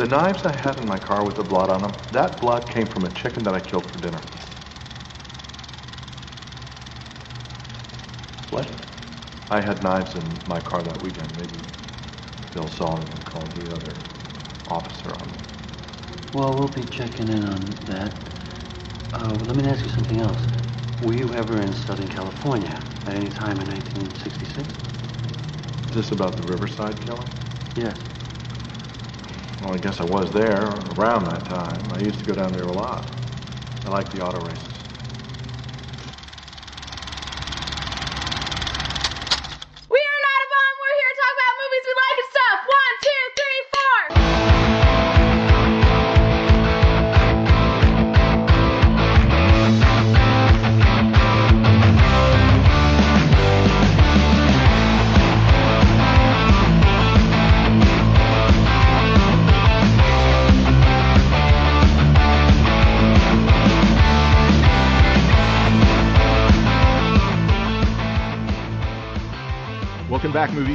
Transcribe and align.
The 0.00 0.06
knives 0.06 0.46
I 0.46 0.52
had 0.52 0.78
in 0.78 0.86
my 0.86 0.98
car 0.98 1.24
with 1.24 1.36
the 1.36 1.42
blood 1.42 1.68
on 1.68 1.82
them, 1.82 1.94
that 2.12 2.40
blood 2.40 2.66
came 2.70 2.88
from 2.88 3.04
a 3.04 3.10
chicken 3.10 3.44
that 3.44 3.52
I 3.52 3.60
killed 3.60 3.84
for 3.84 3.98
dinner. 3.98 4.22
What? 8.48 8.66
I 9.50 9.60
had 9.60 9.82
knives 9.82 10.14
in 10.14 10.40
my 10.46 10.58
car 10.62 10.82
that 10.82 10.98
weekend. 11.02 11.28
Maybe 11.36 11.62
Bill 12.54 12.66
saw 12.66 12.96
them 12.96 13.10
and 13.12 13.26
called 13.26 13.54
the 13.54 13.76
other 13.76 13.94
officer 14.68 15.12
on 15.12 15.30
me. 15.32 15.38
Well, 16.32 16.54
we'll 16.56 16.68
be 16.68 16.86
checking 16.86 17.28
in 17.28 17.44
on 17.44 17.76
that. 17.86 18.10
Uh, 19.12 19.34
let 19.44 19.54
me 19.54 19.68
ask 19.68 19.82
you 19.82 19.90
something 19.90 20.18
else. 20.18 20.40
Were 21.02 21.12
you 21.12 21.34
ever 21.34 21.60
in 21.60 21.74
Southern 21.74 22.08
California 22.08 22.82
at 23.04 23.14
any 23.14 23.28
time 23.28 23.60
in 23.60 23.68
1966? 23.68 24.66
Is 25.90 25.94
this 25.94 26.10
about 26.10 26.36
the 26.36 26.42
Riverside 26.42 26.98
killing? 27.02 27.28
Yes. 27.76 27.98
Well, 29.60 29.72
I 29.74 29.78
guess 29.78 30.00
I 30.00 30.04
was 30.04 30.32
there 30.32 30.64
around 30.64 31.26
that 31.26 31.44
time. 31.44 31.92
I 31.92 32.00
used 32.00 32.18
to 32.18 32.24
go 32.24 32.34
down 32.34 32.52
there 32.52 32.66
a 32.66 32.72
lot. 32.72 33.06
I 33.84 33.90
like 33.90 34.10
the 34.10 34.20
auto 34.22 34.38
races. 34.38 34.69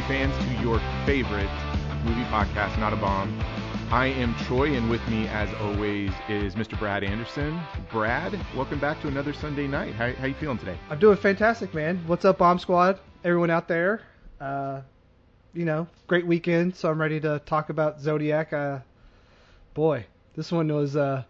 Fans, 0.08 0.36
to 0.38 0.62
your 0.62 0.80
favorite 1.06 1.50
movie 2.04 2.24
podcast, 2.26 2.78
Not 2.80 2.94
a 2.94 2.96
Bomb. 2.96 3.40
I 3.92 4.08
am 4.08 4.36
Troy, 4.46 4.74
and 4.74 4.88
with 4.88 5.06
me, 5.08 5.28
as 5.30 5.52
always, 5.56 6.12
is 6.30 6.54
Mr. 6.54 6.78
Brad 6.78 7.04
Anderson. 7.04 7.60
Brad, 7.92 8.40
welcome 8.56 8.80
back 8.80 9.02
to 9.02 9.08
another 9.08 9.34
Sunday 9.34 9.66
night. 9.66 9.96
How, 9.96 10.12
how 10.14 10.28
you 10.28 10.36
feeling 10.36 10.60
today? 10.60 10.78
I'm 10.92 11.00
doing 11.00 11.18
fantastic, 11.18 11.74
man. 11.74 12.04
What's 12.06 12.24
up, 12.24 12.38
Bomb 12.38 12.60
Squad? 12.60 13.00
Everyone 13.24 13.50
out 13.50 13.68
there. 13.68 14.02
Uh, 14.40 14.82
you 15.56 15.66
know, 15.66 15.88
great 16.06 16.28
weekend, 16.28 16.76
so 16.76 16.92
I'm 16.92 17.02
ready 17.02 17.20
to 17.22 17.40
talk 17.48 17.70
about 17.70 18.00
Zodiac. 18.00 18.54
Uh, 18.54 18.80
boy, 19.74 20.06
this 20.36 20.52
one 20.52 20.68
was 20.68 20.96
uh, 20.96 21.24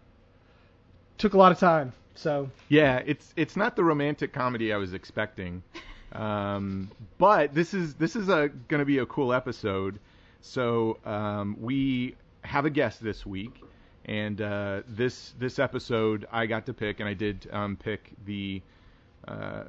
took 1.16 1.32
a 1.32 1.38
lot 1.38 1.50
of 1.50 1.58
time. 1.58 1.94
So 2.14 2.50
Yeah, 2.68 3.02
it's 3.06 3.32
it's 3.36 3.56
not 3.56 3.76
the 3.76 3.84
romantic 3.84 4.34
comedy 4.34 4.72
I 4.72 4.76
was 4.76 4.92
expecting, 4.92 5.62
um, 6.12 6.90
but 7.18 7.54
this 7.54 7.74
is 7.74 7.94
this 7.94 8.16
is 8.16 8.28
a 8.28 8.48
going 8.68 8.80
to 8.80 8.84
be 8.84 8.98
a 8.98 9.06
cool 9.06 9.32
episode. 9.32 9.98
So 10.40 10.98
um, 11.04 11.56
we 11.60 12.14
have 12.42 12.64
a 12.64 12.70
guest 12.70 13.02
this 13.02 13.26
week, 13.26 13.62
and 14.04 14.40
uh, 14.40 14.82
this 14.88 15.34
this 15.38 15.58
episode 15.58 16.26
I 16.30 16.46
got 16.46 16.66
to 16.66 16.74
pick, 16.74 17.00
and 17.00 17.08
I 17.08 17.14
did 17.14 17.48
um, 17.52 17.76
pick 17.76 18.12
the 18.24 18.62
uh, 19.26 19.64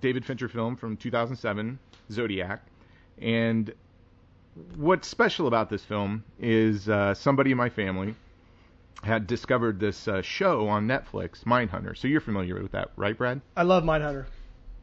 David 0.00 0.24
Fincher 0.24 0.48
film 0.48 0.76
from 0.76 0.96
2007, 0.96 1.78
Zodiac, 2.10 2.62
and 3.20 3.72
what's 4.76 5.08
special 5.08 5.46
about 5.46 5.70
this 5.70 5.84
film 5.84 6.24
is 6.38 6.88
uh, 6.88 7.14
somebody 7.14 7.50
in 7.50 7.56
my 7.56 7.68
family 7.68 8.14
had 9.02 9.26
discovered 9.26 9.80
this 9.80 10.08
uh, 10.08 10.20
show 10.22 10.68
on 10.68 10.86
Netflix, 10.86 11.44
Mindhunter. 11.44 11.96
So 11.96 12.06
you're 12.06 12.20
familiar 12.20 12.62
with 12.62 12.72
that, 12.72 12.90
right, 12.96 13.16
Brad? 13.16 13.40
I 13.56 13.62
love 13.62 13.82
Mindhunter. 13.82 14.26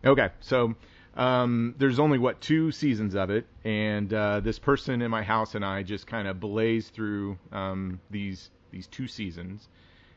Okay, 0.03 0.29
so 0.39 0.75
um, 1.17 1.73
there's 1.79 1.97
only 1.97 2.19
what 2.19 2.39
two 2.41 2.71
seasons 2.71 3.15
of 3.15 3.31
it, 3.31 3.45
and 3.65 4.13
uh, 4.13 4.39
this 4.39 4.59
person 4.59 5.01
in 5.01 5.09
my 5.09 5.23
house 5.23 5.55
and 5.55 5.65
I 5.65 5.81
just 5.81 6.05
kind 6.05 6.27
of 6.27 6.39
blazed 6.39 6.93
through 6.93 7.39
um, 7.51 7.99
these 8.11 8.51
these 8.71 8.85
two 8.85 9.07
seasons, 9.07 9.67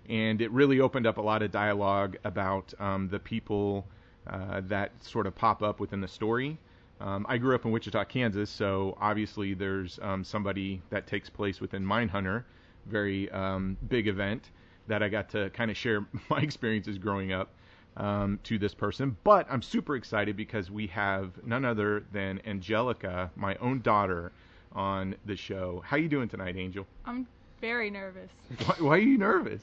and 0.09 0.43
it 0.43 0.51
really 0.51 0.81
opened 0.81 1.07
up 1.07 1.17
a 1.17 1.23
lot 1.23 1.43
of 1.43 1.51
dialogue 1.51 2.19
about 2.25 2.75
um, 2.79 3.09
the 3.09 3.19
people 3.19 3.87
uh, 4.27 4.61
that 4.67 4.93
sort 5.03 5.27
of 5.27 5.35
pop 5.35 5.63
up 5.63 5.81
within 5.81 6.03
the 6.03 6.09
story. 6.09 6.59
Um, 7.01 7.25
I 7.31 7.39
grew 7.39 7.55
up 7.55 7.65
in 7.65 7.71
Wichita, 7.71 8.05
Kansas, 8.05 8.51
so 8.51 8.95
obviously 9.01 9.55
there's 9.55 9.99
um, 10.03 10.23
somebody 10.23 10.83
that 10.91 11.07
takes 11.07 11.31
place 11.31 11.59
within 11.59 11.83
Mindhunter, 11.83 12.45
very 12.85 13.31
um, 13.31 13.79
big 13.89 14.07
event 14.07 14.51
that 14.87 15.03
I 15.03 15.09
got 15.09 15.31
to 15.31 15.49
kind 15.51 15.71
of 15.71 15.79
share 15.79 16.05
my 16.29 16.41
experiences 16.41 16.99
growing 16.99 17.33
up 17.33 17.55
um, 17.97 18.39
to 18.45 18.59
this 18.59 18.75
person. 18.75 19.17
But 19.25 19.47
I'm 19.51 19.63
super 19.63 19.97
excited 19.97 20.37
because 20.37 20.71
we 20.71 20.87
have 20.89 21.31
none 21.45 21.65
other 21.65 22.05
than 22.13 22.41
Angelica, 22.47 23.31
my 23.37 23.57
own 23.57 23.81
daughter, 23.81 24.33
on 24.73 25.17
the 25.27 25.37
show. 25.37 25.83
How 25.85 25.97
you 25.97 26.09
doing 26.09 26.29
tonight, 26.29 26.57
Angel? 26.57 26.87
I'm 27.05 27.27
very 27.61 27.91
nervous 27.91 28.31
Why, 28.65 28.75
why 28.79 28.95
are 28.95 28.99
you 28.99 29.19
nervous? 29.19 29.63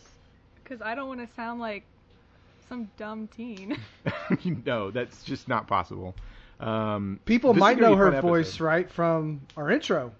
because 0.63 0.81
I 0.81 0.95
don't 0.95 1.07
want 1.07 1.27
to 1.27 1.33
sound 1.33 1.59
like 1.61 1.83
some 2.67 2.89
dumb 2.97 3.27
teen. 3.35 3.77
no, 4.66 4.91
that's 4.91 5.23
just 5.23 5.47
not 5.47 5.67
possible. 5.67 6.13
Um, 6.59 7.19
People 7.25 7.53
might 7.53 7.79
know 7.79 7.95
her 7.95 8.11
fun 8.11 8.21
voice 8.21 8.47
episode. 8.47 8.63
right 8.63 8.91
from 8.91 9.41
our 9.55 9.71
intro. 9.71 10.11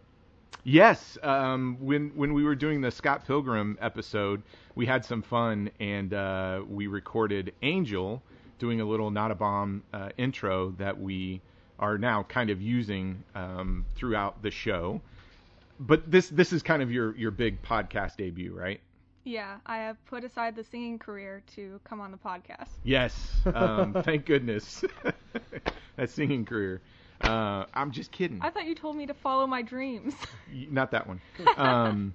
Yes, 0.70 1.18
um, 1.24 1.78
when 1.80 2.10
when 2.10 2.34
we 2.34 2.44
were 2.44 2.54
doing 2.54 2.82
the 2.82 2.92
Scott 2.92 3.26
Pilgrim 3.26 3.78
episode, 3.80 4.44
we 4.76 4.86
had 4.86 5.06
some 5.06 5.22
fun 5.22 5.72
and 5.80 6.14
uh, 6.14 6.62
we 6.68 6.88
recorded 6.88 7.54
Angel 7.62 8.22
doing 8.60 8.82
a 8.82 8.86
little 8.86 9.10
not 9.10 9.32
a 9.32 9.36
bomb 9.36 9.84
uh, 9.94 10.10
intro 10.18 10.72
that 10.72 11.00
we 11.00 11.40
are 11.80 11.98
now 11.98 12.24
kind 12.24 12.50
of 12.50 12.62
using 12.62 13.24
um, 13.34 13.86
throughout 13.96 14.42
the 14.44 14.52
show. 14.52 15.00
But 15.80 16.12
this 16.12 16.28
this 16.28 16.52
is 16.52 16.64
kind 16.64 16.82
of 16.82 16.92
your 16.92 17.16
your 17.16 17.32
big 17.32 17.62
podcast 17.62 18.18
debut, 18.18 18.54
right? 18.54 18.82
yeah, 19.24 19.58
I 19.66 19.78
have 19.78 20.04
put 20.06 20.24
aside 20.24 20.56
the 20.56 20.64
singing 20.64 21.00
career 21.00 21.44
to 21.56 21.80
come 21.84 22.02
on 22.02 22.12
the 22.12 22.18
podcast. 22.18 22.72
Yes. 22.84 23.14
Um, 23.46 23.94
thank 24.04 24.26
goodness. 24.26 24.84
that 25.96 26.10
singing 26.10 26.46
career. 26.46 26.82
Uh, 27.22 27.66
I'm 27.74 27.92
just 27.92 28.12
kidding. 28.12 28.40
I 28.42 28.50
thought 28.50 28.66
you 28.66 28.76
told 28.76 28.96
me 28.96 29.06
to 29.08 29.14
follow 29.14 29.48
my 29.48 29.62
dreams. 29.62 30.14
Not 30.70 30.92
that 30.92 31.08
one. 31.08 31.22
Um, 31.58 32.14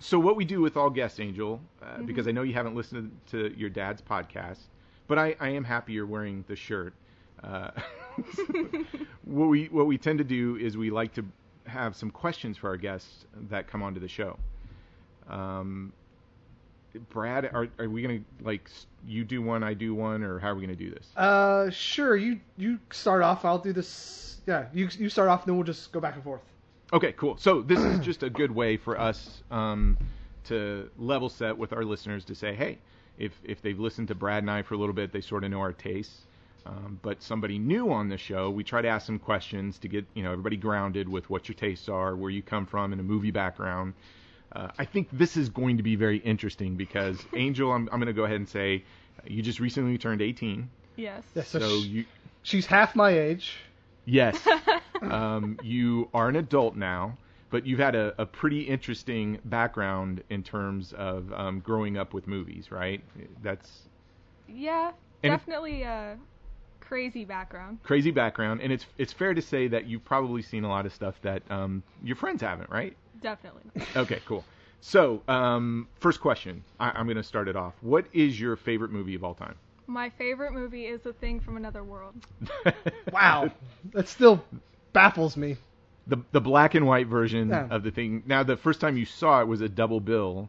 so 0.00 0.18
what 0.18 0.34
we 0.36 0.44
do 0.44 0.60
with 0.60 0.76
all 0.76 0.90
guests, 0.90 1.20
Angel, 1.20 1.60
uh, 1.80 2.02
because 2.02 2.26
I 2.26 2.32
know 2.32 2.42
you 2.42 2.54
haven't 2.54 2.74
listened 2.74 3.12
to 3.30 3.54
your 3.56 3.70
dad's 3.70 4.02
podcast, 4.02 4.58
but 5.06 5.18
I, 5.18 5.36
I 5.38 5.50
am 5.50 5.62
happy 5.62 5.92
you're 5.92 6.06
wearing 6.06 6.44
the 6.48 6.56
shirt. 6.56 6.92
Uh, 7.42 7.70
what 9.24 9.46
we 9.46 9.66
what 9.66 9.86
we 9.86 9.98
tend 9.98 10.18
to 10.18 10.24
do 10.24 10.56
is 10.56 10.76
we 10.76 10.90
like 10.90 11.12
to 11.14 11.24
have 11.66 11.94
some 11.96 12.10
questions 12.10 12.56
for 12.56 12.68
our 12.68 12.76
guests 12.76 13.24
that 13.48 13.68
come 13.68 13.82
onto 13.82 14.00
the 14.00 14.08
show. 14.08 14.38
Um, 15.28 15.92
Brad, 17.10 17.46
are 17.46 17.68
are 17.78 17.88
we 17.88 18.02
gonna 18.02 18.20
like 18.42 18.68
you 19.06 19.24
do 19.24 19.40
one, 19.40 19.62
I 19.62 19.74
do 19.74 19.94
one, 19.94 20.22
or 20.22 20.38
how 20.38 20.48
are 20.48 20.54
we 20.54 20.62
gonna 20.62 20.76
do 20.76 20.90
this? 20.90 21.08
Uh, 21.16 21.70
sure. 21.70 22.16
You 22.16 22.40
you 22.56 22.78
start 22.90 23.22
off. 23.22 23.44
I'll 23.44 23.58
do 23.58 23.72
this. 23.72 24.31
Yeah, 24.46 24.66
you 24.72 24.88
you 24.98 25.08
start 25.08 25.28
off, 25.28 25.44
then 25.44 25.56
we'll 25.56 25.64
just 25.64 25.92
go 25.92 26.00
back 26.00 26.14
and 26.14 26.24
forth. 26.24 26.40
Okay, 26.92 27.12
cool. 27.12 27.36
So 27.38 27.62
this 27.62 27.80
is 27.80 28.00
just 28.00 28.22
a 28.22 28.30
good 28.30 28.50
way 28.50 28.76
for 28.76 28.98
us 29.00 29.42
um, 29.50 29.96
to 30.44 30.90
level 30.98 31.28
set 31.28 31.56
with 31.56 31.72
our 31.72 31.84
listeners 31.84 32.24
to 32.26 32.34
say, 32.34 32.54
hey, 32.54 32.78
if 33.18 33.32
if 33.44 33.62
they've 33.62 33.78
listened 33.78 34.08
to 34.08 34.14
Brad 34.14 34.42
and 34.42 34.50
I 34.50 34.62
for 34.62 34.74
a 34.74 34.78
little 34.78 34.94
bit, 34.94 35.12
they 35.12 35.20
sort 35.20 35.44
of 35.44 35.50
know 35.50 35.60
our 35.60 35.72
tastes. 35.72 36.26
Um, 36.64 37.00
but 37.02 37.22
somebody 37.22 37.58
new 37.58 37.92
on 37.92 38.08
the 38.08 38.18
show, 38.18 38.48
we 38.50 38.62
try 38.62 38.82
to 38.82 38.88
ask 38.88 39.06
some 39.06 39.18
questions 39.18 39.78
to 39.78 39.88
get 39.88 40.06
you 40.14 40.22
know 40.22 40.32
everybody 40.32 40.56
grounded 40.56 41.08
with 41.08 41.28
what 41.30 41.48
your 41.48 41.54
tastes 41.54 41.88
are, 41.88 42.14
where 42.14 42.30
you 42.30 42.42
come 42.42 42.66
from, 42.66 42.92
in 42.92 43.00
a 43.00 43.02
movie 43.02 43.30
background. 43.30 43.94
Uh, 44.54 44.68
I 44.78 44.84
think 44.84 45.08
this 45.12 45.36
is 45.36 45.48
going 45.48 45.78
to 45.78 45.82
be 45.82 45.96
very 45.96 46.18
interesting 46.18 46.76
because 46.76 47.18
Angel, 47.34 47.72
I'm 47.72 47.88
I'm 47.90 47.98
going 47.98 48.06
to 48.06 48.12
go 48.12 48.24
ahead 48.24 48.36
and 48.36 48.48
say, 48.48 48.84
you 49.26 49.42
just 49.42 49.60
recently 49.60 49.98
turned 49.98 50.20
18, 50.20 50.68
yes. 50.96 51.22
Yeah, 51.34 51.42
so, 51.42 51.58
so 51.58 51.68
sh- 51.68 51.86
you 51.86 52.04
she's 52.42 52.66
half 52.66 52.94
my 52.94 53.10
age. 53.10 53.56
Yes. 54.04 54.40
um, 55.02 55.58
you 55.60 56.08
are 56.14 56.28
an 56.28 56.36
adult 56.36 56.76
now, 56.76 57.18
but 57.50 57.66
you've 57.66 57.78
had 57.78 57.94
a, 57.94 58.14
a 58.20 58.26
pretty 58.26 58.62
interesting 58.62 59.38
background 59.44 60.22
in 60.30 60.42
terms 60.42 60.92
of 60.92 61.32
um, 61.32 61.60
growing 61.60 61.96
up 61.96 62.14
with 62.14 62.26
movies, 62.26 62.70
right? 62.70 63.04
That's 63.42 63.88
Yeah, 64.46 64.92
And 65.22 65.32
definitely 65.32 65.82
a 65.82 66.18
crazy 66.80 67.24
background. 67.24 67.78
crazy 67.82 68.10
background, 68.10 68.60
and 68.60 68.72
it's 68.72 68.86
it's 68.98 69.12
fair 69.12 69.34
to 69.34 69.42
say 69.42 69.68
that 69.68 69.86
you've 69.86 70.04
probably 70.04 70.42
seen 70.42 70.64
a 70.64 70.68
lot 70.68 70.86
of 70.86 70.92
stuff 70.92 71.20
that 71.22 71.42
um, 71.50 71.82
your 72.02 72.16
friends 72.16 72.42
haven't, 72.42 72.70
right? 72.70 72.96
Definitely. 73.20 73.70
Okay, 73.96 74.20
cool. 74.24 74.46
So, 74.80 75.22
um, 75.28 75.88
first 75.94 76.20
question. 76.20 76.64
I, 76.80 76.90
I'm 76.90 77.06
going 77.06 77.16
to 77.16 77.22
start 77.22 77.48
it 77.48 77.56
off. 77.56 77.74
What 77.82 78.06
is 78.12 78.40
your 78.40 78.56
favorite 78.56 78.90
movie 78.90 79.14
of 79.14 79.24
all 79.24 79.34
time? 79.34 79.56
My 79.86 80.10
favorite 80.10 80.52
movie 80.52 80.86
is 80.86 81.00
The 81.02 81.12
Thing 81.12 81.40
from 81.40 81.56
Another 81.56 81.82
World. 81.84 82.14
Wow, 83.12 83.50
that 83.92 84.08
still 84.08 84.42
baffles 84.92 85.36
me. 85.36 85.56
the 86.06 86.18
the 86.32 86.40
black 86.40 86.74
and 86.74 86.86
white 86.86 87.06
version 87.06 87.48
Yeah. 87.50 87.66
of 87.70 87.82
the 87.82 87.90
thing. 87.90 88.22
Now, 88.26 88.42
the 88.42 88.56
first 88.56 88.80
time 88.80 88.96
you 88.96 89.04
saw 89.04 89.40
it 89.40 89.46
was 89.48 89.60
a 89.60 89.68
double 89.68 90.00
bill 90.00 90.48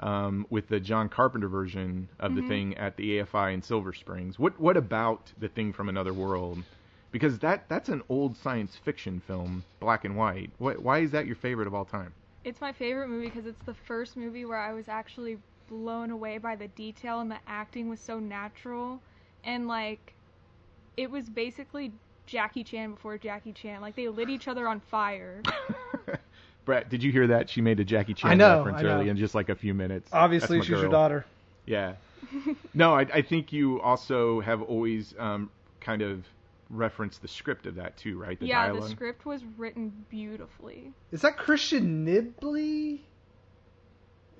um, 0.00 0.46
with 0.50 0.68
the 0.68 0.78
John 0.80 1.08
Carpenter 1.08 1.48
version 1.48 2.08
of 2.20 2.34
the 2.34 2.42
thing 2.42 2.76
at 2.76 2.96
the 2.96 3.18
AFI 3.20 3.54
in 3.54 3.62
Silver 3.62 3.92
Springs. 3.92 4.38
What 4.38 4.60
what 4.60 4.76
about 4.76 5.32
the 5.38 5.48
thing 5.48 5.72
from 5.72 5.88
another 5.88 6.12
world? 6.12 6.58
Because 7.12 7.38
that 7.40 7.68
that's 7.68 7.88
an 7.88 8.02
old 8.08 8.36
science 8.36 8.76
fiction 8.76 9.20
film, 9.26 9.64
black 9.80 10.04
and 10.04 10.16
white. 10.16 10.50
Why, 10.58 10.74
why 10.74 10.98
is 11.00 11.10
that 11.12 11.26
your 11.26 11.36
favorite 11.36 11.66
of 11.66 11.74
all 11.74 11.84
time? 11.84 12.12
It's 12.44 12.60
my 12.60 12.72
favorite 12.72 13.08
movie 13.08 13.26
because 13.28 13.46
it's 13.46 13.62
the 13.66 13.74
first 13.86 14.16
movie 14.16 14.44
where 14.44 14.58
I 14.58 14.72
was 14.72 14.88
actually 14.88 15.38
blown 15.68 16.10
away 16.10 16.38
by 16.38 16.56
the 16.56 16.68
detail 16.68 17.20
and 17.20 17.30
the 17.30 17.38
acting 17.46 17.88
was 17.88 18.00
so 18.00 18.18
natural 18.18 19.00
and 19.44 19.68
like 19.68 20.14
it 20.96 21.10
was 21.10 21.28
basically 21.28 21.92
Jackie 22.26 22.64
Chan 22.64 22.92
before 22.92 23.18
Jackie 23.18 23.52
Chan. 23.52 23.80
Like 23.80 23.96
they 23.96 24.08
lit 24.08 24.28
each 24.28 24.48
other 24.48 24.68
on 24.68 24.80
fire. 24.80 25.42
Brett, 26.64 26.88
did 26.88 27.02
you 27.02 27.10
hear 27.10 27.26
that? 27.28 27.50
She 27.50 27.60
made 27.60 27.80
a 27.80 27.84
Jackie 27.84 28.14
Chan 28.14 28.30
I 28.30 28.34
know, 28.34 28.58
reference 28.58 28.78
I 28.78 28.82
know. 28.82 28.88
early 28.90 29.08
in 29.08 29.16
just 29.16 29.34
like 29.34 29.48
a 29.48 29.54
few 29.54 29.74
minutes. 29.74 30.08
Obviously, 30.12 30.58
That's 30.58 30.68
my 30.68 30.76
she's 30.76 30.82
your 30.82 30.90
daughter. 30.90 31.26
Yeah. 31.66 31.94
no, 32.74 32.94
I, 32.94 33.00
I 33.00 33.22
think 33.22 33.52
you 33.52 33.80
also 33.80 34.40
have 34.40 34.62
always 34.62 35.14
um, 35.18 35.50
kind 35.80 36.02
of 36.02 36.24
referenced 36.70 37.20
the 37.20 37.28
script 37.28 37.66
of 37.66 37.74
that 37.74 37.96
too, 37.96 38.18
right? 38.18 38.38
The 38.38 38.46
yeah, 38.46 38.66
dialogue. 38.66 38.82
the 38.84 38.88
script 38.88 39.26
was 39.26 39.42
written 39.56 39.92
beautifully. 40.08 40.92
Is 41.10 41.22
that 41.22 41.36
Christian 41.36 42.06
Nyby? 42.06 43.00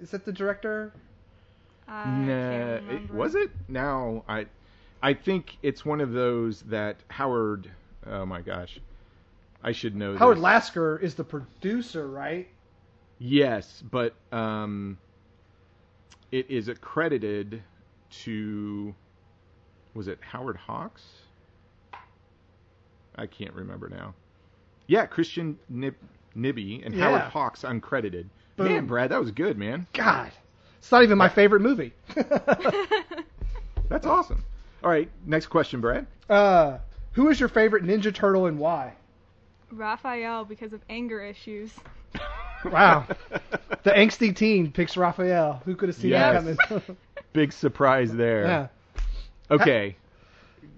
Is 0.00 0.10
that 0.10 0.24
the 0.24 0.32
director? 0.32 0.92
I 1.88 2.10
Nah, 2.10 2.74
it, 2.94 3.10
was 3.12 3.34
it? 3.34 3.50
Now 3.68 4.24
I, 4.28 4.46
I 5.02 5.14
think 5.14 5.56
it's 5.62 5.84
one 5.84 6.00
of 6.00 6.12
those 6.12 6.62
that 6.62 6.96
Howard. 7.08 7.70
Oh 8.06 8.24
my 8.26 8.40
gosh, 8.40 8.78
I 9.62 9.72
should 9.72 9.94
know. 9.96 10.16
Howard 10.16 10.36
this. 10.38 10.42
Lasker 10.42 10.98
is 10.98 11.14
the 11.14 11.24
producer, 11.24 12.08
right? 12.08 12.48
Yes, 13.18 13.82
but 13.90 14.14
um, 14.32 14.98
it 16.30 16.50
is 16.50 16.68
accredited 16.68 17.62
to. 18.22 18.94
Was 19.94 20.08
it 20.08 20.18
Howard 20.22 20.56
Hawks? 20.56 21.02
I 23.16 23.26
can't 23.26 23.52
remember 23.52 23.88
now. 23.88 24.14
Yeah, 24.86 25.06
Christian 25.06 25.58
Nib- 25.68 25.94
Nyby 26.36 26.84
and 26.84 26.94
Yeah. 26.94 27.04
Howard 27.04 27.30
Hawks 27.30 27.62
uncredited. 27.62 28.26
Boom. 28.56 28.68
Man, 28.68 28.86
Brad, 28.86 29.10
that 29.10 29.20
was 29.20 29.30
good, 29.30 29.58
man. 29.58 29.86
God, 29.92 30.32
it's 30.82 30.90
not 30.90 31.04
even 31.04 31.16
my 31.16 31.28
favorite 31.28 31.60
movie. 31.62 31.92
That's 33.88 34.04
awesome. 34.04 34.44
All 34.82 34.90
right, 34.90 35.08
next 35.24 35.46
question, 35.46 35.80
Brad. 35.80 36.06
uh, 36.28 36.78
who 37.12 37.28
is 37.28 37.38
your 37.38 37.48
favorite 37.48 37.84
Ninja 37.84 38.12
Turtle 38.12 38.46
and 38.46 38.58
why? 38.58 38.94
Raphael 39.70 40.44
because 40.44 40.72
of 40.72 40.80
anger 40.90 41.22
issues. 41.22 41.72
Wow, 42.64 43.08
the 43.82 43.90
angsty 43.90 44.36
teen 44.36 44.70
picks 44.70 44.96
Raphael. 44.96 45.60
Who 45.64 45.74
could 45.74 45.88
have 45.88 45.96
seen 45.96 46.10
Yes. 46.10 46.44
that 46.44 46.58
coming? 46.68 46.96
Big 47.32 47.52
surprise 47.52 48.12
there. 48.14 48.44
yeah. 48.44 48.66
Okay, 49.50 49.96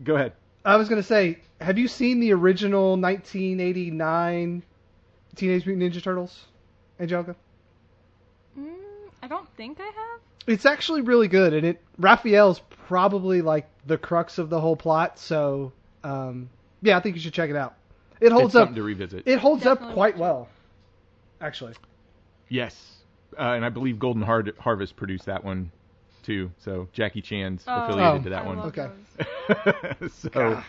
go 0.03 0.15
ahead. 0.15 0.33
I 0.65 0.77
was 0.77 0.89
gonna 0.89 1.03
say, 1.03 1.41
have 1.61 1.77
you 1.77 1.87
seen 1.89 2.21
the 2.21 2.33
original 2.33 2.97
1989 2.97 4.63
Teenage 5.37 5.67
Mutant 5.67 5.93
Ninja 5.93 6.03
Turtles, 6.03 6.47
Angelica? 6.99 7.37
Mm, 8.59 8.77
I 9.25 9.27
don't 9.27 9.49
think 9.57 9.79
I 9.81 9.85
have. 9.85 10.21
It's 10.47 10.67
actually 10.67 11.01
really 11.01 11.29
good, 11.29 11.55
and 11.55 11.65
it 11.65 11.81
Raphael's 11.99 12.61
probably 12.89 13.41
like 13.41 13.67
the 13.87 13.97
crux 13.97 14.37
of 14.37 14.51
the 14.51 14.61
whole 14.61 14.77
plot. 14.77 15.19
So, 15.19 15.73
um, 16.03 16.51
yeah, 16.83 16.99
I 16.99 17.01
think 17.01 17.17
you 17.17 17.23
should 17.23 17.33
check 17.33 17.49
it 17.49 17.57
out. 17.57 17.75
It 18.21 18.33
holds 18.33 18.49
it's 18.49 18.55
up. 18.57 18.61
something 18.67 18.75
to 18.77 18.83
revisit. 18.83 19.23
It 19.27 19.39
holds 19.39 19.65
up 19.65 19.81
quite 19.95 20.19
well, 20.19 20.49
actually. 21.41 21.73
Yes, 22.51 22.77
uh, 23.39 23.43
and 23.53 23.65
I 23.65 23.71
believe 23.71 23.99
Golden 23.99 24.21
Har- 24.21 24.45
Harvest 24.59 24.95
produced 24.95 25.25
that 25.25 25.43
one 25.43 25.73
too. 26.23 26.51
So 26.59 26.89
Jackie 26.93 27.23
Chan's 27.23 27.65
Oh, 27.67 27.83
affiliated 27.83 28.21
Oh. 28.21 28.25
to 28.25 28.29
that 28.31 28.43
I 28.45 28.47
one. 28.47 28.59
love 28.59 28.79
Okay. 28.79 28.91
those. 30.01 30.13
so, 30.35 30.63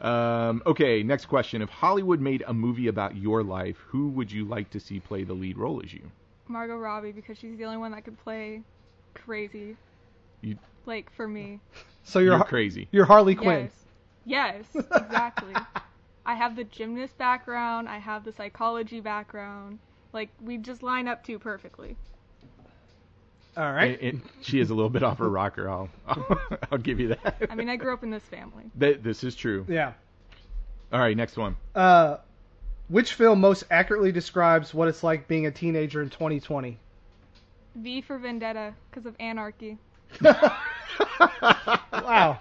um, 0.00 0.62
okay, 0.66 1.02
next 1.02 1.26
question. 1.26 1.62
If 1.62 1.68
Hollywood 1.70 2.20
made 2.20 2.44
a 2.46 2.54
movie 2.54 2.86
about 2.86 3.16
your 3.16 3.42
life, 3.42 3.76
who 3.88 4.10
would 4.10 4.30
you 4.30 4.44
like 4.44 4.70
to 4.70 4.78
see 4.78 5.00
play 5.00 5.24
the 5.24 5.34
lead 5.34 5.58
role 5.58 5.80
as 5.84 5.92
you? 5.92 6.12
Margot 6.48 6.76
Robbie 6.76 7.12
because 7.12 7.38
she's 7.38 7.56
the 7.58 7.64
only 7.64 7.76
one 7.78 7.92
that 7.92 8.04
could 8.04 8.18
play 8.22 8.62
crazy. 9.14 9.76
You- 10.40 10.58
like 10.86 11.10
for 11.12 11.26
me. 11.26 11.60
So 12.04 12.20
you're 12.20 12.36
You're 12.36 12.44
crazy. 12.44 12.88
You're 12.92 13.04
Harley 13.06 13.34
Quinn. 13.34 13.70
Yes. 14.24 14.64
Yes, 14.74 14.86
exactly. 14.94 15.54
I 16.26 16.34
have 16.34 16.56
the 16.56 16.64
gymnast 16.64 17.16
background, 17.18 17.88
I 17.88 17.98
have 17.98 18.24
the 18.24 18.32
psychology 18.32 19.00
background. 19.00 19.78
Like 20.12 20.30
we 20.40 20.58
just 20.58 20.82
line 20.82 21.08
up 21.08 21.24
too 21.24 21.38
perfectly. 21.38 21.96
All 23.56 23.72
right. 23.72 23.98
And- 24.00 24.12
and 24.14 24.22
she 24.42 24.60
is 24.60 24.70
a 24.70 24.74
little 24.74 24.90
bit 24.90 25.02
off 25.02 25.18
her 25.18 25.28
rocker. 25.30 25.68
I'll, 25.68 25.88
I'll, 26.06 26.38
I'll 26.72 26.78
give 26.78 27.00
you 27.00 27.08
that. 27.08 27.36
I 27.50 27.54
mean, 27.54 27.68
I 27.68 27.76
grew 27.76 27.92
up 27.94 28.02
in 28.02 28.10
this 28.10 28.22
family. 28.24 28.64
Th- 28.78 29.00
this 29.02 29.24
is 29.24 29.34
true. 29.34 29.64
yeah. 29.68 29.92
All 30.92 31.00
right, 31.00 31.16
next 31.16 31.36
one. 31.36 31.56
Uh, 31.74 32.18
which 32.88 33.14
film 33.14 33.40
most 33.40 33.64
accurately 33.70 34.12
describes 34.12 34.72
what 34.74 34.88
it's 34.88 35.02
like 35.02 35.28
being 35.28 35.46
a 35.46 35.50
teenager 35.50 36.02
in 36.02 36.10
2020? 36.10 36.78
V 37.76 38.00
for 38.00 38.18
Vendetta 38.18 38.74
because 38.90 39.06
of 39.06 39.14
anarchy. 39.20 39.78
Wow. 41.92 42.38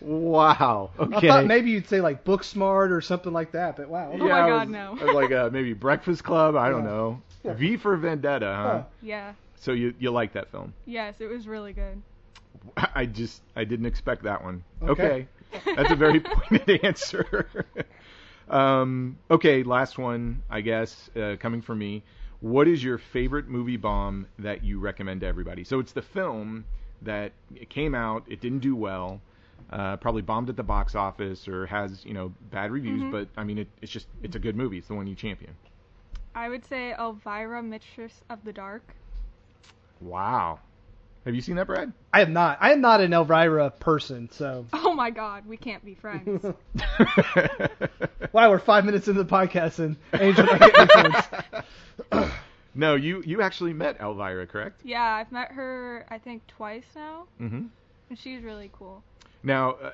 Wow. 0.00 0.90
Okay. 0.98 1.28
I 1.28 1.32
thought 1.32 1.46
maybe 1.46 1.70
you'd 1.70 1.88
say 1.88 2.00
like 2.00 2.24
Booksmart 2.24 2.90
or 2.90 3.00
something 3.00 3.32
like 3.32 3.52
that, 3.52 3.76
but 3.76 3.88
wow. 3.88 4.10
Oh 4.12 4.16
my 4.18 4.30
I 4.42 4.48
God, 4.48 4.60
was- 4.60 4.68
no. 4.68 4.98
I 5.00 5.04
was 5.04 5.14
like 5.14 5.32
uh, 5.32 5.50
maybe 5.52 5.72
Breakfast 5.72 6.24
Club. 6.24 6.56
I 6.56 6.68
don't 6.68 6.84
Yeah. 6.84 6.90
know. 6.90 7.22
Yeah. 7.44 7.52
V 7.54 7.76
for 7.76 7.96
Vendetta, 7.96 8.46
huh? 8.46 8.62
Huh. 8.78 8.82
Yeah. 9.02 9.32
So 9.56 9.72
you 9.72 9.94
you 9.98 10.10
like 10.10 10.32
that 10.34 10.50
film? 10.50 10.74
Yes, 10.86 11.20
it 11.20 11.26
was 11.26 11.46
really 11.46 11.72
good. 11.72 12.02
I 12.94 13.06
just 13.06 13.42
I 13.56 13.64
didn't 13.64 13.86
expect 13.86 14.24
that 14.24 14.42
one. 14.42 14.64
Okay. 14.82 15.26
Okay, 15.54 15.74
that's 15.76 15.92
a 15.92 15.96
very 15.96 16.20
pointed 16.48 16.84
answer. 16.84 17.64
Um, 18.48 19.18
okay, 19.30 19.62
last 19.62 19.98
one, 19.98 20.42
I 20.50 20.60
guess, 20.60 21.10
uh, 21.16 21.36
coming 21.38 21.62
from 21.62 21.78
me. 21.78 22.02
What 22.40 22.68
is 22.68 22.84
your 22.84 22.98
favorite 22.98 23.48
movie 23.48 23.76
bomb 23.78 24.26
that 24.38 24.62
you 24.64 24.78
recommend 24.78 25.20
to 25.22 25.26
everybody? 25.26 25.64
So 25.64 25.78
it's 25.78 25.92
the 25.92 26.02
film 26.02 26.64
that 27.02 27.32
it 27.54 27.70
came 27.70 27.94
out, 27.94 28.24
it 28.28 28.40
didn't 28.40 28.58
do 28.60 28.76
well, 28.76 29.20
uh, 29.70 29.96
probably 29.96 30.22
bombed 30.22 30.48
at 30.50 30.56
the 30.56 30.62
box 30.62 30.94
office 30.94 31.48
or 31.48 31.66
has 31.66 32.04
you 32.04 32.12
know 32.12 32.32
bad 32.50 32.70
reviews, 32.70 33.02
Mhm. 33.02 33.10
but 33.10 33.28
I 33.36 33.44
mean 33.44 33.58
it, 33.58 33.68
it's 33.80 33.90
just 33.92 34.08
it's 34.22 34.36
a 34.36 34.38
good 34.38 34.56
movie. 34.56 34.78
It's 34.78 34.88
the 34.88 34.94
one 34.94 35.06
you 35.06 35.14
champion. 35.14 35.54
I 36.34 36.48
would 36.48 36.64
say 36.64 36.92
Elvira, 36.98 37.62
Mistress 37.62 38.22
of 38.28 38.44
the 38.44 38.52
Dark. 38.52 38.94
Wow. 40.00 40.60
Have 41.24 41.34
you 41.34 41.40
seen 41.40 41.56
that, 41.56 41.66
Brad? 41.66 41.92
I 42.12 42.20
am 42.22 42.32
not. 42.34 42.58
I 42.60 42.72
am 42.72 42.80
not 42.82 43.00
an 43.00 43.12
Elvira 43.14 43.70
person, 43.70 44.28
so 44.30 44.66
Oh 44.72 44.92
my 44.94 45.10
God, 45.10 45.46
we 45.46 45.56
can't 45.56 45.84
be 45.84 45.94
friends. 45.94 46.44
wow, 48.32 48.50
we're 48.50 48.58
five 48.58 48.84
minutes 48.84 49.08
into 49.08 49.22
the 49.22 49.28
podcast 49.30 49.78
and 49.78 49.96
Angel 50.12 50.44
not 50.44 50.60
getting 50.60 50.80
influenced. 50.82 51.28
no, 52.74 52.94
you 52.94 53.22
you 53.24 53.40
actually 53.42 53.72
met 53.72 54.00
Elvira, 54.00 54.46
correct? 54.46 54.80
yeah, 54.84 55.02
I've 55.02 55.32
met 55.32 55.52
her 55.52 56.04
I 56.10 56.18
think 56.18 56.46
twice 56.46 56.84
now, 56.94 57.26
Mm-hmm. 57.40 57.66
and 58.10 58.18
she's 58.18 58.42
really 58.42 58.70
cool. 58.72 59.02
Now, 59.42 59.72
uh, 59.72 59.90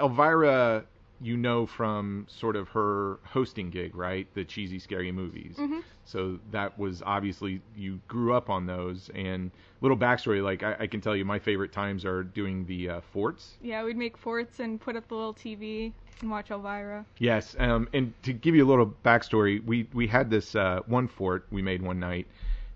Elvira, 0.00 0.84
you 1.20 1.36
know 1.36 1.66
from 1.66 2.26
sort 2.28 2.54
of 2.56 2.68
her 2.68 3.18
hosting 3.24 3.70
gig, 3.70 3.94
right? 3.96 4.26
The 4.34 4.44
cheesy, 4.44 4.78
scary 4.78 5.10
movies. 5.12 5.56
Mhm. 5.58 5.82
So 6.04 6.38
that 6.52 6.78
was 6.78 7.02
obviously 7.04 7.60
you 7.76 8.00
grew 8.08 8.32
up 8.34 8.48
on 8.50 8.66
those. 8.66 9.10
And 9.14 9.50
little 9.80 9.96
backstory, 9.96 10.42
like 10.42 10.62
I, 10.62 10.76
I 10.80 10.86
can 10.86 11.00
tell 11.00 11.14
you, 11.16 11.24
my 11.24 11.38
favorite 11.38 11.72
times 11.72 12.04
are 12.04 12.22
doing 12.22 12.66
the 12.66 12.88
uh, 12.90 13.00
forts. 13.12 13.54
Yeah, 13.62 13.84
we'd 13.84 13.96
make 13.96 14.16
forts 14.16 14.60
and 14.60 14.80
put 14.80 14.96
up 14.96 15.08
the 15.08 15.14
little 15.14 15.34
TV 15.34 15.92
and 16.20 16.30
watch 16.30 16.50
Elvira. 16.50 17.04
Yes, 17.18 17.54
um, 17.58 17.88
and 17.92 18.12
to 18.24 18.32
give 18.32 18.54
you 18.54 18.64
a 18.64 18.68
little 18.68 18.92
backstory, 19.04 19.64
we 19.64 19.86
we 19.92 20.06
had 20.06 20.30
this 20.30 20.54
uh, 20.56 20.80
one 20.86 21.06
fort 21.08 21.46
we 21.50 21.62
made 21.62 21.80
one 21.82 22.00
night, 22.00 22.26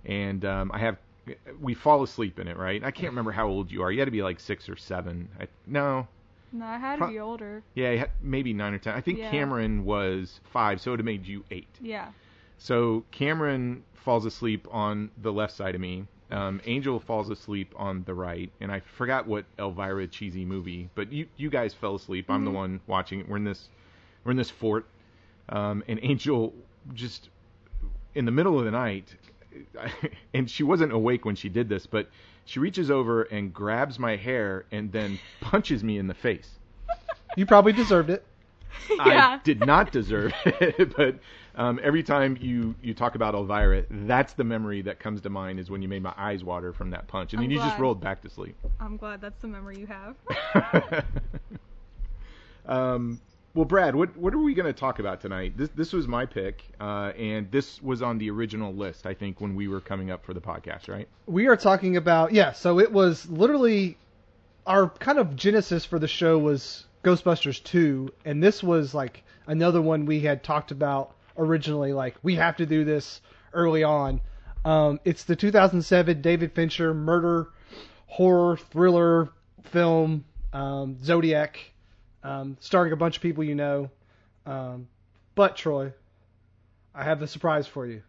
and 0.05 0.45
um, 0.45 0.71
I 0.73 0.79
have 0.79 0.97
we 1.61 1.75
fall 1.75 2.03
asleep 2.03 2.39
in 2.41 2.49
it, 2.49 2.57
right? 2.57 2.83
I 2.85 2.91
can't 2.91 3.11
remember 3.13 3.31
how 3.33 3.47
old 3.49 3.71
you 3.71 3.83
are. 3.83 3.93
You 3.93 4.01
had 4.01 4.07
to 4.07 4.11
be 4.13 4.23
like 4.23 4.41
six 4.41 4.69
or 4.69 4.77
seven. 4.77 5.29
I, 5.41 5.47
no, 5.69 6.09
No, 6.53 6.67
I 6.67 6.79
had 6.79 6.99
Pro- 6.99 7.07
to 7.09 7.13
be 7.13 7.21
older. 7.21 7.63
yeah, 7.75 8.07
maybe 8.21 8.53
nine 8.53 8.75
or 8.75 8.79
ten. 8.79 8.95
I 8.95 9.01
think 9.01 9.19
Yeah. 9.19 9.31
Cameron 9.31 9.85
was 9.85 10.41
five, 10.53 10.81
so 10.81 10.91
it 10.91 10.93
would 10.95 10.99
have 11.01 11.07
made 11.07 11.27
you 11.27 11.45
eight. 11.53 11.69
Yeah. 11.81 12.09
So 12.59 13.05
Cameron 13.13 13.83
falls 13.95 14.25
asleep 14.27 14.67
on 14.71 15.11
the 15.21 15.33
left 15.33 15.55
side 15.55 15.75
of 15.77 15.81
me. 15.81 16.07
Um, 16.33 16.61
Angel 16.65 16.99
falls 16.99 17.29
asleep 17.31 17.75
on 17.77 18.05
the 18.05 18.15
right, 18.15 18.51
and 18.61 18.73
I 18.73 18.81
forgot 18.81 19.27
what 19.27 19.45
Elvira 19.59 20.07
cheesy 20.09 20.45
movie, 20.45 20.89
but 20.95 21.13
you 21.13 21.27
you 21.37 21.51
guys 21.51 21.75
fell 21.75 21.95
asleep. 21.97 22.31
I'm 22.31 22.45
the 22.45 22.51
Mhm. 22.51 22.55
one 22.55 22.81
watching 22.87 23.21
it. 23.21 23.29
We're 23.29 23.37
in 23.37 23.45
this 23.45 23.69
we're 24.25 24.31
in 24.31 24.37
this 24.39 24.51
fort, 24.51 24.87
um, 25.51 25.85
and 25.89 26.01
Angel 26.03 26.55
just 26.95 27.29
in 28.15 28.25
the 28.25 28.31
middle 28.31 28.59
of 28.59 28.65
the 28.65 28.71
night, 28.71 29.15
and 30.35 30.51
she 30.51 30.63
wasn't 30.63 30.93
awake 30.93 31.25
when 31.25 31.35
she 31.37 31.49
did 31.51 31.69
this, 31.69 31.87
but 31.87 32.09
she 32.45 32.59
reaches 32.61 32.91
over 32.91 33.23
and 33.25 33.53
grabs 33.53 33.99
my 33.99 34.17
hair 34.17 34.65
and 34.73 34.91
then 34.91 35.19
punches 35.41 35.85
me 35.85 35.99
in 35.99 36.07
the 36.07 36.15
face. 36.15 36.59
You 37.37 37.45
probably 37.47 37.73
deserved 37.73 38.11
it. 38.11 38.25
Yeah. 38.91 39.39
I 39.39 39.41
did 39.45 39.61
not 39.61 39.93
deserve 39.93 40.33
it, 40.45 40.95
but 40.97 41.17
um, 41.55 41.81
every 41.83 42.03
time 42.03 42.37
you 42.41 42.75
you 42.83 42.95
talk 42.95 43.15
about 43.15 43.35
Elvira, 43.35 43.85
that's 43.91 44.33
the 44.35 44.45
memory 44.45 44.83
that 44.83 44.99
comes 44.99 45.21
to 45.23 45.31
mind 45.31 45.61
is 45.61 45.71
when 45.71 45.83
you 45.83 45.89
made 45.89 46.03
my 46.03 46.15
eyes 46.17 46.43
water 46.43 46.73
from 46.73 46.91
that 46.91 47.09
punch, 47.09 47.33
and 47.33 47.43
then 47.43 47.47
I'm 47.47 47.53
you 47.53 47.59
just 47.59 47.79
rolled 47.79 48.01
back 48.01 48.23
to 48.23 48.31
sleep. 48.31 48.57
I'm 48.81 48.97
glad 48.97 49.21
that's 49.21 49.41
the 49.41 49.49
memory 49.49 49.79
you 49.79 49.87
have. 49.87 51.05
um, 52.67 53.21
well, 53.55 53.67
Brad, 53.67 53.95
what 53.95 54.17
what 54.17 54.33
are 54.33 54.39
we 54.39 54.55
going 54.55 54.73
to 54.73 54.79
talk 54.79 54.99
about 54.99 55.21
tonight? 55.21 55.57
This 55.57 55.69
this 55.75 55.93
was 55.93 56.09
my 56.09 56.25
pick, 56.25 56.65
uh, 56.81 57.13
and 57.19 57.51
this 57.51 57.83
was 57.83 58.01
on 58.01 58.17
the 58.17 58.31
original 58.31 58.73
list. 58.73 59.07
I 59.07 59.13
think 59.13 59.41
when 59.41 59.55
we 59.55 59.69
were 59.69 59.81
coming 59.81 60.11
up 60.11 60.25
for 60.25 60.33
the 60.33 60.41
podcast, 60.41 60.89
right? 60.89 61.09
we 61.27 61.47
are 61.49 61.57
talking 61.57 61.97
about 61.97 62.33
yeah. 62.33 62.53
So 62.53 62.79
it 62.79 62.91
was 62.91 63.29
literally 63.29 63.99
our 64.67 64.89
kind 64.89 65.19
of 65.19 65.37
genesis 65.37 65.85
for 65.85 65.99
the 65.99 66.09
show 66.09 66.39
was 66.39 66.87
Ghostbusters 67.05 67.63
two, 67.63 68.11
and 68.25 68.43
this 68.43 68.63
was 68.63 68.95
like 68.95 69.25
another 69.47 69.83
one 69.83 70.07
we 70.07 70.21
had 70.21 70.43
talked 70.43 70.71
about 70.71 71.15
originally. 71.37 71.93
Like 71.93 72.15
we 72.23 72.37
have 72.37 72.57
to 72.59 72.67
do 72.67 72.85
this 72.85 73.21
early 73.53 73.83
on. 73.83 74.21
Um, 74.65 75.01
it's 75.05 75.25
the 75.25 75.35
2007 75.35 76.21
David 76.23 76.53
Fincher 76.53 76.95
murder 76.95 77.49
horror 78.07 78.57
thriller 78.57 79.31
film 79.65 80.25
um, 80.53 81.03
Zodiac, 81.03 81.59
um, 82.23 82.57
starring 82.61 82.93
a 82.93 82.97
bunch 82.97 83.17
of 83.17 83.23
people 83.23 83.43
you 83.43 83.55
know. 83.55 83.91
Um, 84.47 84.87
but 85.35 85.57
Troy, 85.57 85.93
I 86.95 87.05
have 87.05 87.23
a 87.23 87.27
surprise 87.27 87.67
for 87.67 87.87
you. 87.87 88.03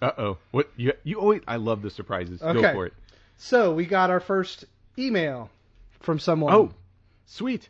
Uh 0.00 0.12
oh. 0.16 0.38
What 0.52 0.70
you 0.76 0.92
you 1.02 1.18
always 1.20 1.42
I 1.46 1.56
love 1.56 1.82
the 1.82 1.90
surprises. 1.90 2.40
Go 2.40 2.48
Okay. 2.50 2.72
for 2.72 2.86
it. 2.86 2.94
So 3.36 3.74
we 3.74 3.84
got 3.84 4.10
our 4.10 4.20
first 4.20 4.64
email 4.96 5.50
from 6.00 6.18
someone. 6.18 6.52
Oh, 6.54 6.70
sweet. 7.26 7.68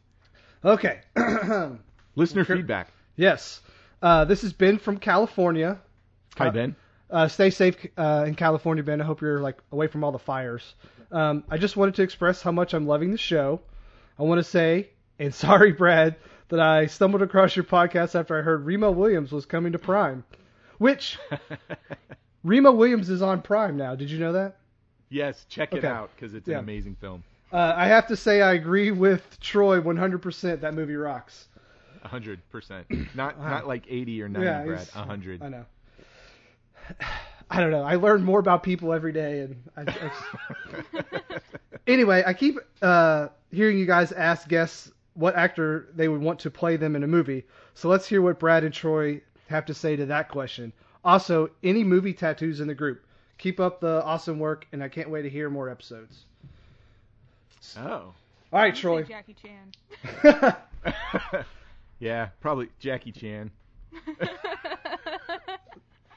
Okay. 0.65 1.01
Listener 2.17 2.45
Sure. 2.45 2.57
feedback. 2.57 2.89
yes. 3.17 3.61
Uh, 4.01 4.25
this 4.25 4.45
is 4.45 4.53
Ben 4.53 4.79
from 4.79 4.99
California. 4.99 5.79
Hi 6.37 6.49
Uh, 6.49 6.51
Ben. 6.53 6.77
Uh, 7.11 7.27
stay 7.27 7.51
safe 7.51 7.75
uh, 7.97 8.25
in 8.29 8.35
California, 8.35 8.85
Ben. 8.85 9.01
I 9.01 9.05
hope 9.05 9.21
you're 9.21 9.41
like 9.41 9.59
away 9.73 9.87
from 9.89 10.05
all 10.05 10.13
the 10.13 10.19
fires. 10.19 10.75
Um, 11.11 11.43
I 11.51 11.57
just 11.59 11.77
wanted 11.77 11.95
to 11.97 12.03
express 12.03 12.43
how 12.43 12.53
much 12.53 12.75
I'm 12.75 12.87
loving 12.87 13.11
the 13.11 13.19
show. 13.19 13.61
I 14.19 14.23
want 14.25 14.39
to 14.39 14.45
say, 14.45 14.91
and 15.19 15.35
sorry, 15.45 15.73
Brad, 15.73 16.17
that 16.49 16.61
I 16.61 16.87
stumbled 16.87 17.23
across 17.23 17.57
your 17.57 17.65
podcast 17.65 18.15
after 18.15 18.39
I 18.39 18.43
heard 18.43 18.67
Remo 18.67 18.91
Williams 18.91 19.33
was 19.33 19.47
coming 19.47 19.73
to 19.73 19.79
Prime. 19.79 20.23
Which 20.79 21.19
Remo 22.45 22.73
Williams 22.73 23.11
is 23.11 23.21
on 23.23 23.43
Prime 23.43 23.77
now. 23.77 23.95
Did 23.95 24.11
you 24.11 24.19
know 24.19 24.33
that? 24.33 24.57
yes, 25.11 25.45
check 25.49 25.73
it 25.73 25.79
Okay. 25.79 25.87
out 25.89 26.11
because 26.15 26.35
it's 26.35 26.47
Yeah. 26.47 26.59
an 26.59 26.65
amazing 26.65 26.95
film. 27.01 27.25
Uh, 27.53 27.73
I 27.77 27.87
have 27.87 28.07
to 28.09 28.17
say 28.17 28.43
I 28.43 28.53
agree 28.55 28.91
with 28.91 29.39
Troy 29.41 29.81
100%. 29.81 30.61
That 30.61 30.75
movie 30.75 30.97
rocks. 30.97 31.49
Hundred 32.03 32.41
percent. 32.51 32.87
Not 33.15 33.39
not 33.41 33.67
like 33.67 33.85
eighty 33.89 34.23
or 34.23 34.29
ninety, 34.29 34.47
Yeah, 34.47 34.65
Brad. 34.65 34.79
he's- 34.79 34.95
A 34.95 35.03
hundred. 35.05 35.43
I 35.43 35.49
know. 35.49 35.65
I 37.51 37.61
don't 37.61 37.71
know. 37.71 37.83
I 37.83 37.97
learn 37.97 38.23
more 38.23 38.39
about 38.41 38.63
people 38.63 38.93
every 38.93 39.13
day, 39.13 39.41
and 39.41 39.57
I, 39.77 39.81
I 39.81 39.85
just- 40.95 41.43
anyway, 41.87 42.23
I 42.27 42.35
keep 42.35 42.59
uh, 42.83 43.29
hearing 43.51 43.79
you 43.79 43.85
guys 43.87 44.13
ask 44.13 44.49
guests 44.49 44.93
what 45.15 45.35
actor 45.35 45.89
they 45.95 46.09
would 46.09 46.21
want 46.21 46.39
to 46.41 46.51
play 46.51 46.77
them 46.77 46.95
in 46.95 47.03
a 47.03 47.07
movie. 47.07 47.45
So 47.75 47.89
let's 47.89 48.07
hear 48.07 48.23
what 48.23 48.39
Brad 48.39 48.65
and 48.65 48.73
Troy 48.73 49.21
have 49.49 49.65
to 49.67 49.75
say 49.75 49.97
to 49.97 50.07
that 50.07 50.29
question. 50.29 50.73
Also, 51.05 51.51
any 51.65 51.83
movie 51.85 52.13
tattoos 52.13 52.61
in 52.61 52.69
the 52.69 52.75
group. 52.75 53.05
Keep 53.39 53.61
up 53.61 53.81
the 53.81 54.03
awesome 54.05 54.39
work, 54.39 54.67
and 54.73 54.83
I 54.83 54.89
can't 54.89 55.11
wait 55.11 55.23
to 55.23 55.31
hear 55.31 55.49
more 55.51 55.69
episodes. 55.69 56.27
Oh. 57.79 58.15
All 58.53 58.53
right, 58.53 58.73
I'm 58.75 58.81
Troy. 58.81 59.03
Jackie 59.03 59.35
Chan. 59.35 59.73
yeah, 61.99 62.29
probably 62.41 62.69
Jackie 62.79 63.13
Chan. 63.13 63.51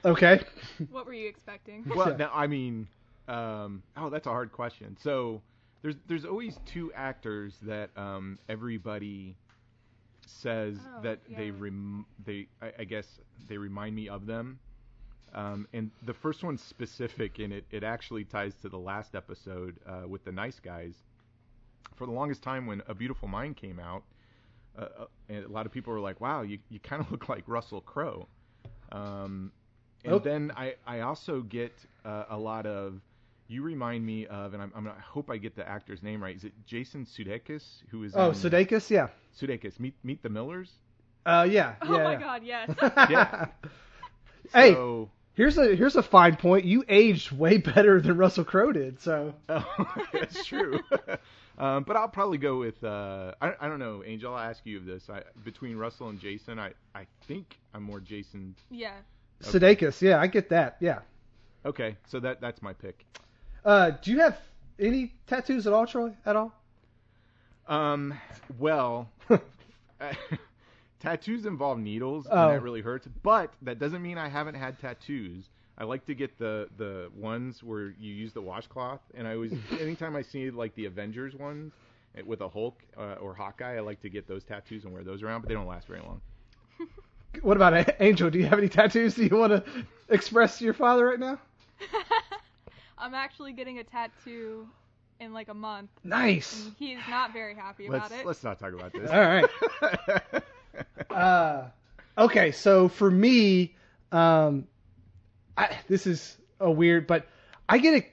okay. 0.05 0.41
what 0.89 1.05
were 1.05 1.13
you 1.13 1.27
expecting? 1.27 1.83
Well, 1.95 2.09
Yeah. 2.11 2.17
no, 2.17 2.29
I 2.33 2.47
mean, 2.47 2.87
um, 3.27 3.83
oh, 3.97 4.09
that's 4.09 4.27
a 4.27 4.31
hard 4.31 4.51
question. 4.51 4.97
So 4.99 5.41
there's 5.81 5.95
there's 6.07 6.25
always 6.25 6.59
two 6.65 6.91
actors 6.93 7.55
that 7.63 7.89
um, 7.97 8.37
everybody 8.49 9.35
says 10.25 10.77
Oh, 10.97 11.01
that 11.01 11.19
they 11.35 11.51
rem- 11.51 12.05
they 12.25 12.47
I, 12.61 12.71
I 12.79 12.83
guess 12.83 13.19
they 13.47 13.57
remind 13.57 13.95
me 13.95 14.09
of 14.09 14.25
them. 14.25 14.59
Um, 15.33 15.65
and 15.73 15.91
the 16.05 16.13
first 16.13 16.43
one's 16.43 16.61
specific, 16.61 17.39
and 17.39 17.53
it, 17.53 17.63
it 17.71 17.83
actually 17.85 18.25
ties 18.25 18.53
to 18.63 18.69
the 18.69 18.77
last 18.77 19.15
episode 19.15 19.77
uh, 19.87 20.05
with 20.07 20.25
the 20.25 20.31
nice 20.31 20.59
guys. 20.59 20.93
For 22.01 22.07
the 22.07 22.13
longest 22.13 22.41
time, 22.41 22.65
when 22.65 22.81
A 22.87 22.95
Beautiful 22.95 23.27
Mind 23.27 23.57
came 23.57 23.79
out, 23.79 24.01
uh, 24.75 24.81
uh, 25.01 25.05
and 25.29 25.45
a 25.45 25.47
lot 25.47 25.67
of 25.67 25.71
people 25.71 25.93
were 25.93 25.99
like, 25.99 26.19
"Wow, 26.19 26.41
you, 26.41 26.57
you 26.69 26.79
kind 26.79 26.99
of 26.99 27.11
look 27.11 27.29
like 27.29 27.43
Russell 27.45 27.79
Crowe." 27.79 28.27
Um, 28.91 29.51
and 30.03 30.15
Oh. 30.15 30.17
then 30.17 30.51
I, 30.57 30.73
I 30.87 31.01
also 31.01 31.41
get 31.41 31.71
uh, 32.03 32.23
a 32.31 32.37
lot 32.39 32.65
of 32.65 32.99
you 33.47 33.61
remind 33.61 34.03
me 34.03 34.25
of, 34.25 34.55
and 34.55 34.63
I'm, 34.63 34.71
I'm, 34.75 34.87
I 34.87 34.99
hope 34.99 35.29
I 35.29 35.37
get 35.37 35.55
the 35.55 35.67
actor's 35.69 36.01
name 36.01 36.23
right. 36.23 36.35
Is 36.35 36.43
it 36.43 36.53
Jason 36.65 37.05
Sudeikis 37.05 37.83
who 37.91 38.01
is 38.03 38.13
Oh, 38.15 38.29
in 38.29 38.35
Sudeikis, 38.35 38.89
yeah. 38.89 39.09
Sudeikis? 39.39 39.79
Meet 39.79 39.93
Meet 40.03 40.23
the 40.23 40.29
Millers. 40.29 40.71
Uh, 41.23 41.45
yeah. 41.47 41.75
Oh 41.83 41.97
yeah, 41.97 42.03
my 42.03 42.13
yeah. 42.13 42.19
god, 42.19 42.41
yes. 42.43 42.69
Yeah. 43.11 43.45
Hey. 44.51 44.73
So, 44.73 45.11
Here's 45.33 45.57
a 45.59 45.75
here's 45.75 45.95
a 45.95 46.03
fine 46.03 46.35
point. 46.35 46.65
You 46.65 46.83
aged 46.89 47.31
way 47.31 47.57
better 47.75 48.01
than 48.01 48.17
Russell 48.17 48.43
Crowe 48.43 48.71
did. 48.71 48.99
So 49.01 49.35
oh, 49.49 49.95
that's 50.11 50.43
true. 50.45 50.79
Um, 51.61 51.83
but 51.83 51.95
I'll 51.95 52.07
probably 52.09 52.37
go 52.39 52.57
with 52.57 52.83
uh, 52.83 53.33
I, 53.41 53.53
I 53.61 53.67
don't 53.69 53.79
know, 53.79 54.03
Angel. 54.05 54.33
I'll 54.33 54.49
ask 54.49 54.65
you 54.65 54.77
of 54.77 54.85
this. 54.85 55.09
I, 55.09 55.21
between 55.45 55.77
Russell 55.77 56.09
and 56.09 56.19
Jason, 56.19 56.59
I, 56.59 56.71
I 56.95 57.05
think 57.27 57.57
I'm 57.73 57.83
more 57.83 57.99
Jason. 57.99 58.55
yeah. 58.69 58.93
Okay. 59.47 59.57
Sudeikis, 59.59 60.01
yeah, 60.01 60.19
I 60.19 60.27
get 60.27 60.49
that. 60.49 60.77
Yeah. 60.79 60.99
Okay, 61.65 61.97
so 62.07 62.19
that 62.19 62.41
that's 62.41 62.61
my 62.61 62.73
pick. 62.73 63.05
Uh, 63.65 63.91
do 64.01 64.11
you 64.11 64.19
have 64.19 64.37
any 64.79 65.13
tattoos 65.27 65.65
at 65.67 65.73
all, 65.73 65.85
Troy? 65.87 66.11
At 66.25 66.35
all? 66.35 66.51
Um, 67.67 68.13
well, 68.59 69.09
tattoos 70.99 71.45
involve 71.45 71.79
needles, 71.79 72.27
Oh. 72.29 72.47
and 72.49 72.55
that 72.57 72.61
really 72.63 72.81
hurts. 72.81 73.07
But 73.23 73.53
that 73.61 73.79
doesn't 73.79 74.01
mean 74.01 74.17
I 74.17 74.29
haven't 74.29 74.55
had 74.55 74.79
tattoos. 74.79 75.49
I 75.81 75.83
like 75.83 76.05
to 76.05 76.13
get 76.13 76.37
the 76.37 76.69
the 76.77 77.09
ones 77.17 77.63
where 77.63 77.89
you 77.99 78.13
use 78.13 78.33
the 78.33 78.41
washcloth, 78.41 79.01
and 79.15 79.27
I 79.27 79.33
always 79.33 79.51
anytime 79.81 80.15
I 80.15 80.21
see 80.21 80.51
like 80.51 80.75
the 80.75 80.85
Avengers 80.85 81.33
ones 81.33 81.73
eh, 82.15 82.21
with 82.23 82.41
a 82.41 82.47
Hulk 82.47 82.77
uh, 82.95 83.15
or 83.19 83.33
Hawkeye, 83.33 83.77
I 83.77 83.79
like 83.79 83.99
to 84.03 84.09
get 84.09 84.27
those 84.27 84.43
tattoos 84.43 84.85
and 84.85 84.93
wear 84.93 85.03
those 85.03 85.23
around, 85.23 85.41
but 85.41 85.47
they 85.47 85.55
don't 85.55 85.65
last 85.65 85.87
very 85.87 86.01
long. 86.01 86.21
What 87.41 87.55
about 87.55 87.95
Angel? 88.01 88.29
Do 88.29 88.37
you 88.37 88.45
have 88.45 88.59
any 88.59 88.67
tattoos 88.67 89.15
that 89.15 89.31
you 89.31 89.37
want 89.37 89.53
to 89.53 89.63
express 90.09 90.57
to 90.57 90.65
your 90.65 90.73
father 90.73 91.07
right 91.07 91.19
now? 91.19 91.39
I'm 92.97 93.13
actually 93.13 93.53
getting 93.53 93.79
a 93.79 93.85
tattoo 93.85 94.67
in 95.21 95.31
like 95.31 95.47
a 95.47 95.53
month. 95.53 95.91
Nice. 96.03 96.65
And 96.65 96.75
he 96.77 96.97
not 97.09 97.31
very 97.31 97.55
happy 97.55 97.87
Let's 97.87 98.07
about 98.07 98.19
it. 98.19 98.25
let's 98.25 98.43
not 98.43 98.59
talk 98.59 98.73
about 98.73 98.91
this. 98.91 99.09
All 99.09 99.21
right. 99.21 100.43
Uh, 101.09 101.69
okay, 102.17 102.51
so 102.51 102.89
for 102.89 103.09
me, 103.09 103.75
um, 104.11 104.67
I, 105.61 105.77
this 105.87 106.07
is 106.07 106.37
a 106.59 106.71
weird, 106.71 107.05
but 107.05 107.27
I 107.69 107.77
get 107.77 107.93
it. 107.93 108.11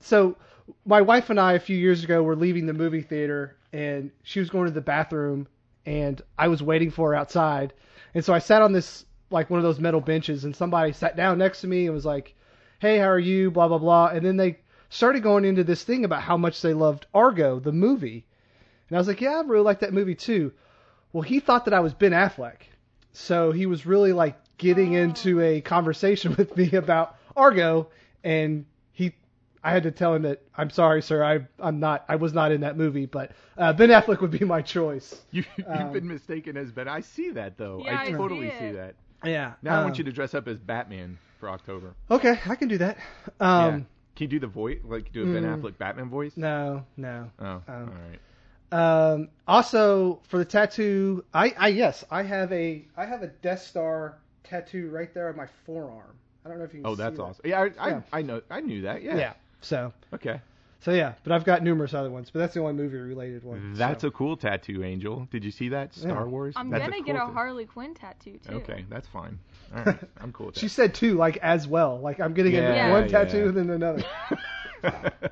So 0.00 0.36
my 0.84 1.00
wife 1.00 1.28
and 1.28 1.40
I 1.40 1.54
a 1.54 1.60
few 1.60 1.76
years 1.76 2.04
ago 2.04 2.22
were 2.22 2.36
leaving 2.36 2.66
the 2.66 2.72
movie 2.72 3.02
theater, 3.02 3.56
and 3.72 4.12
she 4.22 4.38
was 4.38 4.48
going 4.48 4.66
to 4.66 4.70
the 4.70 4.80
bathroom, 4.80 5.48
and 5.84 6.22
I 6.38 6.46
was 6.46 6.62
waiting 6.62 6.90
for 6.90 7.08
her 7.08 7.14
outside, 7.16 7.72
and 8.14 8.24
so 8.24 8.32
I 8.32 8.38
sat 8.38 8.62
on 8.62 8.72
this 8.72 9.04
like 9.30 9.50
one 9.50 9.58
of 9.58 9.64
those 9.64 9.80
metal 9.80 10.00
benches, 10.00 10.44
and 10.44 10.54
somebody 10.54 10.92
sat 10.92 11.16
down 11.16 11.38
next 11.38 11.62
to 11.62 11.66
me 11.66 11.86
and 11.86 11.94
was 11.94 12.06
like, 12.06 12.34
"Hey, 12.78 12.98
how 12.98 13.08
are 13.08 13.18
you?" 13.18 13.50
Blah 13.50 13.68
blah 13.68 13.78
blah, 13.78 14.06
and 14.08 14.24
then 14.24 14.36
they 14.36 14.60
started 14.88 15.22
going 15.22 15.44
into 15.44 15.64
this 15.64 15.82
thing 15.82 16.04
about 16.04 16.22
how 16.22 16.36
much 16.36 16.62
they 16.62 16.74
loved 16.74 17.06
Argo, 17.12 17.58
the 17.58 17.72
movie, 17.72 18.24
and 18.88 18.96
I 18.96 19.00
was 19.00 19.08
like, 19.08 19.20
"Yeah, 19.20 19.38
I 19.38 19.40
really 19.40 19.64
like 19.64 19.80
that 19.80 19.92
movie 19.92 20.14
too." 20.14 20.52
Well, 21.12 21.22
he 21.22 21.40
thought 21.40 21.64
that 21.64 21.74
I 21.74 21.80
was 21.80 21.92
Ben 21.94 22.12
Affleck. 22.12 22.60
So 23.12 23.50
he 23.50 23.66
was 23.66 23.84
really 23.84 24.12
like 24.12 24.36
getting 24.58 24.94
Oh. 24.96 25.00
into 25.00 25.40
a 25.40 25.60
conversation 25.62 26.34
with 26.38 26.56
me 26.56 26.72
about 26.72 27.16
Argo 27.36 27.88
and 28.24 28.66
he 28.92 29.14
I 29.62 29.70
had 29.72 29.82
to 29.84 29.90
tell 29.90 30.14
him 30.14 30.22
that 30.22 30.42
I'm 30.56 30.70
sorry, 30.70 31.02
sir, 31.02 31.22
I 31.24 31.46
I'm 31.58 31.80
not 31.80 32.04
I 32.08 32.16
was 32.16 32.32
not 32.34 32.52
in 32.52 32.60
that 32.60 32.76
movie, 32.76 33.06
but 33.06 33.32
uh, 33.56 33.72
Ben 33.72 33.88
Affleck 33.90 34.20
would 34.20 34.30
be 34.30 34.44
my 34.44 34.62
choice. 34.62 35.20
You, 35.32 35.44
you've 35.56 35.66
Um, 35.68 35.92
been 35.92 36.06
mistaken 36.08 36.56
as 36.56 36.70
Ben. 36.72 36.88
I 36.88 37.00
see 37.00 37.30
that 37.30 37.56
though. 37.56 37.82
Yeah, 37.84 37.96
I 37.98 38.02
I 38.02 38.06
see 38.06 38.12
totally 38.12 38.50
see 38.50 38.66
it. 38.66 38.72
that. 38.74 38.94
Yeah. 39.24 39.54
Now 39.62 39.74
I 39.74 39.78
um, 39.78 39.84
want 39.84 39.98
you 39.98 40.04
to 40.04 40.12
dress 40.12 40.34
up 40.34 40.46
as 40.48 40.58
Batman 40.58 41.18
for 41.40 41.48
October. 41.50 41.94
Okay, 42.10 42.38
I 42.46 42.54
can 42.54 42.68
do 42.68 42.78
that. 42.78 42.98
yeah. 43.40 43.64
Um 43.66 43.86
Can 44.16 44.24
you 44.24 44.28
do 44.28 44.40
the 44.40 44.46
voice? 44.48 44.78
Like 44.84 45.12
do 45.12 45.22
a 45.22 45.32
Ben 45.32 45.44
mm. 45.44 45.60
Affleck 45.60 45.76
Batman 45.78 46.08
voice? 46.08 46.32
no, 46.36 46.84
no. 46.96 47.30
Oh, 47.40 47.44
Um, 47.46 47.62
all 47.68 47.84
right. 47.86 48.18
Um, 48.70 49.28
also 49.46 50.20
for 50.28 50.38
the 50.38 50.44
tattoo, 50.44 51.24
I, 51.32 51.54
I 51.58 51.68
yes, 51.68 52.04
I 52.10 52.22
have 52.22 52.52
a 52.52 52.84
I 52.96 53.06
have 53.06 53.22
a 53.22 53.28
Death 53.28 53.62
Star 53.62 54.18
tattoo 54.48 54.90
right 54.90 55.12
there 55.14 55.28
on 55.28 55.36
my 55.36 55.46
forearm. 55.66 56.16
I 56.44 56.48
don't 56.48 56.58
know 56.58 56.64
if 56.64 56.72
you 56.74 56.80
can 56.80 56.86
Oh, 56.90 56.94
see 56.94 57.02
that's 57.02 57.16
that. 57.16 57.22
awesome. 57.22 57.42
Yeah, 57.44 57.60
I, 57.60 57.64
I, 57.78 57.88
Yeah. 57.90 58.00
I 58.12 58.22
know. 58.22 58.42
I 58.50 58.60
knew 58.60 58.82
that. 58.82 59.02
Yeah. 59.02 59.16
Yeah. 59.16 59.32
So, 59.60 59.92
Okay. 60.14 60.40
So 60.80 60.92
yeah, 60.92 61.14
but 61.24 61.32
I've 61.32 61.44
got 61.44 61.64
numerous 61.64 61.92
other 61.92 62.08
ones, 62.08 62.30
but 62.30 62.38
that's 62.38 62.54
the 62.54 62.60
only 62.60 62.72
movie 62.72 62.98
related 62.98 63.42
one. 63.42 63.74
That's 63.74 64.02
so. 64.02 64.08
a 64.08 64.10
cool 64.12 64.36
tattoo, 64.36 64.84
Angel. 64.84 65.26
Did 65.32 65.44
you 65.44 65.50
see 65.50 65.70
that 65.70 65.92
Star 65.92 66.12
Yeah. 66.12 66.22
Wars? 66.22 66.54
I'm 66.56 66.70
That's 66.70 66.84
gonna 66.84 66.96
cool 66.98 67.04
get 67.04 67.16
a 67.16 67.26
Harley 67.26 67.66
Quinn 67.66 67.94
tattoo 67.94 68.38
too. 68.46 68.54
Okay, 68.58 68.84
that's 68.88 69.08
fine. 69.08 69.40
All 69.76 69.82
right, 69.82 69.98
I'm 70.20 70.32
cool 70.32 70.46
with 70.46 70.54
that. 70.54 70.60
She 70.60 70.68
said 70.68 70.94
two, 70.94 71.14
like 71.14 71.36
as 71.38 71.66
well. 71.66 71.98
Like 71.98 72.20
I'm 72.20 72.32
getting 72.32 72.52
Yeah, 72.54 72.92
one 72.92 73.08
yeah. 73.10 73.24
tattoo 73.24 73.48
and 73.48 73.56
then 73.56 73.70
another. 73.70 74.04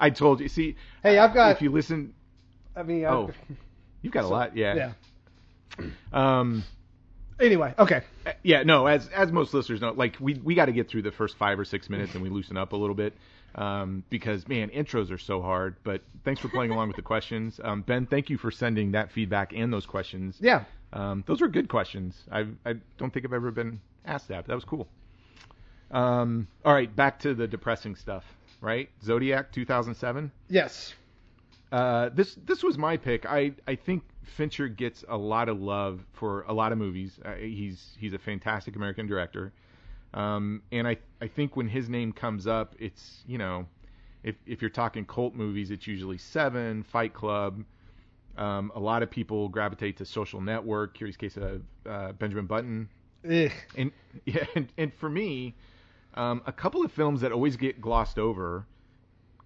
I 0.00 0.08
told 0.08 0.40
you. 0.40 0.48
See, 0.48 0.76
Hey, 1.02 1.18
I've 1.18 1.34
got. 1.34 1.50
if 1.52 1.60
you 1.60 1.70
listen, 1.70 2.14
I 2.74 2.82
mean, 2.82 3.04
oh, 3.04 3.28
I've, 3.28 3.56
you've 4.00 4.14
got 4.14 4.24
a 4.24 4.28
lot. 4.28 4.56
Yeah. 4.56 4.92
yeah. 5.78 5.86
Um. 6.12 6.64
Anyway, 7.40 7.74
okay. 7.78 8.02
Uh, 8.26 8.32
Yeah, 8.42 8.62
no, 8.62 8.86
as 8.86 9.08
as 9.08 9.32
most 9.32 9.54
listeners 9.54 9.80
know, 9.80 9.92
like 9.92 10.16
we 10.20 10.34
we 10.34 10.54
got 10.54 10.66
to 10.66 10.72
get 10.72 10.88
through 10.88 11.02
the 11.02 11.12
first 11.12 11.36
five 11.36 11.58
or 11.58 11.64
six 11.64 11.88
minutes 11.88 12.14
and 12.14 12.22
we 12.22 12.28
loosen 12.28 12.56
up 12.56 12.72
a 12.72 12.76
little 12.76 12.94
bit 12.94 13.14
um, 13.54 14.04
because 14.10 14.46
man, 14.48 14.68
intros 14.70 15.10
are 15.10 15.18
so 15.18 15.40
hard. 15.40 15.76
But 15.82 16.02
thanks 16.24 16.40
for 16.40 16.48
playing 16.48 16.70
along 16.70 16.88
with 16.88 16.96
the 16.96 17.02
questions, 17.02 17.60
um, 17.64 17.82
Ben. 17.82 18.06
Thank 18.06 18.30
you 18.30 18.38
for 18.38 18.50
sending 18.50 18.92
that 18.92 19.10
feedback 19.10 19.52
and 19.54 19.72
those 19.72 19.86
questions. 19.86 20.36
Yeah. 20.40 20.64
Um, 20.92 21.24
those 21.26 21.40
were 21.40 21.48
good 21.48 21.68
questions. 21.68 22.16
I 22.30 22.46
I 22.64 22.74
don't 22.98 23.12
think 23.12 23.24
I've 23.24 23.32
ever 23.32 23.50
been 23.50 23.80
asked 24.04 24.28
that. 24.28 24.38
But 24.44 24.48
that 24.48 24.54
was 24.54 24.64
cool. 24.64 24.88
Um, 25.90 26.46
all 26.64 26.72
right, 26.72 26.94
back 26.94 27.18
to 27.20 27.34
the 27.34 27.46
depressing 27.48 27.96
stuff. 27.96 28.24
Right, 28.60 28.90
Zodiac 29.02 29.52
2007. 29.52 30.30
Yes. 30.48 30.94
Uh, 31.72 32.10
this 32.10 32.34
this 32.44 32.62
was 32.62 32.76
my 32.76 32.96
pick. 32.96 33.24
I 33.26 33.52
I 33.66 33.76
think 33.76 34.02
Fincher 34.30 34.68
gets 34.68 35.04
a 35.08 35.16
lot 35.16 35.48
of 35.48 35.60
love 35.60 36.04
for 36.12 36.42
a 36.42 36.52
lot 36.52 36.72
of 36.72 36.78
movies. 36.78 37.18
Uh, 37.24 37.34
he's 37.34 37.96
he's 37.98 38.12
a 38.14 38.18
fantastic 38.18 38.76
American 38.76 39.06
director, 39.06 39.52
um, 40.14 40.62
and 40.72 40.86
I 40.86 40.96
I 41.20 41.28
think 41.28 41.56
when 41.56 41.68
his 41.68 41.88
name 41.88 42.12
comes 42.12 42.46
up, 42.46 42.74
it's 42.78 43.22
you 43.26 43.38
know, 43.38 43.66
if 44.22 44.36
if 44.46 44.60
you're 44.62 44.70
talking 44.70 45.04
cult 45.04 45.34
movies, 45.34 45.70
it's 45.70 45.86
usually 45.86 46.18
Seven, 46.18 46.82
Fight 46.82 47.14
Club. 47.14 47.64
Um, 48.36 48.72
a 48.74 48.80
lot 48.80 49.02
of 49.02 49.10
people 49.10 49.48
gravitate 49.48 49.96
to 49.98 50.04
Social 50.04 50.40
Network. 50.40 50.94
Curious 50.94 51.16
Case 51.16 51.36
of 51.36 51.62
uh, 51.86 52.12
Benjamin 52.12 52.46
Button, 52.46 52.88
Ugh. 53.28 53.50
and 53.76 53.92
yeah, 54.24 54.46
and, 54.54 54.68
and 54.78 54.94
for 54.94 55.10
me, 55.10 55.54
um, 56.14 56.42
a 56.46 56.52
couple 56.52 56.84
of 56.84 56.92
films 56.92 57.20
that 57.20 57.32
always 57.32 57.56
get 57.56 57.80
glossed 57.80 58.18
over 58.18 58.66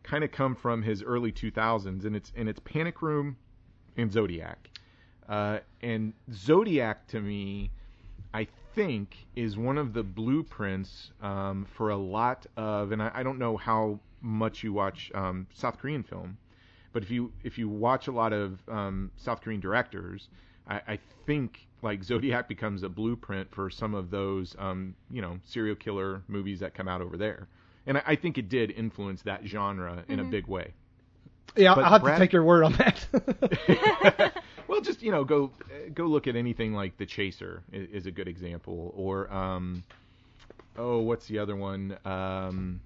kind 0.05 0.23
of 0.23 0.31
come 0.31 0.55
from 0.55 0.83
his 0.83 1.03
early 1.03 1.33
2000s, 1.33 2.05
and 2.05 2.15
it's 2.15 2.31
and 2.37 2.49
it's 2.49 2.61
Panic 2.61 3.03
Room 3.03 3.37
and 3.97 4.13
Zodiac. 4.13 4.71
Uh, 5.29 5.59
and 5.83 6.13
Zodiac 6.33 7.07
to 7.09 7.21
me, 7.21 7.71
I 8.33 8.47
think, 8.75 9.17
is 9.37 9.57
one 9.57 9.79
of 9.79 9.93
the 9.93 10.03
blueprints 10.03 11.13
um, 11.23 11.67
for 11.77 11.91
a 11.91 11.97
lot 11.97 12.47
of, 12.57 12.93
and 12.93 13.03
I, 13.03 13.11
I 13.15 13.23
don't 13.23 13.39
know 13.39 13.57
how 13.57 14.01
much 14.21 14.63
you 14.63 14.73
watch 14.73 15.11
um, 15.15 15.47
South 15.53 15.79
Korean 15.79 16.03
film, 16.03 16.37
but 16.93 17.03
if 17.03 17.11
you 17.11 17.33
if 17.43 17.59
you 17.59 17.69
watch 17.69 18.07
a 18.07 18.13
lot 18.13 18.33
of 18.33 18.59
um, 18.69 19.11
South 19.17 19.41
Korean 19.41 19.61
directors, 19.61 20.29
I, 20.69 20.81
I 20.89 20.99
think 21.27 21.67
like 21.83 22.03
Zodiac 22.03 22.49
becomes 22.49 22.83
a 22.83 22.89
blueprint 22.89 23.53
for 23.55 23.71
some 23.71 23.95
of 23.95 24.11
those 24.11 24.57
um, 24.59 24.95
you 25.11 25.23
know 25.23 25.39
serial 25.45 25.77
killer 25.77 26.23
movies 26.29 26.61
that 26.61 26.75
come 26.75 26.89
out 26.89 27.01
over 27.01 27.17
there, 27.17 27.49
and 27.87 27.99
I, 27.99 28.03
I 28.09 28.17
think 28.17 28.39
it 28.39 28.49
did 28.49 28.71
influence 28.73 29.23
that 29.23 29.47
genre 29.47 30.05
in 30.09 30.21
a 30.21 30.25
big 30.25 30.47
way. 30.47 30.73
Yeah, 31.57 31.71
I'll, 31.71 31.77
But 31.77 31.85
I'll 31.85 31.91
have 31.93 32.03
Brad- 32.03 32.19
to 32.19 32.25
take 32.25 32.33
your 32.33 32.45
word 32.45 32.65
on 32.65 32.73
that. 32.75 34.33
well, 34.75 34.83
just 34.83 35.03
you 35.03 35.13
know, 35.13 35.23
go 35.23 35.53
go 35.95 36.07
look 36.07 36.27
at 36.27 36.35
anything 36.35 36.75
like 36.75 36.97
The 36.97 37.07
Chaser 37.07 37.63
is, 37.73 37.89
is 37.91 38.07
a 38.07 38.11
good 38.11 38.27
example, 38.27 38.93
or 38.97 39.33
um, 39.33 39.85
oh, 40.77 40.99
what's 40.99 41.29
the 41.29 41.39
other 41.39 41.55
one? 41.55 41.97
Um, 42.05 42.81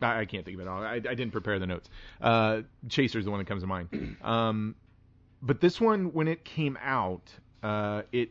I, 0.00 0.20
I 0.20 0.24
can't 0.24 0.44
think 0.44 0.54
of 0.54 0.60
it 0.60 0.68
all. 0.68 0.84
I, 0.84 0.94
I 0.94 1.00
didn't 1.00 1.32
prepare 1.32 1.58
the 1.58 1.66
notes. 1.66 1.90
Uh, 2.20 2.62
is 2.88 3.12
the 3.12 3.30
one 3.30 3.38
that 3.40 3.48
comes 3.48 3.62
to 3.62 3.66
mind. 3.66 4.16
Um, 4.24 4.76
but 5.42 5.60
this 5.60 5.80
one, 5.80 6.12
when 6.12 6.28
it 6.28 6.44
came 6.44 6.78
out, 6.80 7.28
uh, 7.64 8.02
it 8.12 8.30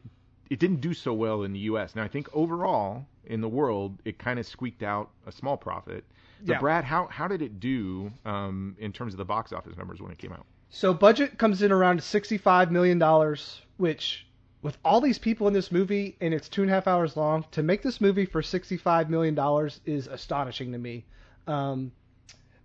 it 0.50 0.58
didn't 0.58 0.80
do 0.80 0.94
so 0.94 1.14
well 1.14 1.44
in 1.44 1.52
the 1.52 1.60
U.S. 1.60 1.96
Now 1.98 2.04
I 2.04 2.08
think 2.08 2.30
overall 2.34 3.06
in 3.26 3.42
the 3.42 3.50
world, 3.50 4.00
it 4.06 4.18
kind 4.18 4.40
of 4.40 4.48
squeaked 4.48 4.84
out 4.84 5.10
a 5.28 5.34
small 5.34 5.58
profit. 5.58 6.06
But 6.40 6.54
Yeah. 6.54 6.60
Brad, 6.60 6.86
how 6.86 7.08
how 7.08 7.28
did 7.28 7.42
it 7.42 7.60
do 7.60 8.12
um, 8.26 8.78
in 8.80 8.94
terms 8.94 9.14
of 9.14 9.18
the 9.18 9.26
box 9.26 9.52
office 9.52 9.76
numbers 9.76 10.02
when 10.02 10.12
it 10.12 10.18
came 10.18 10.32
out? 10.32 10.46
So 10.76 10.92
budget 10.92 11.38
comes 11.38 11.62
in 11.62 11.72
around 11.72 12.02
sixty-five 12.02 12.72
million 12.72 12.98
dollars, 12.98 13.62
which 13.78 14.26
with 14.64 14.76
all 14.84 15.02
these 15.02 15.20
people 15.20 15.48
in 15.48 15.54
this 15.54 15.72
movie 15.72 16.18
and 16.20 16.34
it's 16.34 16.50
two 16.50 16.64
and 16.64 16.72
a 16.72 16.74
half 16.74 16.88
hours 16.88 17.16
long, 17.16 17.46
to 17.52 17.62
make 17.62 17.84
this 17.84 18.02
movie 18.02 18.26
for 18.26 18.42
sixty-five 18.42 19.08
million 19.08 19.36
dollars 19.36 19.82
is 19.86 20.08
astonishing 20.08 20.72
to 20.72 20.80
me. 20.80 21.06
Um, 21.46 21.92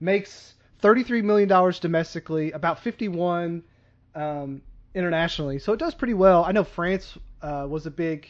makes 0.01 0.55
thirty-three 0.79 1.21
million 1.21 1.51
dollars 1.51 1.81
domestically, 1.81 2.53
about 2.53 2.81
fifty-one 2.81 3.62
um, 4.14 4.62
internationally. 4.94 5.59
So 5.59 5.75
it 5.75 5.79
does 5.79 5.94
pretty 5.94 6.14
well. 6.14 6.44
I 6.44 6.53
know 6.53 6.64
France 6.64 7.18
uh, 7.42 7.66
was 7.68 7.85
a 7.85 7.90
big, 7.90 8.27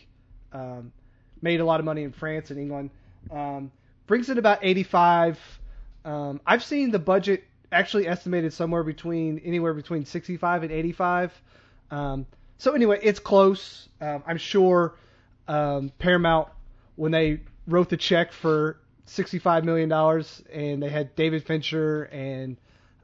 um, 0.52 0.90
made 1.40 1.60
a 1.60 1.64
lot 1.64 1.78
of 1.78 1.86
money 1.86 2.02
in 2.02 2.10
France 2.10 2.50
and 2.50 2.58
England. 2.58 2.90
Um, 3.30 3.70
brings 4.08 4.28
in 4.28 4.38
about 4.38 4.58
85. 4.60 5.38
Um, 6.04 6.40
I've 6.44 6.64
seen 6.64 6.90
the 6.90 6.98
budget 6.98 7.44
actually 7.70 8.08
estimated 8.08 8.52
somewhere 8.52 8.82
between 8.82 9.38
anywhere 9.40 9.74
between 9.74 10.04
65 10.04 10.62
and 10.64 10.72
85. 10.72 11.42
Um, 11.90 12.26
so 12.58 12.72
anyway, 12.72 12.98
it's 13.02 13.20
close. 13.20 13.88
Um, 14.00 14.22
I'm 14.26 14.38
sure 14.38 14.94
um, 15.46 15.92
Paramount 15.98 16.48
when 16.96 17.12
they 17.12 17.40
wrote 17.66 17.88
the 17.88 17.96
check 17.96 18.32
for 18.32 18.78
65 19.06 19.64
million 19.64 19.88
dollars 19.88 20.42
and 20.52 20.82
they 20.82 20.88
had 20.88 21.14
David 21.14 21.44
Fincher 21.44 22.04
and 22.04 22.56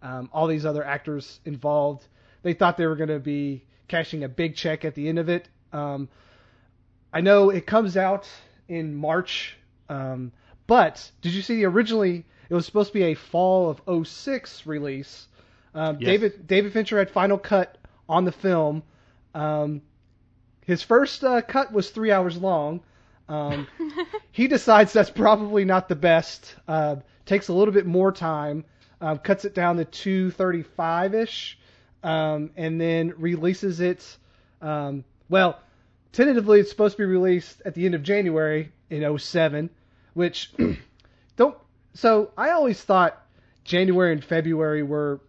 um, 0.02 0.28
all 0.32 0.46
these 0.46 0.66
other 0.66 0.84
actors 0.84 1.40
involved, 1.44 2.06
they 2.42 2.52
thought 2.52 2.76
they 2.76 2.86
were 2.86 2.96
going 2.96 3.08
to 3.08 3.20
be 3.20 3.64
cashing 3.88 4.24
a 4.24 4.28
big 4.28 4.56
check 4.56 4.84
at 4.84 4.94
the 4.94 5.08
end 5.08 5.18
of 5.18 5.28
it. 5.28 5.48
Um, 5.72 6.08
I 7.12 7.20
know 7.20 7.50
it 7.50 7.66
comes 7.66 7.96
out 7.96 8.28
in 8.68 8.94
March, 8.94 9.56
um, 9.88 10.32
but 10.66 11.10
did 11.22 11.32
you 11.32 11.42
see 11.42 11.64
originally 11.64 12.24
it 12.48 12.54
was 12.54 12.66
supposed 12.66 12.88
to 12.92 12.94
be 12.94 13.04
a 13.04 13.14
fall 13.14 13.70
of 13.70 14.06
06 14.06 14.66
release? 14.66 15.26
Um, 15.74 15.98
Yes. 16.00 16.06
David 16.08 16.46
David 16.46 16.72
Fincher 16.72 16.98
had 16.98 17.10
final 17.10 17.38
cut 17.38 17.78
on 18.08 18.24
the 18.24 18.32
film. 18.32 18.82
Um, 19.34 19.82
his 20.66 20.82
first 20.82 21.22
uh, 21.24 21.42
cut 21.42 21.72
was 21.72 21.90
three 21.90 22.10
hours 22.12 22.36
long. 22.36 22.80
Um, 23.28 23.66
he 24.30 24.48
decides 24.48 24.92
that's 24.92 25.10
probably 25.10 25.64
not 25.64 25.88
the 25.88 25.96
best. 25.96 26.54
Uh, 26.68 26.96
takes 27.26 27.48
a 27.48 27.52
little 27.52 27.74
bit 27.74 27.86
more 27.86 28.12
time, 28.12 28.64
um, 29.00 29.18
cuts 29.18 29.44
it 29.44 29.54
down 29.54 29.76
to 29.78 29.84
235 29.84 31.14
ish, 31.14 31.58
um, 32.02 32.50
and 32.56 32.80
then 32.80 33.14
releases 33.16 33.80
it. 33.80 34.16
Um, 34.60 35.04
well, 35.28 35.58
tentatively 36.12 36.60
it's 36.60 36.70
supposed 36.70 36.96
to 36.96 37.02
be 37.02 37.06
released 37.06 37.62
at 37.64 37.74
the 37.74 37.86
end 37.86 37.94
of 37.94 38.02
January 38.02 38.72
in 38.90 39.18
07, 39.18 39.70
which 40.12 40.52
don't. 40.56 40.78
So 41.94 42.30
I 42.36 42.50
always 42.50 42.82
thought 42.82 43.20
January 43.64 44.12
and 44.12 44.24
February 44.24 44.82
were 44.82 45.20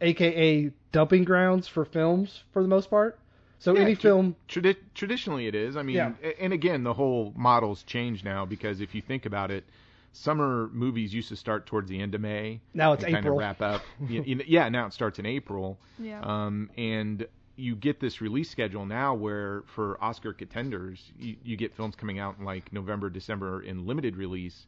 AKA 0.00 0.70
dumping 0.92 1.24
grounds 1.24 1.68
for 1.68 1.84
films 1.84 2.42
for 2.52 2.62
the 2.62 2.68
most 2.68 2.88
part. 2.90 3.18
So 3.58 3.74
Yeah, 3.74 3.82
any 3.82 3.94
tra- 3.94 4.02
film, 4.02 4.36
Tradi- 4.48 4.76
traditionally, 4.94 5.46
it 5.46 5.54
is. 5.54 5.76
I 5.76 5.82
mean, 5.82 5.96
Yeah. 5.96 6.12
and 6.40 6.52
again, 6.52 6.82
the 6.82 6.94
whole 6.94 7.32
model's 7.36 7.82
changed 7.82 8.24
now 8.24 8.46
because 8.46 8.80
if 8.80 8.94
you 8.94 9.02
think 9.02 9.26
about 9.26 9.50
it, 9.50 9.64
summer 10.12 10.68
movies 10.72 11.12
used 11.12 11.28
to 11.28 11.36
start 11.36 11.66
towards 11.66 11.88
the 11.90 12.00
end 12.00 12.14
of 12.14 12.20
May. 12.22 12.60
Now 12.72 12.94
it's 12.94 13.04
and 13.04 13.12
kind 13.12 13.24
April. 13.26 13.38
of 13.38 13.40
wrap 13.40 13.60
up. 13.60 13.82
You- 14.08 14.22
you 14.22 14.34
know, 14.36 14.44
yeah, 14.46 14.68
now 14.70 14.86
it 14.86 14.92
starts 14.94 15.18
in 15.18 15.26
April. 15.26 15.78
Yeah. 15.98 16.20
Um, 16.22 16.70
and 16.78 17.26
you 17.56 17.76
get 17.76 18.00
this 18.00 18.22
release 18.22 18.48
schedule 18.48 18.86
now 18.86 19.12
where 19.14 19.62
for 19.66 20.02
Oscar 20.02 20.32
contenders, 20.32 21.12
you, 21.18 21.36
you 21.44 21.56
get 21.56 21.74
films 21.74 21.94
coming 21.94 22.18
out 22.18 22.36
in 22.38 22.44
like 22.46 22.72
November, 22.72 23.10
December 23.10 23.60
in 23.62 23.86
limited 23.86 24.16
release. 24.16 24.66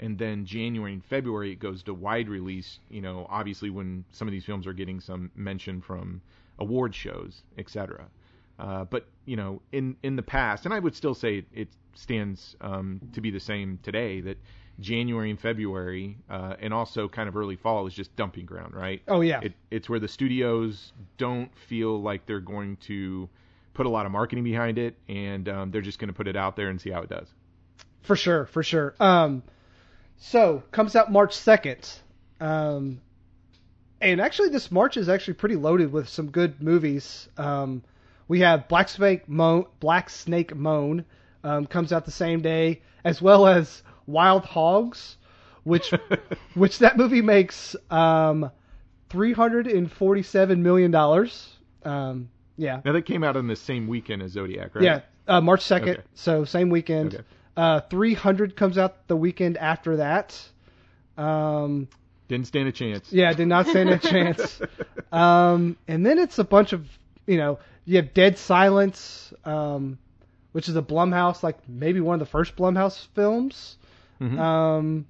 And 0.00 0.18
then 0.18 0.44
January 0.44 0.92
and 0.92 1.04
February 1.04 1.52
it 1.52 1.60
goes 1.60 1.82
to 1.84 1.94
wide 1.94 2.28
release. 2.28 2.78
You 2.90 3.00
know, 3.00 3.26
obviously 3.28 3.70
when 3.70 4.04
some 4.12 4.28
of 4.28 4.32
these 4.32 4.44
films 4.44 4.66
are 4.66 4.72
getting 4.72 5.00
some 5.00 5.30
mention 5.34 5.80
from 5.80 6.20
award 6.58 6.94
shows, 6.94 7.42
etc. 7.58 8.06
Uh, 8.58 8.84
but 8.84 9.06
you 9.24 9.36
know, 9.36 9.60
in 9.72 9.96
in 10.02 10.16
the 10.16 10.22
past, 10.22 10.64
and 10.64 10.74
I 10.74 10.78
would 10.78 10.94
still 10.94 11.14
say 11.14 11.38
it, 11.38 11.46
it 11.52 11.68
stands 11.94 12.56
um, 12.60 13.00
to 13.12 13.20
be 13.20 13.30
the 13.30 13.40
same 13.40 13.78
today 13.82 14.20
that 14.22 14.38
January 14.80 15.30
and 15.30 15.38
February, 15.38 16.16
uh, 16.28 16.54
and 16.60 16.74
also 16.74 17.08
kind 17.08 17.28
of 17.28 17.36
early 17.36 17.56
fall 17.56 17.86
is 17.86 17.94
just 17.94 18.14
dumping 18.16 18.44
ground, 18.44 18.74
right? 18.74 19.02
Oh, 19.06 19.20
yeah. 19.20 19.40
It, 19.42 19.52
it's 19.70 19.88
where 19.88 20.00
the 20.00 20.08
studios 20.08 20.92
don't 21.16 21.50
feel 21.68 22.00
like 22.00 22.26
they're 22.26 22.40
going 22.40 22.76
to 22.88 23.28
put 23.72 23.86
a 23.86 23.88
lot 23.88 24.06
of 24.06 24.12
marketing 24.12 24.44
behind 24.44 24.78
it, 24.78 24.96
and 25.08 25.48
um, 25.48 25.70
they're 25.70 25.80
just 25.80 25.98
going 25.98 26.08
to 26.08 26.14
put 26.14 26.28
it 26.28 26.36
out 26.36 26.56
there 26.56 26.68
and 26.68 26.80
see 26.80 26.90
how 26.90 27.02
it 27.02 27.08
does. 27.08 27.28
For 28.02 28.16
sure, 28.16 28.46
for 28.46 28.62
sure. 28.62 28.94
Um, 29.00 29.42
so 30.24 30.62
comes 30.72 30.96
out 30.96 31.12
March 31.12 31.34
second, 31.34 31.86
um, 32.40 33.00
and 34.00 34.20
actually 34.20 34.48
this 34.48 34.70
March 34.70 34.96
is 34.96 35.08
actually 35.08 35.34
pretty 35.34 35.56
loaded 35.56 35.92
with 35.92 36.08
some 36.08 36.30
good 36.30 36.62
movies. 36.62 37.28
Um, 37.36 37.82
we 38.26 38.40
have 38.40 38.66
Black 38.68 38.88
Snake 38.88 39.28
Moan, 39.28 39.66
Black 39.80 40.08
Snake 40.08 40.56
Moan 40.56 41.04
um, 41.42 41.66
comes 41.66 41.92
out 41.92 42.06
the 42.06 42.10
same 42.10 42.40
day, 42.40 42.80
as 43.04 43.20
well 43.20 43.46
as 43.46 43.82
Wild 44.06 44.46
Hogs, 44.46 45.18
which 45.62 45.92
which 46.54 46.78
that 46.78 46.96
movie 46.96 47.22
makes 47.22 47.76
um, 47.90 48.50
three 49.10 49.34
hundred 49.34 49.66
and 49.66 49.92
forty-seven 49.92 50.62
million 50.62 50.90
dollars. 50.90 51.50
Um, 51.84 52.30
yeah, 52.56 52.80
Now 52.82 52.92
that 52.92 53.02
came 53.02 53.22
out 53.22 53.36
on 53.36 53.46
the 53.46 53.56
same 53.56 53.86
weekend 53.88 54.22
as 54.22 54.32
Zodiac, 54.32 54.74
right? 54.74 54.84
yeah, 54.84 55.00
uh, 55.28 55.42
March 55.42 55.60
second. 55.60 55.90
Okay. 55.90 56.02
So 56.14 56.44
same 56.46 56.70
weekend. 56.70 57.14
Okay. 57.14 57.24
Uh, 57.56 57.80
three 57.80 58.14
hundred 58.14 58.56
comes 58.56 58.78
out 58.78 59.06
the 59.08 59.16
weekend 59.16 59.56
after 59.58 59.98
that. 59.98 60.40
Um, 61.16 61.88
Didn't 62.28 62.46
stand 62.48 62.68
a 62.68 62.72
chance. 62.72 63.12
yeah, 63.12 63.32
did 63.32 63.46
not 63.48 63.66
stand 63.68 63.90
a 63.90 63.98
chance. 63.98 64.60
Um, 65.12 65.76
and 65.86 66.04
then 66.04 66.18
it's 66.18 66.40
a 66.40 66.44
bunch 66.44 66.72
of, 66.72 66.88
you 67.24 67.36
know, 67.36 67.60
you 67.84 67.98
have 67.98 68.12
Dead 68.14 68.36
Silence, 68.36 69.32
um, 69.44 69.96
which 70.50 70.68
is 70.68 70.74
a 70.74 70.82
Blumhouse, 70.82 71.44
like 71.44 71.56
maybe 71.68 72.00
one 72.00 72.14
of 72.14 72.18
the 72.18 72.26
first 72.26 72.56
Blumhouse 72.56 73.06
films. 73.14 73.76
Mhm. 74.20 74.36
Um, 74.36 75.06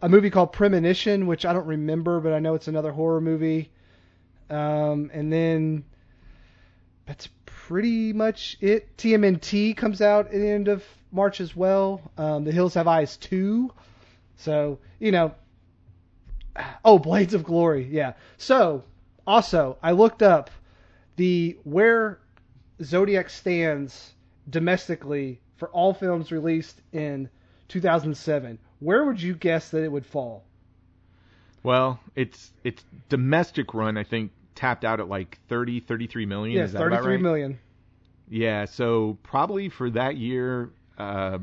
a 0.00 0.08
movie 0.08 0.30
called 0.30 0.54
Premonition, 0.54 1.26
which 1.26 1.44
I 1.44 1.52
don't 1.52 1.66
remember, 1.66 2.20
but 2.20 2.32
I 2.32 2.38
know 2.38 2.54
it's 2.54 2.68
another 2.68 2.90
horror 2.90 3.20
movie. 3.20 3.70
Um, 4.48 5.10
and 5.12 5.30
then 5.30 5.84
that's 7.04 7.28
pretty 7.44 8.14
much 8.14 8.56
it. 8.62 8.96
TMNT 8.96 9.76
comes 9.76 10.00
out 10.00 10.26
at 10.26 10.32
the 10.32 10.48
end 10.48 10.68
of 10.68 10.82
March 11.12 11.40
as 11.40 11.54
well. 11.56 12.00
Um, 12.16 12.44
the 12.44 12.52
Hills 12.52 12.74
Have 12.74 12.86
Eyes 12.88 13.16
2. 13.16 13.72
So, 14.36 14.78
you 14.98 15.12
know, 15.12 15.34
Oh, 16.84 16.98
Blades 16.98 17.34
of 17.34 17.44
Glory. 17.44 17.86
Yeah. 17.90 18.14
So, 18.36 18.82
also, 19.26 19.78
I 19.82 19.92
looked 19.92 20.22
up 20.22 20.50
the 21.16 21.56
where 21.64 22.18
Zodiac 22.82 23.30
stands 23.30 24.12
domestically 24.48 25.40
for 25.56 25.68
all 25.68 25.92
films 25.94 26.32
released 26.32 26.80
in 26.92 27.28
2007. 27.68 28.58
Where 28.80 29.04
would 29.04 29.20
you 29.20 29.34
guess 29.34 29.70
that 29.70 29.82
it 29.84 29.90
would 29.92 30.06
fall? 30.06 30.44
Well, 31.62 32.00
it's 32.14 32.52
it's 32.64 32.84
domestic 33.08 33.74
run. 33.74 33.96
I 33.96 34.04
think 34.04 34.32
tapped 34.54 34.84
out 34.84 35.00
at 35.00 35.08
like 35.08 35.38
30, 35.48 35.80
33 35.80 36.26
million. 36.26 36.56
Yeah, 36.56 36.64
Is 36.64 36.72
that 36.72 36.82
about 36.82 37.02
33 37.02 37.12
right? 37.14 37.22
million. 37.22 37.58
Yeah. 38.28 38.64
So 38.64 39.18
probably 39.22 39.68
for 39.68 39.90
that 39.90 40.16
year, 40.16 40.70
uh, 40.98 41.38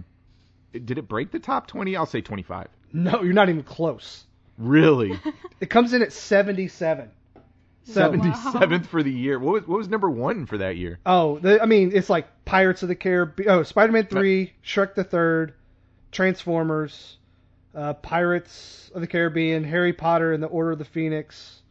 did 0.74 0.98
it 0.98 1.08
break 1.08 1.32
the 1.32 1.39
top 1.39 1.68
twenty? 1.68 1.96
I'll 1.96 2.06
say 2.06 2.22
twenty-five. 2.22 2.68
No, 2.94 3.24
you're 3.24 3.34
not 3.34 3.50
even 3.50 3.63
close. 3.63 4.24
Really? 4.58 5.20
It 5.62 5.70
comes 5.70 5.94
in 5.94 6.02
at 6.02 6.12
77. 6.12 7.10
So, 7.86 7.94
Seventy-seventh 7.94 8.88
for 8.88 9.02
the 9.02 9.12
year. 9.12 9.39
What 9.39 9.54
was 9.54 9.68
what 9.68 9.78
was 9.78 9.88
number 9.89 10.10
one 10.10 10.46
for 10.46 10.58
that 10.58 10.76
year? 10.76 11.00
oh, 11.06 11.39
the, 11.39 11.62
I 11.62 11.65
mean, 11.65 11.91
it's 11.94 12.10
like 12.10 12.28
Pirates 12.46 12.84
of 12.84 12.89
the 12.89 12.96
Caribbean. 12.96 13.50
Oh, 13.50 13.63
Spider-Man 13.63 14.08
3, 14.08 14.52
Shrek 14.65 14.96
the 14.96 15.04
Third, 15.06 15.54
Transformers, 16.12 17.18
uh, 17.76 17.94
Pirates 17.94 18.89
of 18.96 19.02
the 19.02 19.08
Caribbean, 19.08 19.63
Harry 19.63 19.94
Potter 19.94 20.34
and 20.34 20.41
the 20.41 20.48
Order 20.48 20.72
of 20.72 20.80
the 20.80 20.86
Phoenix, 20.86 21.62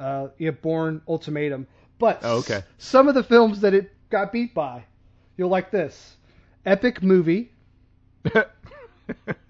uh, 0.00 0.28
you 0.38 0.46
have 0.46 0.60
Bourne 0.62 1.00
Ultimatum. 1.06 1.66
But 1.98 2.20
Oh, 2.22 2.38
okay. 2.38 2.54
s- 2.56 2.62
some 2.78 3.06
of 3.08 3.14
the 3.14 3.22
films 3.22 3.60
that 3.60 3.74
it 3.74 3.90
got 4.10 4.32
beat 4.32 4.54
by, 4.54 4.84
you'll 5.36 5.48
like 5.50 5.70
this: 5.70 6.16
Epic 6.64 7.02
Movie, 7.02 7.50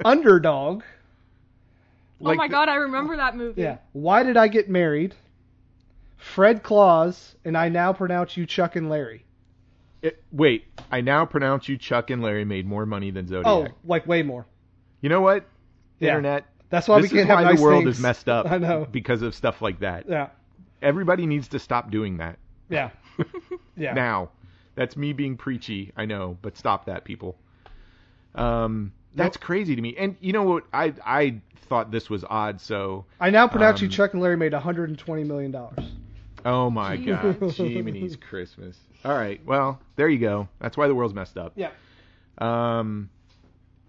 Underdog, 0.04 0.82
oh 2.20 2.34
my 2.34 2.46
the- 2.46 2.50
god, 2.52 2.68
I 2.68 2.76
remember 2.76 3.16
that 3.16 3.36
movie. 3.36 3.62
yeah, 3.62 3.78
Why 3.92 4.22
Did 4.22 4.36
I 4.36 4.48
Get 4.48 4.68
Married, 4.68 5.14
Fred 6.16 6.62
Claus, 6.62 7.34
and 7.44 7.56
I 7.56 7.68
now 7.68 7.92
pronounce 7.92 8.36
you 8.36 8.46
Chuck 8.46 8.76
and 8.76 8.88
Larry. 8.88 9.24
It- 10.02 10.22
wait, 10.32 10.64
I 10.90 11.00
now 11.00 11.24
pronounce 11.26 11.68
you 11.68 11.76
Chuck 11.76 12.10
and 12.10 12.22
Larry 12.22 12.44
made 12.44 12.66
more 12.66 12.86
money 12.86 13.10
than 13.10 13.26
Zodiac. 13.28 13.46
Oh, 13.46 13.68
like 13.84 14.06
way 14.06 14.22
more. 14.22 14.46
You 15.00 15.08
know 15.08 15.20
what? 15.20 15.44
Yeah. 16.00 16.10
Internet. 16.10 16.46
That's 16.70 16.88
why 16.88 17.00
this 17.02 17.12
we 17.12 17.18
can't 17.18 17.28
is 17.28 17.34
why 17.34 17.42
have 17.42 17.50
nice 17.50 17.58
the 17.58 17.64
world 17.64 17.84
things. 17.84 17.96
is 17.98 18.02
messed 18.02 18.28
up. 18.28 18.46
I 18.50 18.58
know. 18.58 18.86
because 18.90 19.22
of 19.22 19.34
stuff 19.34 19.60
like 19.62 19.80
that. 19.80 20.08
Yeah, 20.08 20.28
Everybody 20.80 21.26
needs 21.26 21.48
to 21.48 21.58
stop 21.58 21.90
doing 21.90 22.16
that 22.16 22.38
yeah, 22.68 22.90
yeah. 23.76 23.92
now. 23.92 24.30
That's 24.74 24.96
me 24.96 25.12
being 25.12 25.36
preachy, 25.36 25.92
I 25.96 26.06
know, 26.06 26.38
but 26.42 26.56
stop 26.56 26.86
that, 26.86 27.04
people. 27.04 27.36
Um, 28.34 28.92
that's 29.14 29.36
crazy 29.36 29.76
to 29.76 29.82
me. 29.82 29.94
And 29.98 30.16
you 30.20 30.32
know 30.32 30.42
what? 30.44 30.64
I 30.72 30.94
I 31.04 31.40
thought 31.68 31.90
this 31.90 32.08
was 32.08 32.24
odd. 32.28 32.60
So, 32.60 33.04
I 33.20 33.30
now 33.30 33.46
pronounce 33.48 33.80
you 33.80 33.86
Um, 33.88 33.92
Chuck 33.92 34.12
and 34.14 34.22
Larry 34.22 34.36
made 34.36 34.52
120 34.52 35.24
million 35.24 35.50
dollars. 35.50 35.84
oh 36.44 36.70
my. 36.70 36.96
God, 36.98 37.38
Jiminy's 37.54 38.16
Christmas. 38.16 38.78
All 39.04 39.14
right, 39.14 39.44
well, 39.44 39.80
there 39.96 40.08
you 40.08 40.18
go. 40.18 40.48
That's 40.60 40.76
why 40.76 40.86
the 40.88 40.94
world's 40.94 41.14
messed 41.14 41.36
up. 41.36 41.52
Yeah. 41.56 41.70
Um, 42.38 43.10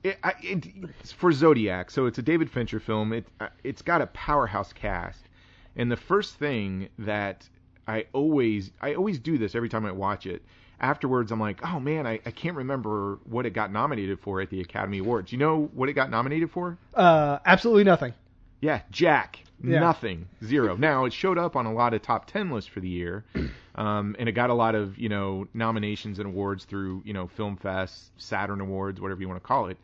it, 0.03 0.17
I, 0.23 0.33
it, 0.41 0.65
it's 0.99 1.11
for 1.13 1.31
Zodiac, 1.31 1.89
so 1.89 2.05
it's 2.07 2.17
a 2.17 2.21
David 2.21 2.51
Fincher 2.51 2.79
film. 2.79 3.13
It 3.13 3.25
uh, 3.39 3.47
it's 3.63 3.81
got 3.81 4.01
a 4.01 4.07
powerhouse 4.07 4.73
cast, 4.73 5.29
and 5.77 5.89
the 5.89 5.95
first 5.97 6.35
thing 6.35 6.89
that 6.99 7.47
I 7.87 8.05
always 8.11 8.71
I 8.81 8.95
always 8.95 9.19
do 9.19 9.37
this 9.37 9.55
every 9.55 9.69
time 9.69 9.85
I 9.85 9.93
watch 9.93 10.25
it. 10.25 10.43
Afterwards, 10.83 11.31
I'm 11.31 11.39
like, 11.39 11.65
oh 11.65 11.79
man, 11.79 12.05
I, 12.05 12.19
I 12.25 12.31
can't 12.31 12.57
remember 12.57 13.17
what 13.23 13.45
it 13.45 13.51
got 13.51 13.71
nominated 13.71 14.19
for 14.19 14.41
at 14.41 14.49
the 14.49 14.59
Academy 14.59 14.97
Awards. 14.97 15.31
You 15.31 15.37
know 15.37 15.69
what 15.73 15.87
it 15.87 15.93
got 15.93 16.09
nominated 16.09 16.51
for? 16.51 16.77
Uh, 16.93 17.39
absolutely 17.45 17.85
nothing. 17.85 18.13
Yeah, 18.59 18.81
Jack. 18.91 19.39
Yeah. 19.63 19.79
Nothing. 19.79 20.27
Zero. 20.43 20.75
Now 20.75 21.05
it 21.05 21.13
showed 21.13 21.37
up 21.37 21.55
on 21.55 21.65
a 21.65 21.73
lot 21.73 21.93
of 21.93 22.01
top 22.01 22.25
ten 22.25 22.51
lists 22.51 22.69
for 22.69 22.81
the 22.81 22.89
year, 22.89 23.23
um, 23.75 24.17
and 24.19 24.27
it 24.27 24.33
got 24.33 24.49
a 24.49 24.53
lot 24.53 24.75
of 24.75 24.97
you 24.97 25.07
know 25.07 25.47
nominations 25.53 26.19
and 26.19 26.27
awards 26.27 26.65
through 26.65 27.01
you 27.05 27.13
know 27.13 27.27
Film 27.27 27.55
Fest, 27.55 28.11
Saturn 28.17 28.59
Awards, 28.59 28.99
whatever 28.99 29.21
you 29.21 29.29
want 29.29 29.41
to 29.41 29.47
call 29.47 29.67
it. 29.67 29.77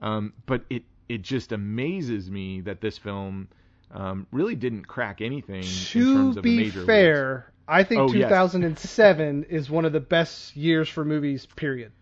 Um, 0.00 0.32
but 0.46 0.62
it 0.68 0.82
it 1.08 1.22
just 1.22 1.52
amazes 1.52 2.28
me 2.28 2.62
that 2.62 2.80
this 2.80 2.98
film 2.98 3.46
um, 3.92 4.26
really 4.32 4.56
didn't 4.56 4.86
crack 4.86 5.20
anything 5.20 5.62
in 5.62 5.62
To 5.62 6.14
terms 6.14 6.36
of 6.36 6.40
a 6.40 6.42
be 6.42 6.56
major 6.56 6.82
awards. 6.82 7.44
I 7.70 7.84
think 7.84 8.00
Oh, 8.00 8.12
yes. 8.12 8.28
2007 8.28 9.44
is 9.48 9.70
one 9.70 9.84
of 9.84 9.92
the 9.92 10.00
best 10.00 10.56
years 10.56 10.88
for 10.88 11.04
movies. 11.04 11.46
Period. 11.46 11.92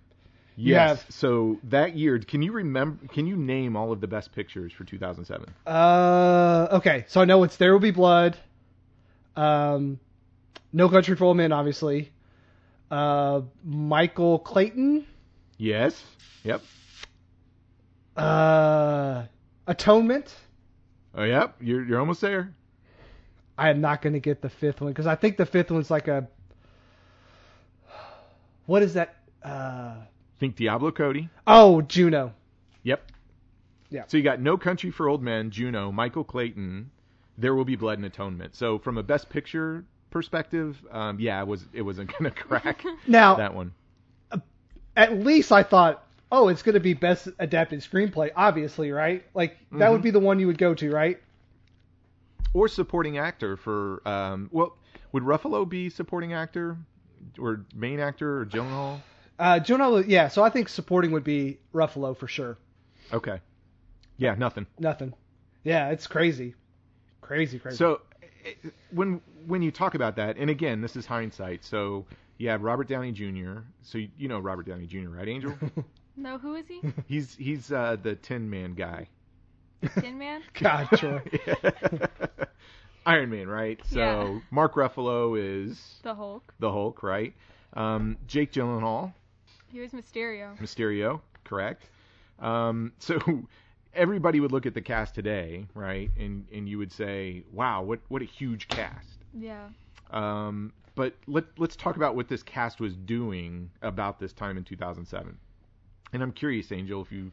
Yes. 0.56 1.02
have- 1.02 1.12
So 1.12 1.58
that 1.64 1.94
year, 1.96 2.18
can 2.18 2.42
you 2.42 2.52
remember? 2.52 3.06
Can 3.08 3.26
you 3.26 3.36
name 3.36 3.76
all 3.76 3.92
of 3.92 4.00
the 4.00 4.08
best 4.08 4.32
pictures 4.34 4.72
for 4.72 4.84
2007? 4.84 5.46
Uh, 5.66 6.68
okay, 6.78 7.04
so 7.08 7.20
I 7.20 7.26
know 7.26 7.44
it's 7.44 7.56
There 7.58 7.72
Will 7.72 7.80
Be 7.80 7.90
Blood. 7.92 8.36
Um, 9.36 10.00
No 10.72 10.88
Country 10.88 11.14
for 11.16 11.26
Old 11.26 11.36
Men, 11.36 11.52
obviously. 11.52 12.10
Uh, 12.90 13.42
Michael 13.64 14.38
Clayton. 14.38 15.06
Yes. 15.58 16.02
Yep. 16.44 16.62
Uh, 18.16 19.24
Atonement. 19.66 20.34
Oh, 21.14 21.24
yep. 21.24 21.56
You're 21.60 21.84
you're 21.84 22.00
almost 22.00 22.20
there. 22.20 22.52
I 23.58 23.70
am 23.70 23.80
not 23.80 24.00
going 24.02 24.12
to 24.12 24.20
get 24.20 24.40
the 24.40 24.48
fifth 24.48 24.80
one 24.80 24.92
because 24.92 25.06
I 25.06 25.16
think 25.16 25.36
the 25.36 25.46
fifth 25.46 25.70
one's 25.70 25.90
like 25.90 26.08
a. 26.08 26.28
What 28.66 28.82
is 28.82 28.94
that? 28.94 29.16
Uh, 29.42 29.94
Think 30.38 30.56
Diablo 30.56 30.92
Cody. 30.92 31.28
oh, 31.46 31.82
Juno. 31.82 32.32
Yep. 32.84 33.10
Yeah. 33.90 34.04
So 34.06 34.16
you 34.16 34.22
got 34.22 34.40
No 34.40 34.56
Country 34.56 34.90
for 34.90 35.08
Old 35.08 35.22
Men, 35.22 35.50
Juno, 35.50 35.90
Michael 35.90 36.22
Clayton, 36.24 36.90
There 37.38 37.54
Will 37.54 37.64
Be 37.64 37.76
Blood 37.76 37.98
and 37.98 38.06
Atonement. 38.06 38.54
So 38.54 38.78
from 38.78 38.98
a 38.98 39.02
Best 39.02 39.28
Picture 39.30 39.84
perspective, 40.10 40.78
um, 40.92 41.18
yeah, 41.18 41.40
it 41.40 41.46
was 41.46 41.64
it 41.72 41.82
wasn't 41.82 42.12
gonna 42.16 42.30
crack 42.48 42.84
Now, 43.06 43.36
that 43.36 43.54
one. 43.54 43.72
at 44.96 45.18
least 45.18 45.50
I 45.50 45.62
thought, 45.62 46.04
oh, 46.30 46.48
it's 46.48 46.62
going 46.62 46.74
to 46.74 46.80
be 46.80 46.94
best 46.94 47.28
adapted 47.38 47.80
screenplay, 47.80 48.30
obviously, 48.36 48.90
right? 48.92 49.24
Like 49.34 49.56
that 49.72 49.90
would 49.90 50.02
be 50.02 50.10
the 50.10 50.20
one 50.20 50.38
you 50.38 50.46
would 50.46 50.58
go 50.58 50.74
to, 50.74 50.90
right? 50.90 51.18
Or 52.54 52.68
supporting 52.68 53.18
actor 53.18 53.56
for 53.56 54.06
um, 54.08 54.48
well, 54.52 54.76
would 55.12 55.22
Ruffalo 55.22 55.68
be 55.68 55.90
supporting 55.90 56.32
actor 56.32 56.76
or 57.38 57.64
main 57.74 58.00
actor 58.00 58.40
or 58.40 58.46
Gyllenhaal? 58.46 59.00
Uh, 59.40 59.60
Jonah, 59.60 60.00
yeah. 60.00 60.26
So 60.26 60.42
I 60.42 60.50
think 60.50 60.68
supporting 60.68 61.12
would 61.12 61.22
be 61.22 61.60
Ruffalo 61.72 62.16
for 62.16 62.26
sure. 62.26 62.58
Okay. 63.12 63.40
Yeah, 64.16 64.34
nothing. 64.34 64.66
Nothing. 64.80 65.14
Yeah, 65.62 65.90
it's 65.90 66.08
crazy, 66.08 66.56
crazy, 67.20 67.60
crazy. 67.60 67.76
So 67.76 68.00
eh, 68.44 68.70
when 68.90 69.20
when 69.46 69.62
you 69.62 69.70
talk 69.70 69.94
about 69.94 70.16
that, 70.16 70.38
and 70.38 70.50
again, 70.50 70.80
this 70.80 70.96
is 70.96 71.06
hindsight. 71.06 71.64
So 71.64 72.04
you 72.38 72.48
have 72.48 72.62
Robert 72.62 72.88
Downey 72.88 73.12
Jr. 73.12 73.60
So 73.82 73.98
you, 73.98 74.08
you 74.18 74.26
know 74.26 74.40
Robert 74.40 74.66
Downey 74.66 74.86
Jr. 74.86 75.08
right, 75.08 75.28
Angel? 75.28 75.54
No, 76.18 76.36
who 76.36 76.56
is 76.56 76.66
he? 76.66 76.80
he's 77.06 77.36
he's 77.36 77.70
uh, 77.70 77.96
the 78.02 78.16
Tin 78.16 78.50
Man 78.50 78.74
guy. 78.74 79.06
Tin 80.00 80.18
Man? 80.18 80.42
God, 80.54 80.88
Troy. 80.96 81.22
Iron 83.06 83.30
Man, 83.30 83.48
right? 83.48 83.80
So 83.86 83.98
Yeah. 83.98 84.38
Mark 84.50 84.74
Ruffalo 84.74 85.38
is 85.38 85.98
The 86.02 86.14
Hulk. 86.14 86.52
the 86.58 86.70
Hulk, 86.70 87.02
right? 87.02 87.34
Um, 87.74 88.16
Jake 88.26 88.52
Gyllenhaal, 88.52 89.12
He 89.72 89.80
was 89.80 89.92
Mysterio. 89.92 90.58
Mysterio, 90.58 91.20
correct? 91.44 91.88
Um, 92.38 92.92
so 92.98 93.18
everybody 93.94 94.40
would 94.40 94.52
look 94.52 94.66
at 94.66 94.74
the 94.74 94.80
cast 94.82 95.14
today, 95.14 95.66
right? 95.74 96.10
And 96.18 96.46
and 96.52 96.68
you 96.68 96.78
would 96.78 96.92
say, 96.92 97.44
"Wow, 97.52 97.82
what 97.82 98.00
what 98.08 98.22
a 98.22 98.26
huge 98.26 98.68
cast." 98.68 99.18
Yeah. 99.34 99.68
Um, 100.10 100.72
but 100.94 101.14
let, 101.26 101.44
let's 101.58 101.76
talk 101.76 101.96
about 101.96 102.16
what 102.16 102.28
this 102.28 102.42
cast 102.42 102.80
was 102.80 102.96
doing 102.96 103.70
about 103.82 104.18
this 104.18 104.32
time 104.32 104.56
in 104.56 104.64
2007. 104.64 105.38
And 106.12 106.22
I'm 106.22 106.32
curious, 106.32 106.72
Angel, 106.72 107.02
if 107.02 107.12
you 107.12 107.30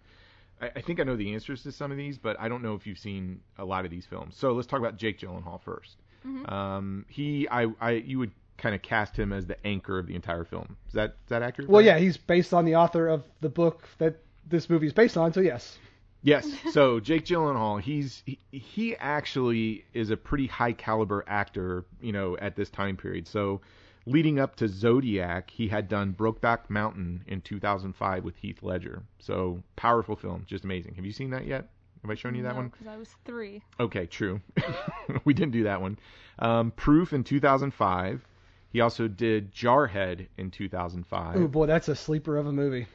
I, 0.61 0.71
I 0.75 0.81
think 0.81 0.99
I 0.99 1.03
know 1.03 1.15
the 1.15 1.33
answers 1.33 1.63
to 1.63 1.71
some 1.71 1.91
of 1.91 1.97
these, 1.97 2.17
but 2.17 2.39
I 2.39 2.47
don't 2.47 2.61
know 2.61 2.75
if 2.75 2.85
you've 2.87 2.99
seen 2.99 3.41
a 3.57 3.65
lot 3.65 3.85
of 3.85 3.91
these 3.91 4.05
films. 4.05 4.35
So 4.37 4.53
let's 4.53 4.67
talk 4.67 4.79
about 4.79 4.97
Jake 4.97 5.19
Gyllenhaal 5.19 5.61
1st 5.63 6.51
Um, 6.51 7.05
he, 7.07 7.47
I, 7.49 7.67
I, 7.79 7.91
you 7.91 8.19
would 8.19 8.31
kind 8.57 8.73
of 8.73 8.81
cast 8.81 9.17
him 9.17 9.33
as 9.33 9.45
the 9.45 9.57
anchor 9.67 9.99
of 9.99 10.07
the 10.07 10.15
entire 10.15 10.45
film. 10.45 10.77
Is 10.87 10.93
that 10.93 11.09
is 11.09 11.29
that 11.29 11.41
accurate? 11.41 11.69
Well, 11.69 11.81
yeah, 11.81 11.97
he's 11.97 12.17
based 12.17 12.53
on 12.53 12.65
the 12.65 12.75
author 12.75 13.07
of 13.07 13.23
the 13.41 13.49
book 13.49 13.87
that 13.97 14.15
this 14.47 14.69
movie 14.69 14.87
is 14.87 14.93
based 14.93 15.17
on. 15.17 15.33
So 15.33 15.41
yes. 15.41 15.77
Yes. 16.23 16.49
So 16.71 16.99
Jake 16.99 17.25
Gyllenhaal, 17.25 17.79
he's 17.81 18.23
he, 18.25 18.39
he 18.51 18.95
actually 18.95 19.85
is 19.93 20.09
a 20.09 20.17
pretty 20.17 20.47
high 20.47 20.73
caliber 20.73 21.23
actor, 21.27 21.85
you 22.01 22.11
know, 22.11 22.37
at 22.37 22.55
this 22.55 22.69
time 22.69 22.97
period. 22.97 23.27
So 23.27 23.61
leading 24.05 24.39
up 24.39 24.55
to 24.57 24.67
Zodiac, 24.67 25.49
he 25.49 25.67
had 25.67 25.87
done 25.87 26.13
Brokeback 26.13 26.69
Mountain 26.69 27.23
in 27.27 27.41
2005 27.41 28.23
with 28.23 28.35
Heath 28.37 28.61
Ledger. 28.61 29.03
So 29.19 29.63
powerful 29.75 30.15
film, 30.15 30.43
just 30.45 30.63
amazing. 30.63 30.95
Have 30.95 31.05
you 31.05 31.11
seen 31.11 31.31
that 31.31 31.45
yet? 31.45 31.69
Have 32.01 32.11
I 32.11 32.15
shown 32.15 32.35
you 32.35 32.43
that 32.43 32.55
one? 32.55 32.67
Because 32.67 32.87
I 32.87 32.97
was 32.97 33.09
three. 33.25 33.63
Okay, 33.79 34.05
true. 34.05 34.39
we 35.25 35.33
didn't 35.33 35.53
do 35.53 35.63
that 35.63 35.81
one. 35.81 35.97
Um, 36.37 36.71
Proof 36.71 37.13
in 37.13 37.23
2005. 37.23 38.27
He 38.69 38.81
also 38.81 39.07
did 39.07 39.53
Jarhead 39.53 40.27
in 40.37 40.51
2005. 40.51 41.35
Oh 41.35 41.47
boy, 41.47 41.65
that's 41.65 41.87
a 41.87 41.95
sleeper 41.95 42.37
of 42.37 42.45
a 42.45 42.51
movie. 42.51 42.87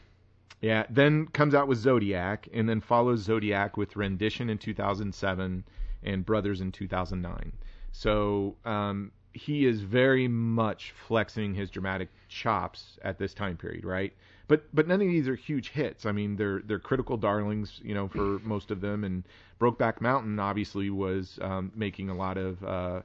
Yeah, 0.61 0.85
then 0.91 1.27
comes 1.29 1.55
out 1.55 1.69
with 1.69 1.79
Zodiac, 1.79 2.49
and 2.53 2.69
then 2.69 2.81
follows 2.81 3.21
Zodiac 3.21 3.77
with 3.77 3.97
Rendition 3.97 4.51
in 4.51 4.59
2007 4.59 5.65
and 6.03 6.27
Brothers 6.27 6.61
in 6.61 6.71
2009. 6.71 7.53
So 7.93 8.57
um, 8.65 9.11
he 9.33 9.67
is 9.67 9.81
very 9.81 10.29
much 10.29 10.93
flexing 11.07 11.55
his 11.55 11.71
dramatic 11.71 12.09
chops 12.29 12.99
at 13.03 13.19
this 13.19 13.35
time 13.35 13.57
period, 13.57 13.85
right? 13.85 14.13
But 14.49 14.65
but 14.75 14.89
none 14.89 15.01
of 15.01 15.07
these 15.07 15.29
are 15.29 15.37
huge 15.37 15.71
hits. 15.71 16.07
I 16.07 16.13
mean, 16.13 16.37
they're 16.37 16.61
they're 16.65 16.79
critical 16.81 17.17
darlings, 17.17 17.81
you 17.83 17.95
know, 17.95 18.09
for 18.09 18.39
most 18.45 18.71
of 18.71 18.81
them. 18.81 19.05
And 19.05 19.25
Brokeback 19.61 20.01
Mountain 20.01 20.39
obviously 20.41 20.91
was 20.91 21.39
um, 21.41 21.71
making 21.75 22.09
a 22.11 22.15
lot 22.15 22.37
of 22.37 22.63
uh, 22.65 23.03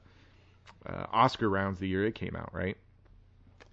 uh, 0.87 1.05
Oscar 1.11 1.49
rounds 1.49 1.79
the 1.79 1.87
year 1.87 2.05
it 2.05 2.15
came 2.15 2.35
out, 2.35 2.53
right? 2.53 2.77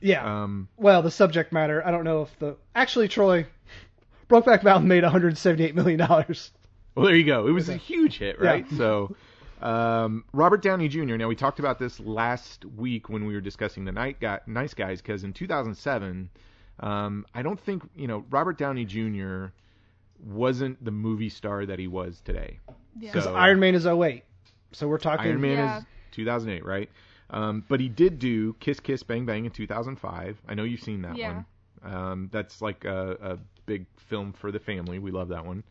Yeah. 0.00 0.42
Um, 0.42 0.68
well, 0.76 1.00
the 1.00 1.10
subject 1.10 1.52
matter. 1.52 1.86
I 1.86 1.90
don't 1.90 2.04
know 2.04 2.22
if 2.22 2.38
the 2.38 2.56
actually 2.74 3.08
Troy, 3.08 3.46
Brokeback 4.28 4.64
Mountain 4.64 4.88
made 4.88 5.04
178 5.04 5.74
million 5.74 5.98
dollars. 5.98 6.50
Well, 6.94 7.06
there 7.06 7.16
you 7.16 7.24
go. 7.24 7.46
It 7.46 7.52
was 7.52 7.70
a 7.70 7.76
huge 7.76 8.18
hit, 8.18 8.38
right? 8.38 8.66
So, 8.76 9.16
um, 9.62 10.24
Robert 10.32 10.62
Downey 10.62 10.88
Jr. 10.88 11.16
Now 11.16 11.28
we 11.28 11.36
talked 11.36 11.58
about 11.58 11.78
this 11.78 12.00
last 12.00 12.64
week 12.64 13.08
when 13.08 13.24
we 13.26 13.34
were 13.34 13.40
discussing 13.40 13.84
the 13.84 13.92
Night 13.92 14.20
Guy, 14.20 14.40
Nice 14.46 14.74
Guys, 14.74 15.00
because 15.00 15.24
in 15.24 15.32
2007, 15.32 16.28
um, 16.80 17.26
I 17.34 17.42
don't 17.42 17.60
think 17.60 17.82
you 17.94 18.06
know 18.08 18.24
Robert 18.30 18.58
Downey 18.58 18.84
Jr. 18.84 19.46
wasn't 20.24 20.82
the 20.84 20.90
movie 20.90 21.28
star 21.28 21.66
that 21.66 21.78
he 21.78 21.86
was 21.86 22.20
today. 22.24 22.58
Yeah. 22.98 23.10
Because 23.10 23.24
So- 23.24 23.34
Iron 23.34 23.60
Man 23.60 23.74
is 23.74 23.86
08. 23.86 24.24
So 24.72 24.88
we're 24.88 24.98
talking. 24.98 25.26
Iron 25.26 25.40
Man 25.40 25.56
Yeah. 25.58 25.78
is 25.78 25.84
2008, 26.12 26.64
right? 26.64 26.90
Um, 27.30 27.64
but 27.68 27.80
he 27.80 27.88
did 27.88 28.18
do 28.18 28.52
Kiss 28.54 28.80
Kiss 28.80 29.02
Bang 29.02 29.24
Bang 29.24 29.44
in 29.44 29.50
2005. 29.50 30.40
I 30.48 30.54
know 30.54 30.64
you've 30.64 30.80
seen 30.82 31.02
that 31.02 31.16
Yeah. 31.16 31.42
one. 31.82 31.92
Um, 31.94 32.28
that's 32.32 32.60
like 32.62 32.84
a, 32.84 33.16
a 33.20 33.38
big 33.66 33.86
film 33.96 34.32
for 34.32 34.52
the 34.52 34.58
family. 34.60 34.98
We 34.98 35.10
love 35.10 35.28
that 35.28 35.44
one. 35.44 35.62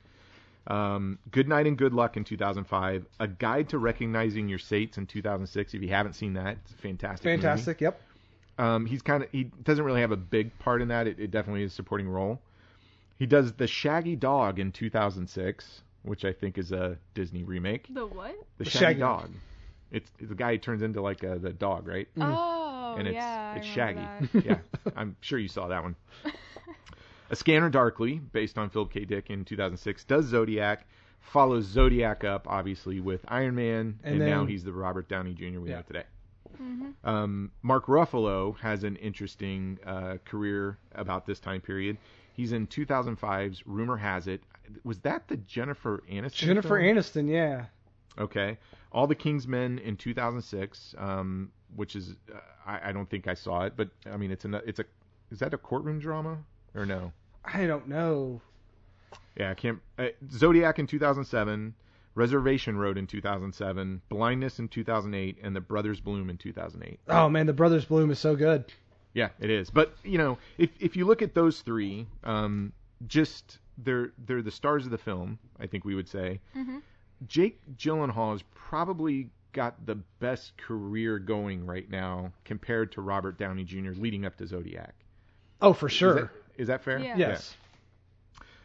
Um, 0.67 1.17
Good 1.31 1.47
Night 1.47 1.65
and 1.67 1.77
Good 1.77 1.93
Luck 1.93 2.17
in 2.17 2.23
2005. 2.23 3.05
A 3.19 3.27
Guide 3.27 3.69
to 3.69 3.77
Recognizing 3.79 4.47
Your 4.47 4.59
Saints 4.59 4.97
in 4.97 5.07
2006. 5.07 5.73
If 5.73 5.81
you 5.81 5.89
haven't 5.89 6.13
seen 6.13 6.33
that, 6.33 6.57
it's 6.63 6.71
a 6.71 6.75
fantastic. 6.77 7.25
movie. 7.25 7.41
Fantastic. 7.41 7.81
Yep. 7.81 8.01
Um, 8.57 8.85
he's 8.85 9.01
kind 9.01 9.23
of 9.23 9.29
he 9.31 9.45
doesn't 9.63 9.83
really 9.83 10.01
have 10.01 10.11
a 10.11 10.17
big 10.17 10.57
part 10.59 10.81
in 10.81 10.89
that. 10.89 11.07
It, 11.07 11.19
it 11.19 11.31
definitely 11.31 11.63
is 11.63 11.71
a 11.71 11.75
supporting 11.75 12.07
role. 12.07 12.39
He 13.17 13.25
does 13.25 13.53
the 13.53 13.67
Shaggy 13.67 14.15
Dog 14.15 14.59
in 14.59 14.71
2006, 14.71 15.81
which 16.03 16.25
I 16.25 16.33
think 16.33 16.57
is 16.57 16.71
a 16.71 16.97
Disney 17.13 17.43
remake. 17.43 17.87
The 17.93 18.05
what? 18.05 18.35
The, 18.57 18.63
The 18.65 18.69
Shaggy, 18.69 18.79
Shaggy. 18.85 18.99
Dog. 18.99 19.29
It's 19.91 20.11
the 20.21 20.35
guy 20.35 20.53
who 20.53 20.57
turns 20.59 20.81
into 20.83 21.01
like 21.01 21.23
a, 21.23 21.37
the 21.39 21.51
dog, 21.53 21.87
right? 21.87 22.07
Oh, 22.19 22.95
and 22.97 23.07
it's 23.07 23.15
yeah. 23.15 23.53
I 23.55 23.57
it's 23.59 23.75
remember 23.75 24.01
Shaggy. 24.01 24.27
that. 24.33 24.45
yeah, 24.45 24.91
I'm 24.95 25.15
sure 25.21 25.37
you 25.39 25.47
saw 25.47 25.67
that 25.67 25.81
one. 25.83 25.95
A 27.31 27.35
Scanner 27.35 27.69
Darkly, 27.69 28.19
based 28.19 28.57
on 28.57 28.69
Philip 28.69 28.91
K. 28.91 29.05
Dick 29.05 29.29
in 29.29 29.45
2006, 29.45 30.03
does 30.03 30.25
Zodiac, 30.25 30.85
follows 31.21 31.65
Zodiac 31.65 32.23
up 32.25 32.45
obviously 32.49 32.99
with 32.99 33.23
Iron 33.29 33.55
Man, 33.55 33.99
and, 34.03 34.21
And 34.21 34.29
now 34.29 34.45
he's 34.45 34.63
the 34.65 34.73
Robert 34.73 35.07
Downey 35.07 35.33
Jr. 35.33 35.59
we 35.61 35.69
Yeah. 35.69 35.77
know 35.77 35.81
today. 35.83 36.03
Mm-hmm. 36.61 37.09
Um, 37.09 37.51
Mark 37.61 37.85
Ruffalo 37.85 38.57
has 38.59 38.83
an 38.83 38.97
interesting 38.97 39.79
uh, 39.85 40.17
career 40.25 40.77
about 40.93 41.25
this 41.25 41.39
time 41.39 41.61
period. 41.61 41.97
He's 42.33 42.51
in 42.51 42.67
2005's 42.67 43.65
Rumor 43.65 43.95
Has 43.97 44.27
It. 44.27 44.41
Was 44.83 44.99
that 44.99 45.27
the 45.29 45.37
Jennifer 45.37 46.03
Aniston? 46.11 46.33
Jennifer 46.33 46.79
film? 46.81 46.97
Aniston. 46.97 47.29
Yeah. 47.29 47.65
Okay. 48.19 48.57
All 48.91 49.07
the 49.07 49.15
King's 49.15 49.47
Men 49.47 49.79
in 49.79 49.95
2006, 49.95 50.95
um, 50.97 51.51
which 51.77 51.95
is 51.95 52.15
uh, 52.33 52.39
I, 52.65 52.89
I 52.89 52.91
don't 52.91 53.09
think 53.09 53.27
I 53.29 53.33
saw 53.35 53.63
it, 53.63 53.73
but 53.77 53.89
I 54.11 54.17
mean 54.17 54.31
it's 54.31 54.43
a 54.43 54.55
it's 54.67 54.79
a 54.79 54.85
is 55.31 55.39
that 55.39 55.53
a 55.53 55.57
courtroom 55.57 55.99
drama 55.99 56.37
or 56.75 56.85
no? 56.85 57.13
I 57.45 57.65
don't 57.65 57.87
know. 57.87 58.41
Yeah, 59.37 59.51
I 59.51 59.53
can't. 59.53 59.79
Uh, 59.97 60.07
Zodiac 60.31 60.79
in 60.79 60.87
2007, 60.87 61.73
Reservation 62.15 62.77
Road 62.77 62.97
in 62.97 63.07
2007, 63.07 64.01
Blindness 64.09 64.59
in 64.59 64.67
2008, 64.67 65.37
and 65.41 65.55
The 65.55 65.61
Brothers 65.61 65.99
Bloom 65.99 66.29
in 66.29 66.37
2008. 66.37 66.99
Oh 67.07 67.29
man, 67.29 67.45
The 67.45 67.53
Brothers 67.53 67.85
Bloom 67.85 68.11
is 68.11 68.19
so 68.19 68.35
good. 68.35 68.65
Yeah, 69.13 69.29
it 69.39 69.49
is. 69.49 69.69
But 69.69 69.95
you 70.03 70.17
know, 70.17 70.37
if 70.57 70.69
if 70.79 70.95
you 70.95 71.05
look 71.05 71.21
at 71.21 71.33
those 71.33 71.61
three, 71.61 72.07
um, 72.23 72.73
just 73.07 73.59
they're 73.77 74.11
they're 74.25 74.41
the 74.41 74.51
stars 74.51 74.85
of 74.85 74.91
the 74.91 74.97
film. 74.97 75.39
I 75.59 75.67
think 75.67 75.85
we 75.85 75.95
would 75.95 76.07
say. 76.07 76.39
Mm-hmm. 76.55 76.79
Jake 77.27 77.59
Gyllenhaal 77.77 78.31
has 78.31 78.43
probably 78.55 79.29
got 79.53 79.85
the 79.85 79.95
best 80.19 80.57
career 80.57 81.19
going 81.19 81.65
right 81.65 81.89
now 81.89 82.31
compared 82.45 82.91
to 82.93 83.01
Robert 83.01 83.37
Downey 83.37 83.63
Jr. 83.63 83.91
leading 83.91 84.25
up 84.25 84.37
to 84.37 84.47
Zodiac. 84.47 84.95
Oh, 85.61 85.73
for 85.73 85.87
Is 85.87 85.93
sure. 85.93 86.13
that, 86.15 86.29
is 86.57 86.67
that 86.67 86.83
fair? 86.83 86.99
Yeah. 86.99 87.15
yes. 87.17 87.55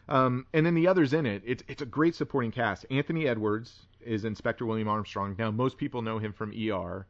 Um, 0.09 0.46
and 0.53 0.64
then 0.64 0.75
the 0.75 0.87
others 0.87 1.12
in 1.12 1.27
it, 1.27 1.42
it's 1.44 1.62
it's 1.68 1.83
a 1.83 1.87
great 1.87 2.14
supporting 2.14 2.53
cast. 2.53 2.87
Anthony 2.90 3.27
Edwards 3.27 3.87
is 4.01 4.25
Inspector 4.25 4.64
William 4.64 4.88
Armstrong. 4.88 5.35
Now 5.38 5.51
most 5.51 5.77
people 5.79 6.01
know 6.03 6.18
him 6.18 6.33
from 6.33 6.53
ER, 6.53 7.07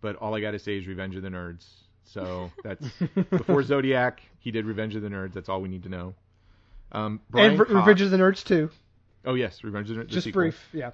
but 0.00 0.16
all 0.16 0.34
I 0.34 0.40
got 0.40 0.52
to 0.52 0.58
say 0.58 0.78
is 0.78 0.86
Revenge 0.86 1.16
of 1.16 1.22
the 1.22 1.28
Nerds. 1.28 1.66
So 2.04 2.50
that's 2.64 2.86
before 3.30 3.62
Zodiac, 3.62 4.22
he 4.38 4.50
did 4.50 4.66
Revenge 4.66 4.94
of 4.94 5.02
the 5.02 5.08
Nerds. 5.08 5.32
That's 5.32 5.48
all 5.48 5.60
we 5.60 5.68
need 5.68 5.82
to 5.82 5.88
know. 5.88 6.14
Um, 6.92 7.20
Brian 7.28 7.50
and 7.50 7.60
Re- 7.60 7.66
Cox- 7.66 7.74
Revenge 7.74 8.00
of 8.02 8.10
the 8.12 8.16
Nerds 8.16 8.44
too. 8.44 8.70
Oh 9.24 9.34
yes, 9.34 9.64
Revenge 9.64 9.90
of 9.90 9.96
the 9.96 10.02
Nerds. 10.04 10.08
Just 10.08 10.24
sequel. 10.24 10.42
brief. 10.42 10.68
Yeah. 10.72 10.92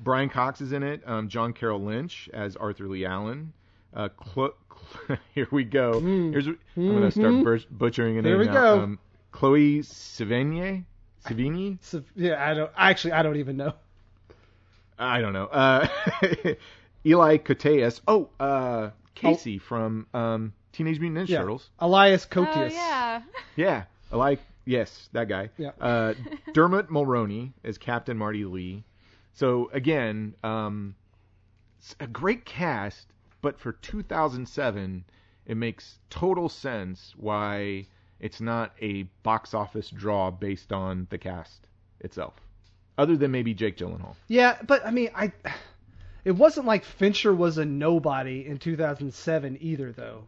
Brian 0.00 0.28
Cox 0.28 0.60
is 0.60 0.72
in 0.72 0.82
it. 0.82 1.02
Um, 1.06 1.28
John 1.28 1.52
Carroll 1.52 1.80
Lynch 1.80 2.28
as 2.32 2.56
Arthur 2.56 2.88
Lee 2.88 3.04
Allen. 3.06 3.52
Uh, 3.94 4.08
Clo- 4.08 4.54
here 5.34 5.48
we 5.50 5.64
go. 5.64 6.00
Here's 6.00 6.46
I'm 6.46 6.58
gonna 6.76 7.10
start 7.10 7.44
bur- 7.44 7.58
butchering 7.70 8.16
it. 8.18 8.24
Here 8.24 8.38
we 8.38 8.46
now. 8.46 8.52
go. 8.52 8.80
Um, 8.82 8.98
Chloe 9.32 9.80
Sevigny. 9.80 10.84
Sevigny. 11.24 11.78
Yeah. 12.16 12.44
I 12.44 12.54
don't. 12.54 12.70
Actually, 12.76 13.12
I 13.12 13.22
don't 13.22 13.36
even 13.36 13.56
know. 13.56 13.72
I 14.98 15.20
don't 15.20 15.32
know. 15.32 15.46
Uh, 15.46 15.88
Eli 17.06 17.38
Koteas. 17.38 18.00
Oh, 18.06 18.28
uh, 18.40 18.90
Casey 19.14 19.58
from 19.58 20.06
um, 20.14 20.52
Teenage 20.72 21.00
Mutant 21.00 21.26
Ninja 21.28 21.32
Yeah. 21.32 21.38
Turtles. 21.40 21.70
Elias 21.78 22.26
Oh 22.36 22.66
yeah. 22.72 23.22
Yeah, 23.56 23.84
Eli. 24.12 24.36
Yes, 24.66 25.08
that 25.12 25.28
guy. 25.28 25.50
Yeah. 25.58 25.70
Uh, 25.80 26.14
Dermot 26.52 26.88
Mulroney 26.88 27.52
as 27.64 27.76
Captain 27.78 28.16
Marty 28.16 28.44
Lee. 28.44 28.82
So 29.34 29.68
again, 29.72 30.34
um, 30.42 30.94
s- 31.82 31.96
a 32.00 32.06
great 32.06 32.44
cast, 32.46 33.06
but 33.44 33.60
for 33.60 33.72
2007, 33.72 35.04
it 35.44 35.56
makes 35.58 35.98
total 36.08 36.48
sense 36.48 37.12
why 37.14 37.86
it's 38.18 38.40
not 38.40 38.72
a 38.80 39.02
box 39.22 39.52
office 39.52 39.90
draw 39.90 40.30
based 40.30 40.72
on 40.72 41.06
the 41.10 41.18
cast 41.18 41.66
itself, 42.00 42.32
other 42.96 43.18
than 43.18 43.30
maybe 43.30 43.52
Jake 43.52 43.76
Gyllenhaal. 43.76 44.14
Yeah, 44.28 44.56
but 44.66 44.84
I 44.86 44.90
mean, 44.90 45.10
I. 45.14 45.30
It 46.24 46.32
wasn't 46.32 46.66
like 46.66 46.86
Fincher 46.86 47.34
was 47.34 47.58
a 47.58 47.66
nobody 47.66 48.46
in 48.46 48.56
2007 48.56 49.58
either, 49.60 49.92
though. 49.92 50.24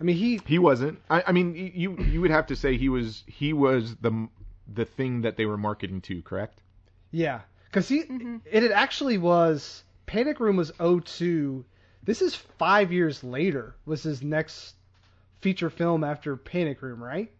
I 0.00 0.02
mean, 0.02 0.16
he. 0.16 0.40
He 0.44 0.58
wasn't. 0.58 0.98
I, 1.08 1.22
I 1.28 1.30
mean, 1.30 1.54
you 1.54 1.96
you 1.98 2.20
would 2.20 2.32
have 2.32 2.48
to 2.48 2.56
say 2.56 2.76
he 2.76 2.88
was 2.88 3.22
he 3.28 3.52
was 3.52 3.94
the 3.94 4.28
the 4.66 4.86
thing 4.86 5.20
that 5.20 5.36
they 5.36 5.46
were 5.46 5.56
marketing 5.56 6.00
to, 6.00 6.20
correct? 6.22 6.60
Yeah, 7.12 7.42
because 7.66 7.86
he. 7.86 8.02
Mm-hmm. 8.02 8.38
It, 8.44 8.64
it 8.64 8.72
actually 8.72 9.18
was. 9.18 9.84
Panic 10.06 10.40
Room 10.40 10.56
was 10.56 10.72
02. 10.80 11.64
This 12.04 12.22
is 12.22 12.34
five 12.34 12.92
years 12.92 13.24
later. 13.24 13.74
Was 13.86 14.02
his 14.02 14.22
next 14.22 14.74
feature 15.40 15.70
film 15.70 16.04
after 16.04 16.36
Panic 16.36 16.82
Room, 16.82 17.02
right? 17.02 17.30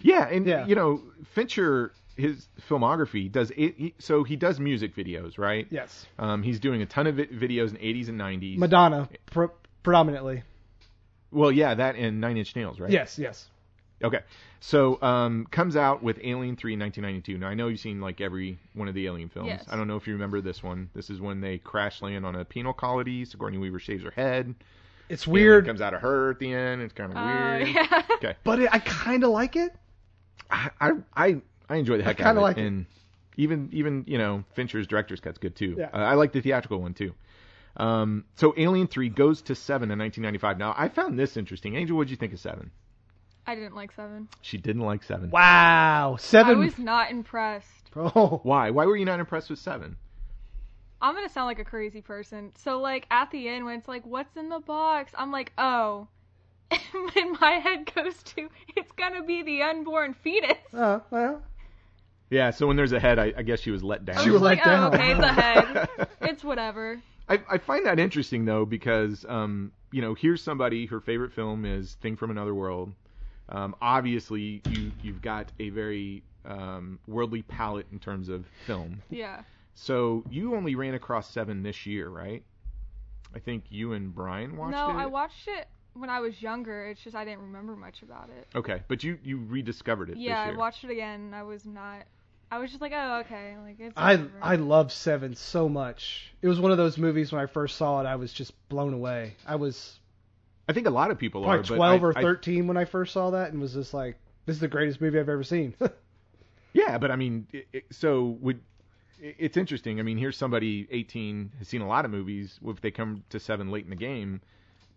Yeah, 0.00 0.26
and 0.28 0.46
Yeah. 0.46 0.66
you 0.66 0.74
know 0.74 1.02
Fincher, 1.34 1.92
his 2.16 2.46
filmography 2.68 3.30
does 3.30 3.50
it. 3.50 3.74
He, 3.76 3.94
so 3.98 4.24
he 4.24 4.36
does 4.36 4.58
music 4.58 4.94
videos, 4.96 5.36
right? 5.38 5.66
Yes. 5.70 6.06
Um, 6.18 6.42
he's 6.42 6.60
doing 6.60 6.80
a 6.80 6.86
ton 6.86 7.06
of 7.06 7.16
videos 7.16 7.70
in 7.70 7.76
80s 7.76 8.08
and 8.08 8.18
90s. 8.18 8.56
Madonna, 8.58 9.08
pr- 9.26 9.46
predominantly. 9.82 10.42
well, 11.30 11.50
yeah, 11.52 11.74
that 11.74 11.96
and 11.96 12.20
Nine 12.20 12.36
Inch 12.38 12.54
Nails, 12.56 12.80
right? 12.80 12.90
Yes, 12.90 13.18
yes. 13.18 13.48
Okay, 14.02 14.20
so 14.60 15.00
um, 15.02 15.46
comes 15.50 15.76
out 15.76 16.02
with 16.02 16.18
Alien 16.22 16.56
3 16.56 16.74
in 16.74 16.80
1992. 16.80 17.38
Now 17.38 17.48
I 17.48 17.54
know 17.54 17.68
you've 17.68 17.80
seen 17.80 18.00
like 18.00 18.20
every 18.20 18.58
one 18.74 18.88
of 18.88 18.94
the 18.94 19.06
Alien 19.06 19.28
films. 19.28 19.48
Yes. 19.48 19.64
I 19.68 19.76
don't 19.76 19.86
know 19.88 19.96
if 19.96 20.06
you 20.06 20.12
remember 20.14 20.40
this 20.40 20.62
one. 20.62 20.90
This 20.94 21.10
is 21.10 21.20
when 21.20 21.40
they 21.40 21.58
crash 21.58 22.02
land 22.02 22.26
on 22.26 22.34
a 22.34 22.44
penal 22.44 22.72
colony. 22.72 23.24
Sigourney 23.24 23.56
Weaver 23.58 23.78
shaves 23.78 24.02
her 24.04 24.10
head. 24.10 24.54
It's 25.08 25.26
Alien 25.28 25.32
weird, 25.42 25.66
comes 25.66 25.80
out 25.80 25.94
of 25.94 26.00
her 26.00 26.30
at 26.32 26.38
the 26.38 26.52
end. 26.52 26.82
It's 26.82 26.92
kind 26.92 27.12
of 27.12 27.18
Oh, 27.18 27.24
weird. 27.24 27.68
yeah. 27.68 28.02
Okay, 28.16 28.34
but 28.44 28.58
it, 28.58 28.68
I 28.72 28.78
kind 28.80 29.22
of 29.24 29.30
like 29.30 29.54
it. 29.56 29.74
I 30.50 30.70
I 30.80 30.90
I, 31.16 31.40
I 31.68 31.76
enjoy 31.76 31.96
the 31.96 32.04
heck 32.04 32.20
out 32.20 32.36
of 32.36 32.36
it. 32.36 32.36
kinda 32.36 32.40
it. 32.40 32.42
like 32.44 32.58
it. 32.58 32.66
and 32.66 32.86
even 33.36 33.68
even 33.72 34.04
you 34.06 34.18
know 34.18 34.44
Fincher's 34.54 34.86
director's 34.86 35.20
cut's 35.20 35.38
good 35.38 35.54
too. 35.56 35.76
Yeah. 35.78 35.90
Uh, 35.94 35.98
I 35.98 36.14
like 36.14 36.32
the 36.32 36.40
theatrical 36.40 36.80
one 36.82 36.94
too. 36.94 37.14
Um, 37.76 38.24
so 38.36 38.54
Alien 38.56 38.86
3 38.86 39.08
goes 39.08 39.42
to 39.42 39.54
seven 39.56 39.90
in 39.90 39.98
1995. 39.98 40.58
Now 40.58 40.74
I 40.76 40.88
found 40.88 41.18
this 41.18 41.36
interesting. 41.36 41.74
Angel, 41.74 41.96
what'd 41.96 42.10
you 42.10 42.16
think 42.16 42.32
of 42.32 42.38
seven? 42.40 42.70
I 43.46 43.54
didn't 43.54 43.74
like 43.74 43.92
seven. 43.92 44.28
She 44.40 44.56
didn't 44.58 44.82
like 44.82 45.02
seven. 45.02 45.30
Wow, 45.30 46.16
Seven. 46.18 46.46
I 46.46 46.50
seven. 46.52 46.64
was 46.64 46.78
not 46.78 47.10
impressed. 47.10 47.90
Oh, 47.96 48.40
Why? 48.42 48.70
Why 48.70 48.86
were 48.86 48.96
you 48.96 49.04
not 49.04 49.20
impressed 49.20 49.50
with 49.50 49.58
seven? 49.58 49.96
I'm 51.00 51.14
gonna 51.14 51.28
sound 51.28 51.46
like 51.46 51.58
a 51.58 51.64
crazy 51.64 52.00
person. 52.00 52.52
So 52.56 52.80
like 52.80 53.06
at 53.10 53.30
the 53.30 53.48
end 53.48 53.64
when 53.66 53.78
it's 53.78 53.88
like, 53.88 54.06
what's 54.06 54.36
in 54.36 54.48
the 54.48 54.60
box? 54.60 55.12
I'm 55.16 55.30
like, 55.30 55.52
oh. 55.58 56.08
And 57.16 57.38
my 57.40 57.52
head 57.62 57.92
goes 57.94 58.22
to, 58.22 58.48
it's 58.76 58.90
gonna 58.92 59.22
be 59.22 59.42
the 59.42 59.62
unborn 59.62 60.14
fetus. 60.14 60.56
uh, 60.72 61.00
well, 61.10 61.42
Yeah, 62.30 62.50
so 62.50 62.66
when 62.66 62.76
there's 62.76 62.92
a 62.92 63.00
head, 63.00 63.18
I, 63.18 63.34
I 63.36 63.42
guess 63.42 63.60
she 63.60 63.70
was 63.70 63.82
let 63.84 64.04
down. 64.06 64.16
I 64.18 64.24
She 64.24 64.30
was 64.30 64.40
was 64.40 64.50
like, 64.50 64.64
let 64.64 64.66
oh, 64.66 64.90
down. 64.90 64.94
okay, 64.94 65.12
it's 65.12 65.20
a 65.20 65.32
head. 65.32 65.88
It's 66.22 66.42
whatever. 66.42 67.00
I, 67.28 67.40
I 67.50 67.58
find 67.58 67.84
that 67.86 67.98
interesting 68.00 68.44
though 68.46 68.64
because 68.64 69.24
um, 69.28 69.72
you 69.92 70.00
know 70.00 70.14
here's 70.14 70.42
somebody 70.42 70.86
her 70.86 71.00
favorite 71.00 71.32
film 71.32 71.64
is 71.66 71.94
Thing 72.00 72.16
from 72.16 72.30
Another 72.30 72.54
World. 72.54 72.92
Um, 73.48 73.76
obviously 73.80 74.62
you 74.70 74.92
you've 75.02 75.22
got 75.22 75.52
a 75.58 75.70
very 75.70 76.22
um, 76.44 76.98
worldly 77.06 77.42
palate 77.42 77.86
in 77.92 77.98
terms 77.98 78.28
of 78.28 78.46
film. 78.66 79.02
Yeah. 79.10 79.42
So 79.74 80.24
you 80.30 80.54
only 80.54 80.74
ran 80.74 80.94
across 80.94 81.30
seven 81.30 81.62
this 81.62 81.86
year, 81.86 82.08
right? 82.08 82.42
I 83.34 83.38
think 83.40 83.64
you 83.68 83.92
and 83.92 84.14
Brian 84.14 84.56
watched 84.56 84.72
no, 84.72 84.90
it. 84.90 84.92
No, 84.92 84.98
I 84.98 85.06
watched 85.06 85.48
it 85.48 85.66
when 85.94 86.10
I 86.10 86.20
was 86.20 86.40
younger. 86.40 86.86
It's 86.86 87.02
just 87.02 87.16
I 87.16 87.24
didn't 87.24 87.42
remember 87.42 87.74
much 87.74 88.02
about 88.02 88.30
it. 88.36 88.46
Okay, 88.54 88.82
but 88.88 89.02
you 89.02 89.18
you 89.22 89.38
rediscovered 89.38 90.10
it. 90.10 90.16
Yeah, 90.16 90.46
this 90.46 90.54
I 90.54 90.58
watched 90.58 90.84
it 90.84 90.90
again. 90.90 91.32
I 91.34 91.42
was 91.42 91.66
not. 91.66 92.04
I 92.50 92.58
was 92.58 92.70
just 92.70 92.80
like, 92.80 92.92
oh, 92.94 93.22
okay, 93.24 93.56
like 93.64 93.80
it's. 93.80 93.94
I. 93.96 94.24
I 94.40 94.56
love 94.56 94.92
Seven 94.92 95.34
so 95.34 95.68
much. 95.68 96.32
It 96.40 96.48
was 96.48 96.60
one 96.60 96.70
of 96.70 96.78
those 96.78 96.96
movies 96.96 97.32
when 97.32 97.42
I 97.42 97.46
first 97.46 97.76
saw 97.76 98.00
it, 98.00 98.06
I 98.06 98.16
was 98.16 98.32
just 98.32 98.52
blown 98.68 98.94
away. 98.94 99.34
I 99.46 99.56
was 99.56 99.98
I 100.68 100.72
think 100.72 100.86
a 100.86 100.90
lot 100.90 101.10
of 101.10 101.18
people 101.18 101.42
are. 101.44 101.58
probably 101.58 101.68
but 101.68 101.76
twelve 101.76 102.02
I- 102.02 102.06
or 102.06 102.18
I- 102.18 102.22
thirteen 102.22 102.66
when 102.66 102.76
I 102.76 102.84
first 102.84 103.12
saw 103.12 103.30
that, 103.30 103.52
and 103.52 103.60
was 103.60 103.74
just 103.74 103.92
like, 103.94 104.16
"This 104.46 104.54
is 104.56 104.60
the 104.60 104.68
greatest 104.68 105.00
movie 105.00 105.18
I've 105.18 105.28
ever 105.28 105.42
seen." 105.44 105.74
Yeah, 106.76 106.98
but 106.98 107.12
I 107.12 107.16
mean, 107.16 107.46
it, 107.52 107.68
it, 107.72 107.84
so 107.92 108.36
would 108.40 108.60
it- 109.20 109.36
it's 109.38 109.56
interesting. 109.56 110.00
I 110.00 110.02
mean, 110.02 110.18
here's 110.18 110.36
somebody 110.36 110.88
18 110.90 111.52
has 111.58 111.68
seen 111.68 111.82
a 111.82 111.86
lot 111.86 112.04
of 112.04 112.10
movies. 112.10 112.58
If 112.66 112.80
they 112.80 112.90
come 112.90 113.22
to 113.30 113.38
seven 113.38 113.70
late 113.70 113.84
in 113.84 113.90
the 113.90 113.96
game, 113.96 114.40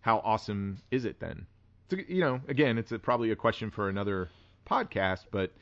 how 0.02 0.18
awesome 0.26 0.80
is 0.90 1.06
it 1.06 1.20
then? 1.20 1.46
So, 1.92 1.98
you 2.08 2.22
know, 2.22 2.42
again, 2.48 2.80
it's 2.80 2.92
a, 2.92 2.98
probably 3.00 3.30
a 3.30 3.36
question 3.36 3.70
for 3.70 3.90
another 3.90 4.30
podcast, 4.68 5.26
but 5.30 5.54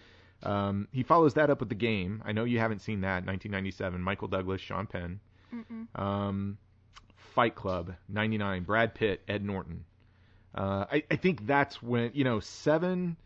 um, 0.43 0.87
he 0.93 1.03
follows 1.03 1.33
that 1.33 1.49
up 1.49 1.59
with 1.59 1.67
the 1.69 1.75
game. 1.75 2.23
I 2.25 2.31
know 2.31 2.45
you 2.45 2.59
haven't 2.59 2.79
seen 2.79 3.01
that. 3.01 3.25
1997, 3.25 4.01
Michael 4.01 4.29
Douglas, 4.29 4.61
Sean 4.61 4.87
Penn. 4.87 5.19
Um, 5.95 6.57
Fight 7.33 7.55
Club, 7.55 7.93
99, 8.09 8.63
Brad 8.63 8.95
Pitt, 8.95 9.21
Ed 9.27 9.43
Norton. 9.43 9.83
Uh, 10.55 10.85
I, 10.91 11.03
I 11.11 11.15
think 11.17 11.45
that's 11.45 11.83
when 11.83 12.11
you 12.13 12.23
know 12.23 12.39
seven 12.39 13.17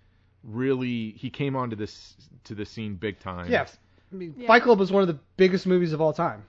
really 0.44 1.12
he 1.12 1.30
came 1.30 1.56
onto 1.56 1.76
this 1.76 2.16
to 2.46 2.56
the 2.56 2.66
scene 2.66 2.96
big 2.96 3.20
time. 3.20 3.52
yeah, 3.52 3.68
I 4.12 4.16
mean, 4.16 4.34
Yeah. 4.38 4.48
Fight 4.48 4.64
Club 4.64 4.80
was 4.80 4.92
one 4.92 5.02
of 5.02 5.08
the 5.08 5.20
biggest 5.38 5.68
movies 5.68 5.94
of 5.94 6.02
all 6.02 6.14
time. 6.14 6.44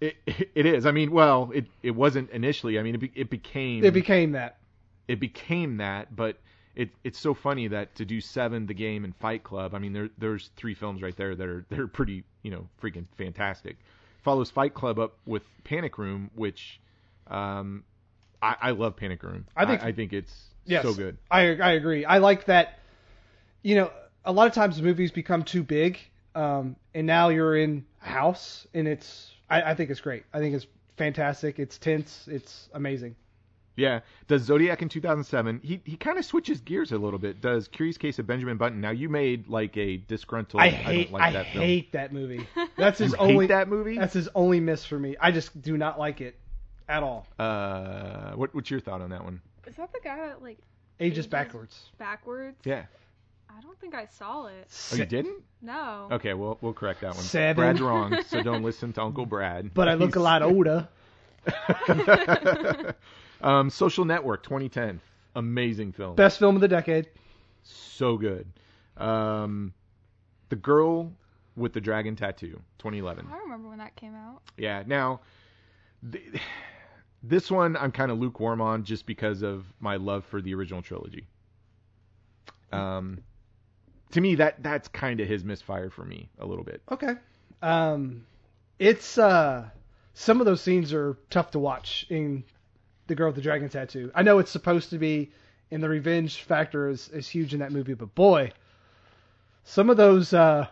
It, 0.00 0.16
it 0.26 0.66
is. 0.66 0.86
I 0.86 0.92
mean, 0.92 1.10
well, 1.10 1.50
it 1.54 1.66
it 1.82 1.90
wasn't 1.92 2.30
initially. 2.30 2.78
I 2.78 2.82
mean, 2.82 2.94
it, 2.94 2.98
be, 2.98 3.12
it 3.14 3.30
became 3.30 3.84
It 3.84 3.92
became 3.92 4.32
that. 4.32 4.56
it 5.08 5.20
became 5.20 5.76
that, 5.78 6.14
but 6.16 6.38
it 6.74 6.90
it's 7.04 7.18
so 7.18 7.34
funny 7.34 7.68
that 7.68 7.94
to 7.96 8.04
do 8.04 8.20
seven, 8.20 8.66
the 8.66 8.74
game, 8.74 9.04
and 9.04 9.14
Fight 9.16 9.42
Club. 9.44 9.74
I 9.74 9.78
mean, 9.78 9.92
there 9.92 10.08
there's 10.18 10.50
three 10.56 10.74
films 10.74 11.02
right 11.02 11.16
there 11.16 11.34
that 11.34 11.46
are 11.46 11.66
that 11.68 11.78
are 11.78 11.88
pretty 11.88 12.24
you 12.42 12.50
know 12.50 12.68
freaking 12.82 13.04
fantastic. 13.18 13.76
Follows 14.22 14.50
Fight 14.50 14.74
Club 14.74 14.98
up 14.98 15.18
with 15.26 15.42
Panic 15.64 15.98
Room, 15.98 16.30
which 16.34 16.80
um, 17.28 17.84
I, 18.46 18.68
I 18.68 18.70
love 18.72 18.96
Panic 18.96 19.22
Room. 19.22 19.46
I 19.56 19.66
think- 19.66 19.82
I, 19.82 19.92
think 19.92 20.12
it's 20.12 20.32
Yes, 20.64 20.82
so 20.82 20.94
good. 20.94 21.16
I 21.30 21.42
I 21.56 21.72
agree. 21.72 22.04
I 22.04 22.18
like 22.18 22.46
that. 22.46 22.78
You 23.62 23.76
know, 23.76 23.90
a 24.24 24.32
lot 24.32 24.46
of 24.48 24.52
times 24.52 24.80
movies 24.82 25.12
become 25.12 25.44
too 25.44 25.62
big, 25.62 25.98
um, 26.34 26.76
and 26.94 27.06
now 27.06 27.28
you're 27.28 27.56
in 27.56 27.84
a 28.02 28.06
house, 28.08 28.66
and 28.74 28.88
it's. 28.88 29.30
I, 29.48 29.62
I 29.62 29.74
think 29.74 29.90
it's 29.90 30.00
great. 30.00 30.24
I 30.32 30.38
think 30.40 30.54
it's 30.56 30.66
fantastic. 30.96 31.58
It's 31.60 31.78
tense. 31.78 32.26
It's 32.28 32.68
amazing. 32.74 33.14
Yeah, 33.76 34.00
does 34.26 34.42
Zodiac 34.42 34.80
in 34.82 34.88
2007? 34.88 35.60
He 35.62 35.80
he 35.84 35.96
kind 35.96 36.18
of 36.18 36.24
switches 36.24 36.60
gears 36.62 36.90
a 36.92 36.98
little 36.98 37.18
bit. 37.20 37.40
Does 37.40 37.68
Curious 37.68 37.98
Case 37.98 38.18
of 38.18 38.26
Benjamin 38.26 38.56
Button? 38.56 38.80
Now 38.80 38.90
you 38.90 39.08
made 39.08 39.48
like 39.48 39.76
a 39.76 39.98
disgruntled. 39.98 40.62
I 40.62 40.66
I, 40.66 40.70
hate. 40.70 41.04
don't 41.04 41.12
like 41.12 41.22
I 41.22 41.30
that 41.32 41.46
film. 41.52 41.64
hate 41.64 41.92
that 41.92 42.12
movie. 42.12 42.48
That's 42.76 42.98
his 42.98 43.14
only. 43.14 43.44
hate 43.44 43.48
that 43.48 43.68
movie? 43.68 43.98
That's 43.98 44.14
his 44.14 44.28
only 44.34 44.58
miss 44.60 44.84
for 44.84 44.98
me. 44.98 45.14
I 45.20 45.30
just 45.30 45.60
do 45.62 45.76
not 45.76 45.98
like 45.98 46.20
it 46.22 46.34
at 46.88 47.02
all. 47.02 47.26
Uh, 47.38 48.32
what 48.32 48.54
what's 48.54 48.70
your 48.70 48.80
thought 48.80 49.00
on 49.00 49.10
that 49.10 49.24
one? 49.24 49.40
Is 49.66 49.74
that 49.76 49.92
the 49.92 50.00
guy 50.02 50.16
that 50.16 50.42
like 50.42 50.58
Ages 51.00 51.18
Ages. 51.18 51.26
backwards. 51.26 51.90
backwards? 51.98 52.56
Yeah. 52.64 52.84
I 53.48 53.60
don't 53.60 53.78
think 53.80 53.94
I 53.94 54.06
saw 54.06 54.46
it. 54.46 54.68
Oh, 54.92 54.96
you 54.96 55.06
didn't? 55.06 55.42
No. 55.62 56.08
Okay, 56.12 56.34
well 56.34 56.58
we'll 56.60 56.72
correct 56.74 57.00
that 57.00 57.14
one. 57.14 57.22
Seven. 57.24 57.56
Brad's 57.56 57.80
wrong, 57.80 58.16
so 58.26 58.42
don't 58.42 58.62
listen 58.62 58.92
to 58.94 59.02
Uncle 59.02 59.26
Brad. 59.26 59.72
But 59.74 59.88
I 59.88 59.94
look 59.94 60.16
a 60.16 60.20
lot 60.20 60.42
older. 60.42 60.88
um, 63.40 63.70
Social 63.70 64.04
Network 64.04 64.42
2010, 64.42 65.00
amazing 65.36 65.92
film, 65.92 66.16
Best 66.16 66.38
film 66.38 66.54
of 66.56 66.60
the 66.60 66.68
decade. 66.68 67.08
so 67.62 68.16
good. 68.16 68.46
Um, 68.96 69.72
the 70.48 70.56
Girl 70.56 71.12
with 71.56 71.72
the 71.72 71.80
Dragon 71.80 72.16
Tattoo 72.16 72.60
2011. 72.78 73.26
I 73.32 73.38
remember 73.38 73.68
when 73.68 73.78
that 73.78 73.94
came 73.96 74.14
out. 74.14 74.42
Yeah. 74.56 74.82
Now, 74.86 75.20
th- 76.10 76.24
this 77.28 77.50
one 77.50 77.76
I'm 77.76 77.92
kind 77.92 78.10
of 78.10 78.18
lukewarm 78.18 78.60
on 78.60 78.84
just 78.84 79.06
because 79.06 79.42
of 79.42 79.64
my 79.80 79.96
love 79.96 80.24
for 80.24 80.40
the 80.40 80.54
original 80.54 80.82
trilogy. 80.82 81.26
Um, 82.72 83.22
to 84.12 84.20
me, 84.20 84.36
that 84.36 84.62
that's 84.62 84.88
kind 84.88 85.20
of 85.20 85.28
his 85.28 85.44
misfire 85.44 85.90
for 85.90 86.04
me 86.04 86.28
a 86.38 86.46
little 86.46 86.64
bit. 86.64 86.82
Okay. 86.90 87.14
Um, 87.62 88.26
it's 88.78 89.18
uh, 89.18 89.68
some 90.14 90.40
of 90.40 90.46
those 90.46 90.60
scenes 90.60 90.92
are 90.92 91.16
tough 91.30 91.52
to 91.52 91.58
watch 91.58 92.06
in 92.08 92.44
the 93.06 93.14
girl 93.14 93.28
with 93.28 93.36
the 93.36 93.42
dragon 93.42 93.68
tattoo. 93.68 94.10
I 94.14 94.22
know 94.22 94.38
it's 94.38 94.50
supposed 94.50 94.90
to 94.90 94.98
be, 94.98 95.30
and 95.70 95.82
the 95.82 95.88
revenge 95.88 96.42
factor 96.42 96.88
is, 96.88 97.08
is 97.08 97.28
huge 97.28 97.54
in 97.54 97.60
that 97.60 97.72
movie, 97.72 97.94
but 97.94 98.14
boy, 98.14 98.52
some 99.64 99.90
of 99.90 99.96
those 99.96 100.32
uh, 100.32 100.66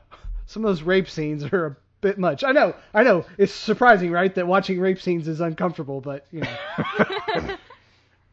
some 0.47 0.65
of 0.65 0.69
those 0.69 0.83
rape 0.83 1.09
scenes 1.09 1.45
are 1.53 1.77
bit 2.05 2.19
much. 2.19 2.45
I 2.45 2.53
know, 2.53 2.75
I 2.93 3.03
know. 3.03 3.25
It's 3.39 3.53
surprising, 3.53 4.11
right, 4.13 4.35
that 4.35 4.47
watching 4.47 4.79
rape 4.79 5.01
scenes 5.01 5.27
is 5.27 5.41
uncomfortable, 5.41 6.01
but 6.01 6.27
you 6.31 6.41
know, 6.43 7.57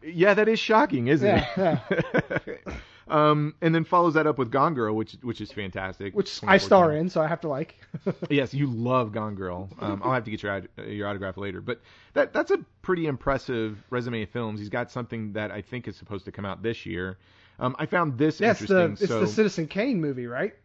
Yeah, 0.04 0.34
that 0.34 0.48
is 0.48 0.60
shocking, 0.60 1.08
isn't 1.08 1.28
Yeah, 1.28 1.80
it? 1.88 2.68
um, 3.08 3.54
and 3.62 3.74
then 3.74 3.84
follows 3.84 4.16
that 4.16 4.26
up 4.26 4.38
with 4.40 4.52
Gone 4.52 4.74
Girl, 4.74 4.96
which 4.96 5.14
which 5.22 5.42
is 5.42 5.52
fantastic. 5.52 6.16
which 6.16 6.40
I 6.44 6.58
star 6.58 6.92
in, 6.94 7.10
so 7.10 7.22
I 7.22 7.28
have 7.28 7.42
to 7.42 7.48
like. 7.48 7.76
Yes, 8.30 8.54
you 8.54 8.66
love 8.68 9.12
Gone 9.12 9.36
Girl. 9.36 9.70
Um, 9.80 10.02
I'll 10.04 10.14
have 10.14 10.24
to 10.24 10.32
get 10.32 10.42
your 10.42 10.64
your 10.88 11.08
autograph 11.08 11.38
later, 11.38 11.62
but 11.62 11.82
that 12.14 12.34
that's 12.34 12.50
a 12.52 12.58
pretty 12.82 13.06
impressive 13.06 13.78
resume 13.92 14.24
of 14.24 14.30
films. 14.30 14.60
He's 14.60 14.70
got 14.70 14.90
something 14.92 15.34
that 15.34 15.52
I 15.52 15.62
think 15.62 15.88
is 15.88 15.96
supposed 15.96 16.26
to 16.26 16.32
come 16.32 16.46
out 16.46 16.64
this 16.64 16.86
year. 16.86 17.18
Um, 17.60 17.76
I 17.78 17.86
found 17.86 18.18
this 18.18 18.40
yeah, 18.40 18.52
it's 18.52 18.62
the 18.62 18.86
interesting. 18.86 19.04
it's 19.04 19.08
so 19.14 19.20
the 19.20 19.28
Citizen 19.28 19.68
Kane 19.68 20.02
movie, 20.02 20.26
right? 20.26 20.56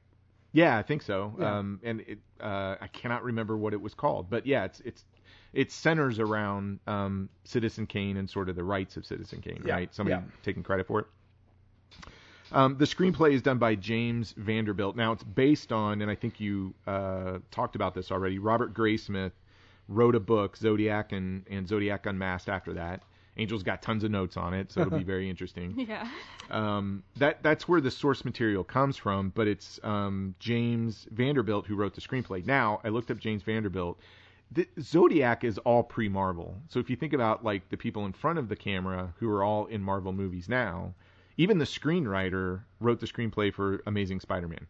Yeah, 0.56 0.78
I 0.78 0.82
think 0.82 1.02
so. 1.02 1.34
Yeah. 1.38 1.58
Um, 1.58 1.80
and 1.84 2.00
it, 2.00 2.18
uh, 2.40 2.76
I 2.80 2.86
cannot 2.90 3.22
remember 3.22 3.58
what 3.58 3.74
it 3.74 3.80
was 3.80 3.92
called, 3.92 4.30
but 4.30 4.46
yeah, 4.46 4.64
it's 4.64 4.80
it's 4.80 5.04
it 5.52 5.70
centers 5.70 6.18
around 6.18 6.80
um, 6.86 7.28
Citizen 7.44 7.86
Kane 7.86 8.16
and 8.16 8.28
sort 8.28 8.48
of 8.48 8.56
the 8.56 8.64
rights 8.64 8.96
of 8.96 9.04
Citizen 9.04 9.42
Kane, 9.42 9.62
Yeah, 9.66 9.74
right? 9.74 9.94
Somebody 9.94 10.16
yeah. 10.16 10.30
taking 10.42 10.62
credit 10.62 10.86
for 10.86 11.00
it. 11.00 11.06
Um, 12.52 12.78
the 12.78 12.86
screenplay 12.86 13.34
is 13.34 13.42
done 13.42 13.58
by 13.58 13.74
James 13.74 14.32
Vanderbilt. 14.38 14.96
Now 14.96 15.12
it's 15.12 15.24
based 15.24 15.72
on, 15.72 16.00
and 16.00 16.10
I 16.10 16.14
think 16.14 16.40
you 16.40 16.72
uh, 16.86 17.38
talked 17.50 17.76
about 17.76 17.94
this 17.94 18.10
already. 18.10 18.38
Robert 18.38 18.72
Graysmith 18.72 19.32
wrote 19.88 20.14
a 20.14 20.20
book, 20.20 20.56
Zodiac 20.56 21.12
and, 21.12 21.44
and 21.50 21.68
Zodiac 21.68 22.06
Unmasked. 22.06 22.48
After 22.48 22.72
that, 22.74 23.02
Angel's 23.36 23.62
got 23.62 23.82
tons 23.82 24.02
of 24.04 24.10
notes 24.10 24.36
on 24.36 24.54
it, 24.54 24.72
so 24.72 24.80
it'll 24.80 24.98
be 24.98 25.04
very 25.14 25.28
interesting 25.28 25.74
Yeah. 25.88 26.08
um, 26.50 27.02
that 27.16 27.42
that's 27.42 27.68
where 27.68 27.80
the 27.80 27.90
source 27.90 28.24
material 28.24 28.64
comes 28.64 28.96
from, 28.96 29.30
but 29.34 29.46
it's 29.46 29.78
um, 29.82 30.34
James 30.38 31.06
Vanderbilt 31.10 31.66
who 31.66 31.76
wrote 31.76 31.94
the 31.94 32.00
screenplay. 32.00 32.44
Now 32.44 32.80
I 32.84 32.88
looked 32.88 33.10
up 33.10 33.18
James 33.18 33.42
Vanderbilt. 33.42 33.98
The, 34.52 34.68
Zodiac 34.80 35.42
is 35.42 35.58
all 35.58 35.82
pre-Marvel, 35.82 36.56
so 36.68 36.78
if 36.78 36.88
you 36.88 36.96
think 36.96 37.12
about 37.12 37.44
like 37.44 37.68
the 37.68 37.76
people 37.76 38.06
in 38.06 38.12
front 38.12 38.38
of 38.38 38.48
the 38.48 38.56
camera 38.56 39.12
who 39.18 39.28
are 39.28 39.42
all 39.42 39.66
in 39.66 39.82
Marvel 39.82 40.12
movies 40.12 40.48
now, 40.48 40.94
even 41.36 41.58
the 41.58 41.64
screenwriter 41.64 42.62
wrote 42.80 43.00
the 43.00 43.06
screenplay 43.06 43.52
for 43.52 43.82
Amazing 43.86 44.20
Spider-Man. 44.20 44.66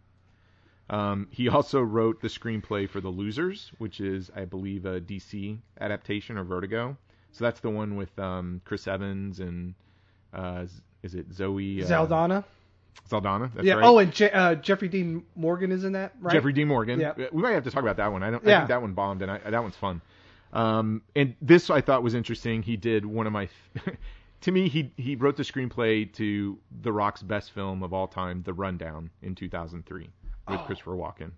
Um, 0.89 1.29
he 1.31 1.49
also 1.49 1.81
wrote 1.81 2.21
the 2.21 2.29
screenplay 2.29 2.89
for 2.89 3.01
The 3.01 3.09
Losers, 3.09 3.73
which 3.79 4.01
is, 4.01 4.31
I 4.35 4.45
believe, 4.45 4.87
a 4.87 5.01
DC 5.01 5.59
adaptation 5.81 6.39
or 6.39 6.45
Vertigo. 6.45 6.97
So 7.33 7.45
that's 7.45 7.61
the 7.61 7.71
one 7.71 7.97
with 7.97 8.17
um, 8.19 8.61
Chris 8.65 8.89
Evans 8.89 9.41
and 9.41 9.75
uh, 10.33 10.67
is 11.03 11.15
it 11.15 11.33
Zoe 11.33 11.83
uh, 11.83 11.87
Zaldana. 11.87 12.45
Zaldana? 13.11 13.53
That's 13.55 13.67
yeah. 13.67 13.75
right. 13.75 13.85
Oh, 13.85 13.99
and 13.99 14.13
Je- 14.13 14.31
uh, 14.31 14.55
Jeffrey 14.57 14.89
Dean 14.89 15.25
Morgan 15.35 15.71
is 15.71 15.85
in 15.85 15.93
that, 15.93 16.15
right? 16.21 16.33
Jeffrey 16.33 16.53
Dean 16.53 16.69
Morgan. 16.69 16.99
Yeah. 16.99 17.13
We 17.33 17.43
might 17.43 17.53
have 17.53 17.65
to 17.65 17.71
talk 17.71 17.83
about 17.83 17.99
that 17.99 18.11
one. 18.11 18.23
I 18.23 18.31
don't. 18.31 18.47
I 18.47 18.51
Yeah. 18.51 18.59
think 18.61 18.69
that 18.69 18.83
one 18.83 18.93
bombed, 18.95 19.23
and 19.23 19.31
I, 19.31 19.39
that 19.39 19.63
one's 19.63 19.77
fun. 19.77 20.01
Um, 20.53 21.03
and 21.15 21.35
this 21.43 21.71
I 21.71 21.81
thought 21.81 22.03
was 22.03 22.15
interesting. 22.15 22.63
He 22.63 22.77
did 22.77 23.05
one 23.05 23.27
of 23.27 23.33
my. 23.33 23.49
to 24.41 24.53
me, 24.53 24.69
he 24.69 24.93
he 24.97 25.15
wrote 25.17 25.37
the 25.37 25.43
screenplay 25.43 26.11
to 26.15 26.59
The 26.83 26.93
Rock's 26.93 27.23
best 27.23 27.53
film 27.53 27.83
of 27.83 27.93
all 27.93 28.09
time, 28.09 28.43
The 28.45 28.55
Rundown, 28.55 29.11
in 29.23 29.35
2003, 29.35 30.09
with 30.49 30.61
Christopher 30.61 30.93
Walken. 30.93 31.33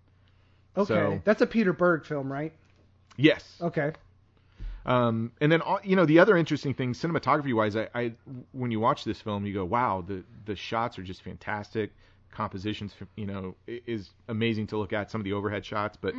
Okay, 0.77 0.95
So- 0.95 1.21
that's 1.25 1.43
a 1.43 1.47
Peter 1.47 1.73
Berg 1.73 2.05
film, 2.07 2.33
right? 2.33 2.53
Yes. 3.17 3.59
Okay. 3.61 3.93
Um, 4.87 5.33
and 5.41 5.53
then 5.53 5.63
you 5.85 5.97
know 5.97 6.07
the 6.07 6.19
other 6.19 6.37
interesting 6.37 6.75
thing, 6.75 6.93
cinematography 6.93 7.55
wise, 7.55 7.77
I, 7.77 7.89
I 7.95 8.13
when 8.53 8.71
you 8.71 8.81
watch 8.81 9.05
this 9.05 9.21
film, 9.21 9.45
you 9.45 9.55
go, 9.55 9.65
wow, 9.65 10.05
the 10.07 10.25
the 10.47 10.57
shots 10.57 10.99
are 10.99 11.03
just 11.03 11.23
fantastic. 11.23 11.93
Compositions, 12.31 12.95
you 13.17 13.27
know, 13.27 13.55
is 13.67 14.11
amazing 14.29 14.67
to 14.69 14.77
look 14.77 14.93
at. 14.93 15.11
Some 15.11 15.21
of 15.21 15.25
the 15.25 15.33
overhead 15.33 15.65
shots, 15.65 15.97
but 16.01 16.15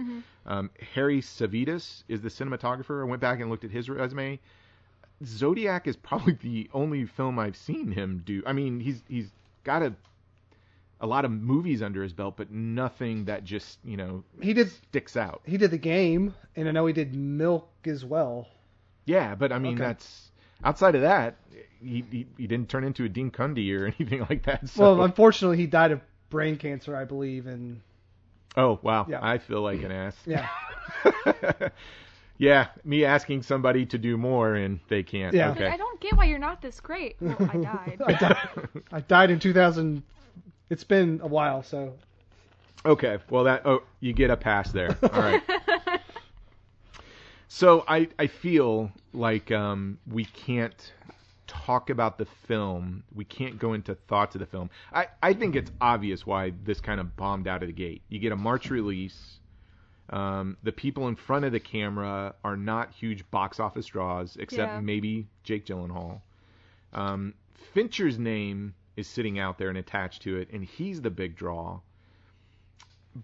um, 0.45 0.70
Harris 0.93 1.28
Savides 1.28 2.03
is 2.07 2.22
the 2.22 2.30
cinematographer. 2.30 3.01
I 3.01 3.05
went 3.05 3.22
back 3.22 3.39
and 3.39 3.49
looked 3.49 3.64
at 3.64 3.72
his 3.72 3.89
resume. 3.89 4.39
Zodiac 5.24 5.88
is 5.88 5.95
probably 5.95 6.34
the 6.41 6.70
only 6.74 7.05
film 7.05 7.39
I've 7.39 7.57
seen 7.57 7.91
him 7.91 8.24
do. 8.26 8.41
I 8.45 8.53
mean, 8.53 8.80
he's 8.80 9.03
he's 9.07 9.30
got 9.64 9.82
a 9.84 9.93
a 11.01 11.07
lot 11.07 11.23
of 11.25 11.31
movies 11.31 11.81
under 11.81 12.03
his 12.03 12.13
belt, 12.13 12.35
but 12.37 12.51
nothing 12.51 13.25
that 13.25 13.43
just 13.43 13.79
you 13.83 13.97
know 13.97 14.23
He 14.41 14.53
did 14.53 14.69
sticks 14.71 15.15
out. 15.15 15.41
he 15.45 15.57
did 15.57 15.71
the 15.71 15.77
game, 15.77 16.33
and 16.55 16.67
I 16.67 16.71
know 16.71 16.85
he 16.85 16.93
did 16.93 17.15
Milk 17.15 17.69
as 17.85 18.03
well. 18.03 18.47
Yeah, 19.05 19.35
but 19.35 19.51
I 19.51 19.59
mean 19.59 19.75
Okay. 19.75 19.83
that's 19.83 20.31
outside 20.63 20.95
of 20.95 21.01
that, 21.01 21.35
he, 21.81 22.03
he 22.11 22.27
he 22.37 22.47
didn't 22.47 22.69
turn 22.69 22.83
into 22.83 23.05
a 23.05 23.09
Dean 23.09 23.31
Cundey 23.31 23.73
or 23.79 23.85
anything 23.99 24.25
like 24.29 24.43
that. 24.43 24.67
So. 24.69 24.81
Well, 24.83 25.03
unfortunately, 25.03 25.57
he 25.57 25.67
died 25.67 25.91
of 25.91 26.01
brain 26.29 26.57
cancer, 26.57 26.95
I 26.95 27.05
believe, 27.05 27.47
and 27.47 27.81
oh 28.57 28.77
wow, 28.83 29.05
Yeah. 29.09 29.19
I 29.21 29.37
feel 29.37 29.61
like 29.61 29.81
an 29.83 29.91
ass. 29.91 30.15
yeah, 30.25 30.49
yeah, 32.37 32.67
me 32.83 33.05
asking 33.05 33.43
somebody 33.43 33.85
to 33.87 33.97
do 33.97 34.17
more 34.17 34.55
and 34.55 34.79
they 34.89 35.03
can't. 35.03 35.33
Yeah. 35.33 35.51
Okay. 35.51 35.67
I 35.67 35.77
don't 35.77 35.99
get 35.99 36.15
why 36.17 36.25
you're 36.25 36.39
not 36.39 36.61
this 36.61 36.79
great. 36.79 37.15
Well, 37.19 37.35
I 37.39 37.57
died. 37.57 38.01
I 38.07 38.13
died. 38.13 38.49
I 38.91 38.99
died 39.01 39.31
in 39.31 39.39
2000. 39.39 40.03
It's 40.70 40.84
been 40.84 41.20
a 41.24 41.28
while, 41.28 41.63
so 41.63 41.93
Okay. 42.86 43.17
Well, 43.30 43.43
that 43.45 43.63
oh, 43.65 43.84
you 43.99 44.13
get 44.13 44.30
a 44.30 44.38
pass 44.38 44.72
there. 44.72 44.97
All 45.03 45.09
right. 45.22 45.41
so 47.47 47.84
I 47.88 48.07
I 48.17 48.28
feel 48.28 48.91
like 49.13 49.51
um 49.51 49.97
we 50.07 50.26
can't 50.26 50.93
talk 51.47 51.89
about 51.89 52.17
the 52.17 52.26
film. 52.47 53.03
We 53.13 53.26
can't 53.26 53.57
go 53.57 53.74
into 53.74 53.95
thoughts 53.95 54.36
of 54.36 54.39
the 54.39 54.45
film. 54.45 54.70
I 54.93 55.07
I 55.22 55.34
think 55.34 55.55
it's 55.55 55.72
obvious 55.82 56.26
why 56.26 56.53
this 56.63 56.80
kind 56.80 56.99
of 56.99 57.15
bombed 57.17 57.47
out 57.47 57.63
of 57.63 57.67
the 57.67 57.74
gate. 57.74 58.01
You 58.07 58.20
get 58.20 58.32
a 58.32 58.36
March 58.38 58.70
release. 58.70 59.36
Um, 60.11 60.57
the 60.63 60.72
people 60.72 61.07
in 61.07 61.15
front 61.15 61.45
of 61.45 61.51
the 61.51 61.59
camera 61.59 62.34
are 62.43 62.57
not 62.57 62.91
huge 62.93 63.30
box 63.30 63.59
office 63.59 63.86
draws, 63.86 64.38
except 64.38 64.72
Yeah. 64.74 64.80
maybe 64.80 65.28
Jake 65.43 65.67
Gyllenhaal. 65.67 66.22
Um, 66.93 67.36
Fincher's 67.76 68.17
name 68.17 68.74
is 68.99 69.07
sitting 69.07 69.39
out 69.39 69.57
there 69.57 69.69
and 69.69 69.77
attached 69.77 70.21
to 70.23 70.37
it, 70.37 70.49
and 70.51 70.63
he's 70.63 71.01
the 71.01 71.09
big 71.09 71.35
draw. 71.35 71.79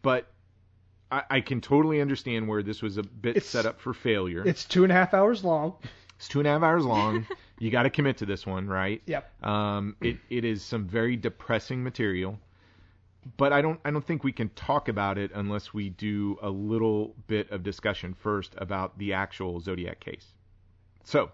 But 0.01 0.27
I, 1.11 1.23
I 1.29 1.41
can 1.41 1.61
totally 1.61 2.01
understand 2.01 2.47
where 2.47 2.63
this 2.63 2.81
was 2.81 2.97
a 2.97 3.03
bit 3.03 3.37
It's- 3.37 3.45
set 3.49 3.65
up 3.65 3.79
for 3.79 3.93
failure. 3.93 4.43
it's 4.45 4.65
two 4.65 4.83
and 4.83 4.91
a 4.91 4.95
half 4.95 5.13
hours 5.13 5.43
long. 5.43 5.73
It's 6.17 6.27
two 6.29 6.39
and 6.39 6.47
a 6.47 6.51
half 6.51 6.63
hours 6.63 6.85
long. 6.85 7.27
you 7.59 7.69
got 7.71 7.83
to 7.83 7.89
commit 7.89 8.17
to 8.17 8.25
this 8.25 8.45
one, 8.45 8.67
right? 8.67 9.01
Yep. 9.05 9.45
Um, 9.45 9.95
it 10.01 10.17
it 10.29 10.45
is 10.45 10.63
some 10.63 10.87
very 10.87 11.17
depressing 11.17 11.83
material, 11.83 12.39
but 13.35 13.51
I 13.51 13.61
don't 13.61 13.79
I 13.83 13.91
don't 13.91 14.05
think 14.05 14.23
we 14.23 14.31
can 14.31 14.47
talk 14.49 14.87
about 14.87 15.17
it 15.17 15.31
unless 15.35 15.73
we 15.73 15.89
do 15.89 16.37
a 16.41 16.49
little 16.49 17.13
bit 17.27 17.51
of 17.51 17.63
discussion 17.63 18.13
first 18.13 18.53
about 18.57 18.97
the 18.97 19.11
actual 19.13 19.59
Zodiac 19.59 19.99
case. 19.99 20.25
So, 21.03 21.31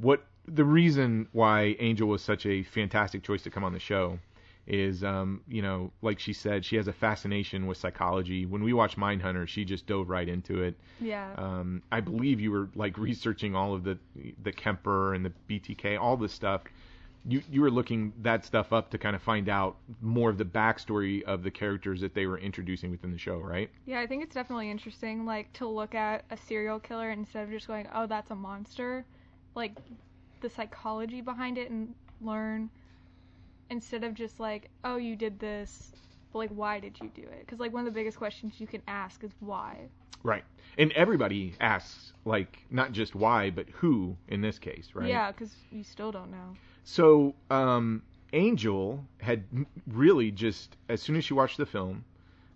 what 0.00 0.24
the 0.48 0.64
reason 0.64 1.28
why 1.32 1.76
Angel 1.78 2.08
was 2.08 2.22
such 2.22 2.46
a 2.46 2.62
fantastic 2.62 3.22
choice 3.22 3.42
to 3.42 3.50
come 3.50 3.64
on 3.64 3.72
the 3.72 3.80
show 3.80 4.18
is, 4.66 5.04
um, 5.04 5.40
you 5.46 5.62
know, 5.62 5.92
like 6.02 6.18
she 6.18 6.32
said, 6.32 6.64
she 6.64 6.76
has 6.76 6.88
a 6.88 6.92
fascination 6.92 7.66
with 7.66 7.78
psychology. 7.78 8.46
When 8.46 8.62
we 8.62 8.72
watched 8.72 8.98
Mindhunter, 8.98 9.46
she 9.46 9.64
just 9.64 9.86
dove 9.86 10.08
right 10.08 10.28
into 10.28 10.62
it. 10.62 10.74
Yeah. 11.00 11.32
Um, 11.36 11.82
I 11.92 12.00
believe 12.00 12.40
you 12.40 12.50
were 12.50 12.68
like 12.74 12.98
researching 12.98 13.54
all 13.54 13.74
of 13.74 13.84
the 13.84 13.98
the 14.42 14.52
Kemper 14.52 15.14
and 15.14 15.24
the 15.24 15.32
BTK, 15.48 16.00
all 16.00 16.16
this 16.16 16.32
stuff. 16.32 16.62
You 17.28 17.42
you 17.50 17.60
were 17.60 17.70
looking 17.70 18.12
that 18.22 18.44
stuff 18.44 18.72
up 18.72 18.90
to 18.90 18.98
kind 18.98 19.14
of 19.14 19.22
find 19.22 19.48
out 19.48 19.76
more 20.00 20.30
of 20.30 20.38
the 20.38 20.44
backstory 20.44 21.22
of 21.24 21.42
the 21.42 21.50
characters 21.50 22.00
that 22.00 22.14
they 22.14 22.26
were 22.26 22.38
introducing 22.38 22.90
within 22.90 23.12
the 23.12 23.18
show, 23.18 23.38
right? 23.38 23.70
Yeah, 23.84 24.00
I 24.00 24.06
think 24.06 24.22
it's 24.22 24.34
definitely 24.34 24.70
interesting, 24.70 25.26
like, 25.26 25.52
to 25.54 25.66
look 25.66 25.94
at 25.94 26.24
a 26.30 26.36
serial 26.36 26.78
killer 26.78 27.10
instead 27.10 27.44
of 27.44 27.50
just 27.50 27.66
going, 27.66 27.88
oh, 27.94 28.06
that's 28.06 28.30
a 28.30 28.36
monster. 28.36 29.04
Like, 29.56 29.72
the 30.40 30.50
psychology 30.50 31.20
behind 31.20 31.58
it 31.58 31.70
and 31.70 31.94
learn 32.20 32.70
instead 33.70 34.04
of 34.04 34.14
just 34.14 34.38
like, 34.40 34.70
oh, 34.84 34.96
you 34.96 35.16
did 35.16 35.38
this, 35.38 35.92
but 36.32 36.38
like, 36.38 36.50
why 36.50 36.80
did 36.80 36.98
you 37.00 37.10
do 37.14 37.22
it? 37.22 37.40
Because, 37.40 37.58
like, 37.58 37.72
one 37.72 37.86
of 37.86 37.92
the 37.92 37.98
biggest 37.98 38.18
questions 38.18 38.54
you 38.58 38.66
can 38.66 38.82
ask 38.86 39.24
is 39.24 39.32
why. 39.40 39.88
Right. 40.22 40.44
And 40.78 40.92
everybody 40.92 41.54
asks 41.60 42.12
like 42.24 42.64
not 42.70 42.92
just 42.92 43.14
why, 43.14 43.50
but 43.50 43.68
who 43.70 44.16
in 44.28 44.40
this 44.40 44.58
case, 44.58 44.88
right? 44.94 45.08
Yeah, 45.08 45.30
because 45.30 45.54
you 45.70 45.84
still 45.84 46.10
don't 46.10 46.30
know. 46.30 46.56
So 46.84 47.34
um, 47.50 48.02
Angel 48.32 49.04
had 49.18 49.44
really 49.86 50.30
just 50.30 50.76
as 50.88 51.00
soon 51.00 51.16
as 51.16 51.24
she 51.24 51.34
watched 51.34 51.58
the 51.58 51.66
film, 51.66 52.04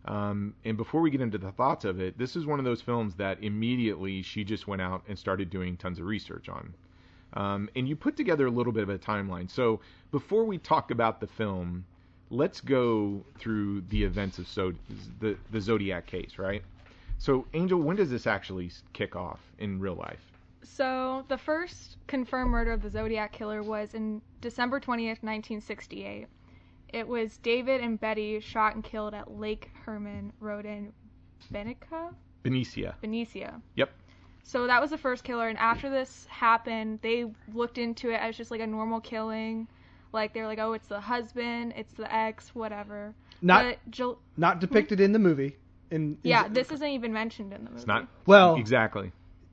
um, 0.05 0.55
and 0.65 0.77
before 0.77 1.01
we 1.01 1.11
get 1.11 1.21
into 1.21 1.39
the 1.39 1.53
thoughts 1.53 1.85
of 1.85 2.01
it, 2.01 2.19
this 2.19 2.35
is 2.35 2.45
one 2.45 2.59
of 2.59 2.65
those 2.65 2.81
films 2.81 3.15
that 3.17 3.43
immediately 3.43 4.23
she 4.23 4.45
just 4.45 4.67
went 4.67 4.83
out 4.83 5.03
and 5.09 5.19
started 5.19 5.49
doing 5.51 5.77
tons 5.77 5.99
of 5.99 6.07
research 6.07 6.49
on. 6.49 6.75
Um, 7.35 7.69
and 7.77 7.89
you 7.89 7.97
put 7.97 8.17
together 8.17 8.47
a 8.47 8.51
little 8.51 8.73
bit 8.73 8.83
of 8.83 8.89
a 8.89 8.99
timeline. 8.99 9.51
So 9.51 9.81
before 10.11 10.45
we 10.45 10.59
talk 10.59 10.91
about 10.91 11.21
the 11.21 11.27
film, 11.27 11.85
let's 12.31 12.61
go 12.61 13.25
through 13.39 13.83
the 13.83 14.05
events 14.05 14.39
of 14.39 14.49
so- 14.49 14.75
the 15.21 15.37
the 15.51 15.61
Zodiac 15.61 16.07
case, 16.07 16.39
right? 16.39 16.63
So 17.19 17.47
Angel, 17.55 17.81
when 17.81 17.97
does 17.97 18.11
this 18.11 18.27
actually 18.27 18.71
kick 18.93 19.15
off 19.15 19.41
in 19.59 19.79
real 19.81 19.95
life? 19.95 20.31
So, 20.63 21.25
the 21.29 21.39
first 21.39 21.97
confirmed 22.07 22.51
murder 22.51 22.73
of 22.73 22.83
the 22.83 22.91
Zodiac 22.91 23.33
Killer 23.33 23.63
was 23.63 23.95
in 23.95 24.23
December 24.41 24.79
20th, 24.79 25.23
1968. 25.23 26.27
It 26.93 27.07
was 27.07 27.39
David 27.39 27.81
and 27.81 28.01
Betty 28.01 28.41
shot 28.41 28.75
and 28.75 28.85
killed 28.85 29.15
at 29.15 29.31
Lake 29.31 29.71
Herman 29.85 30.33
Road 30.41 30.67
in 30.67 30.93
Benica, 31.53 32.15
Benicia. 32.43 32.95
Benicia. 33.03 33.61
Yep. 33.77 33.91
So 34.43 34.67
that 34.67 34.81
was 34.81 34.91
the 34.91 34.99
first 34.99 35.23
killer, 35.25 35.49
and 35.49 35.59
after 35.59 35.89
this 35.91 36.27
happened, 36.29 36.99
they 37.03 37.27
looked 37.55 37.79
into 37.79 38.11
it 38.11 38.17
as 38.21 38.37
just 38.37 38.51
like 38.51 38.61
a 38.61 38.67
normal 38.67 39.01
killing. 39.01 39.69
Like 40.13 40.33
they 40.35 40.41
were 40.41 40.47
like, 40.49 40.59
oh, 40.59 40.73
it's 40.73 40.89
the 40.89 41.01
husband, 41.01 41.73
it's 41.77 41.93
the 41.95 42.13
ex, 42.13 42.53
whatever. 42.55 43.15
Not 43.43 43.77
Jul- 43.91 44.19
not 44.37 44.61
depicted 44.61 45.01
in 45.01 45.13
the 45.13 45.19
movie. 45.21 45.57
In, 45.91 46.19
in 46.23 46.31
yeah, 46.31 46.49
this 46.49 46.71
isn't 46.73 46.89
even 46.89 47.13
mentioned 47.13 47.53
in 47.53 47.65
the 47.65 47.71
movie. 47.71 47.79
It's 47.81 47.87
not 47.87 48.09
well. 48.27 48.57
exactly. 48.57 49.13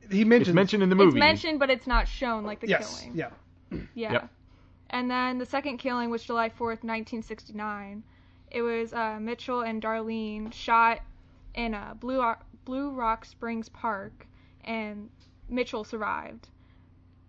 He 0.10 0.24
mentions 0.24 0.50
It's 0.50 0.56
mentioned 0.56 0.84
in 0.84 0.90
the 0.90 0.96
It's 0.96 1.06
movie. 1.06 1.20
mentioned, 1.20 1.60
but 1.60 1.70
it's 1.70 1.86
not 1.88 2.08
shown 2.08 2.44
like 2.46 2.60
the 2.62 2.68
yes, 2.68 3.00
killing. 3.02 3.16
yeah. 3.16 3.30
Yeah. 3.94 4.14
Yep. 4.14 4.30
And 4.90 5.12
then 5.12 5.38
the 5.38 5.46
second 5.46 5.78
killing 5.78 6.10
was 6.10 6.24
July 6.24 6.50
4th, 6.50 6.82
1969. 6.84 8.04
It 8.52 8.62
was 8.62 8.94
uh, 8.94 9.18
Mitchell 9.20 9.62
and 9.62 9.82
Darlene 9.82 10.54
shot 10.54 11.00
in 11.54 11.74
uh, 11.74 11.94
Blue, 12.00 12.22
Ro- 12.22 12.36
Blue 12.64 12.92
Rock 12.92 13.26
Springs 13.26 13.68
Park, 13.68 14.26
and 14.68 15.10
Mitchell 15.50 15.84
survived. 15.84 16.48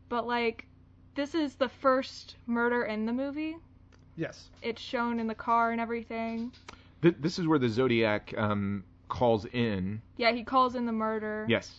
But, 0.08 0.26
like, 0.26 0.66
this 1.14 1.34
is 1.34 1.54
the 1.54 1.68
first 1.68 2.36
murder 2.46 2.84
in 2.84 3.06
the 3.06 3.12
movie. 3.12 3.56
Yes. 4.16 4.48
It's 4.62 4.82
shown 4.82 5.20
in 5.20 5.26
the 5.26 5.34
car 5.34 5.70
and 5.70 5.80
everything. 5.80 6.52
Th- 7.02 7.14
this 7.20 7.38
is 7.38 7.46
where 7.46 7.58
the 7.58 7.68
Zodiac 7.68 8.34
um, 8.36 8.84
calls 9.08 9.44
in. 9.46 10.02
Yeah, 10.16 10.32
he 10.32 10.44
calls 10.44 10.74
in 10.74 10.86
the 10.86 10.92
murder. 10.92 11.46
Yes. 11.48 11.72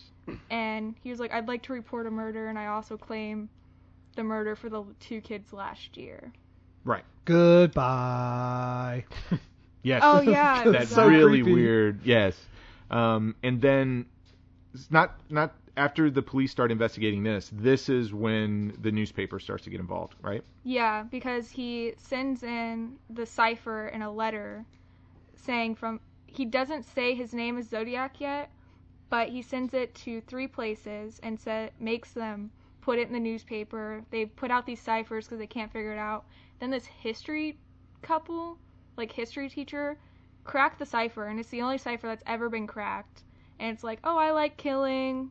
And 0.50 0.94
he 1.02 1.10
was 1.10 1.20
like, 1.20 1.32
I'd 1.32 1.48
like 1.48 1.62
to 1.64 1.72
report 1.72 2.06
a 2.06 2.10
murder, 2.10 2.48
and 2.48 2.58
I 2.58 2.66
also 2.66 2.96
claim 2.96 3.48
the 4.16 4.22
murder 4.22 4.56
for 4.56 4.68
the 4.68 4.84
two 5.00 5.20
kids 5.20 5.52
last 5.52 5.96
year. 5.96 6.32
Right. 6.84 7.04
Goodbye. 7.24 9.04
Yes. 9.82 10.02
Oh, 10.04 10.20
yeah. 10.20 10.64
That's 10.70 10.90
so 10.90 11.06
really 11.06 11.40
creepy. 11.40 11.54
weird. 11.54 12.04
Yes. 12.04 12.36
Um, 12.90 13.34
and 13.42 13.60
then 13.60 14.06
it's 14.74 14.90
not 14.90 15.20
not 15.30 15.54
after 15.76 16.10
the 16.10 16.22
police 16.22 16.50
start 16.50 16.70
investigating 16.70 17.22
this, 17.22 17.50
this 17.52 17.88
is 17.88 18.12
when 18.12 18.76
the 18.80 18.90
newspaper 18.90 19.38
starts 19.38 19.64
to 19.64 19.70
get 19.70 19.80
involved, 19.80 20.14
right? 20.20 20.42
Yeah, 20.64 21.04
because 21.04 21.50
he 21.50 21.94
sends 21.96 22.42
in 22.42 22.96
the 23.08 23.24
cipher 23.24 23.88
in 23.88 24.02
a 24.02 24.10
letter 24.10 24.64
saying 25.36 25.76
from 25.76 26.00
he 26.26 26.44
doesn't 26.44 26.84
say 26.84 27.14
his 27.14 27.32
name 27.34 27.58
is 27.58 27.68
Zodiac 27.68 28.20
yet, 28.20 28.50
but 29.08 29.28
he 29.28 29.42
sends 29.42 29.74
it 29.74 29.94
to 29.96 30.20
three 30.22 30.46
places 30.46 31.18
and 31.22 31.38
sa- 31.40 31.68
makes 31.80 32.12
them 32.12 32.50
put 32.80 32.98
it 32.98 33.08
in 33.08 33.12
the 33.12 33.20
newspaper. 33.20 34.04
They 34.10 34.26
put 34.26 34.50
out 34.50 34.66
these 34.66 34.80
ciphers 34.80 35.26
because 35.26 35.38
they 35.38 35.46
can't 35.46 35.72
figure 35.72 35.92
it 35.92 35.98
out. 35.98 36.26
Then 36.60 36.70
this 36.70 36.86
history 36.86 37.58
couple, 38.02 38.58
like 38.96 39.12
history 39.12 39.48
teacher, 39.48 39.96
cracked 40.44 40.78
the 40.78 40.86
cipher, 40.86 41.26
and 41.26 41.40
it's 41.40 41.48
the 41.50 41.62
only 41.62 41.78
cipher 41.78 42.06
that's 42.06 42.22
ever 42.26 42.48
been 42.48 42.66
cracked. 42.66 43.22
And 43.60 43.72
it's 43.74 43.84
like, 43.84 44.00
oh, 44.02 44.16
I 44.16 44.30
like 44.32 44.56
killing, 44.56 45.30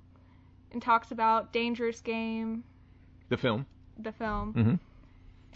and 0.72 0.82
talks 0.82 1.12
about 1.12 1.52
Dangerous 1.52 2.00
Game, 2.00 2.64
The 3.30 3.38
film. 3.38 3.66
the 3.98 4.12
film. 4.14 4.54
Mm-hmm. 4.54 4.76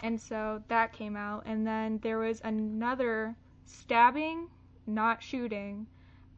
And 0.06 0.20
so 0.20 0.62
that 0.68 0.92
came 0.92 1.16
out. 1.16 1.44
And 1.46 1.66
then 1.66 2.00
there 2.02 2.18
was 2.18 2.42
another 2.44 3.36
stabbing, 3.66 4.48
not 4.88 5.22
shooting, 5.24 5.86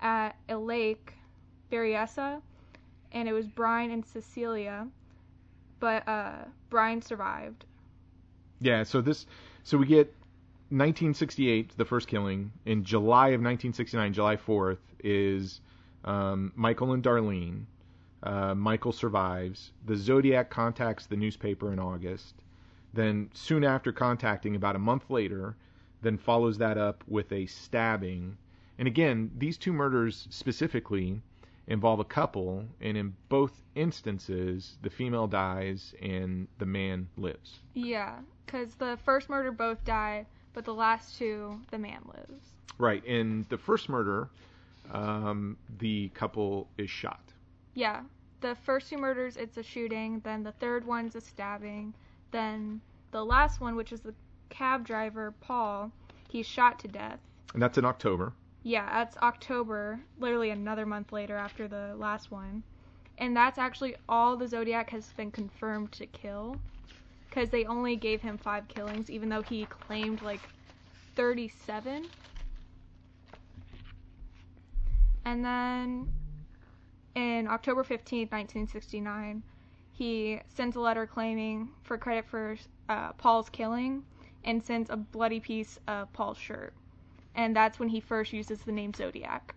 at 0.02 0.36
a 0.50 0.58
lake, 0.58 1.14
Berryessa. 1.72 2.42
And 3.14 3.30
it 3.30 3.34
was 3.34 3.48
Brian 3.48 3.90
and 3.92 4.06
Cecilia. 4.06 4.88
But 5.80 6.08
uh, 6.08 6.34
Brian 6.70 7.02
survived. 7.02 7.64
Yeah, 8.60 8.84
so 8.84 9.00
this, 9.02 9.26
so 9.64 9.78
we 9.78 9.86
get 9.86 10.08
1968, 10.70 11.78
the 11.78 11.86
first 11.86 12.08
killing. 12.08 12.52
In 12.66 12.84
July 12.84 13.28
of 13.30 13.42
1969, 13.42 14.14
July 14.14 14.36
4th, 14.36 14.78
is 15.04 15.62
um, 16.06 16.51
Michael 16.56 16.93
and 16.93 17.03
Darlene. 17.03 17.66
Uh, 18.24 18.56
Michael 18.56 18.91
survives. 18.91 19.72
The 19.86 19.95
Zodiac 19.95 20.49
contacts 20.49 21.06
the 21.06 21.16
newspaper 21.18 21.74
in 21.74 21.80
August. 21.80 22.36
Then, 22.93 23.30
soon 23.34 23.64
after 23.64 23.91
contacting, 23.91 24.56
about 24.56 24.76
a 24.76 24.80
month 24.80 25.10
later, 25.10 25.56
then 26.01 26.18
follows 26.18 26.58
that 26.60 26.78
up 26.78 27.03
with 27.08 27.32
a 27.32 27.45
stabbing. 27.45 28.38
And 28.78 28.88
again, 28.88 29.32
these 29.38 29.58
two 29.58 29.74
murders 29.74 30.28
specifically 30.30 31.22
involve 31.68 31.99
a 31.99 32.06
couple, 32.06 32.66
and 32.80 32.95
in 32.95 33.16
both 33.30 33.64
instances, 33.76 34.78
the 34.82 34.89
female 34.89 35.28
dies 35.28 35.93
and 36.01 36.47
the 36.60 36.66
man 36.66 37.08
lives. 37.18 37.60
Yeah, 37.74 38.20
because 38.45 38.76
the 38.76 38.97
first 39.03 39.30
murder 39.30 39.51
both 39.51 39.84
die, 39.84 40.26
but 40.53 40.66
the 40.66 40.74
last 40.74 41.18
two, 41.18 41.60
the 41.72 41.80
man 41.80 42.01
lives. 42.06 42.53
Right. 42.78 43.03
In 43.06 43.45
the 43.49 43.58
first 43.58 43.89
murder, 43.89 44.30
um, 44.92 45.58
the 45.80 46.10
couple 46.10 46.68
is 46.78 46.90
shot. 46.90 47.22
Yeah, 47.74 48.02
the 48.42 48.56
first 48.56 48.90
two 48.90 48.98
murders, 48.98 49.38
it's 49.38 49.58
a 49.58 49.64
shooting. 49.64 50.22
Then 50.24 50.44
the 50.44 50.52
third 50.54 50.86
one's 50.86 51.16
a 51.16 51.22
stabbing. 51.22 51.94
Then 52.32 52.82
the 53.12 53.24
last 53.24 53.62
one, 53.62 53.76
which 53.76 53.92
is 53.92 54.02
the 54.02 54.14
cab 54.50 54.86
driver, 54.86 55.34
Paul, 55.42 55.92
he's 56.30 56.46
shot 56.46 56.80
to 56.80 56.88
death. 56.88 57.20
And 57.54 57.62
that's 57.62 57.78
in 57.78 57.86
October. 57.86 58.34
Yeah, 58.64 58.86
that's 58.92 59.18
October, 59.18 60.00
literally 60.20 60.50
another 60.50 60.86
month 60.86 61.12
later 61.12 61.38
after 61.38 61.68
the 61.68 61.96
last 61.98 62.32
one. 62.32 62.64
And 63.18 63.36
that's 63.36 63.58
actually 63.58 63.96
all 64.10 64.36
the 64.36 64.48
Zodiac 64.48 64.90
has 64.90 65.06
been 65.14 65.32
confirmed 65.32 65.92
to 65.94 66.06
kill. 66.06 66.58
Because 67.30 67.50
they 67.50 67.66
only 67.66 67.96
gave 67.96 68.22
him 68.22 68.38
five 68.38 68.68
killings, 68.68 69.10
even 69.10 69.30
though 69.30 69.42
he 69.42 69.66
claimed 69.66 70.22
like 70.22 70.42
37. 71.16 72.06
And 75.26 75.43
then 75.43 76.13
in 77.15 77.47
October 77.47 77.84
15th, 77.84 78.32
1969, 78.32 79.43
he 79.91 80.39
sends 80.47 80.76
a 80.76 80.80
letter 80.80 81.07
claiming 81.07 81.69
for 81.84 81.97
credit 81.97 82.26
for 82.26 82.55
uh, 82.89 83.13
Paul's 83.13 83.49
killing 83.49 84.03
and 84.43 84.63
sends 84.63 84.89
a 84.89 84.95
bloody 84.95 85.39
piece 85.39 85.80
of 85.88 86.11
Paul's 86.13 86.38
shirt. 86.38 86.73
And 87.34 87.55
that's 87.55 87.80
when 87.80 87.89
he 87.89 87.99
first 87.99 88.32
uses 88.32 88.59
the 88.59 88.71
name 88.71 88.93
Zodiac. 88.93 89.55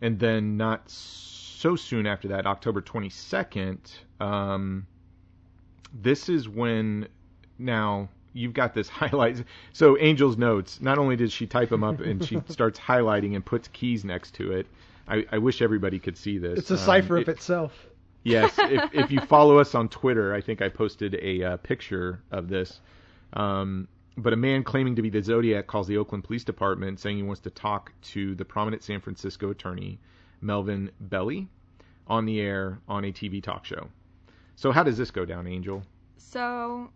And 0.00 0.18
then 0.18 0.56
not 0.56 0.90
so 0.90 1.76
soon 1.76 2.06
after 2.06 2.28
that, 2.28 2.46
October 2.46 2.82
22nd, 2.82 3.78
um, 4.20 4.86
this 5.92 6.28
is 6.28 6.48
when 6.48 7.08
now 7.58 8.08
you've 8.32 8.54
got 8.54 8.74
this 8.74 8.88
highlight. 9.00 9.44
So 9.72 9.96
Angel's 9.96 10.36
notes. 10.36 10.80
Not 10.80 10.98
only 10.98 11.16
did 11.16 11.30
she 11.32 11.46
type 11.46 11.68
them 11.68 11.84
up 11.84 12.00
and 12.00 12.24
she 12.24 12.40
starts 12.48 12.78
highlighting 12.78 13.34
and 13.34 13.44
puts 13.44 13.68
keys 13.68 14.04
next 14.04 14.34
to 14.34 14.52
it. 14.52 14.66
I, 15.08 15.26
I 15.32 15.38
wish 15.38 15.60
everybody 15.62 15.98
could 15.98 16.16
see 16.16 16.38
this. 16.38 16.58
It's 16.60 16.70
a 16.70 16.74
Um, 16.74 16.80
cipher 16.80 17.18
it- 17.18 17.22
of 17.22 17.28
itself. 17.28 17.86
Yes, 18.24 18.54
if, 18.58 18.94
if 18.94 19.10
you 19.10 19.20
follow 19.20 19.58
us 19.58 19.74
on 19.74 19.88
Twitter, 19.88 20.32
I 20.32 20.40
think 20.40 20.62
I 20.62 20.68
posted 20.68 21.18
a 21.20 21.42
uh, 21.42 21.56
picture 21.56 22.22
of 22.30 22.48
this. 22.48 22.80
Um, 23.32 23.88
but 24.16 24.32
a 24.32 24.36
man 24.36 24.62
claiming 24.62 24.94
to 24.94 25.02
be 25.02 25.10
the 25.10 25.20
Zodiac 25.22 25.66
calls 25.66 25.88
the 25.88 25.96
Oakland 25.96 26.22
Police 26.22 26.44
Department 26.44 27.00
saying 27.00 27.16
he 27.16 27.22
wants 27.24 27.40
to 27.42 27.50
talk 27.50 27.90
to 28.02 28.34
the 28.36 28.44
prominent 28.44 28.82
San 28.84 29.00
Francisco 29.00 29.50
attorney, 29.50 29.98
Melvin 30.40 30.90
Belli, 31.00 31.48
on 32.06 32.24
the 32.26 32.40
air 32.40 32.78
on 32.86 33.04
a 33.06 33.10
TV 33.12 33.42
talk 33.42 33.64
show. 33.64 33.88
So 34.54 34.70
how 34.70 34.84
does 34.84 34.96
this 34.98 35.10
go 35.10 35.24
down, 35.24 35.46
Angel? 35.48 35.82
So 36.18 36.90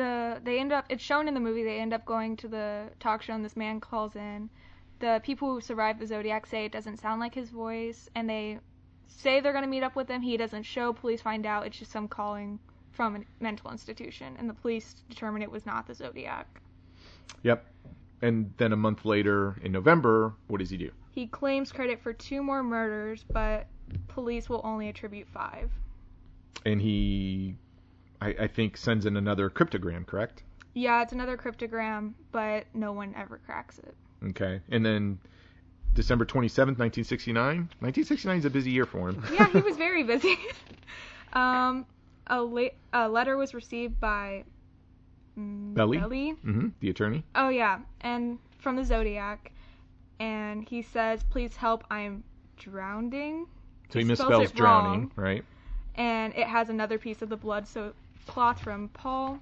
the 0.00 0.40
they 0.42 0.58
end 0.58 0.72
up 0.72 0.86
it's 0.88 1.02
shown 1.02 1.28
in 1.28 1.34
the 1.34 1.40
movie 1.40 1.62
they 1.62 1.78
end 1.78 1.92
up 1.92 2.04
going 2.04 2.36
to 2.38 2.48
the 2.48 2.88
talk 2.98 3.22
show 3.22 3.34
and 3.34 3.44
this 3.44 3.56
man 3.56 3.80
calls 3.80 4.16
in. 4.16 4.48
The 4.98 5.20
people 5.22 5.52
who 5.52 5.60
survived 5.60 6.00
the 6.00 6.06
Zodiac 6.06 6.46
say 6.46 6.64
it 6.64 6.72
doesn't 6.72 6.98
sound 6.98 7.20
like 7.20 7.34
his 7.34 7.50
voice 7.50 8.08
and 8.14 8.28
they 8.28 8.58
say 9.06 9.40
they're 9.40 9.52
going 9.52 9.64
to 9.64 9.70
meet 9.70 9.82
up 9.82 9.96
with 9.96 10.08
him. 10.08 10.22
He 10.22 10.36
doesn't 10.36 10.62
show. 10.62 10.92
Police 10.92 11.20
find 11.20 11.46
out 11.46 11.66
it's 11.66 11.78
just 11.78 11.92
some 11.92 12.08
calling 12.08 12.58
from 12.92 13.16
a 13.16 13.20
mental 13.42 13.70
institution 13.70 14.36
and 14.38 14.48
the 14.48 14.54
police 14.54 14.94
determine 15.08 15.42
it 15.42 15.50
was 15.50 15.66
not 15.66 15.86
the 15.86 15.94
Zodiac. 15.94 16.46
Yep. 17.42 17.66
And 18.22 18.52
then 18.58 18.72
a 18.72 18.76
month 18.76 19.04
later, 19.04 19.56
in 19.62 19.72
November, 19.72 20.34
what 20.48 20.58
does 20.58 20.70
he 20.70 20.76
do? 20.76 20.90
He 21.12 21.26
claims 21.26 21.72
credit 21.72 22.00
for 22.02 22.12
two 22.12 22.42
more 22.42 22.62
murders, 22.62 23.24
but 23.32 23.66
police 24.08 24.48
will 24.48 24.60
only 24.62 24.88
attribute 24.88 25.26
5. 25.28 25.70
And 26.66 26.80
he, 26.80 27.56
I, 28.20 28.28
I 28.40 28.46
think, 28.48 28.76
sends 28.76 29.06
in 29.06 29.16
another 29.16 29.48
cryptogram, 29.50 30.06
correct? 30.06 30.42
Yeah, 30.74 31.02
it's 31.02 31.12
another 31.12 31.36
cryptogram, 31.36 32.12
but 32.32 32.66
no 32.74 32.92
one 32.92 33.14
ever 33.16 33.40
cracks 33.44 33.78
it. 33.78 33.94
Okay. 34.30 34.60
And 34.70 34.84
then 34.84 35.18
December 35.94 36.24
27th, 36.24 36.78
1969. 36.78 37.56
1969 37.80 38.38
is 38.38 38.44
a 38.44 38.50
busy 38.50 38.70
year 38.70 38.84
for 38.86 39.08
him. 39.08 39.24
yeah, 39.32 39.48
he 39.48 39.60
was 39.60 39.76
very 39.88 40.02
busy. 40.04 40.36
um, 41.32 41.86
a, 42.26 42.40
la- 42.42 42.68
a 42.92 43.08
letter 43.08 43.36
was 43.36 43.54
received 43.54 43.98
by 44.00 44.44
mm, 45.38 45.74
Belli? 45.74 45.98
Belli. 45.98 46.30
hmm 46.42 46.68
The 46.80 46.90
attorney. 46.90 47.24
Oh 47.34 47.48
yeah, 47.48 47.80
and 48.02 48.38
from 48.58 48.76
the 48.76 48.84
Zodiac, 48.84 49.52
and 50.20 50.68
he 50.68 50.82
says, 50.82 51.22
"Please 51.24 51.56
help, 51.56 51.84
I'm 51.90 52.22
drowning." 52.56 53.46
So 53.90 53.98
he 53.98 54.04
He 54.04 54.10
misspells 54.12 54.52
drowning, 54.54 55.00
wrong. 55.00 55.12
right? 55.16 55.44
And 55.96 56.32
it 56.34 56.46
has 56.46 56.68
another 56.68 56.98
piece 56.98 57.22
of 57.22 57.28
the 57.28 57.36
blood 57.36 57.66
so 57.66 57.92
cloth 58.26 58.60
from 58.60 58.88
Paul. 58.88 59.38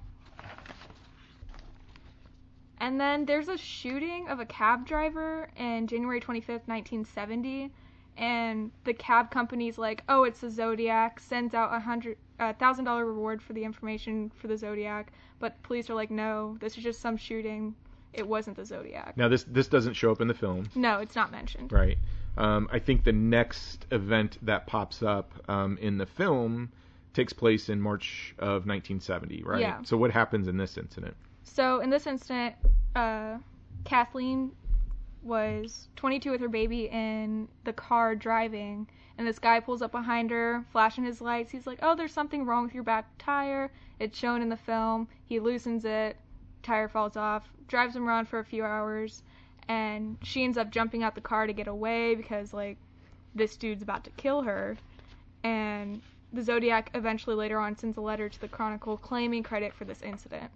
And 2.81 2.99
then 2.99 3.25
there's 3.25 3.49
a 3.49 3.57
shooting 3.57 4.27
of 4.29 4.39
a 4.39 4.45
cab 4.45 4.85
driver 4.87 5.49
in 5.57 5.87
January 5.87 6.21
25th, 6.21 6.65
1970, 6.67 7.71
and 8.17 8.71
the 8.85 8.93
cab 8.93 9.31
company's 9.31 9.77
like, 9.77 10.03
"Oh, 10.07 10.23
it's 10.23 10.39
the 10.39 10.49
Zodiac." 10.49 11.19
Sends 11.19 11.53
out 11.53 11.73
a 11.73 11.79
hundred, 11.79 12.17
a 12.39 12.53
thousand 12.53 12.85
dollar 12.85 13.05
reward 13.05 13.41
for 13.41 13.51
the 13.53 13.63
information 13.63 14.31
for 14.35 14.47
the 14.47 14.57
Zodiac, 14.57 15.11
but 15.39 15.61
police 15.63 15.89
are 15.89 15.93
like, 15.93 16.09
"No, 16.09 16.57
this 16.61 16.77
is 16.77 16.83
just 16.83 17.01
some 17.01 17.17
shooting. 17.17 17.75
It 18.13 18.25
wasn't 18.27 18.55
the 18.55 18.65
Zodiac." 18.65 19.17
Now 19.17 19.27
this 19.27 19.43
this 19.43 19.67
doesn't 19.67 19.93
show 19.95 20.11
up 20.11 20.21
in 20.21 20.27
the 20.29 20.33
film, 20.33 20.69
No, 20.73 20.99
it's 20.99 21.15
not 21.15 21.31
mentioned. 21.33 21.71
right? 21.73 21.97
Um, 22.37 22.69
I 22.71 22.79
think 22.79 23.03
the 23.03 23.11
next 23.11 23.85
event 23.91 24.37
that 24.43 24.67
pops 24.67 25.03
up 25.03 25.33
um, 25.49 25.77
in 25.81 25.97
the 25.97 26.05
film 26.05 26.71
takes 27.19 27.33
place 27.33 27.67
in 27.67 27.81
March 27.81 28.33
of 28.39 28.65
1970, 28.65 29.43
right? 29.43 29.59
Yeah. 29.59 29.81
So 29.83 29.97
what 29.97 30.09
happens 30.09 30.47
in 30.47 30.55
this 30.55 30.77
incident? 30.77 31.17
So 31.43 31.81
in 31.81 31.89
this 31.89 32.07
incident, 32.07 32.55
uh, 32.95 33.39
Kathleen 33.83 34.51
was 35.21 35.89
22 35.97 36.31
with 36.31 36.39
her 36.39 36.47
baby 36.47 36.87
in 36.89 37.49
the 37.65 37.73
car 37.73 38.15
driving, 38.15 38.87
and 39.17 39.27
this 39.27 39.37
guy 39.37 39.59
pulls 39.59 39.81
up 39.81 39.91
behind 39.91 40.31
her, 40.31 40.63
flashing 40.71 41.03
his 41.03 41.19
lights. 41.19 41.51
He's 41.51 41.67
like, 41.67 41.79
"Oh, 41.81 41.93
there's 41.93 42.13
something 42.13 42.45
wrong 42.45 42.63
with 42.63 42.73
your 42.73 42.83
back 42.83 43.05
tire." 43.17 43.69
It's 43.99 44.17
shown 44.17 44.41
in 44.41 44.47
the 44.47 44.55
film. 44.55 45.09
He 45.25 45.41
loosens 45.41 45.83
it, 45.83 46.15
tire 46.63 46.87
falls 46.87 47.17
off, 47.17 47.49
drives 47.67 47.97
him 47.97 48.07
around 48.07 48.29
for 48.29 48.39
a 48.39 48.45
few 48.45 48.63
hours, 48.63 49.23
and 49.67 50.17
she 50.23 50.45
ends 50.45 50.57
up 50.57 50.71
jumping 50.71 51.03
out 51.03 51.15
the 51.15 51.21
car 51.21 51.47
to 51.47 51.53
get 51.53 51.67
away 51.67 52.15
because 52.15 52.53
like 52.53 52.77
this 53.35 53.57
dude's 53.57 53.83
about 53.83 54.05
to 54.05 54.09
kill 54.11 54.43
her. 54.43 54.77
And 55.43 56.01
the 56.33 56.43
Zodiac 56.43 56.91
eventually 56.93 57.35
later 57.35 57.59
on 57.59 57.75
sends 57.75 57.97
a 57.97 58.01
letter 58.01 58.29
to 58.29 58.41
the 58.41 58.47
Chronicle 58.47 58.97
claiming 58.97 59.43
credit 59.43 59.73
for 59.73 59.85
this 59.85 60.01
incident 60.01 60.51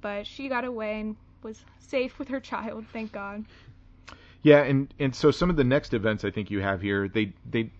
but 0.00 0.26
she 0.26 0.48
got 0.48 0.64
away 0.64 1.00
and 1.00 1.16
was 1.42 1.64
safe 1.78 2.18
with 2.18 2.28
her 2.28 2.38
child, 2.40 2.84
thank 2.92 3.10
God. 3.10 3.44
Yeah, 4.42 4.62
and 4.62 4.92
and 4.98 5.14
so 5.14 5.30
some 5.30 5.48
of 5.48 5.56
the 5.56 5.64
next 5.64 5.94
events 5.94 6.24
I 6.24 6.30
think 6.30 6.50
you 6.50 6.60
have 6.60 6.82
here, 6.82 7.08
they 7.08 7.32
they 7.50 7.70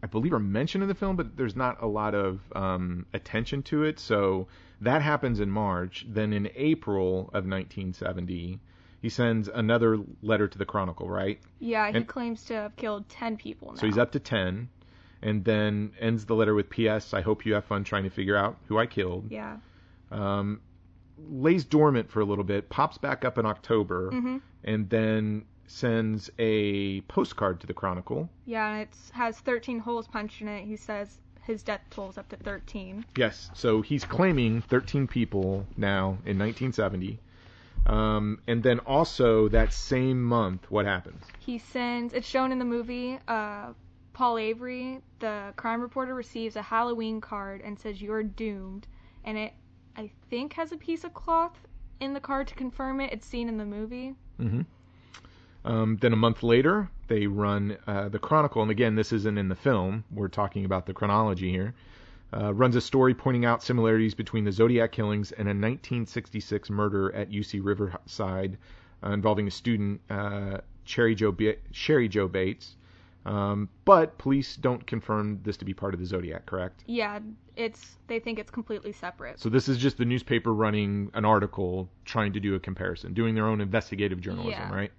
I 0.00 0.06
believe 0.06 0.32
are 0.32 0.38
mentioned 0.38 0.82
in 0.82 0.88
the 0.88 0.94
film, 0.94 1.16
but 1.16 1.36
there's 1.36 1.56
not 1.56 1.82
a 1.82 1.86
lot 1.88 2.14
of 2.14 2.40
um, 2.54 3.06
attention 3.12 3.64
to 3.64 3.82
it. 3.82 3.98
So 3.98 4.46
that 4.80 5.02
happens 5.02 5.40
in 5.40 5.50
March. 5.50 6.06
Then 6.08 6.32
in 6.32 6.48
April 6.54 7.22
of 7.34 7.44
1970, 7.46 8.60
he 9.00 9.08
sends 9.08 9.48
another 9.48 9.98
letter 10.22 10.46
to 10.46 10.58
the 10.58 10.64
Chronicle, 10.64 11.08
right? 11.08 11.40
Yeah, 11.58 11.90
he 11.90 11.96
And- 11.96 12.06
claims 12.06 12.44
to 12.44 12.54
have 12.54 12.76
killed 12.76 13.08
10 13.08 13.36
people 13.38 13.72
now. 13.72 13.80
So 13.80 13.86
he's 13.86 13.98
up 13.98 14.12
to 14.12 14.20
10, 14.20 14.68
and 15.22 15.44
then 15.44 15.92
ends 16.00 16.24
the 16.26 16.34
letter 16.34 16.54
with 16.54 16.68
P.S. 16.68 17.14
I 17.14 17.20
hope 17.20 17.46
you 17.46 17.54
have 17.54 17.64
fun 17.64 17.84
trying 17.84 18.04
to 18.04 18.10
figure 18.10 18.36
out 18.36 18.56
who 18.66 18.78
I 18.78 18.86
killed. 18.86 19.30
Yeah. 19.30 19.56
Um, 20.10 20.60
lays 21.30 21.64
dormant 21.64 22.10
for 22.10 22.20
a 22.20 22.24
little 22.24 22.44
bit, 22.44 22.68
pops 22.68 22.98
back 22.98 23.24
up 23.24 23.38
in 23.38 23.46
October, 23.46 24.10
hmm 24.10 24.38
and 24.64 24.88
then 24.90 25.44
sends 25.66 26.30
a 26.38 27.00
postcard 27.02 27.60
to 27.60 27.66
the 27.66 27.74
Chronicle. 27.74 28.28
Yeah, 28.44 28.68
and 28.68 28.82
it 28.82 28.90
has 29.12 29.38
13 29.40 29.80
holes 29.80 30.06
punched 30.06 30.40
in 30.40 30.46
it. 30.46 30.64
He 30.64 30.76
says 30.76 31.18
his 31.42 31.62
death 31.64 31.80
toll's 31.90 32.16
up 32.18 32.28
to 32.28 32.36
13. 32.36 33.04
Yes, 33.16 33.50
so 33.54 33.82
he's 33.82 34.04
claiming 34.04 34.60
13 34.62 35.08
people 35.08 35.66
now 35.76 36.18
in 36.24 36.38
1970. 36.38 37.18
Um, 37.86 38.38
and 38.46 38.62
then 38.62 38.78
also 38.80 39.48
that 39.48 39.72
same 39.72 40.22
month, 40.22 40.70
what 40.70 40.86
happens? 40.86 41.24
He 41.40 41.58
sends, 41.58 42.14
it's 42.14 42.28
shown 42.28 42.52
in 42.52 42.58
the 42.60 42.64
movie, 42.64 43.18
uh, 43.26 43.72
Paul 44.12 44.38
Avery, 44.38 45.00
the 45.20 45.52
crime 45.56 45.80
reporter, 45.80 46.14
receives 46.14 46.56
a 46.56 46.62
Halloween 46.62 47.20
card 47.20 47.60
and 47.62 47.78
says, 47.78 48.00
You're 48.02 48.22
doomed. 48.22 48.86
And 49.24 49.38
it, 49.38 49.52
I 49.96 50.10
think, 50.30 50.52
has 50.54 50.72
a 50.72 50.76
piece 50.76 51.04
of 51.04 51.14
cloth 51.14 51.56
in 52.00 52.12
the 52.12 52.20
card 52.20 52.48
to 52.48 52.54
confirm 52.54 53.00
it. 53.00 53.12
It's 53.12 53.26
seen 53.26 53.48
in 53.48 53.56
the 53.56 53.64
movie. 53.64 54.14
hmm 54.38 54.62
Um, 55.64 55.96
then 56.00 56.12
a 56.12 56.16
month 56.16 56.42
later, 56.42 56.90
they 57.08 57.26
run 57.26 57.76
uh, 57.86 58.08
the 58.08 58.18
Chronicle, 58.18 58.62
and 58.62 58.70
again, 58.70 58.96
this 58.96 59.12
isn't 59.12 59.38
in 59.38 59.48
the 59.48 59.54
film. 59.54 60.04
We're 60.10 60.28
talking 60.28 60.64
about 60.64 60.86
the 60.86 60.92
chronology 60.94 61.50
here. 61.50 61.74
Uh, 62.34 62.52
runs 62.54 62.76
a 62.76 62.80
story 62.80 63.14
pointing 63.14 63.44
out 63.44 63.62
similarities 63.62 64.14
between 64.14 64.44
the 64.44 64.52
Zodiac 64.52 64.90
killings 64.90 65.32
and 65.32 65.46
a 65.46 65.52
1966 65.52 66.70
murder 66.70 67.14
at 67.14 67.30
UC 67.30 67.60
Riverside 67.62 68.56
uh, 69.04 69.10
involving 69.10 69.46
a 69.46 69.50
student, 69.50 70.00
uh, 70.10 70.58
Cherry 70.84 71.14
Joe 71.14 71.30
Ba- 71.30 71.56
Cheri 71.72 72.08
Jo 72.08 72.26
Bates. 72.28 72.76
Um, 73.24 73.68
but 73.84 74.18
police 74.18 74.56
don't 74.56 74.84
confirm 74.86 75.40
this 75.44 75.56
to 75.58 75.64
be 75.64 75.72
part 75.74 75.94
of 75.94 76.00
the 76.00 76.06
Zodiac, 76.06 76.44
correct? 76.46 76.82
Yeah, 76.86 77.20
it's, 77.56 77.96
they 78.08 78.18
think 78.18 78.38
it's 78.38 78.50
completely 78.50 78.92
separate. 78.92 79.38
So 79.38 79.48
this 79.48 79.68
is 79.68 79.78
just 79.78 79.96
the 79.96 80.04
newspaper 80.04 80.52
running 80.52 81.10
an 81.14 81.24
article 81.24 81.88
trying 82.04 82.32
to 82.32 82.40
do 82.40 82.54
a 82.56 82.60
comparison, 82.60 83.14
doing 83.14 83.34
their 83.34 83.46
own 83.46 83.60
investigative 83.60 84.20
journalism, 84.20 84.52
Yeah. 84.60 84.74
right? 84.74 84.90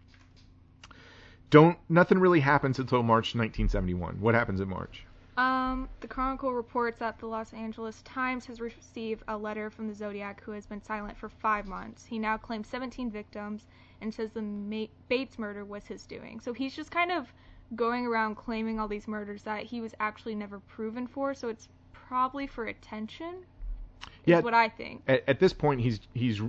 Don't 1.49 1.78
nothing 1.88 2.17
really 2.17 2.39
happens 2.39 2.80
until 2.80 3.03
March 3.03 3.36
1971. 3.36 4.19
What 4.19 4.34
happens 4.34 4.59
in 4.59 4.67
March? 4.67 5.05
Um, 5.38 5.89
the 5.99 6.07
Chronicle 6.07 6.53
reports 6.53 6.99
that 6.99 7.19
the 7.19 7.26
Los 7.28 7.53
Angeles 7.53 8.01
Times 8.03 8.45
has 8.45 8.61
received 8.61 9.24
a 9.28 9.38
letter 9.38 9.69
from 9.69 9.88
the 9.88 9.93
Zodiac 9.93 10.41
who 10.43 10.51
has 10.51 10.65
been 10.65 10.82
silent 10.82 11.17
for 11.17 11.30
five 11.30 11.67
months. 11.67 12.05
He 12.05 12.19
now 12.19 12.38
claims 12.38 12.67
17 12.67 13.09
victims 13.11 13.65
and 14.01 14.13
says 14.13 14.32
the 14.32 14.41
Ma- 14.41 14.86
Bates 15.09 15.38
murder 15.39 15.65
was 15.65 15.86
his 15.86 16.05
doing. 16.05 16.39
So 16.39 16.53
he's 16.53 16.76
just 16.76 16.91
kind 16.91 17.11
of 17.11 17.32
going 17.76 18.05
around 18.05 18.36
claiming 18.36 18.80
all 18.80 18.88
these 18.88 19.07
murders 19.07 19.43
that 19.43 19.63
he 19.63 19.82
was 19.82 19.93
actually 19.99 20.36
never 20.36 20.59
proven 20.59 21.07
for. 21.07 21.34
So 21.34 21.49
it's 21.49 21.67
probably 21.91 22.47
for 22.47 22.65
attention. 22.65 23.45
Is 24.26 24.32
Yeah. 24.32 24.39
what 24.41 24.53
I 24.53 24.69
think. 24.69 25.03
At, 25.07 25.24
at 25.28 25.39
this 25.39 25.53
point, 25.53 25.82
he's 25.82 25.99
he's 26.13 26.41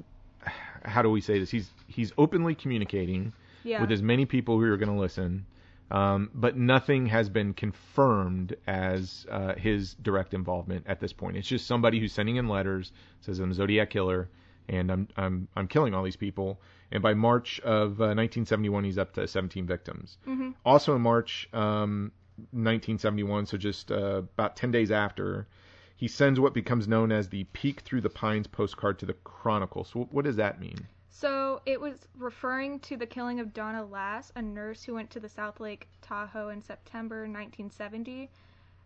how 0.85 1.03
do 1.03 1.11
we 1.11 1.21
say 1.21 1.39
this? 1.39 1.51
He's 1.51 1.71
he's 1.87 2.13
openly 2.19 2.55
communicating 2.55 3.33
Yeah. 3.65 3.81
with 3.81 3.91
as 3.93 4.03
many 4.03 4.27
people 4.27 4.59
who 4.59 4.71
are 4.71 4.77
going 4.77 4.93
to 4.95 5.01
listen, 5.01 5.47
um, 5.91 6.31
but 6.35 6.57
nothing 6.57 7.07
has 7.07 7.29
been 7.29 7.55
confirmed 7.55 8.57
as 8.67 9.27
uh, 9.31 9.55
his 9.55 9.95
direct 9.95 10.35
involvement 10.35 10.85
at 10.87 11.01
this 11.01 11.13
point. 11.13 11.37
It's 11.37 11.49
just 11.49 11.67
somebody 11.67 11.99
who's 12.01 12.13
sending 12.13 12.37
in 12.37 12.49
letters 12.49 12.93
says 13.21 13.39
I'm 13.39 13.51
a 13.51 13.55
Zodiac 13.55 13.91
killer 13.91 14.29
and 14.69 14.91
I'm 14.91 15.09
I'm 15.17 15.49
I'm 15.57 15.69
killing 15.69 15.95
all 15.95 16.03
these 16.03 16.17
people. 16.17 16.61
And 16.91 17.03
by 17.03 17.15
March 17.15 17.61
of 17.61 18.01
uh, 18.01 18.15
1971, 18.15 18.85
he's 18.85 18.99
up 18.99 19.13
to 19.15 19.27
17 19.27 19.67
victims. 19.67 20.19
hmm 20.25 20.51
Also 20.65 20.95
in 20.95 21.03
March 21.03 21.49
um, 21.53 22.13
1971, 22.53 23.47
so 23.47 23.57
just 23.57 23.91
uh, 23.91 24.23
about 24.37 24.57
10 24.57 24.71
days 24.71 24.91
after, 24.91 25.49
he 25.97 26.07
sends 26.07 26.39
what 26.39 26.55
becomes 26.55 26.87
known 26.87 27.11
as 27.11 27.29
the 27.29 27.45
Peek 27.53 27.81
Through 27.81 28.03
the 28.03 28.11
Pines 28.11 28.47
postcard 28.47 28.99
to 29.01 29.07
the 29.07 29.15
Chronicle. 29.25 29.85
So 29.85 30.09
what 30.11 30.25
does 30.25 30.37
that 30.37 30.61
mean? 30.61 30.87
So 31.11 31.63
it 31.65 31.81
was 31.81 32.09
referring 32.19 32.81
to 32.81 32.97
the 32.97 33.07
killing 33.07 33.41
of 33.41 33.55
Donna 33.55 33.85
Lass, 33.85 34.33
a 34.35 34.43
nurse 34.43 34.83
who 34.83 34.95
went 34.95 35.11
to 35.11 35.21
the 35.21 35.29
South 35.29 35.61
Lake 35.61 35.89
Tahoe 36.03 36.49
in 36.49 36.61
September 36.61 37.21
1970. 37.21 38.31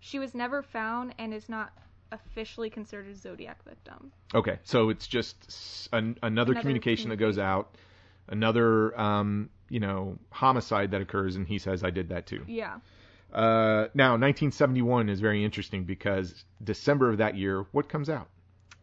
She 0.00 0.18
was 0.18 0.34
never 0.34 0.62
found 0.62 1.14
and 1.18 1.34
is 1.34 1.48
not 1.48 1.72
officially 2.12 2.70
considered 2.70 3.08
a 3.08 3.14
Zodiac 3.14 3.62
victim. 3.64 4.12
Okay, 4.34 4.58
so 4.64 4.88
it's 4.90 5.06
just 5.06 5.88
an, 5.92 6.16
another, 6.22 6.52
Another 6.52 6.60
communication 6.60 7.10
that 7.10 7.16
goes 7.16 7.38
out, 7.38 7.74
another 8.28 8.98
um, 8.98 9.50
you 9.68 9.80
know 9.80 10.18
homicide 10.30 10.90
that 10.92 11.00
occurs, 11.00 11.36
and 11.36 11.46
he 11.46 11.58
says 11.58 11.84
I 11.84 11.90
did 11.90 12.08
that 12.10 12.26
too. 12.26 12.42
Yeah. 12.46 12.78
Uh, 13.32 13.88
now 13.92 14.12
1971 14.12 15.10
is 15.10 15.20
very 15.20 15.44
interesting 15.44 15.84
because 15.84 16.44
December 16.64 17.10
of 17.10 17.18
that 17.18 17.36
year, 17.36 17.66
what 17.72 17.88
comes 17.88 18.08
out? 18.08 18.28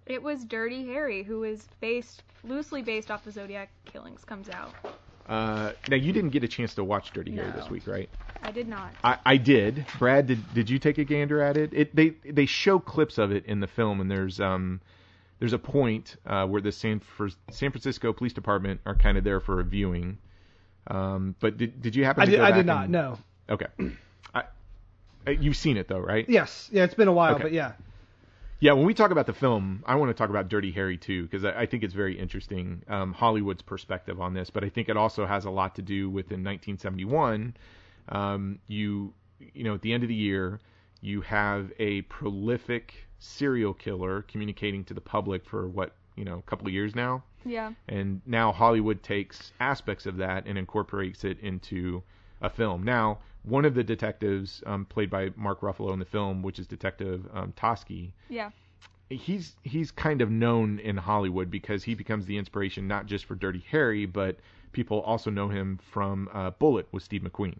It 0.06 0.22
was 0.22 0.46
Dirty 0.46 0.86
Harry, 0.86 1.24
who 1.24 1.44
is 1.44 1.68
based 1.82 2.22
loosely 2.44 2.84
based 2.84 3.10
off 3.10 3.26
the 3.26 3.32
Zodiac 3.32 3.70
killings, 3.86 4.24
comes 4.24 4.50
out. 4.50 4.72
Uh, 5.28 5.72
now 5.90 5.96
you 5.96 6.14
didn't 6.14 6.30
get 6.30 6.44
a 6.44 6.48
chance 6.48 6.76
to 6.76 6.84
watch 6.84 7.12
Dirty 7.12 7.34
Harry 7.36 7.52
this 7.52 7.70
week, 7.70 7.88
right? 7.88 8.10
I 8.44 8.52
did 8.52 8.68
not. 8.68 8.92
I, 9.04 9.18
I 9.26 9.38
did. 9.38 9.86
Brad, 9.98 10.28
did 10.28 10.54
did 10.54 10.70
you 10.70 10.78
take 10.78 10.98
a 11.00 11.04
gander 11.04 11.42
at 11.42 11.58
it? 11.58 11.74
It 11.74 11.96
they 11.96 12.10
they 12.24 12.46
show 12.46 12.78
clips 12.80 13.18
of 13.18 13.32
it 13.32 13.46
in 13.46 13.60
the 13.60 13.68
film, 13.68 14.02
and 14.02 14.12
there's 14.12 14.40
um 14.40 14.82
there's 15.40 15.54
a 15.54 15.58
point 15.60 16.16
uh, 16.28 16.46
where 16.46 16.62
the 16.62 16.72
San 16.72 17.00
Fr- 17.00 17.30
San 17.50 17.72
Francisco 17.72 18.14
Police 18.14 18.34
Department 18.34 18.82
are 18.86 18.96
kind 18.96 19.18
of 19.18 19.24
there 19.24 19.40
for 19.40 19.60
a 19.60 19.64
viewing. 19.64 20.20
Um, 20.88 21.36
but 21.40 21.58
did 21.58 21.82
did 21.82 21.96
you 21.96 22.06
happen 22.06 22.22
I 22.22 22.26
to 22.26 22.32
did. 22.32 22.38
go 22.38 22.44
I 22.44 22.50
back 22.52 22.58
did 22.60 22.66
not. 22.68 22.84
and- 22.84 22.92
No. 22.92 23.18
Okay. 23.50 23.66
I, 24.34 24.44
uh, 25.28 25.32
you've 25.32 25.58
seen 25.58 25.78
it 25.78 25.88
though, 25.88 26.00
right? 26.00 26.28
Yes. 26.30 26.70
Yeah. 26.72 26.84
It's 26.84 26.94
been 26.94 27.08
a 27.08 27.12
while, 27.14 27.34
Okay. 27.36 27.44
but 27.44 27.52
yeah. 27.52 27.72
Yeah, 28.66 28.74
when 28.74 28.88
we 28.88 28.96
talk 28.96 29.12
about 29.12 29.28
the 29.28 29.34
film, 29.34 29.84
I 29.86 29.94
want 29.94 30.10
to 30.10 30.16
talk 30.16 30.32
about 30.32 30.50
Dirty 30.50 30.72
Harry 30.72 30.98
too, 30.98 31.22
because 31.22 31.46
I, 31.46 31.52
I 31.52 31.66
think 31.68 31.84
it's 31.84 31.94
very 31.94 32.18
interesting 32.18 32.82
um, 32.88 33.14
Hollywood's 33.14 33.62
perspective 33.62 34.20
on 34.20 34.34
this. 34.34 34.50
But 34.50 34.64
I 34.64 34.70
think 34.70 34.90
it 34.90 34.98
also 34.98 35.28
has 35.28 35.46
a 35.46 35.52
lot 35.52 35.76
to 35.76 35.84
do 35.84 36.10
with 36.10 36.32
in 36.32 36.44
1971, 36.44 37.56
um, 38.10 38.58
you 38.68 39.14
you 39.54 39.64
know 39.66 39.76
at 39.76 39.84
the 39.84 39.94
end 39.94 40.02
of 40.02 40.10
the 40.10 40.16
year, 40.16 40.60
you 41.00 41.22
have 41.22 41.72
a 41.78 42.02
prolific 42.04 43.06
serial 43.20 43.72
killer 43.76 44.24
communicating 44.24 44.84
to 44.86 44.96
the 44.96 45.02
public 45.02 45.46
for 45.46 45.68
what 45.68 45.94
you 46.16 46.26
know 46.26 46.40
a 46.40 46.50
couple 46.50 46.66
of 46.66 46.74
years 46.74 46.96
now, 46.96 47.24
Yeah. 47.46 47.72
and 47.88 48.20
now 48.26 48.52
Hollywood 48.52 49.04
takes 49.04 49.52
aspects 49.60 50.08
of 50.08 50.18
that 50.18 50.48
and 50.48 50.58
incorporates 50.58 51.24
it 51.24 51.40
into 51.42 52.02
a 52.42 52.50
film. 52.50 52.82
Now, 52.82 53.20
one 53.46 53.66
of 53.66 53.74
the 53.76 53.84
detectives 53.84 54.64
um, 54.66 54.86
played 54.86 55.10
by 55.10 55.32
Mark 55.36 55.62
Ruffalo 55.62 55.94
in 55.94 56.00
the 56.00 56.06
film, 56.06 56.42
which 56.42 56.60
is 56.60 56.68
Detective 56.68 57.28
um, 57.34 57.54
Toschi, 57.56 58.12
Yeah. 58.30 58.50
he's 59.10 59.56
he's 59.64 59.92
kind 59.92 60.22
of 60.22 60.30
known 60.32 60.80
in 60.80 60.98
Hollywood 60.98 61.52
because 61.52 61.84
he 61.84 61.94
becomes 61.96 62.26
the 62.26 62.38
inspiration 62.38 62.88
not 62.88 63.06
just 63.06 63.26
for 63.26 63.36
Dirty 63.36 63.64
Harry, 63.72 64.06
but 64.06 64.38
people 64.72 65.02
also 65.02 65.30
know 65.30 65.48
him 65.50 65.80
from 65.92 66.28
uh, 66.34 66.50
Bullitt 66.52 66.88
with 66.92 67.04
Steve 67.04 67.22
McQueen, 67.22 67.58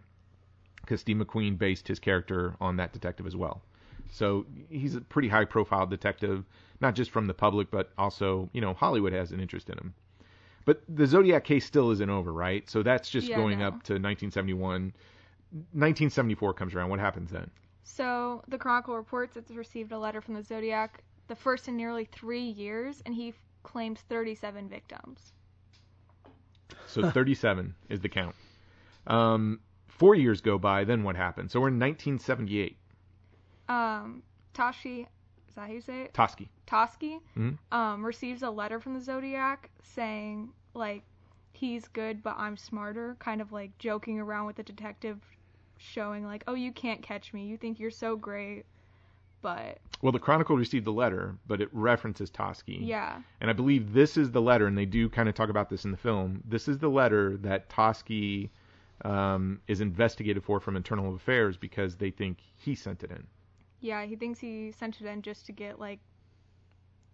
because 0.80 1.00
Steve 1.00 1.16
McQueen 1.16 1.56
based 1.56 1.88
his 1.88 1.98
character 1.98 2.54
on 2.60 2.76
that 2.76 2.92
detective 2.92 3.26
as 3.26 3.36
well. 3.36 3.62
So 4.10 4.46
he's 4.68 4.94
a 4.94 5.00
pretty 5.00 5.28
high-profile 5.28 5.86
detective, 5.86 6.44
not 6.80 6.94
just 6.94 7.10
from 7.10 7.26
the 7.26 7.34
public, 7.34 7.70
but 7.70 7.90
also 7.96 8.48
you 8.52 8.60
know 8.60 8.74
Hollywood 8.74 9.12
has 9.12 9.32
an 9.32 9.40
interest 9.40 9.70
in 9.70 9.78
him. 9.78 9.94
But 10.64 10.82
the 10.88 11.06
Zodiac 11.06 11.44
case 11.44 11.64
still 11.64 11.92
isn't 11.92 12.10
over, 12.10 12.32
right? 12.32 12.68
So 12.68 12.82
that's 12.82 13.08
just 13.08 13.28
Yeah, 13.28 13.36
going 13.36 13.60
no. 13.60 13.68
up 13.68 13.82
to 13.84 13.92
1971. 13.94 14.92
1974 15.72 16.54
comes 16.54 16.74
around. 16.74 16.90
What 16.90 17.00
happens 17.00 17.30
then? 17.30 17.50
So 17.84 18.42
the 18.48 18.58
Chronicle 18.58 18.96
reports 18.96 19.36
it's 19.36 19.50
received 19.50 19.92
a 19.92 19.98
letter 19.98 20.20
from 20.20 20.34
the 20.34 20.42
Zodiac, 20.42 21.02
the 21.28 21.36
first 21.36 21.68
in 21.68 21.76
nearly 21.76 22.04
three 22.04 22.42
years, 22.44 23.02
and 23.06 23.14
he 23.14 23.34
claims 23.62 24.00
37 24.08 24.68
victims. 24.68 25.32
So 26.86 27.10
37 27.10 27.74
is 27.88 28.00
the 28.00 28.08
count. 28.08 28.34
Um, 29.06 29.60
four 29.86 30.14
years 30.14 30.40
go 30.40 30.58
by, 30.58 30.84
then 30.84 31.02
what 31.04 31.16
happens? 31.16 31.52
So 31.52 31.60
we're 31.60 31.68
in 31.68 31.78
1978. 31.78 32.76
Um, 33.68 34.22
Tashi, 34.54 35.06
is 35.48 35.54
that 35.54 35.66
how 35.68 35.72
you 35.72 35.80
say 35.80 36.02
it? 36.02 36.12
Toschi. 36.14 36.48
Toschi 36.66 37.20
Mhm. 37.36 37.58
um, 37.72 38.04
receives 38.04 38.42
a 38.42 38.50
letter 38.50 38.80
from 38.80 38.94
the 38.94 39.00
Zodiac 39.00 39.70
saying, 39.82 40.50
like, 40.74 41.02
he's 41.52 41.86
good, 41.88 42.22
but 42.22 42.36
I'm 42.36 42.56
smarter, 42.56 43.16
kind 43.18 43.40
of 43.40 43.52
like 43.52 43.76
joking 43.78 44.18
around 44.20 44.46
with 44.46 44.56
the 44.56 44.62
detective, 44.62 45.18
showing, 45.86 46.24
like, 46.24 46.44
oh, 46.46 46.54
you 46.54 46.72
can't 46.72 47.02
catch 47.02 47.32
me. 47.32 47.46
You 47.46 47.56
think 47.56 47.78
you're 47.78 47.90
so 47.90 48.16
great. 48.16 48.64
But, 49.42 49.78
Well, 50.02 50.12
the 50.12 50.18
Chronicle 50.18 50.56
received 50.56 50.84
the 50.86 50.92
letter, 50.92 51.36
but 51.46 51.60
it 51.60 51.68
references 51.72 52.30
Toschi. 52.30 52.78
yeah. 52.80 53.20
And 53.40 53.48
I 53.48 53.52
believe 53.52 53.92
this 53.92 54.16
is 54.16 54.30
the 54.32 54.40
letter, 54.42 54.66
and 54.66 54.76
they 54.76 54.86
do 54.86 55.08
kind 55.08 55.28
of 55.28 55.34
talk 55.34 55.50
about 55.50 55.68
this 55.70 55.84
in 55.84 55.90
the 55.92 55.96
film. 55.96 56.42
This 56.44 56.66
is 56.68 56.78
the 56.78 56.88
letter 56.88 57.36
that 57.38 57.68
Toschi 57.68 58.48
um, 59.04 59.60
is 59.68 59.80
investigated 59.80 60.42
for 60.42 60.58
from 60.58 60.74
Internal 60.74 61.14
Affairs 61.14 61.56
because 61.56 61.96
they 61.96 62.10
think 62.10 62.38
he 62.56 62.74
sent 62.74 63.04
it 63.04 63.10
in. 63.10 63.26
Yeah, 63.80 64.04
he 64.04 64.16
thinks 64.16 64.40
he 64.40 64.72
sent 64.72 65.00
it 65.00 65.06
in 65.06 65.22
just 65.22 65.46
to 65.46 65.52
get 65.52 65.78
like 65.78 66.00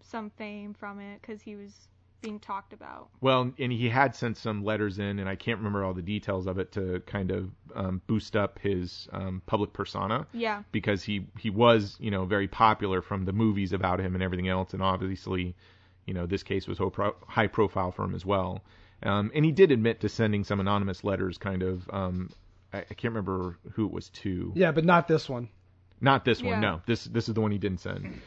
some 0.01 0.29
fame 0.31 0.73
from 0.73 0.99
it 0.99 1.21
because 1.21 1.41
he 1.41 1.55
was 1.55 1.87
being 2.23 2.39
talked 2.39 2.73
about. 2.73 3.09
Well, 3.21 3.51
and 3.59 3.71
he 3.71 3.89
had 3.89 4.15
sent 4.15 4.37
some 4.37 4.63
letters 4.63 4.97
in, 4.97 5.19
and 5.19 5.29
I 5.29 5.35
can't 5.35 5.59
remember 5.59 5.83
all 5.83 5.93
the 5.93 6.01
details 6.01 6.47
of 6.47 6.57
it 6.57 6.71
to 6.71 7.01
kind 7.05 7.29
of 7.29 7.51
um, 7.75 8.01
boost 8.07 8.35
up 8.35 8.57
his 8.59 9.07
um, 9.11 9.43
public 9.45 9.73
persona 9.73 10.25
Yeah, 10.33 10.63
because 10.71 11.03
he 11.03 11.27
he 11.37 11.51
was 11.51 11.95
you 11.99 12.09
know 12.09 12.25
very 12.25 12.47
popular 12.47 13.01
from 13.03 13.25
the 13.25 13.33
movies 13.33 13.73
about 13.73 13.99
him 13.99 14.15
and 14.15 14.23
everything 14.23 14.47
else, 14.47 14.73
and 14.73 14.81
obviously, 14.81 15.55
you 16.05 16.13
know 16.15 16.25
this 16.25 16.41
case 16.41 16.65
was 16.67 16.77
ho- 16.79 16.89
pro- 16.89 17.15
high 17.27 17.47
profile 17.47 17.91
for 17.91 18.03
him 18.05 18.15
as 18.15 18.25
well. 18.25 18.63
Um, 19.03 19.31
and 19.35 19.43
he 19.45 19.51
did 19.51 19.71
admit 19.71 19.99
to 20.01 20.09
sending 20.09 20.43
some 20.45 20.59
anonymous 20.61 21.03
letters, 21.03 21.37
kind 21.37 21.61
of. 21.61 21.87
Um, 21.91 22.29
I, 22.71 22.79
I 22.79 22.93
can't 22.95 23.13
remember 23.13 23.57
who 23.73 23.85
it 23.85 23.91
was 23.91 24.09
to. 24.09 24.51
Yeah, 24.55 24.71
but 24.71 24.85
not 24.85 25.07
this 25.07 25.27
one. 25.29 25.49
Not 25.99 26.23
this 26.25 26.39
Yeah. 26.41 26.51
one. 26.51 26.61
No, 26.61 26.81
this 26.85 27.03
this 27.03 27.27
is 27.27 27.33
the 27.35 27.41
one 27.41 27.51
he 27.51 27.57
didn't 27.57 27.81
send. 27.81 28.21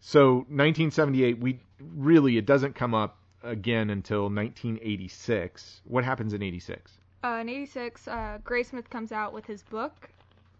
So 0.00 0.36
1978, 0.48 1.38
we 1.38 1.60
really 1.80 2.36
it 2.38 2.46
doesn't 2.46 2.74
come 2.74 2.94
up 2.94 3.18
again 3.42 3.90
until 3.90 4.22
1986. 4.24 5.80
What 5.84 6.04
happens 6.04 6.32
in 6.32 6.42
86? 6.42 6.98
uh, 7.24 7.38
in 7.40 7.48
'86, 7.48 8.08
uh, 8.08 8.38
Graysmith 8.44 8.90
comes 8.90 9.12
out 9.12 9.32
with 9.32 9.46
his 9.46 9.62
book, 9.62 10.10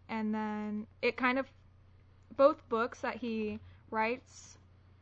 and 0.09 0.35
then 0.35 0.87
it 1.01 1.17
kind 1.17 1.39
of 1.39 1.47
both 2.37 2.67
books 2.69 3.01
that 3.01 3.17
he 3.17 3.59
writes, 3.91 4.59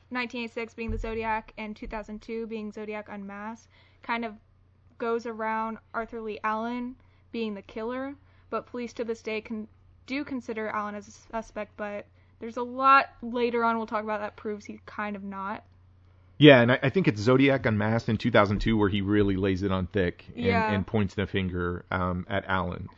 1986 0.09 0.75
being 0.75 0.91
the 0.91 0.99
Zodiac 0.99 1.53
and 1.59 1.77
2002 1.77 2.47
being 2.47 2.73
Zodiac 2.73 3.09
Unmasked, 3.09 3.69
kind 4.03 4.25
of 4.25 4.35
goes 4.99 5.27
around 5.27 5.79
Arthur 5.95 6.21
Leigh 6.21 6.41
Allen 6.43 6.97
being 7.31 7.55
the 7.55 7.63
killer, 7.63 8.15
but 8.49 8.67
police 8.67 8.93
to 8.95 9.05
this 9.05 9.23
day 9.23 9.41
can 9.41 9.69
do 10.07 10.25
consider 10.25 10.69
Allen 10.69 10.95
as 10.95 11.07
a 11.07 11.13
suspect, 11.13 11.77
but 11.77 12.07
there's 12.41 12.57
a 12.57 12.63
lot 12.63 13.11
later 13.23 13.63
on 13.65 13.77
we'll 13.77 13.87
talk 13.87 14.03
about 14.03 14.21
that 14.21 14.35
proves 14.35 14.65
he's 14.65 14.81
kind 14.87 15.15
of 15.15 15.23
not. 15.23 15.63
Yeah, 16.41 16.63
and 16.63 16.73
I, 16.73 16.79
I 16.85 16.89
think 16.89 17.07
it's 17.07 17.21
Zodiac 17.21 17.67
Unmasked 17.67 18.09
in 18.09 18.17
2002 18.17 18.77
where 18.77 18.89
he 18.89 19.03
really 19.03 19.37
lays 19.37 19.63
it 19.63 19.71
on 19.71 19.87
thick 19.89 20.25
and, 20.35 20.45
Yeah. 20.47 20.73
and 20.73 20.87
points 20.87 21.15
the 21.15 21.27
finger 21.27 21.85
um, 21.91 22.27
at 22.31 22.45
Allen. 22.49 22.89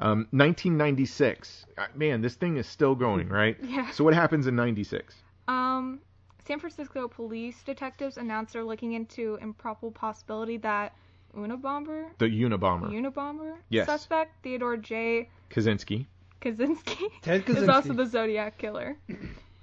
Um, 0.00 0.26
1996. 0.30 1.66
Uh, 1.76 1.86
Man, 1.94 2.22
this 2.22 2.34
thing 2.36 2.56
is 2.56 2.66
still 2.66 2.94
going, 2.94 3.28
right? 3.28 3.56
Yeah. 3.62 3.90
So 3.90 4.02
what 4.02 4.14
happens 4.14 4.46
in 4.46 4.56
96? 4.56 5.14
Um, 5.46 6.00
San 6.46 6.58
Francisco 6.58 7.06
police 7.06 7.62
detectives 7.62 8.16
announced 8.16 8.54
they're 8.54 8.64
looking 8.64 8.92
into 8.94 9.38
improbable 9.42 9.90
possibility 9.90 10.56
that 10.58 10.94
Unabomber, 11.36 12.06
The 12.18 12.26
Unabomber. 12.26 12.90
Unabomber 12.90 13.56
Yes. 13.68 13.84
suspect 13.86 14.42
Theodore 14.42 14.78
J. 14.78 15.28
Kaczynski. 15.50 16.06
Kaczynski 16.40 17.10
Ted 17.20 17.44
Kaczynski 17.46 17.62
is 17.62 17.68
also 17.68 17.92
the 17.92 18.06
Zodiac 18.06 18.56
killer. 18.56 18.96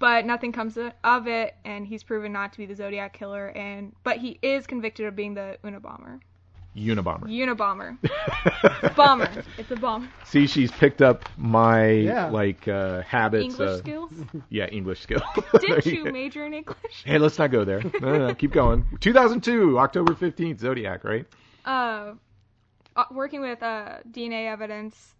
But 0.03 0.25
nothing 0.25 0.51
comes 0.51 0.77
of 1.05 1.27
it, 1.27 1.55
and 1.63 1.87
he's 1.87 2.03
proven 2.03 2.33
not 2.33 2.51
to 2.51 2.57
be 2.57 2.65
the 2.65 2.75
Zodiac 2.75 3.13
killer. 3.13 3.47
And 3.55 3.95
but 4.03 4.17
he 4.17 4.37
is 4.41 4.67
convicted 4.67 5.05
of 5.05 5.15
being 5.15 5.33
the 5.33 5.57
Unabomber. 5.63 6.19
Unabomber. 6.75 7.29
Unabomber. 7.29 8.95
Bomber. 8.97 9.29
It's 9.57 9.71
a 9.71 9.77
bomber. 9.77 10.09
See, 10.25 10.45
she's 10.45 10.71
picked 10.71 11.01
up 11.01 11.29
my 11.37 11.87
Yeah. 11.91 12.25
like 12.25 12.67
uh, 12.67 13.03
habits. 13.03 13.45
English 13.45 13.69
uh, 13.69 13.77
skills. 13.77 14.11
Yeah, 14.49 14.65
English 14.67 14.99
skill. 14.99 15.21
Did 15.61 15.85
you 15.85 16.11
major 16.11 16.45
in 16.45 16.53
English? 16.53 17.03
Hey, 17.05 17.17
let's 17.17 17.39
not 17.39 17.51
go 17.51 17.63
there. 17.63 17.81
No, 18.01 18.11
no, 18.11 18.27
no, 18.27 18.35
keep 18.35 18.51
going. 18.51 18.83
2002, 18.99 19.79
October 19.79 20.15
15th, 20.15 20.59
Zodiac, 20.59 21.05
right? 21.05 21.25
uh, 21.63 22.11
uh, 22.97 23.05
working 23.09 23.39
with 23.39 23.63
uh, 23.63 23.99
DNA 24.11 24.51
evidence, 24.51 25.15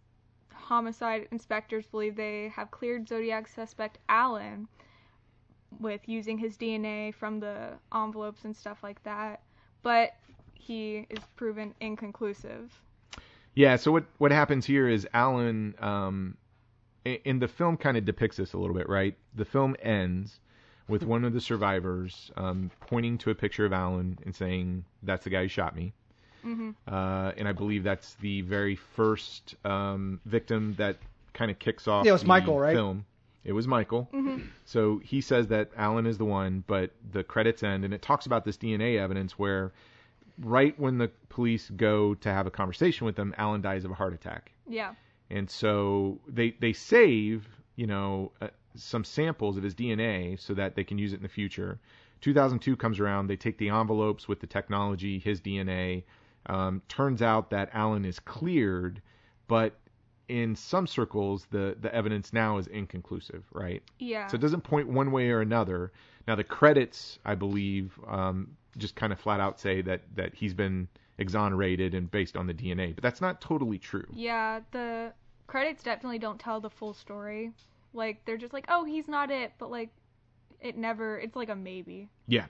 homicide 0.63 1.27
inspectors 1.31 1.85
believe 1.87 2.15
they 2.15 2.51
have 2.55 2.71
cleared 2.71 3.07
Zodiac 3.07 3.47
suspect 3.47 3.99
Allen 4.09 4.67
with 5.79 6.01
using 6.07 6.37
his 6.37 6.57
DNA 6.57 7.13
from 7.13 7.39
the 7.39 7.73
envelopes 7.93 8.45
and 8.45 8.55
stuff 8.55 8.79
like 8.83 9.01
that, 9.03 9.41
but 9.81 10.13
he 10.53 11.05
is 11.09 11.19
proven 11.35 11.73
inconclusive. 11.81 12.71
Yeah. 13.55 13.75
So 13.75 13.91
what 13.91 14.05
what 14.17 14.31
happens 14.31 14.65
here 14.65 14.87
is 14.87 15.07
Allen, 15.13 15.75
um, 15.79 16.37
the 17.03 17.47
film, 17.47 17.77
kind 17.77 17.97
of 17.97 18.05
depicts 18.05 18.37
this 18.37 18.53
a 18.53 18.57
little 18.57 18.75
bit, 18.75 18.89
right? 18.89 19.15
The 19.35 19.45
film 19.45 19.75
ends 19.81 20.39
with 20.87 21.03
one 21.13 21.25
of 21.25 21.33
the 21.33 21.41
survivors 21.41 22.31
um, 22.37 22.71
pointing 22.87 23.17
to 23.19 23.29
a 23.29 23.35
picture 23.35 23.65
of 23.65 23.73
Allen 23.73 24.17
and 24.25 24.35
saying, 24.35 24.85
"That's 25.03 25.23
the 25.23 25.29
guy 25.29 25.43
who 25.43 25.47
shot 25.49 25.75
me." 25.75 25.93
Uh, 26.87 27.31
and 27.37 27.47
I 27.47 27.51
believe 27.53 27.83
that's 27.83 28.15
the 28.15 28.41
very 28.41 28.75
first 28.75 29.55
um, 29.65 30.19
victim 30.25 30.75
that 30.77 30.97
kind 31.33 31.49
of 31.49 31.59
kicks 31.59 31.87
off. 31.87 32.05
Yeah, 32.05 32.11
it 32.11 32.13
was 32.13 32.21
the 32.21 32.27
Michael, 32.27 32.59
right? 32.59 32.75
Film. 32.75 33.05
It 33.43 33.51
was 33.53 33.67
Michael. 33.67 34.07
So 34.65 34.99
he 35.03 35.19
says 35.21 35.47
that 35.47 35.71
Allen 35.75 36.05
is 36.05 36.17
the 36.17 36.25
one, 36.25 36.63
but 36.65 36.91
the 37.11 37.23
credits 37.23 37.61
end, 37.63 37.83
and 37.83 37.93
it 37.93 38.01
talks 38.01 38.25
about 38.25 38.45
this 38.45 38.55
DNA 38.57 38.97
evidence 38.99 39.37
where, 39.37 39.73
right 40.39 40.77
when 40.79 40.97
the 40.97 41.09
police 41.29 41.69
go 41.69 42.13
to 42.15 42.29
have 42.31 42.47
a 42.47 42.51
conversation 42.51 43.05
with 43.05 43.15
them, 43.17 43.33
Allen 43.37 43.61
dies 43.61 43.83
of 43.83 43.91
a 43.91 43.95
heart 43.95 44.13
attack, 44.13 44.51
Yeah. 44.67 44.93
and 45.29 45.49
so 45.49 46.19
they 46.27 46.55
they 46.61 46.71
save 46.73 47.47
you 47.75 47.85
know 47.87 48.31
uh, 48.41 48.47
some 48.75 49.03
samples 49.03 49.57
of 49.57 49.63
his 49.63 49.75
DNA 49.75 50.39
so 50.39 50.53
that 50.53 50.75
they 50.75 50.83
can 50.85 50.97
use 50.97 51.11
it 51.13 51.17
in 51.17 51.23
the 51.23 51.29
future. 51.29 51.79
2002 52.21 52.77
comes 52.77 52.99
around, 53.01 53.27
they 53.27 53.35
take 53.35 53.57
the 53.57 53.69
envelopes 53.69 54.27
with 54.29 54.39
the 54.39 54.47
technology, 54.47 55.19
his 55.19 55.41
DNA. 55.41 56.03
Um, 56.47 56.81
turns 56.87 57.21
out 57.21 57.49
that 57.51 57.69
Allen 57.73 58.05
is 58.05 58.19
cleared, 58.19 59.01
but 59.47 59.75
in 60.29 60.55
some 60.55 60.87
circles 60.87 61.47
the 61.51 61.75
the 61.81 61.93
evidence 61.93 62.33
now 62.33 62.57
is 62.57 62.67
inconclusive, 62.67 63.43
right? 63.51 63.83
Yeah. 63.99 64.27
So 64.27 64.35
it 64.35 64.41
doesn't 64.41 64.61
point 64.61 64.87
one 64.87 65.11
way 65.11 65.29
or 65.29 65.41
another. 65.41 65.91
Now 66.27 66.35
the 66.35 66.43
credits, 66.43 67.19
I 67.25 67.35
believe, 67.35 67.99
um, 68.07 68.55
just 68.77 68.95
kind 68.95 69.13
of 69.13 69.19
flat 69.19 69.39
out 69.39 69.59
say 69.59 69.81
that 69.81 70.01
that 70.15 70.33
he's 70.33 70.53
been 70.53 70.87
exonerated 71.17 71.93
and 71.93 72.09
based 72.09 72.35
on 72.35 72.47
the 72.47 72.53
DNA, 72.53 72.95
but 72.95 73.03
that's 73.03 73.21
not 73.21 73.41
totally 73.41 73.77
true. 73.77 74.07
Yeah, 74.13 74.61
the 74.71 75.13
credits 75.47 75.83
definitely 75.83 76.19
don't 76.19 76.39
tell 76.39 76.59
the 76.59 76.69
full 76.69 76.93
story. 76.93 77.51
Like 77.93 78.25
they're 78.25 78.37
just 78.37 78.53
like, 78.53 78.65
"Oh, 78.69 78.83
he's 78.85 79.07
not 79.07 79.29
it," 79.29 79.53
but 79.59 79.69
like 79.69 79.89
it 80.59 80.77
never 80.77 81.19
it's 81.19 81.35
like 81.35 81.49
a 81.49 81.55
maybe. 81.55 82.09
Yeah. 82.27 82.45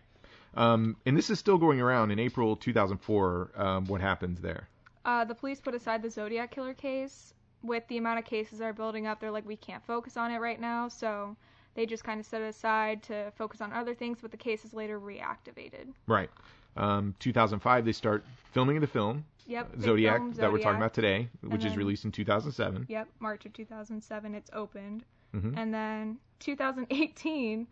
Um, 0.55 0.97
and 1.05 1.17
this 1.17 1.29
is 1.29 1.39
still 1.39 1.57
going 1.57 1.81
around 1.81 2.11
in 2.11 2.19
April 2.19 2.55
2004. 2.55 3.51
Um, 3.55 3.85
what 3.85 4.01
happens 4.01 4.41
there? 4.41 4.67
Uh, 5.05 5.25
the 5.25 5.35
police 5.35 5.59
put 5.59 5.73
aside 5.75 6.01
the 6.01 6.09
Zodiac 6.09 6.51
killer 6.51 6.73
case. 6.73 7.33
With 7.63 7.87
the 7.87 7.97
amount 7.97 8.19
of 8.19 8.25
cases 8.25 8.59
that 8.59 8.65
are 8.65 8.73
building 8.73 9.07
up, 9.07 9.19
they're 9.21 9.31
like, 9.31 9.47
we 9.47 9.55
can't 9.55 9.83
focus 9.85 10.17
on 10.17 10.31
it 10.31 10.39
right 10.39 10.59
now, 10.59 10.89
so 10.89 11.37
they 11.75 11.85
just 11.85 12.03
kind 12.03 12.19
of 12.19 12.25
set 12.25 12.41
it 12.41 12.49
aside 12.49 13.03
to 13.03 13.31
focus 13.37 13.61
on 13.61 13.71
other 13.71 13.95
things, 13.95 14.17
but 14.21 14.31
the 14.31 14.37
case 14.37 14.65
is 14.65 14.73
later 14.73 14.99
reactivated. 14.99 15.87
Right. 16.05 16.29
Um, 16.75 17.15
2005, 17.19 17.85
they 17.85 17.93
start 17.93 18.25
filming 18.51 18.81
the 18.81 18.87
film 18.87 19.23
Yep. 19.47 19.71
they 19.75 19.85
Zodiac 19.85 20.21
that 20.35 20.51
we're 20.51 20.59
talking 20.59 20.77
about 20.77 20.93
today, 20.93 21.29
which 21.41 21.65
is 21.65 21.75
released 21.75 22.05
in 22.05 22.11
2007. 22.11 22.85
Yep, 22.89 23.07
March 23.19 23.45
of 23.45 23.53
2007, 23.53 24.35
it's 24.35 24.49
opened. 24.53 25.05
Mhm. 25.33 25.57
And 25.57 25.73
then 25.73 26.17
2018, 26.39 27.67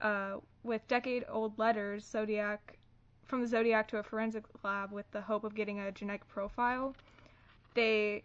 uh, 0.00 0.36
with 0.64 0.86
decade 0.88 1.24
old 1.28 1.58
letters, 1.58 2.04
Zodiac, 2.04 2.78
from 3.26 3.40
the 3.42 3.46
Zodiac 3.46 3.88
to 3.88 3.98
a 3.98 4.02
forensic 4.02 4.44
lab 4.62 4.92
with 4.92 5.10
the 5.12 5.20
hope 5.20 5.44
of 5.44 5.54
getting 5.54 5.80
a 5.80 5.92
genetic 5.92 6.26
profile, 6.28 6.94
they 7.74 8.22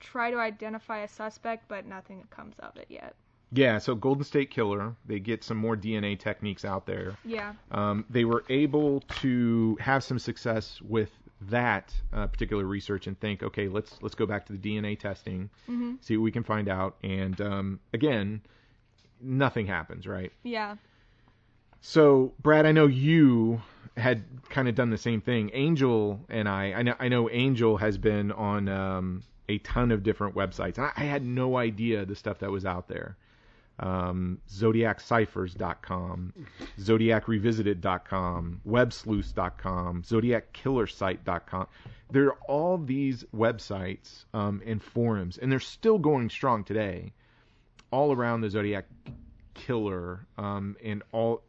try 0.00 0.30
to 0.30 0.38
identify 0.38 0.98
a 0.98 1.08
suspect, 1.08 1.68
but 1.68 1.86
nothing 1.86 2.24
comes 2.30 2.54
of 2.58 2.76
it 2.76 2.86
yet. 2.88 3.14
Yeah. 3.52 3.78
So 3.78 3.94
Golden 3.94 4.24
State 4.24 4.50
Killer, 4.50 4.94
they 5.06 5.20
get 5.20 5.44
some 5.44 5.56
more 5.56 5.76
DNA 5.76 6.18
techniques 6.18 6.64
out 6.64 6.86
there. 6.86 7.16
Yeah. 7.24 7.54
um, 7.70 8.04
they 8.10 8.24
were 8.24 8.44
able 8.48 9.00
to 9.20 9.78
have 9.80 10.02
some 10.02 10.18
success 10.18 10.80
with 10.82 11.10
that 11.42 11.94
uh, 12.12 12.26
particular 12.26 12.64
research 12.64 13.06
and 13.06 13.18
think, 13.20 13.42
okay, 13.42 13.68
let's 13.68 13.98
let's 14.00 14.14
go 14.14 14.26
back 14.26 14.46
to 14.46 14.52
the 14.54 14.58
DNA 14.58 14.98
testing, 14.98 15.50
see 16.00 16.16
what 16.16 16.24
we 16.24 16.32
can 16.32 16.42
find 16.42 16.68
out, 16.68 16.96
and 17.02 17.40
um, 17.40 17.80
again, 17.92 18.40
nothing 19.20 19.66
happens, 19.66 20.06
right? 20.06 20.32
Yeah. 20.42 20.76
So, 21.80 22.32
Brad, 22.40 22.66
I 22.66 22.72
know 22.72 22.86
you 22.86 23.62
had 23.96 24.24
kind 24.50 24.68
of 24.68 24.74
done 24.74 24.90
the 24.90 24.98
same 24.98 25.20
thing. 25.20 25.50
Angel 25.52 26.20
and 26.28 26.48
I, 26.48 26.72
I 26.72 26.82
know, 26.82 26.94
I 26.98 27.08
know 27.08 27.30
Angel 27.30 27.76
has 27.76 27.96
been 27.98 28.32
on 28.32 28.68
um, 28.68 29.22
a 29.48 29.58
ton 29.58 29.90
of 29.92 30.02
different 30.02 30.34
websites. 30.34 30.78
I, 30.78 30.92
I 30.96 31.04
had 31.04 31.24
no 31.24 31.56
idea 31.56 32.04
the 32.04 32.14
stuff 32.14 32.40
that 32.40 32.50
was 32.50 32.66
out 32.66 32.88
there. 32.88 33.16
Um, 33.78 34.38
ZodiacCiphers.com, 34.48 36.32
ZodiacRevisited.com, 36.80 38.60
WebSleuth.com, 38.66 40.02
ZodiacKillersite.com. 40.02 41.66
There 42.10 42.26
are 42.28 42.38
all 42.48 42.78
these 42.78 43.24
websites 43.34 44.24
um, 44.32 44.62
and 44.64 44.82
forums, 44.82 45.36
and 45.36 45.52
they're 45.52 45.60
still 45.60 45.98
going 45.98 46.30
strong 46.30 46.64
today, 46.64 47.12
all 47.90 48.12
around 48.12 48.40
the 48.40 48.48
Zodiac 48.48 48.86
killer 49.56 50.26
um, 50.38 50.76
and 50.84 51.02
all 51.12 51.42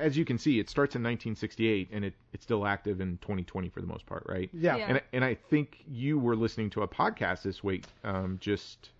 as 0.00 0.16
you 0.16 0.24
can 0.24 0.38
see, 0.38 0.58
it 0.58 0.68
starts 0.68 0.94
in 0.94 1.02
1968 1.02 1.90
and 1.92 2.04
it, 2.04 2.14
it's 2.32 2.44
still 2.44 2.66
active 2.66 3.00
in 3.00 3.18
2020 3.18 3.68
for 3.68 3.80
the 3.80 3.86
most 3.86 4.06
part, 4.06 4.24
right? 4.26 4.48
Yeah. 4.52 4.76
Yeah. 4.76 4.86
And 4.88 5.02
and 5.12 5.24
I 5.24 5.34
think 5.34 5.78
you 5.88 6.18
were 6.18 6.34
listening 6.36 6.70
to 6.70 6.82
a 6.82 6.88
podcast 6.88 7.42
this 7.42 7.62
week, 7.62 7.84
um, 8.04 8.38
just 8.40 8.90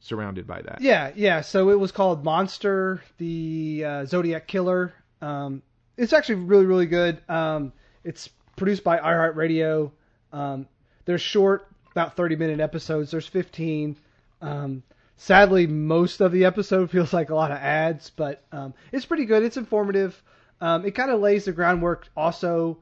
surrounded 0.00 0.46
by 0.46 0.62
that. 0.62 0.80
Yeah, 0.80 1.12
yeah. 1.14 1.40
So 1.40 1.70
it 1.70 1.78
was 1.78 1.92
called 1.92 2.24
Monster, 2.24 3.02
the 3.18 3.84
uh, 3.84 4.04
Zodiac 4.04 4.46
Killer. 4.46 4.92
Um, 5.20 5.62
it's 5.96 6.12
actually 6.12 6.36
really, 6.36 6.66
really 6.66 6.86
good. 6.86 7.20
Um, 7.28 7.72
it's 8.04 8.28
produced 8.56 8.84
by 8.84 8.98
iHeartRadio. 8.98 9.90
Um, 10.32 10.66
they're 11.04 11.18
short, 11.18 11.66
about 11.92 12.16
30 12.16 12.36
minute 12.36 12.60
episodes. 12.60 13.10
There's 13.10 13.26
15. 13.26 13.96
Um, 14.40 14.82
sadly, 15.18 15.66
most 15.66 16.22
of 16.22 16.32
the 16.32 16.46
episode 16.46 16.90
feels 16.90 17.12
like 17.12 17.28
a 17.28 17.34
lot 17.34 17.50
of 17.50 17.58
ads, 17.58 18.10
but 18.10 18.42
um, 18.50 18.72
it's 18.90 19.04
pretty 19.04 19.26
good. 19.26 19.42
It's 19.42 19.58
informative. 19.58 20.20
Um, 20.60 20.86
it 20.86 20.92
kind 20.92 21.10
of 21.10 21.20
lays 21.20 21.44
the 21.44 21.52
groundwork 21.52 22.08
also 22.16 22.78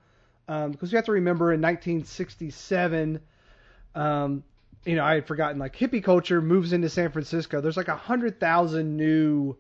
because 0.47 0.93
we 0.93 0.97
have 0.97 1.07
to 1.07 1.13
remember 1.13 1.53
in 1.53 1.61
1967 1.61 3.21
um, 3.97 4.45
you 4.85 4.95
know, 4.95 5.05
I 5.05 5.15
had 5.15 5.27
forgotten 5.27 5.59
like 5.59 5.75
hippie 5.75 6.05
culture 6.05 6.41
moves 6.41 6.73
into 6.73 6.89
San 6.89 7.11
Francisco. 7.11 7.61
There's 7.61 7.77
like 7.77 7.89
a 7.89 7.97
hundred 7.97 8.39
thousand 8.39 8.97
new 8.97 9.57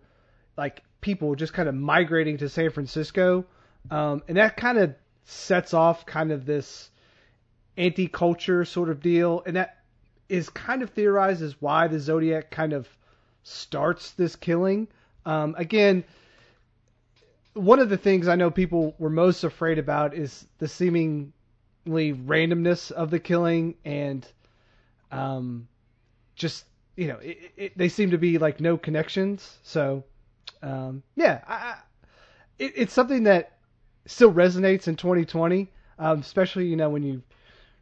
like 0.56 0.82
people 1.00 1.34
just 1.34 1.52
kind 1.52 1.68
of 1.68 1.74
migrating 1.74 2.38
to 2.38 2.48
San 2.48 2.70
Francisco, 2.70 3.44
um, 3.90 4.22
and 4.28 4.36
that 4.36 4.56
kind 4.56 4.78
of 4.78 4.94
sets 5.24 5.74
off 5.74 6.06
kind 6.06 6.30
of 6.30 6.46
this 6.46 6.90
anti-culture 7.76 8.64
sort 8.64 8.88
of 8.88 9.00
deal, 9.00 9.42
and 9.44 9.56
that 9.56 9.78
is 10.28 10.48
kind 10.50 10.82
of 10.82 10.90
theorized 10.90 11.42
as 11.42 11.60
why 11.60 11.86
the 11.88 11.98
Zodiac 11.98 12.50
kind 12.50 12.72
of 12.72 12.88
starts 13.42 14.12
this 14.12 14.36
killing. 14.36 14.88
Um, 15.24 15.54
again, 15.58 16.04
one 17.54 17.78
of 17.78 17.88
the 17.88 17.96
things 17.96 18.28
I 18.28 18.36
know 18.36 18.50
people 18.50 18.94
were 18.98 19.10
most 19.10 19.44
afraid 19.44 19.78
about 19.78 20.14
is 20.14 20.46
the 20.58 20.68
seemingly 20.68 21.32
randomness 21.86 22.90
of 22.90 23.10
the 23.10 23.20
killing 23.20 23.76
and 23.84 24.26
um, 25.10 25.68
just 26.34 26.64
you 26.96 27.08
know, 27.08 27.18
it, 27.18 27.52
it, 27.56 27.78
they 27.78 27.88
seem 27.88 28.10
to 28.10 28.18
be 28.18 28.38
like 28.38 28.60
no 28.60 28.76
connections. 28.76 29.58
So, 29.62 30.04
um, 30.62 31.02
yeah, 31.14 31.40
I, 31.46 31.76
it, 32.58 32.72
it's 32.74 32.92
something 32.92 33.24
that 33.24 33.58
still 34.06 34.32
resonates 34.32 34.88
in 34.88 34.96
2020, 34.96 35.68
um, 35.98 36.20
especially 36.20 36.66
you 36.66 36.76
know 36.76 36.88
when 36.88 37.02
you 37.02 37.22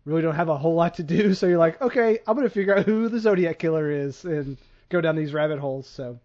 really 0.05 0.22
don't 0.22 0.34
have 0.34 0.48
a 0.48 0.57
whole 0.57 0.74
lot 0.74 0.94
to 0.94 1.02
do. 1.02 1.34
So 1.34 1.46
you're 1.46 1.59
like, 1.59 1.80
okay, 1.80 2.18
I'm 2.26 2.36
gonna 2.36 2.50
figure 2.50 2.76
out 2.76 2.84
who 2.86 3.09
the 3.09 3.18
Zodiac 3.18 3.59
killer 3.59 3.90
is 3.90 4.24
and 4.24 4.57
go 4.88 5.00
down 5.00 5.16
these 5.16 5.32
rabbit 5.32 5.59
holes. 5.59 5.86
So. 5.88 6.18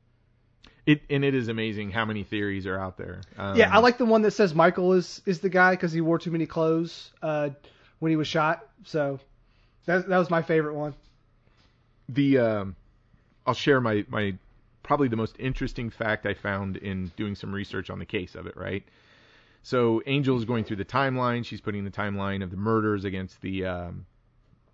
It 0.86 1.02
and 1.10 1.24
it 1.24 1.36
is 1.36 1.50
amazing 1.50 1.92
how 1.92 2.06
many 2.06 2.24
theories 2.24 2.66
are 2.66 2.80
out 2.80 2.98
there. 2.98 3.22
Um, 3.38 3.56
Yeah, 3.56 3.70
I 3.72 3.80
like 3.80 3.98
the 3.98 4.06
one 4.06 4.24
that 4.24 4.32
says 4.32 4.56
Michael 4.56 4.94
is 4.94 5.22
is 5.26 5.40
the 5.40 5.50
guy 5.50 5.72
because 5.72 5.92
he 5.92 6.02
wore 6.02 6.18
too 6.18 6.32
many 6.32 6.46
clothes 6.48 7.12
uh, 7.22 7.50
when 8.00 8.10
he 8.12 8.16
was 8.16 8.28
shot. 8.28 8.66
So 8.86 9.20
that 9.86 10.08
that 10.08 10.18
was 10.18 10.30
my 10.30 10.42
favorite 10.42 10.74
one. 10.76 10.96
the 12.08 12.40
um, 12.40 12.76
I'll 13.46 13.54
share 13.54 13.80
my 13.82 14.06
my 14.10 14.36
probably 14.82 15.10
the 15.10 15.18
most 15.18 15.36
interesting 15.38 15.92
fact 15.92 16.26
I 16.26 16.34
found 16.34 16.78
in 16.78 17.12
doing 17.16 17.36
some 17.36 17.54
research 17.54 17.90
on 17.92 18.00
the 18.00 18.06
case 18.06 18.34
of 18.34 18.48
it. 18.48 18.58
Right. 18.58 18.84
So 19.64 20.02
Angel 20.06 20.38
is 20.38 20.46
going 20.46 20.64
through 20.64 20.78
the 20.78 20.86
timeline. 20.86 21.46
She's 21.46 21.62
putting 21.62 21.84
the 21.84 21.92
timeline 21.92 22.44
of 22.44 22.52
the 22.52 22.58
murders 22.58 23.06
against 23.06 23.42
the 23.42 23.66
um, 23.66 24.06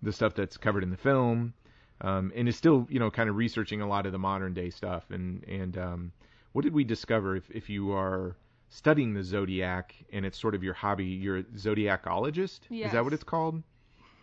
the 0.02 0.12
stuff 0.12 0.34
that's 0.34 0.56
covered 0.56 0.82
in 0.82 0.90
the 0.90 0.96
film, 0.96 1.54
um, 2.00 2.32
and 2.34 2.48
is 2.48 2.56
still 2.56 2.86
you 2.90 2.98
know 2.98 3.10
kind 3.10 3.28
of 3.28 3.36
researching 3.36 3.80
a 3.80 3.88
lot 3.88 4.06
of 4.06 4.12
the 4.12 4.18
modern 4.18 4.54
day 4.54 4.70
stuff. 4.70 5.10
And 5.10 5.44
and 5.44 5.76
um, 5.76 6.12
what 6.52 6.62
did 6.62 6.72
we 6.72 6.84
discover? 6.84 7.36
If 7.36 7.50
if 7.50 7.68
you 7.68 7.92
are 7.92 8.36
studying 8.68 9.14
the 9.14 9.22
zodiac 9.22 9.94
and 10.12 10.24
it's 10.26 10.38
sort 10.38 10.54
of 10.54 10.62
your 10.62 10.74
hobby, 10.74 11.04
you're 11.04 11.38
a 11.38 11.42
zodiacologist. 11.42 12.60
Is 12.86 12.92
that 12.92 13.04
what 13.04 13.12
it's 13.12 13.24
called? 13.24 13.62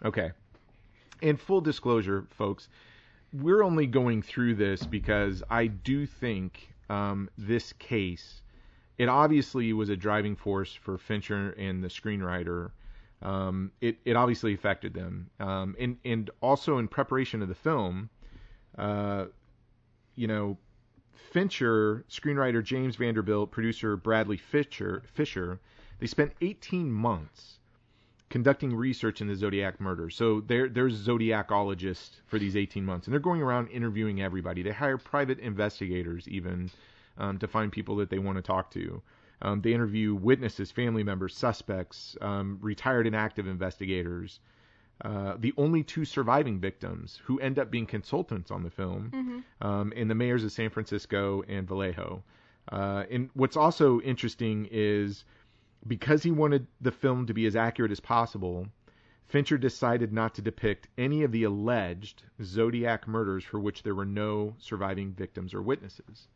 Okay. 0.03 0.31
And 1.21 1.39
full 1.39 1.61
disclosure, 1.61 2.25
folks, 2.37 2.67
we're 3.31 3.63
only 3.63 3.87
going 3.87 4.21
through 4.21 4.55
this 4.55 4.85
because 4.85 5.41
I 5.49 5.67
do 5.67 6.05
think 6.05 6.73
um, 6.89 7.29
this 7.37 7.73
case, 7.73 8.41
it 8.97 9.09
obviously 9.09 9.73
was 9.73 9.89
a 9.89 9.95
driving 9.95 10.35
force 10.35 10.73
for 10.73 10.97
Fincher 10.97 11.51
and 11.51 11.83
the 11.83 11.87
screenwriter. 11.87 12.71
Um, 13.21 13.71
it, 13.81 13.97
it 14.05 14.15
obviously 14.15 14.53
affected 14.53 14.93
them. 14.93 15.29
Um, 15.39 15.75
and, 15.79 15.97
and 16.03 16.29
also 16.41 16.77
in 16.77 16.87
preparation 16.87 17.41
of 17.41 17.47
the 17.47 17.55
film, 17.55 18.09
uh, 18.77 19.25
you 20.15 20.27
know, 20.27 20.57
Fincher, 21.31 22.05
screenwriter 22.09 22.63
James 22.63 22.95
Vanderbilt, 22.95 23.49
producer 23.49 23.97
Bradley 23.97 24.37
Fisher, 24.37 25.03
Fisher, 25.13 25.59
they 25.99 26.07
spent 26.07 26.33
18 26.41 26.91
months 26.91 27.59
conducting 28.29 28.75
research 28.75 29.21
in 29.21 29.27
the 29.27 29.35
Zodiac 29.35 29.79
murder. 29.79 30.09
So 30.09 30.41
they're, 30.41 30.69
they're 30.69 30.89
Zodiacologists 30.89 32.17
for 32.25 32.37
these 32.37 32.55
18 32.55 32.83
months, 32.83 33.07
and 33.07 33.13
they're 33.13 33.19
going 33.19 33.41
around 33.41 33.69
interviewing 33.69 34.21
everybody. 34.21 34.63
They 34.63 34.71
hire 34.71 34.97
private 34.97 35.39
investigators 35.39 36.27
even 36.27 36.69
um, 37.17 37.37
to 37.39 37.47
find 37.47 37.71
people 37.71 37.97
that 37.97 38.09
they 38.09 38.19
want 38.19 38.37
to 38.37 38.41
talk 38.41 38.71
to. 38.71 39.01
Um, 39.41 39.61
they 39.61 39.73
interview 39.73 40.15
witnesses, 40.15 40.71
family 40.71 41.03
members, 41.03 41.35
suspects, 41.35 42.15
um, 42.21 42.59
retired 42.61 43.07
and 43.07 43.15
active 43.15 43.47
investigators. 43.47 44.39
Uh, 45.03 45.35
the 45.37 45.53
only 45.57 45.83
two 45.83 46.05
surviving 46.05 46.59
victims 46.59 47.19
who 47.25 47.39
end 47.39 47.59
up 47.59 47.69
being 47.69 47.85
consultants 47.85 48.51
on 48.51 48.63
the 48.63 48.69
film, 48.69 49.43
um, 49.61 49.91
and 49.95 50.09
the 50.09 50.15
mayors 50.15 50.43
of 50.43 50.51
San 50.51 50.69
Francisco 50.69 51.43
and 51.47 51.67
Vallejo. 51.67 52.23
Uh, 52.71 53.03
and 53.11 53.29
what's 53.33 53.57
also 53.57 53.99
interesting 54.01 54.67
is 54.71 55.25
because 55.85 56.23
he 56.23 56.31
wanted 56.31 56.67
the 56.79 56.91
film 56.91 57.25
to 57.25 57.33
be 57.33 57.45
as 57.45 57.55
accurate 57.55 57.91
as 57.91 57.99
possible, 57.99 58.67
Fincher 59.25 59.57
decided 59.57 60.13
not 60.13 60.35
to 60.35 60.41
depict 60.41 60.87
any 60.97 61.23
of 61.23 61.31
the 61.31 61.43
alleged 61.43 62.23
Zodiac 62.41 63.07
murders 63.07 63.43
for 63.43 63.59
which 63.59 63.83
there 63.83 63.95
were 63.95 64.05
no 64.05 64.55
surviving 64.59 65.11
victims 65.11 65.53
or 65.53 65.61
witnesses. 65.61 66.27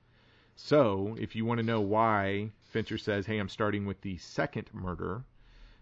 So, 0.60 1.16
if 1.20 1.36
you 1.36 1.46
want 1.46 1.60
to 1.60 1.66
know 1.66 1.80
why 1.80 2.50
Fincher 2.72 2.98
says, 2.98 3.28
hey, 3.28 3.38
I'm 3.38 3.48
starting 3.48 3.86
with 3.86 4.02
the 4.02 4.18
second 4.18 4.70
murder 4.74 5.24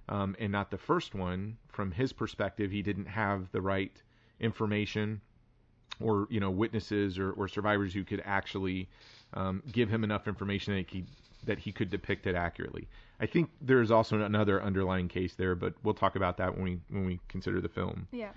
um, 0.10 0.36
and 0.38 0.52
not 0.52 0.70
the 0.70 0.78
first 0.78 1.16
one, 1.16 1.58
from 1.70 1.92
his 1.92 2.12
perspective, 2.12 2.72
he 2.72 2.82
didn't 2.82 3.06
have 3.06 3.52
the 3.54 3.62
right 3.62 3.92
information 4.42 5.22
or 6.02 6.28
you 6.30 6.42
know 6.42 6.52
witnesses 6.52 7.18
or, 7.18 7.32
or 7.32 7.48
survivors 7.48 7.94
who 7.94 8.04
could 8.04 8.22
actually 8.26 8.90
um, 9.34 9.64
give 9.72 9.90
him 9.90 10.04
enough 10.04 10.28
information 10.28 10.76
that 10.76 10.90
he 10.90 11.06
that 11.46 11.58
he 11.58 11.72
could 11.72 11.90
depict 11.90 12.28
it 12.28 12.36
accurately. 12.36 12.90
I 13.20 13.28
think 13.28 13.50
there's 13.62 13.92
also 13.92 14.20
another 14.20 14.62
underlying 14.62 15.08
case 15.08 15.36
there, 15.36 15.56
but 15.56 15.74
we'll 15.84 15.94
talk 15.94 16.18
about 16.18 16.36
that 16.38 16.54
when 16.54 16.64
we 16.64 16.80
when 16.90 17.06
we 17.06 17.20
consider 17.30 17.62
the 17.62 17.70
film. 17.70 18.10
Yeah. 18.12 18.32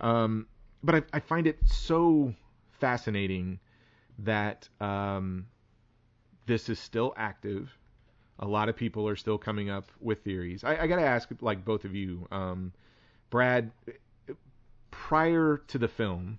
Um, 0.00 0.46
but 0.84 0.94
I, 0.94 1.02
I 1.12 1.20
find 1.20 1.48
it 1.48 1.58
so 1.66 2.32
fascinating 2.78 3.58
that 4.20 4.68
um, 4.80 5.46
this 6.46 6.68
is 6.68 6.78
still 6.78 7.12
active. 7.16 7.76
A 8.38 8.46
lot 8.46 8.68
of 8.68 8.76
people 8.76 9.06
are 9.06 9.16
still 9.16 9.38
coming 9.38 9.68
up 9.68 9.90
with 10.00 10.22
theories. 10.24 10.64
I, 10.64 10.82
I 10.82 10.86
got 10.86 10.96
to 10.96 11.04
ask, 11.04 11.28
like 11.40 11.64
both 11.64 11.84
of 11.84 11.94
you, 11.94 12.26
um, 12.30 12.72
Brad, 13.28 13.70
prior 14.90 15.62
to 15.68 15.78
the 15.78 15.88
film, 15.88 16.38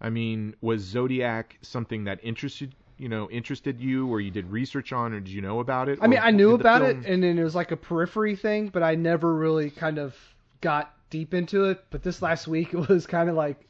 I 0.00 0.10
mean, 0.10 0.54
was 0.60 0.82
Zodiac 0.82 1.58
something 1.62 2.04
that 2.04 2.20
interested 2.22 2.74
you 2.98 3.08
know 3.08 3.28
interested 3.30 3.80
you, 3.80 4.06
or 4.08 4.20
you 4.20 4.30
did 4.30 4.50
research 4.50 4.92
on, 4.92 5.12
or 5.12 5.20
did 5.20 5.32
you 5.32 5.40
know 5.40 5.60
about 5.60 5.88
it? 5.88 5.98
I 6.00 6.06
mean, 6.06 6.20
I 6.22 6.30
knew 6.30 6.54
about 6.54 6.82
film- 6.82 7.04
it, 7.04 7.08
and 7.08 7.22
then 7.22 7.38
it 7.38 7.42
was 7.42 7.54
like 7.54 7.72
a 7.72 7.76
periphery 7.76 8.36
thing, 8.36 8.68
but 8.68 8.82
I 8.82 8.94
never 8.94 9.34
really 9.34 9.70
kind 9.70 9.98
of 9.98 10.14
got 10.60 10.94
deep 11.10 11.34
into 11.34 11.64
it. 11.64 11.84
But 11.90 12.02
this 12.02 12.22
last 12.22 12.46
week, 12.46 12.74
it 12.74 12.88
was 12.88 13.06
kind 13.06 13.28
of 13.28 13.34
like 13.34 13.66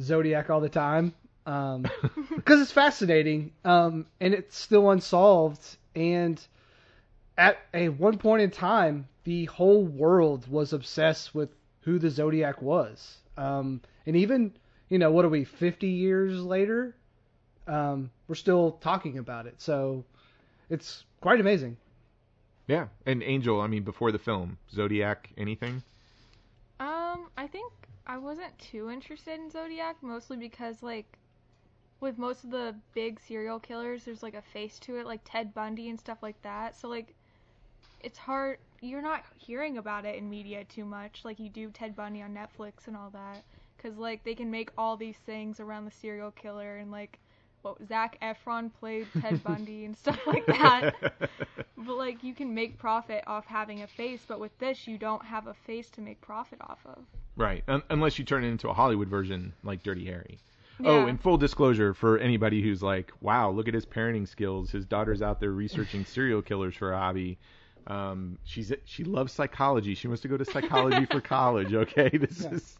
Zodiac 0.00 0.50
all 0.50 0.60
the 0.60 0.68
time, 0.68 1.14
because 1.44 2.60
it's 2.60 2.72
fascinating, 2.72 3.52
um, 3.64 4.06
and 4.20 4.34
it's 4.34 4.56
still 4.56 4.90
unsolved. 4.90 5.76
And 5.94 6.40
at 7.36 7.58
a 7.74 7.88
one 7.88 8.18
point 8.18 8.42
in 8.42 8.50
time, 8.50 9.08
the 9.24 9.46
whole 9.46 9.84
world 9.84 10.46
was 10.48 10.72
obsessed 10.72 11.34
with 11.34 11.50
who 11.80 11.98
the 11.98 12.10
Zodiac 12.10 12.62
was, 12.62 13.16
um, 13.36 13.80
and 14.06 14.16
even 14.16 14.52
you 14.88 14.98
know 14.98 15.10
what 15.10 15.24
are 15.24 15.28
we, 15.30 15.44
fifty 15.44 15.88
years 15.88 16.40
later, 16.40 16.94
um, 17.66 18.10
we're 18.28 18.34
still 18.34 18.72
talking 18.80 19.18
about 19.18 19.46
it. 19.46 19.54
So 19.58 20.04
it's 20.70 21.04
quite 21.20 21.40
amazing. 21.40 21.76
Yeah, 22.68 22.86
and 23.04 23.22
Angel. 23.22 23.60
I 23.60 23.66
mean, 23.66 23.82
before 23.82 24.12
the 24.12 24.18
film, 24.18 24.58
Zodiac, 24.72 25.30
anything? 25.36 25.82
Um, 26.78 27.28
I 27.36 27.48
think 27.48 27.72
I 28.06 28.18
wasn't 28.18 28.56
too 28.58 28.90
interested 28.90 29.38
in 29.40 29.50
Zodiac, 29.50 29.96
mostly 30.02 30.36
because 30.36 30.82
like 30.82 31.18
with 32.02 32.18
most 32.18 32.42
of 32.42 32.50
the 32.50 32.74
big 32.94 33.20
serial 33.20 33.60
killers, 33.60 34.04
there's 34.04 34.24
like 34.24 34.34
a 34.34 34.42
face 34.42 34.78
to 34.80 34.96
it, 34.96 35.06
like 35.06 35.20
Ted 35.24 35.54
Bundy 35.54 35.88
and 35.88 35.98
stuff 35.98 36.18
like 36.20 36.40
that. 36.42 36.76
So 36.76 36.88
like, 36.88 37.14
it's 38.02 38.18
hard. 38.18 38.58
You're 38.80 39.00
not 39.00 39.24
hearing 39.38 39.78
about 39.78 40.04
it 40.04 40.16
in 40.16 40.28
media 40.28 40.64
too 40.64 40.84
much, 40.84 41.20
like 41.24 41.38
you 41.38 41.48
do 41.48 41.70
Ted 41.70 41.94
Bundy 41.94 42.20
on 42.20 42.34
Netflix 42.34 42.88
and 42.88 42.96
all 42.96 43.10
that, 43.10 43.44
because 43.76 43.96
like 43.96 44.24
they 44.24 44.34
can 44.34 44.50
make 44.50 44.70
all 44.76 44.96
these 44.96 45.16
things 45.18 45.60
around 45.60 45.84
the 45.84 45.92
serial 45.92 46.32
killer 46.32 46.78
and 46.78 46.90
like 46.90 47.20
what 47.62 47.76
Zac 47.86 48.18
Efron 48.20 48.72
played 48.80 49.06
Ted 49.20 49.42
Bundy 49.44 49.84
and 49.84 49.96
stuff 49.96 50.18
like 50.26 50.44
that. 50.46 50.96
But 51.76 51.96
like 51.96 52.24
you 52.24 52.34
can 52.34 52.52
make 52.52 52.78
profit 52.78 53.22
off 53.28 53.46
having 53.46 53.82
a 53.82 53.86
face, 53.86 54.22
but 54.26 54.40
with 54.40 54.58
this 54.58 54.88
you 54.88 54.98
don't 54.98 55.24
have 55.24 55.46
a 55.46 55.54
face 55.54 55.88
to 55.90 56.00
make 56.00 56.20
profit 56.20 56.58
off 56.62 56.80
of. 56.84 57.04
Right, 57.36 57.62
un- 57.68 57.82
unless 57.88 58.18
you 58.18 58.24
turn 58.24 58.42
it 58.42 58.48
into 58.48 58.68
a 58.68 58.74
Hollywood 58.74 59.08
version 59.08 59.52
like 59.62 59.84
Dirty 59.84 60.04
Harry. 60.06 60.40
Oh, 60.84 61.00
Yeah. 61.02 61.08
and 61.08 61.20
full 61.20 61.36
disclosure 61.36 61.94
for 61.94 62.18
anybody 62.18 62.62
who's 62.62 62.82
like, 62.82 63.12
wow, 63.20 63.50
look 63.50 63.68
at 63.68 63.74
his 63.74 63.86
parenting 63.86 64.26
skills. 64.26 64.70
His 64.70 64.84
daughter's 64.84 65.22
out 65.22 65.40
there 65.40 65.50
researching 65.52 66.04
serial 66.04 66.42
killers 66.42 66.74
for 66.74 66.92
a 66.92 66.98
hobby. 66.98 67.38
Um, 67.86 68.38
she's 68.44 68.72
she 68.84 69.04
loves 69.04 69.32
psychology. 69.32 69.94
She 69.94 70.06
wants 70.08 70.22
to 70.22 70.28
go 70.28 70.36
to 70.36 70.44
psychology 70.44 71.04
for 71.06 71.20
college. 71.36 71.74
Okay, 71.74 72.08
this 72.16 72.44
is. 72.44 72.78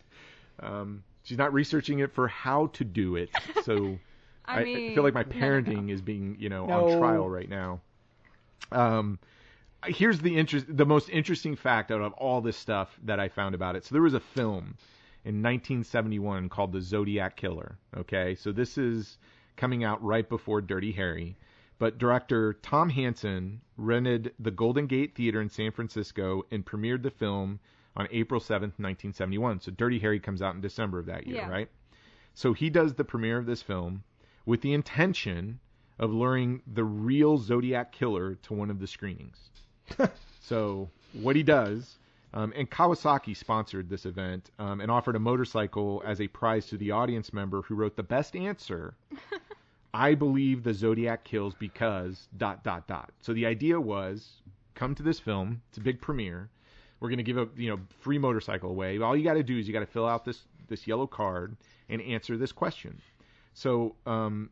Um, 0.61 1.03
she's 1.25 1.39
not 1.39 1.53
researching 1.53 2.01
it 2.01 2.13
for 2.13 2.29
how 2.29 2.67
to 2.69 2.85
do 2.85 3.17
it. 3.17 3.31
So 3.65 3.99
I, 4.45 4.61
I, 4.61 4.65
mean, 4.65 4.95
feel 4.95 5.05
like 5.05 5.15
my 5.15 5.23
parenting 5.25 5.85
no. 5.87 5.95
is 5.95 6.01
being, 6.03 6.37
you 6.39 6.49
know, 6.49 6.67
No. 6.67 6.89
on 6.91 6.99
trial 6.99 7.29
right 7.31 7.49
now. 7.49 7.81
Um, 8.73 9.19
here's 9.87 10.19
the 10.21 10.37
interest, 10.37 10.67
the 10.69 10.87
most 10.87 11.09
interesting 11.11 11.55
fact 11.57 11.91
out 11.93 12.01
of 12.01 12.13
all 12.15 12.41
this 12.41 12.57
stuff 12.57 12.89
that 13.05 13.21
I 13.21 13.29
found 13.29 13.55
about 13.55 13.77
it. 13.77 13.85
So 13.85 13.95
there 13.95 14.03
was 14.03 14.15
a 14.15 14.21
film 14.21 14.77
in 15.25 15.37
1971 15.37 16.49
called 16.49 16.73
The 16.73 16.81
Zodiac 16.81 17.37
Killer. 17.37 17.79
Okay, 17.97 18.35
so 18.35 18.53
this 18.53 18.77
is 18.79 19.19
coming 19.57 19.85
out 19.85 20.03
right 20.03 20.29
before 20.29 20.61
Dirty 20.61 20.93
Harry. 20.93 21.37
But 21.79 21.99
director 21.99 22.55
Tom 22.63 22.91
Hanson 22.91 23.61
rented 23.77 24.33
the 24.39 24.51
Golden 24.51 24.87
Gate 24.87 25.15
Theater 25.15 25.41
in 25.41 25.49
San 25.49 25.73
Francisco 25.73 26.45
and 26.51 26.65
premiered 26.65 27.03
the 27.03 27.11
film 27.11 27.59
on 27.97 28.09
April 28.11 28.41
7th, 28.41 28.79
1971. 28.79 29.61
So 29.61 29.73
Dirty 29.73 29.99
Harry 29.99 30.21
comes 30.21 30.43
out 30.43 30.55
in 30.55 30.61
December 30.61 30.99
of 31.01 31.07
that 31.07 31.27
year, 31.27 31.37
Yeah. 31.37 31.49
right? 31.49 31.69
So 32.35 32.53
he 32.53 32.71
does 32.71 32.95
the 32.95 33.05
premiere 33.05 33.39
of 33.39 33.47
this 33.47 33.63
film 33.63 34.05
with 34.47 34.61
the 34.63 34.73
intention 34.73 35.61
of 35.99 36.13
luring 36.13 36.63
the 36.73 36.85
real 36.85 37.37
Zodiac 37.37 37.93
killer 37.93 38.37
to 38.37 38.55
one 38.55 38.71
of 38.71 38.79
the 38.81 38.87
screenings. 38.87 39.51
so 40.41 40.89
what 41.13 41.37
he 41.37 41.43
does, 41.43 41.97
um, 42.35 42.53
and 42.57 42.71
Kawasaki 42.71 43.37
sponsored 43.37 43.89
this 43.89 44.07
event 44.07 44.51
um, 44.59 44.81
and 44.81 44.91
offered 44.91 45.17
a 45.17 45.21
motorcycle 45.21 46.03
as 46.07 46.21
a 46.21 46.29
prize 46.29 46.67
to 46.67 46.77
the 46.77 46.91
audience 46.91 47.33
member 47.33 47.63
who 47.63 47.75
wrote 47.75 47.97
the 47.97 48.03
best 48.03 48.35
answer. 48.35 48.95
I 49.95 50.15
believe 50.15 50.63
the 50.63 50.73
Zodiac 50.73 51.25
kills 51.25 51.55
because 51.55 52.29
dot 52.39 52.65
dot 52.65 52.89
dot. 52.89 53.13
So 53.21 53.35
the 53.35 53.45
idea 53.45 53.79
was 53.79 54.41
come 54.75 54.95
to 54.95 55.03
this 55.03 55.21
film. 55.21 55.61
It's 55.69 55.79
a 55.79 55.83
big 55.83 56.01
premiere. 56.01 56.49
We're 57.01 57.11
gonna 57.11 57.23
give 57.23 57.37
a 57.37 57.49
you 57.57 57.69
know 57.69 57.81
free 58.01 58.19
motorcycle 58.19 58.71
away. 58.71 58.99
All 58.99 59.17
you 59.17 59.25
got 59.25 59.35
to 59.35 59.43
do 59.43 59.59
is 59.59 59.67
you 59.67 59.75
got 59.75 59.81
to 59.81 59.87
fill 59.87 60.07
out 60.07 60.25
this 60.25 60.45
this 60.69 60.87
yellow 60.87 61.07
card 61.07 61.57
and 61.91 62.01
answer 62.01 62.39
this 62.39 62.53
question. 62.53 63.03
So 63.53 63.97
um, 64.07 64.49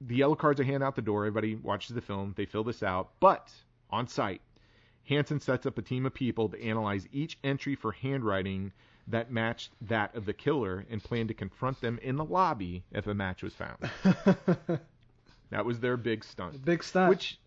the 0.00 0.16
yellow 0.16 0.34
cards 0.34 0.60
are 0.60 0.64
handed 0.64 0.82
out 0.84 0.96
the 0.96 1.02
door. 1.02 1.24
Everybody 1.24 1.54
watches 1.54 1.94
the 1.94 2.00
film. 2.00 2.34
They 2.36 2.46
fill 2.46 2.64
this 2.64 2.82
out. 2.82 3.10
But 3.20 3.52
on 3.90 4.08
site, 4.08 4.40
Hanson 5.08 5.40
sets 5.40 5.66
up 5.66 5.78
a 5.78 5.82
team 5.82 6.06
of 6.06 6.14
people 6.14 6.48
to 6.48 6.62
analyze 6.62 7.06
each 7.12 7.38
entry 7.44 7.74
for 7.74 7.92
handwriting 7.92 8.72
that 9.08 9.30
matched 9.30 9.70
that 9.82 10.14
of 10.14 10.24
the 10.24 10.32
killer 10.32 10.86
and 10.90 11.02
plan 11.02 11.28
to 11.28 11.34
confront 11.34 11.80
them 11.80 11.98
in 12.02 12.16
the 12.16 12.24
lobby 12.24 12.82
if 12.92 13.06
a 13.06 13.14
match 13.14 13.42
was 13.42 13.54
found. 13.54 13.76
that 15.50 15.64
was 15.64 15.80
their 15.80 15.96
big 15.96 16.24
stunt. 16.24 16.64
Big 16.64 16.82
stunt. 16.82 17.10
Which 17.10 17.38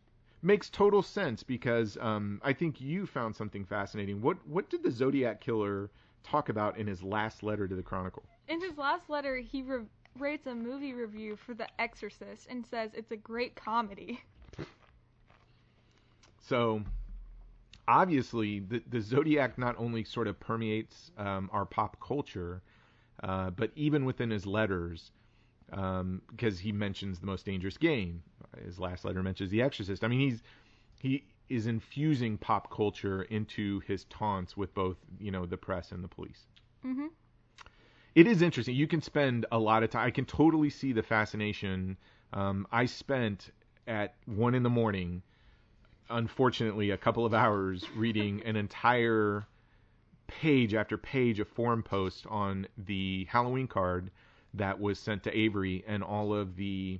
makes 0.44 0.70
total 0.70 1.02
sense 1.02 1.42
because 1.42 1.98
um, 2.00 2.40
I 2.44 2.54
think 2.54 2.80
you 2.80 3.08
found 3.08 3.36
something 3.36 3.66
fascinating. 3.66 4.22
What 4.22 4.38
what 4.48 4.70
did 4.70 4.84
the 4.84 4.92
Zodiac 4.92 5.42
killer 5.42 5.90
talk 6.24 6.50
about 6.50 6.78
in 6.78 6.86
his 6.86 7.02
last 7.02 7.42
letter 7.42 7.68
to 7.68 7.76
the 7.76 7.82
Chronicle? 7.82 8.24
In 8.48 8.62
his 8.62 8.78
last 8.78 9.10
letter, 9.10 9.38
he 9.38 9.64
re- 9.64 9.86
rates 10.20 10.46
a 10.46 10.54
movie 10.54 10.94
review 10.94 11.36
for 11.36 11.54
The 11.54 11.68
Exorcist 11.82 12.48
and 12.50 12.66
says 12.66 12.92
it's 12.94 13.12
a 13.12 13.18
great 13.18 13.56
comedy. 13.56 14.22
So 16.40 16.82
obviously, 17.88 18.60
the, 18.60 18.82
the 18.90 19.02
Zodiac 19.02 19.58
not 19.58 19.76
only 19.78 20.04
sort 20.04 20.28
of 20.28 20.40
permeates 20.40 21.12
um, 21.18 21.50
our 21.54 21.66
pop 21.66 21.98
culture, 22.00 22.62
uh, 23.24 23.50
but 23.52 23.72
even 23.76 24.06
within 24.06 24.30
his 24.30 24.46
letters, 24.46 25.12
um, 25.74 26.22
because 26.30 26.60
he 26.60 26.72
mentions 26.72 27.20
the 27.20 27.26
most 27.26 27.46
dangerous 27.46 27.78
game. 27.78 28.24
His 28.64 28.80
last 28.80 29.06
letter 29.06 29.22
mentions 29.24 29.52
The 29.52 29.62
Exorcist. 29.62 30.04
I 30.04 30.08
mean, 30.08 30.20
he's 30.20 30.44
he 31.00 31.24
is 31.50 31.68
infusing 31.68 32.38
pop 32.38 32.72
culture 32.72 33.24
into 33.24 33.80
his 33.82 34.06
taunts 34.06 34.58
with 34.58 34.74
both, 34.74 34.98
you 35.20 35.32
know, 35.32 35.46
the 35.46 35.58
press 35.58 35.92
and 35.92 36.04
the 36.04 36.08
police. 36.08 36.48
Mhm. 36.86 37.10
It 38.16 38.28
is 38.28 38.42
interesting. 38.42 38.76
You 38.76 38.88
can 38.88 39.02
spend 39.02 39.46
a 39.52 39.60
lot 39.60 39.84
of 39.84 39.92
time. 39.92 40.06
I 40.06 40.12
can 40.12 40.26
totally 40.26 40.70
see 40.70 40.92
the 40.92 41.04
fascination. 41.04 41.98
Um, 42.34 42.68
I 42.72 42.86
spent 42.86 43.52
at 43.88 44.16
one 44.26 44.56
in 44.56 44.64
the 44.64 44.70
morning, 44.70 45.22
unfortunately, 46.10 46.92
a 46.92 46.98
couple 46.98 47.26
of 47.26 47.34
hours 47.34 47.86
reading 47.96 48.42
an 48.44 48.56
entire 48.56 49.46
page 50.28 50.74
after 50.74 50.98
page 50.98 51.40
of 51.40 51.48
forum 51.48 51.84
posts 51.84 52.26
on 52.30 52.68
the 52.78 53.26
Halloween 53.30 53.68
card 53.68 54.12
that 54.54 54.80
was 54.80 55.00
sent 55.00 55.24
to 55.24 55.38
Avery 55.38 55.84
and 55.88 56.04
all 56.04 56.34
of 56.34 56.56
the 56.56 57.00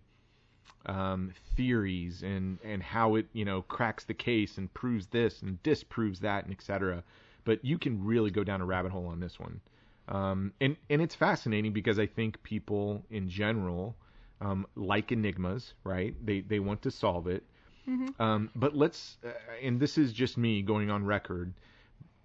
um, 0.86 1.34
theories 1.56 2.24
and 2.24 2.60
and 2.64 2.82
how 2.82 3.16
it 3.16 3.28
you 3.34 3.44
know 3.44 3.62
cracks 3.64 4.06
the 4.06 4.14
case 4.14 4.58
and 4.58 4.74
proves 4.74 5.08
this 5.08 5.42
and 5.42 5.62
disproves 5.64 6.22
that 6.22 6.46
and 6.46 6.54
etc. 6.54 7.04
But 7.44 7.64
you 7.64 7.78
can 7.78 8.04
really 8.04 8.32
go 8.32 8.44
down 8.44 8.62
a 8.62 8.66
rabbit 8.66 8.92
hole 8.92 9.08
on 9.08 9.20
this 9.20 9.40
one, 9.40 9.60
um, 10.08 10.54
and 10.62 10.78
and 10.90 11.02
it's 11.02 11.16
fascinating 11.16 11.74
because 11.74 12.00
I 12.00 12.06
think 12.06 12.42
people 12.44 13.04
in 13.10 13.30
general 13.30 13.96
um, 14.42 14.66
like 14.76 15.12
enigmas, 15.12 15.74
right? 15.84 16.14
They 16.26 16.42
they 16.42 16.60
want 16.60 16.82
to 16.84 16.92
solve 16.92 17.28
it. 17.28 17.44
Um, 18.20 18.50
but 18.56 18.76
let's, 18.76 19.18
uh, 19.26 19.30
and 19.64 19.80
this 19.80 19.98
is 19.98 20.12
just 20.12 20.38
me 20.38 20.62
going 20.62 20.90
on 20.92 21.06
record. 21.06 21.54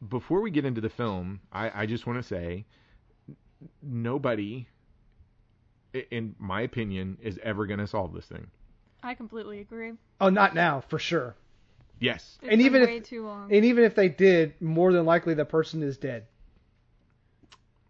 Before 0.09 0.41
we 0.41 0.51
get 0.51 0.65
into 0.65 0.81
the 0.81 0.89
film, 0.89 1.41
I, 1.53 1.83
I 1.83 1.87
just 1.87 2.07
want 2.07 2.19
to 2.19 2.23
say, 2.27 2.65
nobody, 3.83 4.67
in 6.11 6.35
my 6.39 6.63
opinion, 6.63 7.19
is 7.23 7.39
ever 7.43 7.67
going 7.67 7.79
to 7.79 7.87
solve 7.87 8.13
this 8.13 8.27
thing. 8.27 8.49
I 9.03 9.15
completely 9.15 9.61
agree. 9.61 9.93
oh, 10.21 10.31
not 10.31 10.55
now, 10.55 10.83
for 10.89 10.99
sure. 10.99 11.37
Yes. 12.01 12.39
It's 12.43 12.51
And 12.51 12.59
been 12.59 12.67
even 12.67 12.83
if- 12.83 13.05
too 13.05 13.25
long. 13.25 13.53
And 13.55 13.65
even 13.65 13.85
if 13.85 13.95
they 13.95 14.09
did, 14.09 14.61
more 14.61 14.93
than 14.93 15.05
likely 15.07 15.35
the 15.35 15.45
person 15.45 15.83
is 15.83 15.97
dead. 15.99 16.27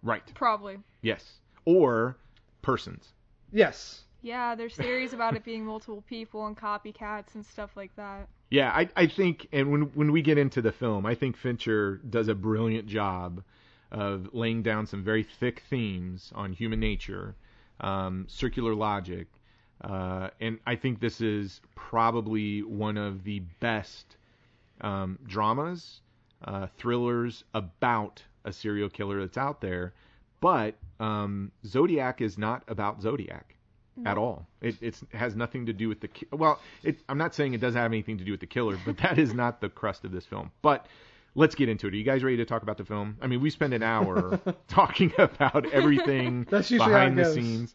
Right. 0.03 0.23
Probably. 0.35 0.79
Yes. 1.01 1.25
Or 1.65 2.17
persons. 2.61 3.09
Yes. 3.53 4.03
Yeah, 4.23 4.55
there's 4.55 4.77
theories 4.77 5.13
about 5.13 5.35
it 5.35 5.45
being 5.45 5.65
multiple 5.65 6.05
people 6.09 6.47
and 6.47 6.57
copycats 6.57 7.35
and 7.35 7.45
stuff 7.45 7.71
like 7.77 7.95
that. 7.97 8.29
Yeah, 8.51 8.71
I, 8.71 8.89
I 8.95 9.07
think, 9.09 9.49
and 9.53 9.73
when 9.73 9.83
when 9.95 10.13
we 10.13 10.23
get 10.23 10.39
into 10.39 10.63
the 10.63 10.71
film, 10.71 11.05
I 11.05 11.17
think 11.17 11.37
Fincher 11.37 11.97
does 12.09 12.29
a 12.29 12.35
brilliant 12.35 12.87
job 12.87 13.43
of 13.91 14.29
laying 14.33 14.63
down 14.63 14.87
some 14.87 15.03
very 15.03 15.25
thick 15.25 15.65
themes 15.69 16.31
on 16.35 16.53
human 16.53 16.79
nature, 16.79 17.35
um, 17.81 18.27
circular 18.29 18.75
logic, 18.75 19.27
uh, 19.83 20.31
and 20.41 20.61
I 20.67 20.77
think 20.77 21.01
this 21.01 21.21
is 21.21 21.61
probably 21.75 22.63
one 22.63 22.97
of 22.97 23.25
the 23.25 23.41
best 23.59 24.17
um, 24.81 25.19
dramas, 25.27 26.01
uh, 26.45 26.69
thrillers 26.79 27.43
about 27.55 28.23
a 28.45 28.53
serial 28.53 28.89
killer 28.89 29.21
that's 29.21 29.39
out 29.39 29.61
there. 29.61 29.95
But 30.41 30.77
um, 31.01 31.51
Zodiac 31.67 32.21
is 32.21 32.39
not 32.39 32.63
about 32.69 33.03
Zodiac 33.03 33.57
at 34.07 34.19
all. 34.19 34.47
It 34.61 34.77
it's, 34.81 35.03
has 35.13 35.37
nothing 35.37 35.67
to 35.67 35.73
do 35.73 35.89
with 35.89 36.01
the 36.01 36.09
ki- 36.09 36.27
well. 36.33 36.61
It, 36.83 36.99
I'm 37.09 37.19
not 37.19 37.35
saying 37.35 37.55
it 37.55 37.61
doesn't 37.61 37.81
have 37.81 37.91
anything 37.93 38.19
to 38.19 38.25
do 38.25 38.31
with 38.31 38.41
the 38.41 38.47
killer, 38.47 38.79
but 38.85 38.97
that 38.99 39.19
is 39.19 39.35
not 39.35 39.61
the 39.61 39.69
crust 39.69 40.05
of 40.05 40.13
this 40.13 40.25
film. 40.25 40.51
But 40.63 40.87
let's 41.35 41.55
get 41.55 41.69
into 41.69 41.87
it. 41.87 41.95
Are 41.95 41.97
you 41.97 42.05
guys 42.05 42.25
ready 42.25 42.39
to 42.39 42.45
talk 42.45 42.63
about 42.63 42.79
the 42.79 42.85
film? 42.85 43.17
I 43.21 43.27
mean, 43.27 43.41
we 43.41 43.51
spend 43.51 43.75
an 43.75 43.83
hour 43.83 44.41
talking 44.69 45.13
about 45.19 45.73
everything 45.73 46.45
behind 46.51 47.19
the 47.19 47.33
scenes. 47.33 47.75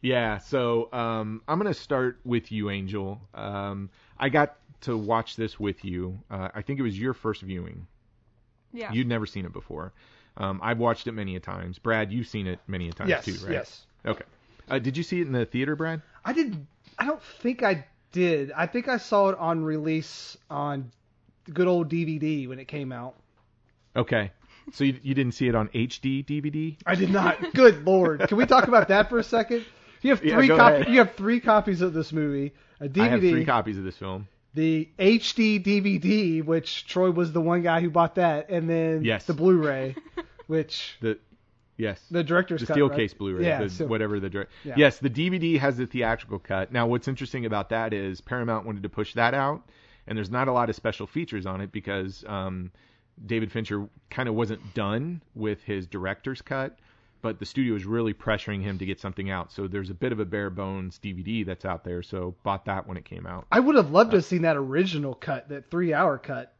Yeah, 0.00 0.38
so 0.38 0.92
um, 0.92 1.40
I'm 1.48 1.58
gonna 1.58 1.72
start 1.72 2.20
with 2.24 2.52
you, 2.52 2.68
Angel. 2.70 3.20
Um, 3.32 3.88
I 4.18 4.28
got 4.28 4.56
to 4.82 4.96
watch 4.96 5.36
this 5.36 5.58
with 5.58 5.84
you. 5.84 6.20
Uh, 6.30 6.48
I 6.54 6.60
think 6.62 6.78
it 6.78 6.82
was 6.82 6.98
your 6.98 7.14
first 7.14 7.40
viewing. 7.40 7.86
Yeah. 8.72 8.92
You'd 8.92 9.06
never 9.06 9.24
seen 9.24 9.46
it 9.46 9.52
before. 9.52 9.92
Um, 10.36 10.60
I've 10.62 10.78
watched 10.78 11.06
it 11.06 11.12
many 11.12 11.36
a 11.36 11.40
times. 11.40 11.78
Brad, 11.78 12.12
you've 12.12 12.26
seen 12.26 12.46
it 12.46 12.58
many 12.66 12.88
a 12.88 12.92
times 12.92 13.08
Yes. 13.08 13.24
too, 13.24 13.36
right? 13.44 13.52
Yes. 13.52 13.86
Okay. 14.04 14.24
Uh, 14.70 14.78
did 14.78 14.96
you 14.96 15.02
see 15.02 15.20
it 15.20 15.26
in 15.26 15.32
the 15.32 15.44
theater, 15.46 15.76
Brad? 15.76 16.02
I 16.24 16.32
did. 16.32 16.66
I 16.98 17.06
don't 17.06 17.22
think 17.22 17.62
I 17.62 17.86
did. 18.12 18.52
I 18.52 18.66
think 18.66 18.88
I 18.88 18.96
saw 18.98 19.28
it 19.28 19.38
on 19.38 19.64
release 19.64 20.36
on 20.48 20.90
good 21.52 21.66
old 21.66 21.90
DVD 21.90 22.48
when 22.48 22.58
it 22.58 22.66
came 22.68 22.92
out. 22.92 23.14
Okay. 23.96 24.30
So 24.72 24.84
you, 24.84 24.98
you 25.02 25.14
didn't 25.14 25.32
see 25.32 25.46
it 25.46 25.54
on 25.54 25.68
HD 25.68 26.24
DVD? 26.24 26.76
I 26.86 26.94
did 26.94 27.10
not. 27.10 27.52
Good 27.54 27.84
lord. 27.84 28.26
Can 28.28 28.38
we 28.38 28.46
talk 28.46 28.66
about 28.68 28.88
that 28.88 29.10
for 29.10 29.18
a 29.18 29.22
second? 29.24 29.64
You 30.00 30.10
have 30.10 30.20
three 30.20 30.48
go 30.48 30.56
copies. 30.56 30.88
You 30.88 30.98
have 30.98 31.14
three 31.14 31.40
copies 31.40 31.80
of 31.82 31.92
this 31.92 32.12
movie. 32.12 32.52
A 32.80 32.88
DVD, 32.88 33.00
I 33.02 33.08
have 33.08 33.20
three 33.20 33.44
copies 33.44 33.76
of 33.78 33.84
this 33.84 33.96
film. 33.96 34.26
the 34.54 34.88
HD 34.98 35.62
DVD, 35.64 36.44
which 36.44 36.86
Troy 36.86 37.10
was 37.10 37.32
the 37.32 37.40
one 37.40 37.62
guy 37.62 37.80
who 37.80 37.90
bought 37.90 38.14
that, 38.16 38.48
and 38.50 38.68
then 38.68 39.04
Yes. 39.04 39.24
the 39.26 39.34
Blu-ray, 39.34 39.96
which 40.46 40.96
The 41.00 41.18
Yes. 41.76 42.00
The 42.10 42.22
director's 42.22 42.60
the 42.60 42.66
cut, 42.66 42.74
steel 42.74 42.88
right? 42.88 42.96
case 42.96 43.14
Blu-ray, 43.14 43.44
Yeah, 43.44 43.62
the, 43.64 43.70
so- 43.70 43.86
whatever 43.86 44.20
the 44.20 44.30
direct. 44.30 44.52
Yeah. 44.64 44.74
Yes, 44.76 44.98
the 44.98 45.10
DVD 45.10 45.58
has 45.58 45.76
the 45.76 45.86
theatrical 45.86 46.38
cut. 46.38 46.72
Now, 46.72 46.86
what's 46.86 47.08
interesting 47.08 47.46
about 47.46 47.68
that 47.70 47.92
is 47.92 48.20
Paramount 48.20 48.64
wanted 48.66 48.82
to 48.84 48.88
push 48.88 49.14
that 49.14 49.34
out, 49.34 49.62
and 50.06 50.16
there's 50.16 50.30
not 50.30 50.48
a 50.48 50.52
lot 50.52 50.70
of 50.70 50.76
special 50.76 51.06
features 51.06 51.46
on 51.46 51.60
it 51.60 51.72
because 51.72 52.24
um, 52.28 52.70
David 53.26 53.50
Fincher 53.50 53.88
kind 54.10 54.28
of 54.28 54.34
wasn't 54.34 54.74
done 54.74 55.20
with 55.34 55.62
his 55.64 55.86
director's 55.86 56.42
cut, 56.42 56.78
but 57.22 57.38
the 57.40 57.46
studio 57.46 57.74
is 57.74 57.84
really 57.86 58.12
pressuring 58.14 58.62
him 58.62 58.78
to 58.78 58.84
get 58.86 59.00
something 59.00 59.30
out. 59.30 59.50
So 59.50 59.66
there's 59.66 59.90
a 59.90 59.94
bit 59.94 60.12
of 60.12 60.20
a 60.20 60.24
bare 60.24 60.50
bones 60.50 61.00
DVD 61.02 61.44
that's 61.44 61.64
out 61.64 61.82
there. 61.82 62.02
So 62.02 62.34
bought 62.42 62.66
that 62.66 62.86
when 62.86 62.96
it 62.98 63.04
came 63.04 63.26
out. 63.26 63.46
I 63.50 63.60
would 63.60 63.76
have 63.76 63.90
loved 63.90 64.10
to 64.10 64.18
have 64.18 64.24
seen 64.26 64.42
that 64.42 64.56
original 64.56 65.14
cut, 65.14 65.48
that 65.48 65.70
three-hour 65.70 66.18
cut. 66.18 66.53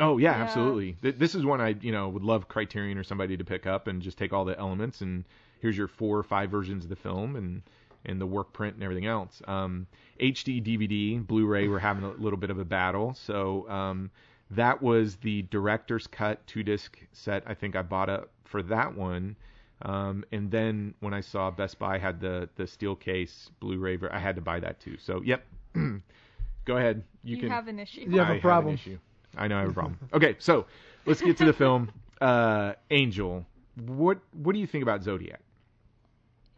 Oh 0.00 0.18
yeah, 0.18 0.36
Yeah. 0.36 0.42
absolutely. 0.44 0.92
Th- 1.02 1.16
This 1.16 1.34
is 1.34 1.44
one 1.44 1.60
I 1.60 1.76
you 1.80 1.92
know 1.92 2.08
would 2.08 2.22
love 2.22 2.48
Criterion 2.48 2.98
or 2.98 3.04
somebody 3.04 3.36
to 3.36 3.44
pick 3.44 3.66
up 3.66 3.86
and 3.88 4.00
just 4.02 4.18
take 4.18 4.32
all 4.32 4.44
the 4.44 4.58
elements 4.58 5.00
and 5.00 5.24
here's 5.60 5.76
your 5.76 5.88
four 5.88 6.16
or 6.18 6.22
five 6.22 6.50
versions 6.50 6.84
of 6.84 6.90
the 6.90 6.96
film 6.96 7.36
and 7.36 7.62
and 8.04 8.20
the 8.20 8.26
work 8.26 8.52
print 8.52 8.74
and 8.74 8.82
everything 8.84 9.06
else. 9.06 9.42
Um, 9.48 9.86
HD, 10.20 10.62
DVD, 10.64 11.24
Blu-ray, 11.26 11.66
we're 11.68 11.80
having 11.80 12.04
a 12.04 12.10
little 12.12 12.38
bit 12.38 12.48
of 12.50 12.58
a 12.58 12.64
battle. 12.64 13.12
So 13.14 13.68
um, 13.68 14.10
that 14.52 14.80
was 14.80 15.16
the 15.16 15.42
director's 15.42 16.06
cut 16.06 16.46
two 16.46 16.62
disc 16.62 16.96
set. 17.12 17.42
I 17.46 17.54
think 17.54 17.74
I 17.74 17.82
bought 17.82 18.08
up 18.08 18.30
for 18.44 18.62
that 18.64 18.96
one. 18.96 19.34
Um, 19.82 20.24
and 20.32 20.48
then 20.50 20.94
when 21.00 21.12
I 21.12 21.20
saw 21.20 21.50
Best 21.50 21.78
Buy 21.80 21.98
had 21.98 22.20
the 22.20 22.48
the 22.56 22.66
steel 22.68 22.94
case 22.94 23.50
Blu-ray, 23.60 23.96
ver- 23.96 24.12
I 24.12 24.20
had 24.20 24.36
to 24.36 24.42
buy 24.42 24.60
that 24.60 24.78
too. 24.80 24.96
So 24.98 25.20
yep. 25.24 25.44
Go 26.64 26.76
ahead. 26.76 27.02
You, 27.24 27.36
You, 27.36 27.42
can 27.42 27.50
have 27.50 27.66
an 27.68 27.78
issue. 27.78 28.02
You 28.02 28.18
have 28.18 28.28
a 28.28 28.32
I 28.32 28.34
an 28.36 28.40
problem. 28.40 28.74
issue. 28.74 28.98
I 29.38 29.48
know 29.48 29.56
I 29.56 29.60
have 29.60 29.70
a 29.70 29.74
problem. 29.74 29.98
okay, 30.12 30.36
so 30.38 30.66
let's 31.06 31.20
get 31.20 31.36
to 31.38 31.44
the 31.44 31.52
film. 31.52 31.90
Uh, 32.20 32.72
Angel. 32.90 33.46
What 33.86 34.18
what 34.32 34.52
do 34.54 34.58
you 34.58 34.66
think 34.66 34.82
about 34.82 35.02
Zodiac? 35.02 35.40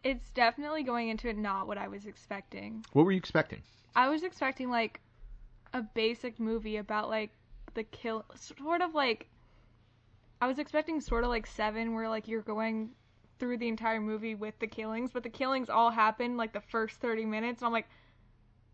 It's 0.02 0.30
definitely 0.30 0.82
going 0.82 1.10
into 1.10 1.28
it 1.28 1.36
not 1.36 1.66
what 1.66 1.76
I 1.76 1.88
was 1.88 2.06
expecting. 2.06 2.84
What 2.94 3.04
were 3.04 3.12
you 3.12 3.18
expecting? 3.18 3.60
I 3.94 4.08
was 4.08 4.22
expecting 4.22 4.70
like 4.70 5.00
a 5.74 5.82
basic 5.82 6.40
movie 6.40 6.78
about 6.78 7.10
like 7.10 7.30
the 7.74 7.82
kill 7.84 8.24
sort 8.34 8.80
of 8.80 8.94
like 8.94 9.28
I 10.40 10.46
was 10.46 10.58
expecting 10.58 11.00
sort 11.00 11.24
of 11.24 11.30
like 11.30 11.46
7 11.46 11.94
where 11.94 12.08
like 12.08 12.26
you're 12.26 12.40
going 12.40 12.90
through 13.38 13.58
the 13.58 13.68
entire 13.68 14.00
movie 14.00 14.34
with 14.34 14.58
the 14.58 14.66
killings, 14.66 15.10
but 15.12 15.22
the 15.22 15.28
killings 15.28 15.68
all 15.68 15.90
happen 15.90 16.36
like 16.36 16.52
the 16.52 16.62
first 16.62 16.96
30 17.00 17.26
minutes 17.26 17.60
and 17.60 17.66
I'm 17.66 17.72
like 17.72 17.88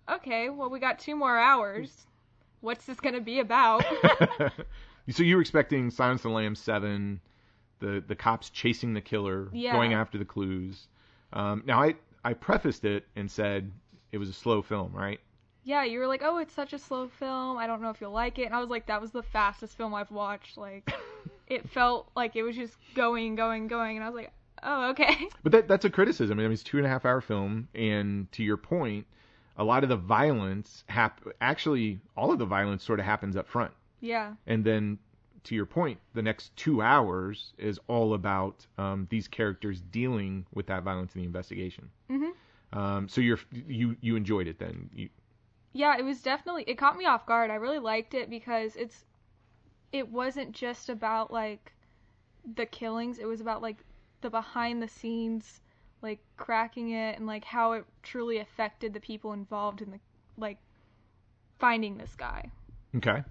okay, 0.08 0.48
well 0.50 0.70
we 0.70 0.78
got 0.78 1.00
2 1.00 1.16
more 1.16 1.36
hours. 1.36 2.06
What's 2.66 2.84
this 2.84 2.98
going 2.98 3.14
to 3.14 3.20
be 3.20 3.38
about? 3.38 3.84
so 5.10 5.22
you 5.22 5.36
were 5.36 5.40
expecting 5.40 5.90
Silence 5.90 6.20
of 6.20 6.30
the 6.30 6.36
Lambs 6.36 6.58
seven, 6.58 7.20
the 7.78 8.02
the 8.06 8.16
cops 8.16 8.50
chasing 8.50 8.92
the 8.92 9.00
killer, 9.00 9.48
Yeah. 9.52 9.72
going 9.72 9.94
after 9.94 10.18
the 10.18 10.24
clues. 10.24 10.88
Um, 11.32 11.62
now 11.64 11.80
I 11.80 11.94
I 12.24 12.34
prefaced 12.34 12.84
it 12.84 13.04
and 13.14 13.30
said 13.30 13.70
it 14.10 14.18
was 14.18 14.28
a 14.28 14.32
slow 14.32 14.62
film, 14.62 14.92
right? 14.92 15.20
yeah, 15.62 15.82
you 15.82 15.98
were 15.98 16.06
like, 16.06 16.22
"Oh, 16.24 16.38
it's 16.38 16.54
such 16.54 16.72
a 16.72 16.78
slow 16.78 17.08
film. 17.08 17.58
I 17.58 17.66
don't 17.66 17.82
know 17.82 17.90
if 17.90 18.00
you'll 18.00 18.12
like 18.12 18.38
it." 18.38 18.44
And 18.44 18.54
I 18.54 18.60
was 18.60 18.68
like, 18.68 18.86
"That 18.86 19.00
was 19.00 19.10
the 19.10 19.22
fastest 19.22 19.76
film 19.76 19.94
I've 19.94 20.10
watched." 20.12 20.56
Like 20.56 20.92
it 21.48 21.68
felt 21.70 22.08
like 22.16 22.36
it 22.36 22.42
was 22.42 22.56
just 22.56 22.74
going, 22.94 23.34
going, 23.34 23.66
going, 23.68 23.96
and 23.96 24.04
I 24.04 24.08
was 24.08 24.16
like, 24.16 24.32
"Oh, 24.62 24.90
okay." 24.90 25.28
But 25.42 25.52
that 25.52 25.68
that's 25.68 25.84
a 25.84 25.90
criticism. 25.90 26.38
I 26.38 26.42
mean, 26.42 26.52
it's 26.52 26.62
a 26.62 26.64
two 26.64 26.78
and 26.78 26.86
a 26.86 26.88
half 26.88 27.04
hour 27.04 27.20
film, 27.20 27.68
and 27.74 28.30
to 28.32 28.42
your 28.44 28.56
point, 28.56 29.06
a 29.58 29.64
lot 29.64 29.82
of 29.82 29.88
the 29.88 29.96
violence 29.96 30.84
hap- 30.88 31.26
actually 31.40 31.98
all 32.16 32.30
of 32.30 32.38
the 32.38 32.46
violence 32.46 32.84
sort 32.84 33.00
of 33.00 33.06
happens 33.06 33.36
up 33.36 33.48
front. 33.48 33.72
yeah. 34.00 34.34
and 34.46 34.64
then 34.64 34.98
to 35.46 35.54
your 35.54 35.66
point, 35.66 35.98
the 36.12 36.22
next 36.22 36.54
two 36.56 36.82
hours 36.82 37.52
is 37.56 37.78
all 37.86 38.14
about 38.14 38.66
um, 38.78 39.06
these 39.10 39.28
characters 39.28 39.80
dealing 39.80 40.44
with 40.52 40.66
that 40.66 40.82
violence 40.82 41.14
in 41.14 41.20
the 41.20 41.26
investigation. 41.26 41.88
Mm-hmm. 42.10 42.78
Um, 42.78 43.08
so 43.08 43.20
you're 43.20 43.38
you 43.52 43.96
you 44.00 44.16
enjoyed 44.16 44.48
it 44.48 44.58
then? 44.58 44.90
You, 44.92 45.08
Yeah, 45.72 45.96
it 45.96 46.04
was 46.04 46.20
definitely 46.20 46.64
it 46.66 46.76
caught 46.76 46.96
me 46.96 47.06
off 47.06 47.26
guard. 47.26 47.52
I 47.52 47.54
really 47.54 47.78
liked 47.78 48.12
it 48.14 48.28
because 48.28 48.74
it's 48.74 49.04
it 49.92 50.10
wasn't 50.10 50.50
just 50.50 50.88
about 50.88 51.32
like 51.32 51.72
the 52.56 52.66
killings, 52.66 53.18
it 53.18 53.26
was 53.26 53.40
about 53.40 53.62
like 53.62 53.76
the 54.22 54.30
behind 54.30 54.82
the 54.82 54.88
scenes 54.88 55.60
like 56.02 56.20
cracking 56.36 56.90
it 56.90 57.16
and 57.16 57.26
like 57.26 57.44
how 57.44 57.72
it 57.72 57.84
truly 58.02 58.38
affected 58.38 58.92
the 58.92 59.00
people 59.00 59.32
involved 59.32 59.82
in 59.82 59.90
the 59.90 59.98
like 60.36 60.58
finding 61.58 61.96
this 61.96 62.14
guy. 62.16 62.50
okay, 62.96 63.22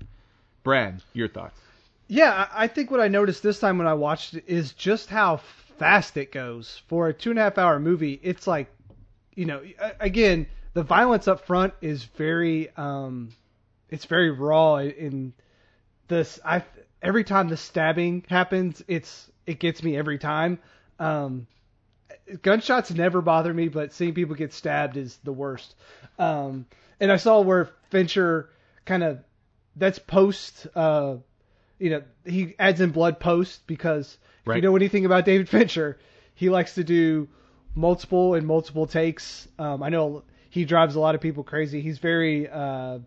Brad, 0.63 1.01
your 1.13 1.27
thoughts? 1.27 1.59
Yeah, 2.07 2.47
I 2.51 2.65
I 2.65 2.67
think 2.67 2.91
what 2.91 2.99
I 2.99 3.07
noticed 3.07 3.43
this 3.43 3.59
time 3.59 3.77
when 3.77 3.87
I 3.87 3.93
watched 3.93 4.33
it 4.33 4.43
is 4.47 4.73
just 4.73 5.09
how 5.09 5.37
fast 5.77 6.17
it 6.17 6.31
goes 6.31 6.81
for 6.87 7.07
a 7.07 7.13
two 7.13 7.29
and 7.31 7.39
a 7.39 7.43
half 7.43 7.57
hour 7.57 7.79
movie. 7.79 8.19
It's 8.23 8.47
like, 8.47 8.67
you 9.35 9.45
know, 9.45 9.61
again, 9.99 10.47
the 10.73 10.83
violence 10.83 11.27
up 11.27 11.45
front 11.45 11.73
is 11.81 12.03
very, 12.03 12.69
um, 12.77 13.29
it's 13.89 14.05
very 14.05 14.31
raw. 14.31 14.77
In 14.77 15.33
this, 16.07 16.39
I 16.45 16.63
every 17.01 17.23
time 17.23 17.47
the 17.49 17.57
stabbing 17.57 18.25
happens, 18.29 18.83
it's 18.87 19.29
it 19.45 19.59
gets 19.59 19.83
me 19.83 19.95
every 19.97 20.17
time. 20.17 20.59
Um, 20.99 21.47
gunshots 22.41 22.91
never 22.91 23.21
bother 23.21 23.53
me, 23.53 23.67
but 23.67 23.93
seeing 23.93 24.13
people 24.13 24.35
get 24.35 24.53
stabbed 24.53 24.97
is 24.97 25.17
the 25.23 25.33
worst. 25.33 25.75
Um, 26.17 26.65
and 26.99 27.11
I 27.11 27.17
saw 27.17 27.41
where 27.41 27.69
Fincher 27.89 28.49
kind 28.85 29.03
of 29.03 29.19
that's 29.75 29.99
post. 29.99 30.67
Uh, 30.75 31.17
you 31.79 31.89
know, 31.89 32.03
he 32.25 32.55
adds 32.57 32.81
in 32.81 32.91
blood 32.91 33.19
post 33.19 33.67
because 33.67 34.17
if 34.45 34.55
you 34.55 34.61
know 34.61 34.75
anything 34.75 35.05
about 35.05 35.25
David 35.25 35.49
Fincher, 35.49 35.97
he 36.33 36.49
likes 36.49 36.75
to 36.75 36.83
do 36.83 37.27
multiple 37.75 38.35
and 38.35 38.47
multiple 38.47 38.87
takes. 38.87 39.47
Um, 39.59 39.83
I 39.83 39.89
know 39.89 40.23
he 40.49 40.65
drives 40.65 40.95
a 40.95 40.99
lot 40.99 41.15
of 41.15 41.21
people 41.21 41.43
crazy. 41.43 41.81
He's 41.81 41.97
very 41.97 42.49
uh, 42.49 42.99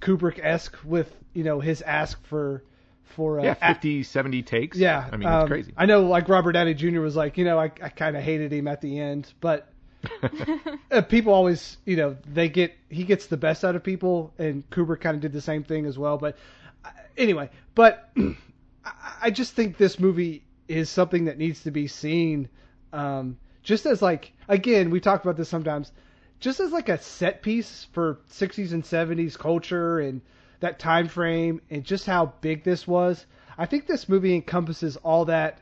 Kubrick 0.00 0.40
esque 0.42 0.76
with 0.84 1.14
you 1.34 1.44
know 1.44 1.60
his 1.60 1.82
ask 1.82 2.24
for 2.26 2.62
for 3.06 3.40
uh, 3.40 3.44
yeah, 3.44 3.56
a- 3.60 3.74
50, 3.74 4.02
70 4.02 4.42
takes. 4.42 4.78
yeah, 4.78 5.08
I 5.10 5.16
mean 5.16 5.28
um, 5.28 5.42
it's 5.42 5.48
crazy. 5.48 5.72
I 5.76 5.86
know, 5.86 6.02
like 6.02 6.28
Robert 6.28 6.52
Downey 6.52 6.74
Jr. 6.74 7.00
was 7.00 7.16
like, 7.16 7.38
you 7.38 7.44
know, 7.44 7.58
I, 7.58 7.64
I 7.82 7.88
kind 7.88 8.16
of 8.16 8.22
hated 8.22 8.52
him 8.52 8.68
at 8.68 8.80
the 8.80 8.98
end, 8.98 9.32
but 9.40 9.68
uh, 10.90 11.02
people 11.02 11.32
always, 11.32 11.78
you 11.84 11.96
know, 11.96 12.16
they 12.26 12.48
get 12.48 12.74
he 12.88 13.04
gets 13.04 13.26
the 13.26 13.36
best 13.36 13.64
out 13.64 13.76
of 13.76 13.82
people, 13.82 14.32
and 14.38 14.68
Kubrick 14.70 15.00
kind 15.00 15.14
of 15.14 15.20
did 15.20 15.32
the 15.32 15.40
same 15.40 15.64
thing 15.64 15.86
as 15.86 15.98
well. 15.98 16.18
But 16.18 16.36
uh, 16.84 16.90
anyway, 17.16 17.50
but 17.74 18.10
I, 18.84 18.92
I 19.22 19.30
just 19.30 19.54
think 19.54 19.76
this 19.76 19.98
movie 19.98 20.44
is 20.68 20.90
something 20.90 21.26
that 21.26 21.38
needs 21.38 21.62
to 21.62 21.70
be 21.70 21.86
seen, 21.86 22.48
um, 22.92 23.38
just 23.62 23.86
as 23.86 24.02
like 24.02 24.32
again, 24.48 24.90
we 24.90 25.00
talk 25.00 25.22
about 25.22 25.36
this 25.36 25.48
sometimes, 25.48 25.92
just 26.40 26.60
as 26.60 26.72
like 26.72 26.88
a 26.88 26.98
set 27.00 27.42
piece 27.42 27.86
for 27.92 28.20
60s 28.30 28.72
and 28.72 28.82
70s 28.84 29.38
culture 29.38 29.98
and 30.00 30.20
that 30.60 30.78
time 30.78 31.08
frame 31.08 31.60
and 31.70 31.84
just 31.84 32.06
how 32.06 32.32
big 32.40 32.64
this 32.64 32.86
was. 32.86 33.24
I 33.58 33.66
think 33.66 33.86
this 33.86 34.08
movie 34.08 34.34
encompasses 34.34 34.96
all 34.96 35.26
that 35.26 35.60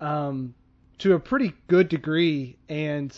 um, 0.00 0.54
to 0.98 1.14
a 1.14 1.20
pretty 1.20 1.52
good 1.68 1.88
degree. 1.88 2.56
And 2.68 3.16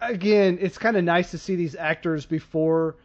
again, 0.00 0.58
it's 0.60 0.78
kind 0.78 0.96
of 0.96 1.04
nice 1.04 1.30
to 1.32 1.38
see 1.38 1.56
these 1.56 1.74
actors 1.74 2.26
before 2.26 2.96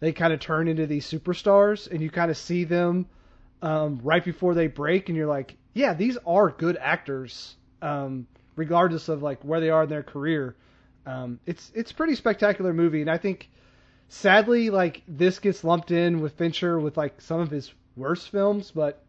they 0.00 0.12
kind 0.12 0.32
of 0.32 0.40
turn 0.40 0.68
into 0.68 0.86
these 0.86 1.10
superstars, 1.10 1.90
and 1.90 2.02
you 2.02 2.10
kind 2.10 2.30
of 2.30 2.36
see 2.36 2.64
them 2.64 3.06
um, 3.62 4.00
right 4.02 4.24
before 4.24 4.54
they 4.54 4.66
break, 4.66 5.08
and 5.08 5.16
you're 5.16 5.26
like, 5.26 5.56
yeah, 5.72 5.94
these 5.94 6.18
are 6.26 6.50
good 6.50 6.76
actors, 6.76 7.56
um, 7.80 8.26
regardless 8.56 9.08
of 9.08 9.22
like 9.22 9.42
where 9.42 9.60
they 9.60 9.70
are 9.70 9.84
in 9.84 9.88
their 9.88 10.02
career. 10.02 10.54
Um, 11.06 11.40
it's 11.46 11.70
it's 11.74 11.92
pretty 11.92 12.14
spectacular 12.14 12.74
movie, 12.74 13.00
and 13.00 13.10
I 13.10 13.16
think 13.16 13.48
sadly 14.08 14.70
like 14.70 15.02
this 15.08 15.38
gets 15.38 15.64
lumped 15.64 15.90
in 15.90 16.20
with 16.20 16.32
Fincher 16.34 16.78
with 16.78 16.96
like 16.96 17.20
some 17.20 17.40
of 17.40 17.50
his 17.50 17.72
worst 17.96 18.30
films, 18.30 18.70
but 18.70 19.02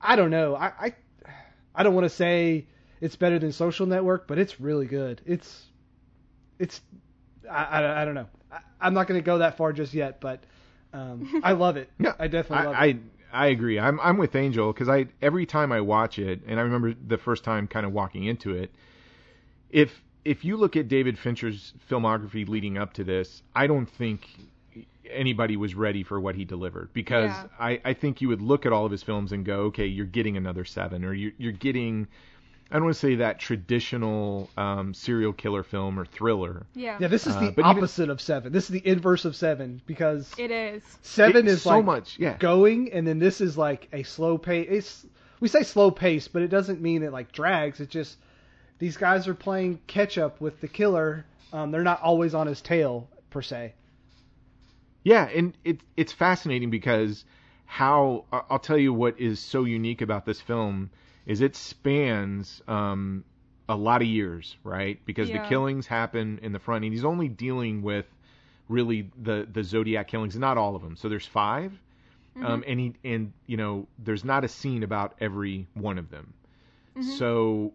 I 0.00 0.16
don't 0.16 0.30
know. 0.30 0.54
I 0.54 0.72
I, 0.78 0.94
I 1.74 1.82
don't 1.82 1.94
want 1.94 2.04
to 2.04 2.10
say 2.10 2.66
it's 3.00 3.16
better 3.16 3.38
than 3.38 3.52
Social 3.52 3.86
Network, 3.86 4.26
but 4.26 4.38
it's 4.38 4.60
really 4.60 4.86
good. 4.86 5.20
It's 5.26 5.64
it's 6.58 6.80
I, 7.50 7.64
I, 7.64 8.02
I 8.02 8.04
don't 8.04 8.14
know. 8.14 8.28
I, 8.52 8.58
I'm 8.80 8.94
not 8.94 9.06
going 9.06 9.20
to 9.20 9.24
go 9.24 9.38
that 9.38 9.56
far 9.56 9.72
just 9.72 9.94
yet, 9.94 10.20
but 10.20 10.44
um, 10.92 11.40
I 11.42 11.52
love 11.52 11.76
it. 11.76 11.90
Yeah, 11.98 12.14
I 12.18 12.28
definitely 12.28 12.66
love 12.66 12.76
I, 12.76 12.86
it. 12.86 12.96
I 12.96 13.00
I 13.34 13.46
agree. 13.48 13.80
I'm 13.80 13.98
I'm 14.00 14.16
with 14.16 14.36
Angel 14.36 14.72
because 14.72 14.88
I 14.88 15.06
every 15.20 15.44
time 15.44 15.72
I 15.72 15.80
watch 15.80 16.18
it, 16.18 16.42
and 16.46 16.60
I 16.60 16.62
remember 16.62 16.94
the 16.94 17.18
first 17.18 17.42
time 17.42 17.66
kind 17.66 17.84
of 17.84 17.92
walking 17.92 18.24
into 18.24 18.54
it. 18.54 18.70
If 19.70 20.00
if 20.24 20.44
you 20.44 20.56
look 20.56 20.76
at 20.76 20.88
David 20.88 21.18
Fincher's 21.18 21.74
filmography 21.90 22.48
leading 22.48 22.78
up 22.78 22.92
to 22.94 23.04
this, 23.04 23.42
I 23.54 23.66
don't 23.66 23.86
think 23.86 24.26
anybody 25.10 25.56
was 25.56 25.74
ready 25.74 26.02
for 26.02 26.18
what 26.18 26.34
he 26.34 26.44
delivered 26.44 26.92
because 26.94 27.30
Yeah. 27.30 27.46
I, 27.60 27.80
I 27.84 27.92
think 27.94 28.20
you 28.20 28.28
would 28.28 28.40
look 28.40 28.64
at 28.66 28.72
all 28.72 28.86
of 28.86 28.90
his 28.92 29.02
films 29.02 29.32
and 29.32 29.44
go, 29.44 29.60
okay, 29.64 29.86
you're 29.86 30.06
getting 30.06 30.36
another 30.36 30.64
seven, 30.64 31.04
or 31.04 31.12
you're 31.12 31.32
you're 31.38 31.52
getting. 31.52 32.08
I 32.70 32.76
don't 32.76 32.84
want 32.84 32.94
to 32.94 33.00
say 33.00 33.14
that 33.16 33.38
traditional 33.38 34.48
um, 34.56 34.94
serial 34.94 35.34
killer 35.34 35.62
film 35.62 36.00
or 36.00 36.06
thriller. 36.06 36.64
Yeah. 36.74 36.96
Yeah, 36.98 37.08
this 37.08 37.26
is 37.26 37.36
Uh, 37.36 37.40
the 37.40 37.48
even- 37.50 37.64
opposite 37.64 38.08
of 38.08 38.20
seven. 38.22 38.52
This 38.52 38.64
is 38.64 38.70
the 38.70 38.84
inverse 38.88 39.26
of 39.26 39.36
seven 39.36 39.82
because 39.86 40.32
It 40.38 40.50
is. 40.50 40.82
seven 41.02 41.44
It's 41.46 41.56
is 41.56 41.62
so 41.62 41.70
like 41.76 41.84
much, 41.84 42.18
yeah. 42.18 42.36
going, 42.38 42.90
and 42.92 43.06
then 43.06 43.18
this 43.18 43.42
is 43.42 43.58
like 43.58 43.88
a 43.92 44.02
slow 44.02 44.38
pace. 44.38 44.66
It's 44.70 45.06
we 45.40 45.48
say 45.48 45.62
slow 45.62 45.90
pace, 45.90 46.26
but 46.26 46.40
it 46.40 46.48
doesn't 46.48 46.80
mean 46.80 47.02
it 47.02 47.12
like 47.12 47.30
drags. 47.30 47.80
It 47.80 47.90
just 47.90 48.16
these 48.78 48.96
guys 48.96 49.28
are 49.28 49.34
playing 49.34 49.80
catch 49.86 50.18
up 50.18 50.40
with 50.40 50.60
the 50.60 50.68
killer. 50.68 51.24
Um, 51.52 51.70
they're 51.70 51.82
not 51.82 52.02
always 52.02 52.34
on 52.34 52.46
his 52.46 52.60
tail 52.60 53.08
per 53.30 53.42
se. 53.42 53.74
Yeah, 55.02 55.28
and 55.28 55.56
it 55.64 55.80
it's 55.96 56.12
fascinating 56.12 56.70
because 56.70 57.24
how 57.66 58.24
I- 58.32 58.42
I'll 58.50 58.58
tell 58.58 58.78
you 58.78 58.92
what 58.92 59.20
is 59.20 59.38
so 59.40 59.64
unique 59.64 60.00
about 60.02 60.24
this 60.24 60.40
film 60.40 60.90
is 61.26 61.40
it 61.40 61.56
spans 61.56 62.62
um, 62.68 63.24
a 63.68 63.76
lot 63.76 64.02
of 64.02 64.08
years, 64.08 64.56
right? 64.64 64.98
Because 65.06 65.28
Yeah. 65.30 65.38
the 65.42 65.48
killings 65.48 65.86
happen 65.86 66.38
in 66.42 66.52
the 66.52 66.58
front, 66.58 66.84
and 66.84 66.92
he's 66.92 67.04
only 67.04 67.28
dealing 67.28 67.82
with 67.82 68.06
really 68.68 69.10
the 69.22 69.46
the 69.50 69.62
Zodiac 69.62 70.08
killings, 70.08 70.36
not 70.36 70.56
all 70.58 70.74
of 70.74 70.82
them. 70.82 70.96
So 70.96 71.08
there's 71.08 71.26
5 71.26 71.72
um, 72.42 72.64
and 72.66 72.80
he 72.80 72.94
and 73.04 73.32
you 73.46 73.56
know 73.56 73.86
there's 73.98 74.24
not 74.24 74.42
a 74.44 74.48
scene 74.48 74.82
about 74.82 75.14
every 75.20 75.66
one 75.74 75.98
of 75.98 76.10
them. 76.10 76.32
So 77.00 77.72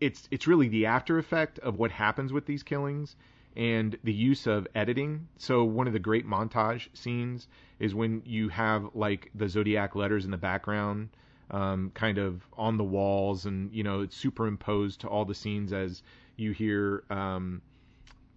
it's 0.00 0.28
it's 0.30 0.46
really 0.46 0.68
the 0.68 0.86
after 0.86 1.18
effect 1.18 1.58
of 1.60 1.78
what 1.78 1.90
happens 1.90 2.32
with 2.32 2.46
these 2.46 2.62
killings 2.62 3.16
and 3.56 3.96
the 4.04 4.12
use 4.12 4.46
of 4.46 4.68
editing. 4.74 5.28
So 5.38 5.64
one 5.64 5.86
of 5.86 5.92
the 5.92 5.98
great 5.98 6.26
montage 6.26 6.88
scenes 6.94 7.48
is 7.78 7.94
when 7.94 8.22
you 8.26 8.48
have 8.50 8.90
like 8.94 9.30
the 9.34 9.48
zodiac 9.48 9.94
letters 9.94 10.24
in 10.24 10.30
the 10.30 10.36
background, 10.36 11.08
um, 11.50 11.90
kind 11.94 12.18
of 12.18 12.46
on 12.56 12.76
the 12.76 12.84
walls, 12.84 13.46
and 13.46 13.72
you 13.72 13.82
know 13.82 14.02
it's 14.02 14.16
superimposed 14.16 15.00
to 15.00 15.08
all 15.08 15.24
the 15.24 15.34
scenes 15.34 15.72
as 15.72 16.02
you 16.36 16.52
hear 16.52 17.04
um, 17.08 17.62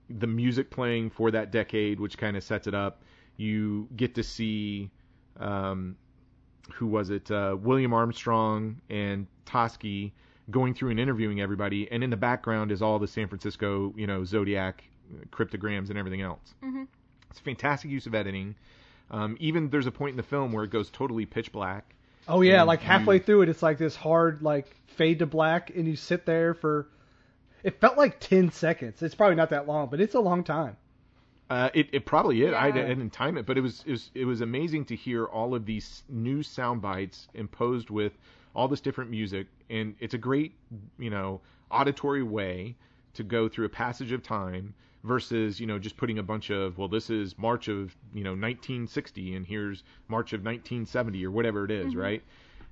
the 0.09 0.27
music 0.27 0.69
playing 0.69 1.09
for 1.09 1.31
that 1.31 1.51
decade, 1.51 1.99
which 1.99 2.17
kind 2.17 2.37
of 2.37 2.43
sets 2.43 2.67
it 2.67 2.73
up. 2.73 3.03
You 3.35 3.87
get 3.95 4.15
to 4.15 4.23
see 4.23 4.89
um, 5.39 5.97
who 6.73 6.87
was 6.87 7.09
it? 7.09 7.29
Uh, 7.29 7.57
William 7.59 7.93
Armstrong 7.93 8.79
and 8.89 9.27
Toschi 9.45 10.11
going 10.51 10.73
through 10.73 10.91
and 10.91 10.99
interviewing 10.99 11.39
everybody, 11.41 11.89
and 11.91 12.03
in 12.03 12.09
the 12.09 12.17
background 12.17 12.71
is 12.71 12.81
all 12.81 12.99
the 12.99 13.07
San 13.07 13.27
Francisco, 13.27 13.93
you 13.95 14.07
know, 14.07 14.23
Zodiac 14.23 14.83
uh, 15.13 15.25
cryptograms 15.31 15.89
and 15.89 15.97
everything 15.99 16.21
else. 16.21 16.53
Mhm. 16.63 16.87
It's 17.29 17.39
a 17.39 17.43
fantastic 17.43 17.91
use 17.91 18.05
of 18.07 18.15
editing. 18.15 18.55
Um, 19.11 19.37
even 19.39 19.69
there's 19.69 19.87
a 19.87 19.91
point 19.91 20.11
in 20.11 20.17
the 20.17 20.23
film 20.23 20.51
where 20.51 20.63
it 20.63 20.71
goes 20.71 20.89
totally 20.89 21.25
pitch 21.25 21.51
black. 21.51 21.95
Oh 22.27 22.41
yeah, 22.41 22.63
like 22.63 22.81
halfway 22.81 23.15
you- 23.15 23.21
through 23.21 23.41
it, 23.43 23.49
it's 23.49 23.63
like 23.63 23.77
this 23.77 23.95
hard 23.95 24.41
like 24.41 24.67
fade 24.87 25.19
to 25.19 25.25
black, 25.25 25.71
and 25.75 25.87
you 25.87 25.95
sit 25.95 26.25
there 26.25 26.53
for. 26.53 26.87
It 27.63 27.79
felt 27.81 27.97
like 27.97 28.19
ten 28.19 28.51
seconds. 28.51 29.01
It's 29.01 29.15
probably 29.15 29.35
not 29.35 29.49
that 29.49 29.67
long, 29.67 29.89
but 29.89 29.99
it's 29.99 30.15
a 30.15 30.19
long 30.19 30.43
time. 30.43 30.77
Uh, 31.49 31.69
it, 31.73 31.89
it 31.91 32.05
probably 32.05 32.43
is. 32.43 32.53
I 32.53 32.67
Yeah. 32.67 32.73
didn't 32.87 33.09
time 33.09 33.35
it, 33.37 33.45
but 33.47 33.57
it 33.57 33.61
was, 33.61 33.83
it 33.87 33.91
was 33.91 34.11
it 34.13 34.25
was 34.25 34.41
amazing 34.41 34.85
to 34.85 34.95
hear 34.95 35.25
all 35.25 35.55
of 35.55 35.65
these 35.65 36.03
new 36.07 36.43
sound 36.43 36.81
bites 36.81 37.27
imposed 37.33 37.89
with 37.89 38.13
all 38.55 38.67
this 38.67 38.81
different 38.81 39.11
music, 39.11 39.47
and 39.69 39.95
it's 39.99 40.13
a 40.13 40.17
great 40.17 40.53
you 40.97 41.09
know 41.09 41.41
auditory 41.71 42.23
way 42.23 42.75
to 43.13 43.23
go 43.23 43.47
through 43.47 43.65
a 43.65 43.69
passage 43.69 44.11
of 44.11 44.23
time 44.23 44.73
versus 45.03 45.59
you 45.59 45.67
know 45.67 45.79
just 45.79 45.97
putting 45.97 46.19
a 46.19 46.23
bunch 46.23 46.49
of 46.49 46.77
well 46.77 46.87
this 46.87 47.09
is 47.09 47.37
March 47.37 47.67
of 47.67 47.95
you 48.13 48.23
know 48.23 48.31
1960 48.31 49.35
and 49.35 49.45
here's 49.45 49.83
March 50.07 50.33
of 50.33 50.39
1970 50.41 51.25
or 51.25 51.31
whatever 51.31 51.65
it 51.65 51.71
is, 51.71 51.95
right? 51.95 52.23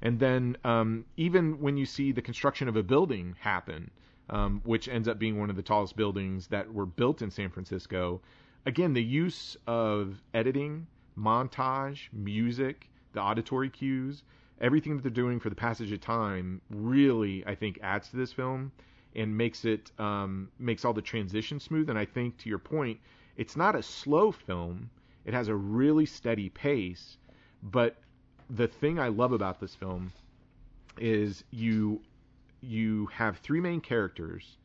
And 0.02 0.20
then 0.20 0.58
um, 0.64 1.06
even 1.16 1.60
when 1.60 1.78
you 1.78 1.86
see 1.86 2.12
the 2.12 2.22
construction 2.22 2.68
of 2.68 2.76
a 2.76 2.84
building 2.84 3.36
happen, 3.40 3.90
um, 4.30 4.62
which 4.64 4.88
ends 4.88 5.08
up 5.08 5.18
being 5.18 5.40
one 5.40 5.49
of 5.49 5.56
the 5.56 5.64
tallest 5.64 5.95
buildings 5.95 6.48
that 6.48 6.72
were 6.72 6.86
built 6.86 7.22
in 7.22 7.32
San 7.32 7.49
Francisco, 7.49 8.22
again, 8.66 8.94
the 8.94 9.04
use 9.04 9.58
of 9.66 10.22
editing, 10.34 10.86
montage, 11.18 12.10
music, 12.14 12.90
the 13.14 13.22
auditory 13.22 13.70
cues, 13.70 14.24
everything 14.61 14.95
that 14.95 15.01
they're 15.03 15.11
doing 15.11 15.39
for 15.39 15.49
the 15.49 15.55
passage 15.55 15.91
of 15.91 16.01
time 16.01 16.61
really, 16.69 17.43
I 17.45 17.55
think, 17.55 17.79
adds 17.81 18.09
to 18.09 18.17
this 18.17 18.31
film 18.34 18.71
and 19.15 19.35
makes 19.38 19.65
it 19.65 19.91
um, 19.99 20.49
makes 20.59 20.85
all 20.85 20.93
the 20.93 21.01
transition 21.01 21.59
smooth. 21.59 21.89
And 21.89 21.97
I 21.97 22.05
think, 22.05 22.38
to 22.39 22.49
your 22.49 22.59
point, 22.59 22.99
it's 23.35 23.55
not 23.55 23.75
a 23.75 23.84
slow 23.84 24.31
film. 24.31 24.89
It 25.25 25.34
has 25.34 25.47
a 25.47 25.55
really 25.55 26.05
steady 26.05 26.49
pace, 26.49 27.17
but 27.63 27.97
the 28.49 28.67
thing 28.67 28.97
I 28.99 29.09
love 29.09 29.34
about 29.34 29.59
this 29.59 29.75
film 29.75 30.11
is 30.97 31.43
you 31.51 32.01
you 32.61 33.05
have 33.07 33.38
three 33.38 33.59
main 33.59 33.81
characters. 33.81 34.57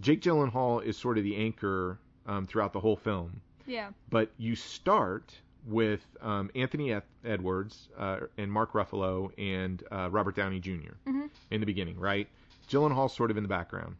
Jake 0.00 0.20
Gyllenhaal 0.22 0.82
is 0.82 0.96
sort 0.96 1.18
of 1.18 1.24
the 1.24 1.36
anchor 1.36 1.98
um, 2.26 2.46
throughout 2.46 2.72
the 2.72 2.80
whole 2.80 2.96
film, 2.96 3.40
Yeah. 3.66 3.90
but 4.08 4.30
you 4.38 4.56
start 4.56 5.34
with 5.66 6.00
um, 6.20 6.50
Anthony 6.54 6.92
Ed- 6.92 7.02
Edwards 7.24 7.88
uh, 7.98 8.20
and 8.38 8.50
Mark 8.50 8.72
Ruffalo 8.72 9.30
and 9.38 9.82
uh, 9.90 10.08
Robert 10.10 10.36
Downey 10.36 10.60
junior 10.60 10.96
in 11.50 11.60
the 11.60 11.66
beginning, 11.66 11.98
right? 11.98 12.28
Gyllenhaal's 12.68 13.14
sort 13.14 13.30
of 13.30 13.36
in 13.36 13.42
the 13.42 13.48
background, 13.48 13.96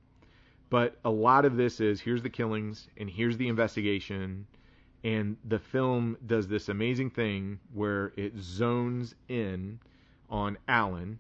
but 0.71 0.99
a 1.05 1.11
lot 1.11 1.45
of 1.45 1.57
this 1.57 1.81
is 1.81 2.01
here's 2.01 2.23
the 2.23 2.31
killings 2.31 2.89
and 2.97 3.11
here's 3.11 3.37
the 3.37 3.49
investigation, 3.49 4.47
and 5.03 5.37
the 5.45 5.59
film 5.59 6.17
does 6.27 6.47
this 6.49 6.69
amazing 6.69 7.11
thing 7.11 7.59
where 7.75 8.13
it 8.17 8.39
zones 8.39 9.15
in 9.29 9.81
on 10.29 10.57
Allen, 10.69 11.19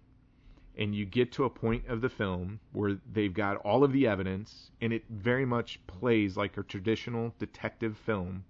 and 0.78 0.94
you 0.94 1.04
get 1.04 1.32
to 1.32 1.44
a 1.44 1.50
point 1.50 1.86
of 1.88 2.00
the 2.00 2.08
film 2.08 2.60
where 2.72 2.98
they've 3.12 3.34
got 3.34 3.56
all 3.58 3.82
of 3.82 3.92
the 3.92 4.06
evidence 4.06 4.70
and 4.80 4.92
it 4.92 5.02
very 5.10 5.44
much 5.44 5.80
plays 5.86 6.36
like 6.36 6.56
a 6.56 6.62
traditional 6.62 7.34
detective 7.38 7.96
film 7.98 8.44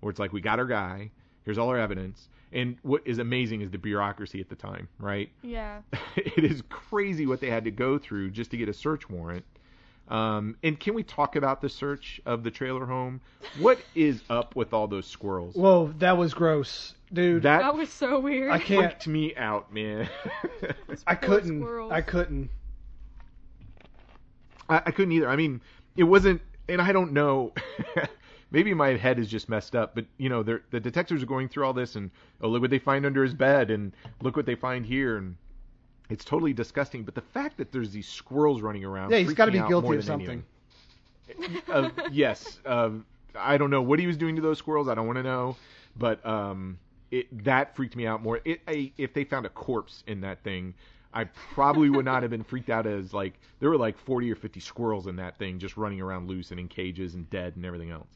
where 0.00 0.10
it's 0.10 0.18
like 0.18 0.32
we 0.32 0.40
got 0.40 0.58
our 0.58 0.66
guy 0.66 1.10
here's 1.48 1.56
all 1.56 1.70
our 1.70 1.78
evidence 1.78 2.28
and 2.52 2.76
what 2.82 3.00
is 3.06 3.18
amazing 3.18 3.62
is 3.62 3.70
the 3.70 3.78
bureaucracy 3.78 4.38
at 4.38 4.50
the 4.50 4.54
time 4.54 4.86
right 4.98 5.30
Yeah. 5.40 5.78
it 6.16 6.44
is 6.44 6.62
crazy 6.68 7.24
what 7.24 7.40
they 7.40 7.48
had 7.48 7.64
to 7.64 7.70
go 7.70 7.96
through 7.96 8.32
just 8.32 8.50
to 8.50 8.58
get 8.58 8.68
a 8.68 8.74
search 8.74 9.08
warrant 9.08 9.46
um, 10.08 10.56
and 10.62 10.78
can 10.78 10.92
we 10.92 11.02
talk 11.02 11.36
about 11.36 11.62
the 11.62 11.70
search 11.70 12.20
of 12.26 12.42
the 12.44 12.50
trailer 12.50 12.84
home 12.84 13.22
what 13.58 13.78
is 13.94 14.20
up 14.28 14.54
with 14.56 14.74
all 14.74 14.86
those 14.88 15.06
squirrels 15.06 15.54
Whoa, 15.54 15.94
that 16.00 16.18
was 16.18 16.34
gross, 16.34 16.92
dude. 17.14 17.44
that, 17.44 17.60
That 17.60 17.74
was 17.74 17.88
so 17.90 18.20
weird. 18.20 18.50
I 18.50 18.58
can't. 18.58 18.90
freaked 18.92 19.06
me 19.06 19.34
out 19.34 19.72
man 19.72 20.06
I 21.06 21.14
couldn't. 21.14 21.60
squirrels. 21.62 21.92
I 21.92 22.02
couldn't. 22.02 22.50
I, 24.68 24.82
I 24.84 24.90
couldn't 24.90 25.12
either. 25.12 25.28
I 25.30 25.36
mean, 25.36 25.62
it 25.96 26.04
wasn't, 26.04 26.42
and 26.68 26.80
I 26.82 26.92
don't 26.92 27.12
know. 27.12 27.52
maybe 28.50 28.74
my 28.74 28.96
head 28.96 29.18
is 29.18 29.28
just 29.28 29.48
messed 29.48 29.74
up, 29.76 29.94
but 29.94 30.06
you 30.16 30.28
know, 30.28 30.42
they're, 30.42 30.62
the 30.70 30.80
detectives 30.80 31.22
are 31.22 31.26
going 31.26 31.48
through 31.48 31.64
all 31.64 31.72
this, 31.72 31.96
and 31.96 32.10
oh, 32.40 32.48
look 32.48 32.60
what 32.60 32.70
they 32.70 32.78
find 32.78 33.04
under 33.06 33.22
his 33.22 33.34
bed, 33.34 33.70
and 33.70 33.92
look 34.22 34.36
what 34.36 34.46
they 34.46 34.54
find 34.54 34.86
here, 34.86 35.16
and 35.16 35.36
it's 36.08 36.24
totally 36.24 36.52
disgusting. 36.52 37.04
But 37.04 37.14
the 37.14 37.20
fact 37.20 37.56
that 37.58 37.72
there's 37.72 37.90
these 37.90 38.08
squirrels 38.08 38.62
running 38.62 38.84
around, 38.84 39.10
Yeah, 39.10 39.18
he's 39.18 39.34
got 39.34 39.46
to 39.46 39.52
be 39.52 39.60
guilty 39.60 39.96
of 39.96 40.04
something. 40.04 40.44
uh, 41.68 41.90
yes, 42.10 42.58
um, 42.64 43.04
I 43.34 43.58
don't 43.58 43.70
know 43.70 43.82
what 43.82 43.98
he 43.98 44.06
was 44.06 44.16
doing 44.16 44.36
to 44.36 44.42
those 44.42 44.58
squirrels. 44.58 44.88
I 44.88 44.94
don't 44.94 45.06
want 45.06 45.18
to 45.18 45.22
know, 45.22 45.56
but 45.96 46.24
um, 46.24 46.78
it 47.10 47.44
that 47.44 47.76
freaked 47.76 47.96
me 47.96 48.06
out 48.06 48.22
more. 48.22 48.40
It, 48.44 48.60
I, 48.66 48.92
if 48.96 49.12
they 49.12 49.24
found 49.24 49.46
a 49.46 49.50
corpse 49.50 50.04
in 50.06 50.22
that 50.22 50.42
thing, 50.42 50.74
I 51.12 51.24
probably 51.24 51.90
would 51.90 52.04
not 52.04 52.22
have 52.22 52.30
been 52.30 52.44
freaked 52.44 52.70
out 52.70 52.86
as 52.86 53.12
like 53.12 53.34
there 53.60 53.70
were 53.70 53.76
like 53.76 53.98
40 53.98 54.30
or 54.30 54.36
50 54.36 54.60
squirrels 54.60 55.06
in 55.06 55.16
that 55.16 55.38
thing 55.38 55.58
just 55.58 55.76
running 55.76 56.00
around 56.00 56.28
loose 56.28 56.50
and 56.50 56.60
in 56.60 56.68
cages 56.68 57.14
and 57.14 57.28
dead 57.30 57.56
and 57.56 57.64
everything 57.64 57.90
else. 57.90 58.08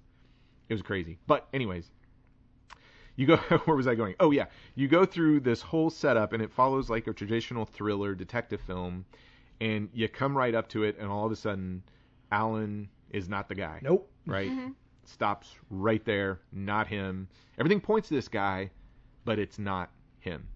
It 0.73 0.77
was 0.77 0.83
crazy. 0.83 1.19
But 1.27 1.49
anyways, 1.53 1.91
you 3.17 3.27
go 3.27 3.37
where 3.67 3.77
was 3.77 3.87
I 3.87 3.95
going? 3.95 4.15
Oh 4.19 4.31
yeah, 4.31 4.47
you 4.75 4.89
go 4.89 5.05
through 5.05 5.41
this 5.41 5.61
whole 5.61 5.91
setup 5.91 6.33
and 6.33 6.43
it 6.43 6.51
follows 6.51 6.89
like 6.89 7.07
a 7.07 7.13
traditional 7.13 7.67
thriller 7.67 8.15
detective 8.15 8.59
film, 8.63 9.05
and 9.61 9.91
you 9.93 10.09
come 10.09 10.35
right 10.35 10.55
up 10.55 10.71
to 10.71 10.85
it, 10.85 10.97
and 10.99 11.11
all 11.11 11.27
of 11.27 11.33
a 11.33 11.37
sudden, 11.37 11.83
Allen 12.31 12.89
is 13.11 13.29
not 13.29 13.51
the 13.51 13.55
guy. 13.55 13.81
Nope. 13.83 14.11
Right? 14.27 14.51
Mm-hmm. 14.51 14.71
Stops 15.05 15.55
right 15.69 16.03
there. 16.07 16.41
Not 16.53 16.87
him. 16.87 17.29
Everything 17.59 17.79
points 17.79 18.09
to 18.09 18.15
this 18.15 18.29
guy, 18.29 18.71
but 19.27 19.39
it's 19.39 19.59
not 19.59 19.91
him. 20.21 20.49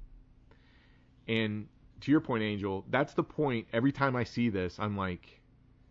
And 1.29 1.69
to 2.01 2.11
your 2.11 2.21
point, 2.21 2.43
Angel, 2.43 2.87
that's 2.89 3.13
the 3.13 3.23
point. 3.23 3.67
Every 3.71 3.93
time 3.93 4.17
I 4.17 4.25
see 4.25 4.49
this, 4.49 4.79
I'm 4.79 4.97
like, 4.97 5.36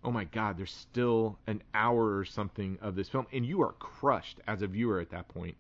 oh 0.06 0.12
my 0.12 0.26
God, 0.26 0.58
there's 0.58 0.72
still 0.72 1.38
an 1.48 1.62
hour 1.74 2.18
or 2.18 2.26
something 2.26 2.78
of 2.82 2.96
this 2.96 3.10
film, 3.10 3.26
and 3.34 3.46
you 3.46 3.62
are 3.64 3.74
crushed 3.74 4.40
as 4.48 4.62
a 4.62 4.68
viewer 4.68 5.00
at 5.00 5.10
that 5.10 5.28
point 5.28 5.56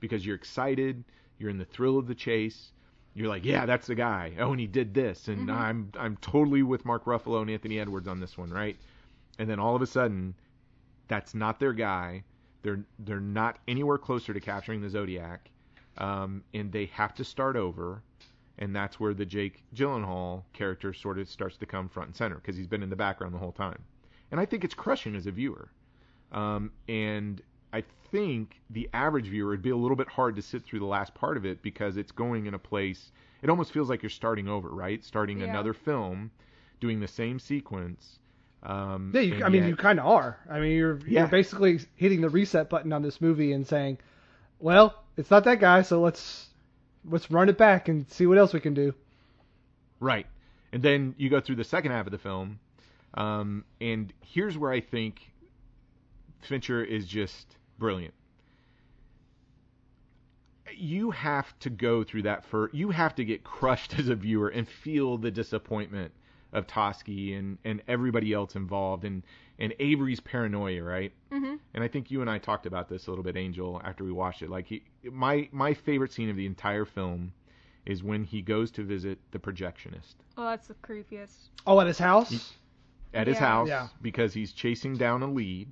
because 0.00 0.24
you're 0.24 0.36
excited, 0.36 1.02
you're 1.38 1.50
in 1.50 1.58
the 1.58 1.64
thrill 1.64 1.98
of 1.98 2.06
the 2.06 2.14
chase. 2.14 2.72
You're 3.14 3.28
like, 3.28 3.46
yeah, 3.46 3.64
that's 3.64 3.86
the 3.86 3.94
guy. 3.94 4.34
Oh, 4.38 4.50
and 4.50 4.60
he 4.60 4.66
did 4.66 4.92
this, 4.92 5.28
and 5.28 5.50
I'm 5.50 5.90
I'm 5.98 6.18
totally 6.18 6.62
with 6.62 6.84
Mark 6.84 7.06
Ruffalo 7.06 7.40
and 7.40 7.50
Anthony 7.50 7.80
Edwards 7.80 8.06
on 8.06 8.20
this 8.20 8.36
one, 8.36 8.50
right? 8.50 8.76
And 9.38 9.48
then 9.48 9.58
all 9.58 9.74
of 9.74 9.80
a 9.80 9.86
sudden, 9.86 10.34
that's 11.08 11.34
not 11.34 11.58
their 11.58 11.72
guy. 11.72 12.24
They're 12.62 12.84
they're 12.98 13.20
not 13.20 13.58
anywhere 13.66 13.96
closer 13.96 14.34
to 14.34 14.40
capturing 14.40 14.82
the 14.82 14.90
Zodiac, 14.90 15.48
um, 15.96 16.44
and 16.52 16.70
they 16.70 16.86
have 16.86 17.14
to 17.14 17.24
start 17.24 17.56
over. 17.56 18.02
And 18.58 18.74
that's 18.74 18.98
where 18.98 19.12
the 19.12 19.26
Jake 19.26 19.62
Gyllenhaal 19.74 20.42
character 20.54 20.92
sort 20.94 21.18
of 21.18 21.28
starts 21.28 21.56
to 21.58 21.66
come 21.66 21.88
front 21.88 22.08
and 22.08 22.16
center 22.16 22.36
because 22.36 22.56
he's 22.56 22.66
been 22.66 22.82
in 22.82 22.88
the 22.90 22.96
background 22.96 23.34
the 23.34 23.38
whole 23.38 23.52
time. 23.52 23.82
And 24.30 24.40
I 24.40 24.46
think 24.46 24.64
it's 24.64 24.74
crushing 24.74 25.14
as 25.14 25.26
a 25.26 25.30
viewer. 25.30 25.68
Um, 26.32 26.72
and 26.88 27.42
I 27.72 27.84
think 28.10 28.60
the 28.70 28.88
average 28.94 29.26
viewer 29.28 29.50
would 29.50 29.62
be 29.62 29.70
a 29.70 29.76
little 29.76 29.96
bit 29.96 30.08
hard 30.08 30.36
to 30.36 30.42
sit 30.42 30.64
through 30.64 30.78
the 30.78 30.86
last 30.86 31.14
part 31.14 31.36
of 31.36 31.44
it 31.44 31.60
because 31.62 31.96
it's 31.98 32.12
going 32.12 32.46
in 32.46 32.54
a 32.54 32.58
place. 32.58 33.12
It 33.42 33.50
almost 33.50 33.72
feels 33.72 33.90
like 33.90 34.02
you're 34.02 34.10
starting 34.10 34.48
over, 34.48 34.70
right? 34.70 35.04
Starting 35.04 35.40
Yeah. 35.40 35.46
another 35.48 35.74
film, 35.74 36.30
doing 36.80 37.00
the 37.00 37.08
same 37.08 37.38
sequence, 37.38 38.18
Um, 38.62 39.12
Yeah, 39.14 39.20
you, 39.20 39.34
and 39.34 39.44
I 39.44 39.48
mean, 39.48 39.62
yet- 39.62 39.68
you 39.68 39.76
kind 39.76 40.00
of 40.00 40.06
are. 40.06 40.38
I 40.50 40.58
mean, 40.58 40.72
you're 40.72 40.98
Yeah. 41.06 41.20
you're 41.20 41.28
basically 41.28 41.78
hitting 41.94 42.20
the 42.20 42.30
reset 42.30 42.68
button 42.68 42.92
on 42.92 43.00
this 43.02 43.20
movie 43.20 43.52
and 43.52 43.64
saying, 43.64 43.98
"Well, 44.58 45.04
it's 45.16 45.30
not 45.30 45.44
that 45.44 45.60
guy, 45.60 45.82
so 45.82 46.00
let's 46.00 46.48
let's 47.08 47.30
run 47.30 47.48
it 47.48 47.58
back 47.58 47.88
and 47.88 48.10
see 48.10 48.26
what 48.26 48.38
else 48.38 48.52
we 48.52 48.60
can 48.60 48.74
do." 48.74 48.94
Right. 50.00 50.26
And 50.72 50.82
then 50.82 51.14
you 51.16 51.30
go 51.30 51.40
through 51.40 51.56
the 51.56 51.64
second 51.64 51.92
half 51.92 52.06
of 52.06 52.12
the 52.12 52.18
film, 52.18 52.58
um, 53.14 53.64
and 53.80 54.12
here's 54.20 54.58
where 54.58 54.70
I 54.70 54.80
think 54.80 55.20
Fincher 56.40 56.84
is 56.84 57.06
just 57.06 57.56
brilliant. 57.78 58.14
You 60.76 61.10
have 61.12 61.58
to 61.60 61.70
go 61.70 62.04
through 62.04 62.22
that 62.22 62.44
for 62.44 62.70
you 62.72 62.90
have 62.90 63.14
to 63.16 63.24
get 63.24 63.44
crushed 63.44 63.94
as 63.98 64.08
a 64.08 64.14
viewer 64.14 64.48
and 64.48 64.68
feel 64.68 65.16
the 65.16 65.30
disappointment 65.30 66.12
of 66.52 66.66
Toschi 66.66 67.36
and, 67.38 67.58
and 67.64 67.82
everybody 67.88 68.32
else 68.32 68.56
involved 68.56 69.04
and, 69.04 69.22
and 69.58 69.74
Avery's 69.78 70.20
paranoia, 70.20 70.82
right? 70.82 71.12
Mhm. 71.32 71.58
And 71.74 71.82
I 71.84 71.88
think 71.88 72.10
you 72.10 72.20
and 72.20 72.28
I 72.30 72.38
talked 72.38 72.66
about 72.66 72.88
this 72.88 73.06
a 73.06 73.10
little 73.10 73.24
bit, 73.24 73.36
Angel, 73.36 73.80
after 73.84 74.04
we 74.04 74.12
watched 74.12 74.42
it. 74.42 74.50
Like 74.50 74.66
he, 74.66 74.82
my 75.10 75.48
my 75.52 75.72
favorite 75.74 76.12
scene 76.12 76.28
of 76.30 76.36
the 76.36 76.46
entire 76.46 76.84
film 76.84 77.32
is 77.86 78.02
when 78.02 78.24
he 78.24 78.42
goes 78.42 78.70
to 78.72 78.82
visit 78.82 79.18
the 79.30 79.38
projectionist 79.38 80.16
Oh, 80.36 80.44
that's 80.44 80.66
the 80.66 80.74
creepiest. 80.74 81.50
Oh, 81.66 81.80
at 81.80 81.86
his 81.86 81.98
house. 81.98 82.54
at 83.14 83.26
his 83.28 83.38
house 83.38 83.68
Yeah. 83.68 83.88
because 84.02 84.34
he's 84.34 84.52
chasing 84.52 84.96
down 84.96 85.22
a 85.22 85.30
lead, 85.30 85.68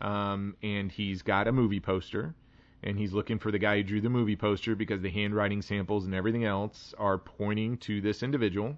um, 0.00 0.56
and 0.62 0.90
he's 0.92 1.22
got 1.22 1.46
a 1.48 1.52
movie 1.52 1.80
poster, 1.80 2.34
and 2.82 2.98
he's 2.98 3.12
looking 3.14 3.38
for 3.38 3.50
the 3.50 3.58
guy 3.58 3.76
who 3.78 3.82
drew 3.84 4.00
the 4.00 4.10
movie 4.10 4.36
poster 4.36 4.74
because 4.74 5.00
the 5.00 5.08
handwriting 5.10 5.62
samples 5.62 6.04
and 6.04 6.14
everything 6.14 6.44
else 6.44 6.92
are 6.98 7.16
pointing 7.18 7.78
to 7.78 8.00
this 8.00 8.22
individual 8.22 8.76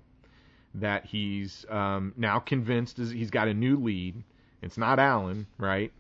that 0.74 1.06
he's 1.06 1.64
um, 1.70 2.12
now 2.16 2.39
convinced 2.39 2.98
is 2.98 3.10
he's 3.10 3.31
got 3.31 3.48
a 3.48 3.55
new 3.55 3.77
lead. 3.78 4.23
It's 4.66 4.76
not 4.76 4.98
Allen, 4.98 5.47
right? 5.59 5.93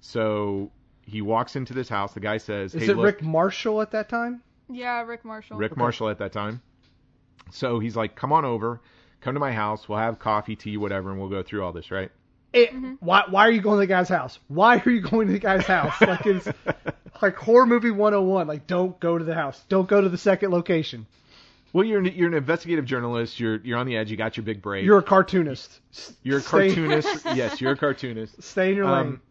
So 0.00 0.70
he 1.06 1.22
walks 1.22 1.56
into 1.56 1.72
this 1.72 1.88
house. 1.88 2.12
The 2.12 2.20
guy 2.20 2.36
says, 2.36 2.74
Is 2.74 2.82
"Hey, 2.82 2.88
it 2.90 2.96
look, 2.96 3.06
Rick 3.06 3.22
Marshall 3.22 3.80
at 3.80 3.90
that 3.92 4.08
time? 4.08 4.42
Yeah, 4.68 5.02
Rick 5.02 5.24
Marshall. 5.24 5.56
Rick 5.56 5.76
Marshall 5.76 6.10
at 6.10 6.18
that 6.18 6.32
time. 6.32 6.60
So 7.50 7.78
he's 7.78 7.96
like, 7.96 8.14
"Come 8.14 8.32
on 8.32 8.44
over, 8.44 8.80
come 9.20 9.34
to 9.34 9.40
my 9.40 9.52
house. 9.52 9.88
We'll 9.88 9.98
have 9.98 10.18
coffee, 10.18 10.56
tea, 10.56 10.76
whatever, 10.76 11.10
and 11.10 11.18
we'll 11.18 11.30
go 11.30 11.42
through 11.42 11.64
all 11.64 11.72
this, 11.72 11.90
right?" 11.90 12.10
It, 12.52 12.74
Why 13.00 13.24
why 13.28 13.46
are 13.48 13.50
you 13.50 13.62
going 13.62 13.76
to 13.76 13.80
the 13.80 13.86
guy's 13.86 14.10
house? 14.10 14.38
Why 14.48 14.76
are 14.84 14.90
you 14.90 15.00
going 15.00 15.26
to 15.28 15.32
the 15.32 15.38
guy's 15.38 15.64
house? 15.64 15.98
Like 16.02 16.26
it's 16.26 16.48
like 17.22 17.36
horror 17.36 17.64
movie 17.64 17.90
101. 17.90 18.46
Like 18.46 18.66
don't 18.66 18.98
go 19.00 19.16
to 19.16 19.24
the 19.24 19.34
house. 19.34 19.58
Don't 19.70 19.88
go 19.88 20.02
to 20.02 20.08
the 20.10 20.18
second 20.18 20.50
location. 20.50 21.06
Well, 21.72 21.84
you're 21.84 22.00
an, 22.00 22.06
you're 22.06 22.28
an 22.28 22.34
investigative 22.34 22.84
journalist. 22.84 23.40
You're 23.40 23.56
you're 23.56 23.78
on 23.78 23.86
the 23.86 23.96
edge. 23.96 24.10
You 24.10 24.16
got 24.16 24.36
your 24.36 24.44
big 24.44 24.60
break. 24.60 24.84
You're 24.84 24.98
a 24.98 25.02
cartoonist. 25.02 25.80
You're 26.22 26.38
a 26.38 26.42
stay- 26.42 26.74
cartoonist. 26.74 27.24
yes, 27.34 27.60
you're 27.60 27.72
a 27.72 27.76
cartoonist. 27.76 28.42
Stay 28.42 28.70
in 28.70 28.76
your 28.76 28.86
lane. 28.86 28.94
Um, 28.94 29.22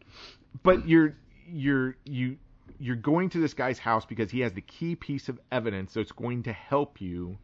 but 0.64 0.88
you're 0.88 1.16
you're 1.48 1.96
you 2.06 2.38
you're 2.80 2.96
going 2.96 3.30
to 3.30 3.40
this 3.40 3.54
guy's 3.54 3.78
house 3.78 4.06
because 4.06 4.32
he 4.32 4.40
has 4.40 4.54
the 4.54 4.62
key 4.62 4.96
piece 4.96 5.30
of 5.30 5.40
evidence 5.52 5.94
that's 5.94 6.12
going 6.12 6.42
to 6.44 6.52
help 6.52 7.00
you 7.00 7.38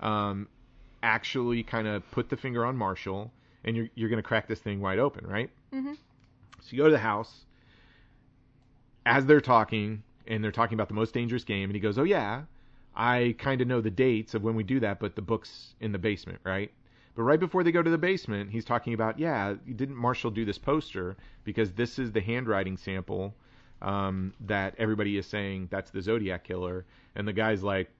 um, 0.00 0.48
actually 1.02 1.62
kind 1.62 1.86
of 1.86 2.08
put 2.10 2.30
the 2.30 2.36
finger 2.36 2.64
on 2.64 2.76
Marshall, 2.76 3.30
and 3.64 3.76
you're 3.76 3.88
you're 3.94 4.08
going 4.08 4.22
to 4.22 4.26
crack 4.26 4.48
this 4.48 4.60
thing 4.60 4.80
wide 4.80 4.98
open, 4.98 5.26
right? 5.26 5.50
Mm-hmm. 5.74 5.92
So 5.92 6.68
you 6.70 6.78
go 6.78 6.84
to 6.84 6.90
the 6.90 6.98
house 6.98 7.44
as 9.04 9.26
they're 9.26 9.42
talking, 9.42 10.02
and 10.26 10.42
they're 10.42 10.52
talking 10.52 10.74
about 10.74 10.88
the 10.88 10.94
most 10.94 11.12
dangerous 11.12 11.44
game, 11.44 11.64
and 11.64 11.74
he 11.74 11.80
goes, 11.80 11.98
"Oh 11.98 12.04
yeah, 12.04 12.44
I 12.94 13.34
kind 13.38 13.60
of 13.60 13.68
know 13.68 13.80
the 13.80 13.90
dates 13.90 14.34
of 14.34 14.42
when 14.42 14.54
we 14.54 14.62
do 14.62 14.80
that, 14.80 15.00
but 15.00 15.16
the 15.16 15.22
book's 15.22 15.74
in 15.80 15.92
the 15.92 15.98
basement, 15.98 16.40
right?" 16.44 16.70
But 17.14 17.22
right 17.24 17.40
before 17.40 17.62
they 17.62 17.72
go 17.72 17.82
to 17.82 17.90
the 17.90 17.98
basement, 17.98 18.50
he's 18.50 18.64
talking 18.64 18.94
about, 18.94 19.18
yeah, 19.18 19.54
didn't 19.76 19.96
Marshall 19.96 20.30
do 20.30 20.44
this 20.44 20.58
poster 20.58 21.16
because 21.44 21.72
this 21.72 21.98
is 21.98 22.10
the 22.12 22.20
handwriting 22.20 22.76
sample 22.76 23.34
um, 23.82 24.32
that 24.40 24.74
everybody 24.78 25.18
is 25.18 25.26
saying 25.26 25.68
that's 25.70 25.90
the 25.90 26.00
Zodiac 26.00 26.44
killer, 26.44 26.86
and 27.14 27.28
the 27.28 27.32
guy's 27.32 27.62
like, 27.62 27.90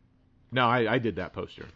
no, 0.50 0.66
I, 0.66 0.94
I 0.94 0.98
did 0.98 1.16
that 1.16 1.32
poster. 1.32 1.66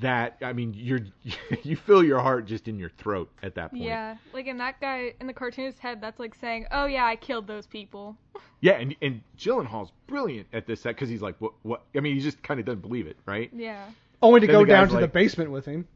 That 0.00 0.38
I 0.40 0.52
mean, 0.52 0.72
you're 0.74 1.00
you 1.62 1.76
feel 1.76 2.02
your 2.02 2.20
heart 2.20 2.46
just 2.46 2.68
in 2.68 2.78
your 2.78 2.90
throat 2.90 3.30
at 3.42 3.54
that 3.56 3.70
point. 3.70 3.82
Yeah, 3.82 4.16
like 4.32 4.46
in 4.46 4.58
that 4.58 4.80
guy 4.80 5.14
in 5.20 5.26
the 5.26 5.34
cartoonist's 5.34 5.80
head, 5.80 6.00
that's 6.00 6.18
like 6.18 6.34
saying, 6.34 6.66
"Oh 6.70 6.86
yeah, 6.86 7.04
I 7.04 7.16
killed 7.16 7.46
those 7.46 7.66
people." 7.66 8.16
Yeah, 8.60 8.78
and 8.78 8.96
and 9.02 9.20
Gyllenhaal's 9.36 9.92
brilliant 10.06 10.46
at 10.54 10.66
this 10.66 10.80
set 10.80 10.94
because 10.94 11.10
he's 11.10 11.20
like, 11.20 11.38
what 11.38 11.52
what? 11.64 11.82
I 11.94 12.00
mean, 12.00 12.14
he 12.14 12.22
just 12.22 12.42
kind 12.42 12.58
of 12.58 12.64
doesn't 12.64 12.80
believe 12.80 13.06
it, 13.06 13.18
right? 13.26 13.50
Yeah. 13.52 13.84
Only 14.22 14.40
to 14.40 14.46
then 14.46 14.54
go 14.54 14.64
down 14.64 14.88
to 14.88 14.96
the 15.00 15.06
basement 15.06 15.50
with 15.50 15.66
him. 15.66 15.86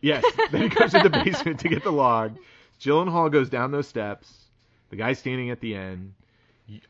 Yes. 0.00 0.24
Then 0.50 0.62
he 0.62 0.68
goes 0.70 0.92
to 0.92 1.00
the 1.00 1.10
basement 1.10 1.60
to 1.60 1.68
get 1.68 1.84
the 1.84 1.92
log. 1.92 2.38
Gyllenhaal 2.80 3.30
goes 3.30 3.50
down 3.50 3.72
those 3.72 3.88
steps. 3.88 4.32
The 4.88 4.96
guy's 4.96 5.18
standing 5.18 5.50
at 5.50 5.60
the 5.60 5.74
end. 5.74 6.14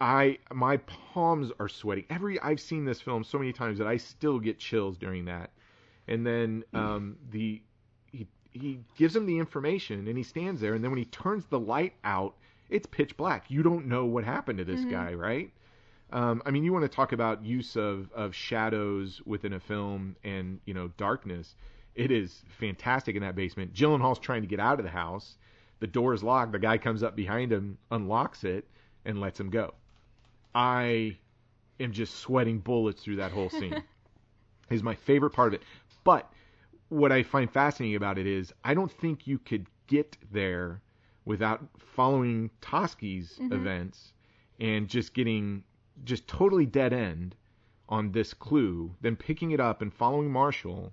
I 0.01 0.39
my 0.53 0.77
palms 0.77 1.51
are 1.59 1.69
sweating. 1.69 2.05
Every 2.11 2.39
I've 2.41 2.61
seen 2.61 2.85
this 2.85 3.01
film 3.01 3.25
so 3.25 3.39
many 3.39 3.53
times 3.53 3.79
that 3.79 3.89
I 3.89 3.97
still 3.97 4.39
get 4.39 4.61
chills 4.61 4.97
during 4.97 5.25
that. 5.25 5.51
And 6.09 6.27
then 6.27 6.65
um, 6.75 7.17
the 7.31 7.63
he 8.13 8.27
he 8.53 8.81
gives 8.97 9.15
him 9.17 9.27
the 9.27 9.39
information 9.39 10.07
and 10.07 10.17
he 10.17 10.23
stands 10.23 10.61
there 10.61 10.75
and 10.75 10.85
then 10.85 10.91
when 10.91 10.99
he 10.99 11.07
turns 11.07 11.47
the 11.47 11.59
light 11.59 11.95
out, 12.05 12.35
it's 12.69 12.87
pitch 12.87 13.17
black. 13.17 13.51
You 13.51 13.63
don't 13.63 13.87
know 13.87 14.05
what 14.05 14.25
happened 14.25 14.59
to 14.59 14.65
this 14.65 14.85
guy, 14.85 15.15
right? 15.15 15.51
Um, 16.13 16.43
I 16.47 16.51
mean, 16.51 16.65
you 16.65 16.73
want 16.73 16.85
to 16.85 16.89
talk 16.89 17.13
about 17.13 17.45
use 17.45 17.77
of, 17.77 18.11
of 18.13 18.35
shadows 18.35 19.21
within 19.27 19.55
a 19.55 19.61
film 19.61 20.17
and 20.25 20.61
you 20.65 20.75
know 20.75 20.89
darkness. 20.97 21.57
It 21.95 22.11
is 22.11 22.43
fantastic 22.59 23.17
in 23.17 23.23
that 23.23 23.37
basement. 23.37 23.73
Gyllenhaal's 23.73 24.19
trying 24.19 24.43
to 24.43 24.49
get 24.49 24.61
out 24.61 24.79
of 24.79 24.85
the 24.85 24.91
house. 24.91 25.37
The 25.81 25.87
door 25.87 26.15
is 26.15 26.23
locked. 26.23 26.53
The 26.53 26.59
guy 26.59 26.79
comes 26.79 27.03
up 27.03 27.15
behind 27.15 27.53
him, 27.53 27.79
unlocks 27.91 28.45
it, 28.45 28.67
and 29.05 29.21
lets 29.21 29.39
him 29.39 29.51
go. 29.51 29.75
I 30.55 31.19
am 31.81 31.93
just 31.93 32.17
sweating 32.17 32.59
bullets 32.59 33.03
through 33.03 33.17
that 33.17 33.33
whole 33.33 33.51
scene. 33.51 33.83
is 34.71 34.83
my 34.83 34.95
favorite 34.95 35.31
part 35.31 35.55
of 35.55 35.61
it. 35.61 35.67
But 36.05 36.31
what 36.89 37.11
I 37.13 37.23
find 37.23 37.51
fascinating 37.51 37.97
about 37.97 38.19
it 38.19 38.27
is 38.27 38.53
I 38.63 38.75
don't 38.75 38.93
think 38.93 39.27
you 39.27 39.39
could 39.39 39.67
get 39.87 40.17
there 40.31 40.83
without 41.25 41.67
following 41.79 42.51
Toschi's 42.61 43.39
mm-hmm. 43.39 43.53
events 43.53 44.13
and 44.61 44.89
just 44.89 45.15
getting 45.15 45.65
just 46.05 46.29
totally 46.29 46.67
dead 46.67 46.93
end 46.93 47.35
on 47.89 48.13
this 48.13 48.35
clue, 48.35 48.95
then 49.01 49.17
picking 49.17 49.51
it 49.51 49.61
up 49.61 49.83
and 49.83 49.93
following 49.93 50.31
Marshall. 50.31 50.93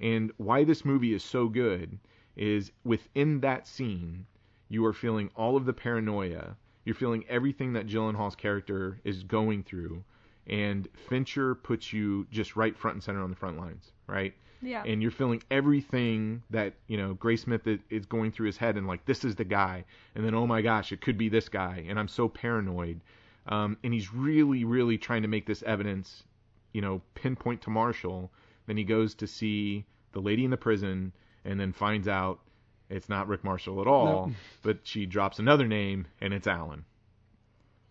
And 0.00 0.32
why 0.36 0.64
this 0.64 0.84
movie 0.84 1.12
is 1.12 1.22
so 1.22 1.48
good 1.48 1.98
is 2.36 2.70
within 2.84 3.40
that 3.40 3.66
scene, 3.66 4.26
you 4.68 4.84
are 4.84 4.92
feeling 4.92 5.30
all 5.34 5.56
of 5.56 5.64
the 5.64 5.72
paranoia. 5.72 6.56
You're 6.84 6.94
feeling 6.94 7.24
everything 7.28 7.72
that 7.72 7.86
Gyllenhaal's 7.86 8.36
character 8.36 9.00
is 9.04 9.22
going 9.24 9.64
through. 9.64 10.04
And 10.46 10.88
Fincher 11.08 11.54
puts 11.54 11.92
you 11.92 12.26
just 12.30 12.56
right 12.56 12.76
front 12.76 12.96
and 12.96 13.02
center 13.02 13.22
on 13.22 13.30
the 13.30 13.36
front 13.36 13.58
lines, 13.58 13.92
right? 14.06 14.34
Yeah. 14.60 14.82
and 14.84 15.00
you're 15.00 15.10
feeling 15.10 15.42
everything 15.50 16.42
that 16.50 16.74
you 16.86 16.96
know 16.96 17.14
Graysmith 17.14 17.80
is 17.90 18.06
going 18.06 18.32
through 18.32 18.46
his 18.46 18.56
head, 18.56 18.76
and 18.76 18.86
like 18.86 19.04
this 19.04 19.24
is 19.24 19.36
the 19.36 19.44
guy, 19.44 19.84
and 20.14 20.24
then 20.24 20.34
oh 20.34 20.46
my 20.46 20.62
gosh, 20.62 20.92
it 20.92 21.00
could 21.00 21.18
be 21.18 21.28
this 21.28 21.48
guy, 21.48 21.84
and 21.88 21.98
I'm 21.98 22.08
so 22.08 22.28
paranoid, 22.28 23.00
um, 23.46 23.76
and 23.84 23.92
he's 23.92 24.12
really, 24.12 24.64
really 24.64 24.98
trying 24.98 25.22
to 25.22 25.28
make 25.28 25.46
this 25.46 25.62
evidence, 25.62 26.24
you 26.72 26.80
know, 26.80 27.00
pinpoint 27.14 27.62
to 27.62 27.70
Marshall. 27.70 28.30
Then 28.66 28.76
he 28.76 28.84
goes 28.84 29.14
to 29.16 29.26
see 29.26 29.86
the 30.12 30.20
lady 30.20 30.44
in 30.44 30.50
the 30.50 30.56
prison, 30.56 31.12
and 31.44 31.58
then 31.58 31.72
finds 31.72 32.08
out 32.08 32.40
it's 32.90 33.08
not 33.08 33.28
Rick 33.28 33.44
Marshall 33.44 33.80
at 33.80 33.86
all, 33.86 34.32
but 34.62 34.78
she 34.82 35.06
drops 35.06 35.38
another 35.38 35.66
name, 35.66 36.06
and 36.20 36.34
it's 36.34 36.46
Allen. 36.46 36.84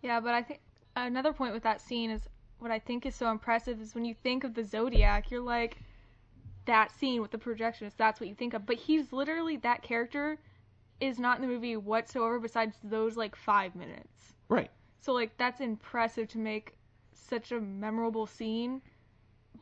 Yeah, 0.01 0.19
but 0.19 0.33
I 0.33 0.43
think 0.43 0.59
another 0.95 1.33
point 1.33 1.53
with 1.53 1.63
that 1.63 1.81
scene 1.81 2.11
is 2.11 2.27
what 2.59 2.71
I 2.71 2.79
think 2.79 3.05
is 3.05 3.15
so 3.15 3.29
impressive 3.29 3.81
is 3.81 3.93
when 3.93 4.05
you 4.05 4.15
think 4.15 4.43
of 4.43 4.53
the 4.53 4.63
Zodiac, 4.63 5.29
you're 5.31 5.41
like, 5.41 5.77
that 6.67 6.91
scene 6.91 7.21
with 7.21 7.31
the 7.31 7.37
projectionist, 7.37 7.93
that's 7.97 8.19
what 8.19 8.29
you 8.29 8.35
think 8.35 8.53
of. 8.53 8.65
But 8.65 8.77
he's 8.77 9.11
literally, 9.11 9.57
that 9.57 9.81
character 9.81 10.37
is 10.99 11.19
not 11.19 11.37
in 11.37 11.41
the 11.41 11.47
movie 11.47 11.75
whatsoever 11.75 12.39
besides 12.39 12.77
those 12.83 13.17
like 13.17 13.35
five 13.35 13.75
minutes. 13.75 14.33
Right. 14.47 14.69
So, 15.01 15.13
like, 15.13 15.35
that's 15.37 15.59
impressive 15.59 16.27
to 16.29 16.37
make 16.37 16.75
such 17.13 17.51
a 17.51 17.59
memorable 17.59 18.25
scene 18.25 18.81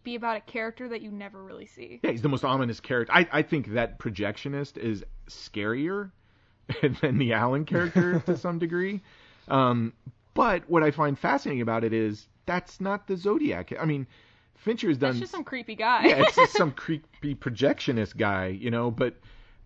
be 0.04 0.16
about 0.16 0.38
a 0.38 0.42
character 0.42 0.88
that 0.88 1.02
you 1.02 1.12
never 1.12 1.44
really 1.44 1.66
see. 1.66 2.00
Yeah, 2.04 2.12
he's 2.12 2.22
the 2.22 2.30
most 2.30 2.44
ominous 2.44 2.80
character. 2.80 3.12
I, 3.14 3.28
I 3.32 3.42
think 3.42 3.74
that 3.74 3.98
projectionist 4.00 4.78
is 4.78 5.04
scarier 5.28 6.12
than 7.02 7.18
the 7.18 7.34
Allen 7.34 7.66
character 7.66 8.20
to 8.26 8.38
some 8.38 8.60
degree. 8.60 9.02
Um, 9.48 9.94
but 10.34 10.70
what 10.70 10.84
I 10.84 10.92
find 10.92 11.18
fascinating 11.18 11.62
about 11.62 11.84
it 11.84 11.94
is 11.94 12.28
that's 12.46 12.80
not 12.80 13.08
the 13.08 13.18
Zodiac. 13.18 13.74
I 13.80 13.86
mean, 13.86 14.08
Fincher 14.56 14.88
has 14.88 14.98
done. 14.98 15.12
That's 15.12 15.20
just 15.22 15.32
some 15.32 15.44
creepy 15.44 15.76
guy. 15.76 16.08
yeah, 16.08 16.24
it's 16.24 16.36
just 16.36 16.54
some 16.58 16.72
creepy 16.72 17.36
projectionist 17.36 18.18
guy, 18.18 18.48
you 18.48 18.72
know. 18.72 18.90
But 18.92 19.16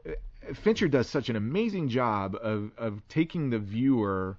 uh, 0.08 0.12
Fincher 0.54 0.88
does 0.88 1.08
such 1.10 1.30
an 1.30 1.36
amazing 1.36 1.90
job 1.90 2.36
of 2.42 2.72
of 2.78 3.02
taking 3.08 3.50
the 3.50 3.60
viewer 3.60 4.38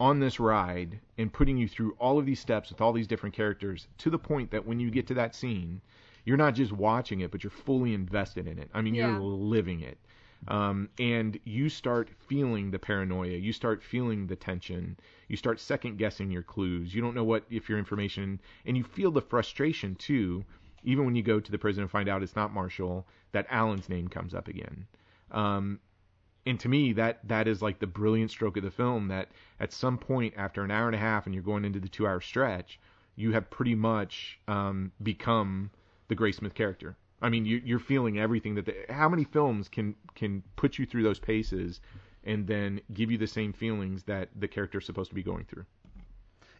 on 0.00 0.18
this 0.18 0.40
ride 0.40 0.98
and 1.18 1.32
putting 1.32 1.56
you 1.56 1.68
through 1.68 1.94
all 2.00 2.18
of 2.18 2.26
these 2.26 2.40
steps 2.40 2.70
with 2.70 2.80
all 2.80 2.92
these 2.92 3.06
different 3.06 3.34
characters 3.34 3.86
to 3.98 4.10
the 4.10 4.18
point 4.18 4.50
that 4.50 4.66
when 4.66 4.80
you 4.80 4.90
get 4.90 5.06
to 5.06 5.14
that 5.14 5.34
scene, 5.34 5.80
you're 6.24 6.36
not 6.36 6.54
just 6.54 6.72
watching 6.72 7.20
it, 7.20 7.30
but 7.30 7.44
you're 7.44 7.50
fully 7.52 7.94
invested 7.94 8.48
in 8.48 8.58
it. 8.58 8.68
I 8.74 8.80
mean, 8.80 8.94
Yeah. 8.96 9.10
you're 9.12 9.20
living 9.20 9.80
it. 9.80 9.98
Um, 10.48 10.88
and 10.98 11.38
you 11.44 11.68
start 11.68 12.10
feeling 12.26 12.70
the 12.70 12.78
paranoia, 12.78 13.36
you 13.36 13.52
start 13.52 13.82
feeling 13.82 14.26
the 14.26 14.34
tension, 14.34 14.98
you 15.28 15.36
start 15.36 15.60
second 15.60 15.98
guessing 15.98 16.30
your 16.30 16.42
clues. 16.42 16.92
You 16.94 17.00
don't 17.00 17.14
know 17.14 17.24
what 17.24 17.44
if 17.48 17.68
your 17.68 17.78
information, 17.78 18.40
and 18.66 18.76
you 18.76 18.82
feel 18.82 19.12
the 19.12 19.22
frustration 19.22 19.94
too, 19.94 20.44
even 20.82 21.04
when 21.04 21.14
you 21.14 21.22
go 21.22 21.38
to 21.38 21.50
the 21.52 21.58
prison 21.58 21.82
and 21.82 21.90
find 21.90 22.08
out 22.08 22.22
it's 22.22 22.34
not 22.34 22.52
Marshall, 22.52 23.06
that 23.30 23.46
Allen's 23.50 23.88
name 23.88 24.08
comes 24.08 24.34
up 24.34 24.48
again. 24.48 24.86
Um, 25.30 25.78
and 26.44 26.58
to 26.60 26.68
me, 26.68 26.92
that 26.94 27.20
that 27.28 27.46
is 27.46 27.62
like 27.62 27.78
the 27.78 27.86
brilliant 27.86 28.30
stroke 28.32 28.56
of 28.56 28.64
the 28.64 28.70
film. 28.70 29.08
That 29.08 29.28
at 29.60 29.72
some 29.72 29.96
point 29.96 30.34
after 30.36 30.64
an 30.64 30.72
hour 30.72 30.86
and 30.86 30.96
a 30.96 30.98
half, 30.98 31.26
and 31.26 31.34
you're 31.34 31.44
going 31.44 31.64
into 31.64 31.78
the 31.78 31.88
two-hour 31.88 32.20
stretch, 32.20 32.80
you 33.14 33.32
have 33.32 33.48
pretty 33.48 33.76
much 33.76 34.40
um, 34.48 34.90
become 35.02 35.70
the 36.08 36.16
Graysmith 36.16 36.54
character. 36.54 36.96
I 37.22 37.28
mean, 37.28 37.46
you, 37.46 37.62
you're 37.64 37.78
feeling 37.78 38.18
everything 38.18 38.56
that. 38.56 38.66
The, 38.66 38.74
how 38.90 39.08
many 39.08 39.24
films 39.24 39.68
can 39.68 39.94
can 40.14 40.42
put 40.56 40.78
you 40.78 40.84
through 40.84 41.04
those 41.04 41.20
paces, 41.20 41.80
and 42.24 42.46
then 42.46 42.80
give 42.92 43.10
you 43.10 43.18
the 43.18 43.26
same 43.26 43.52
feelings 43.52 44.02
that 44.04 44.28
the 44.38 44.48
character 44.48 44.78
is 44.78 44.86
supposed 44.86 45.10
to 45.10 45.14
be 45.14 45.22
going 45.22 45.44
through? 45.44 45.64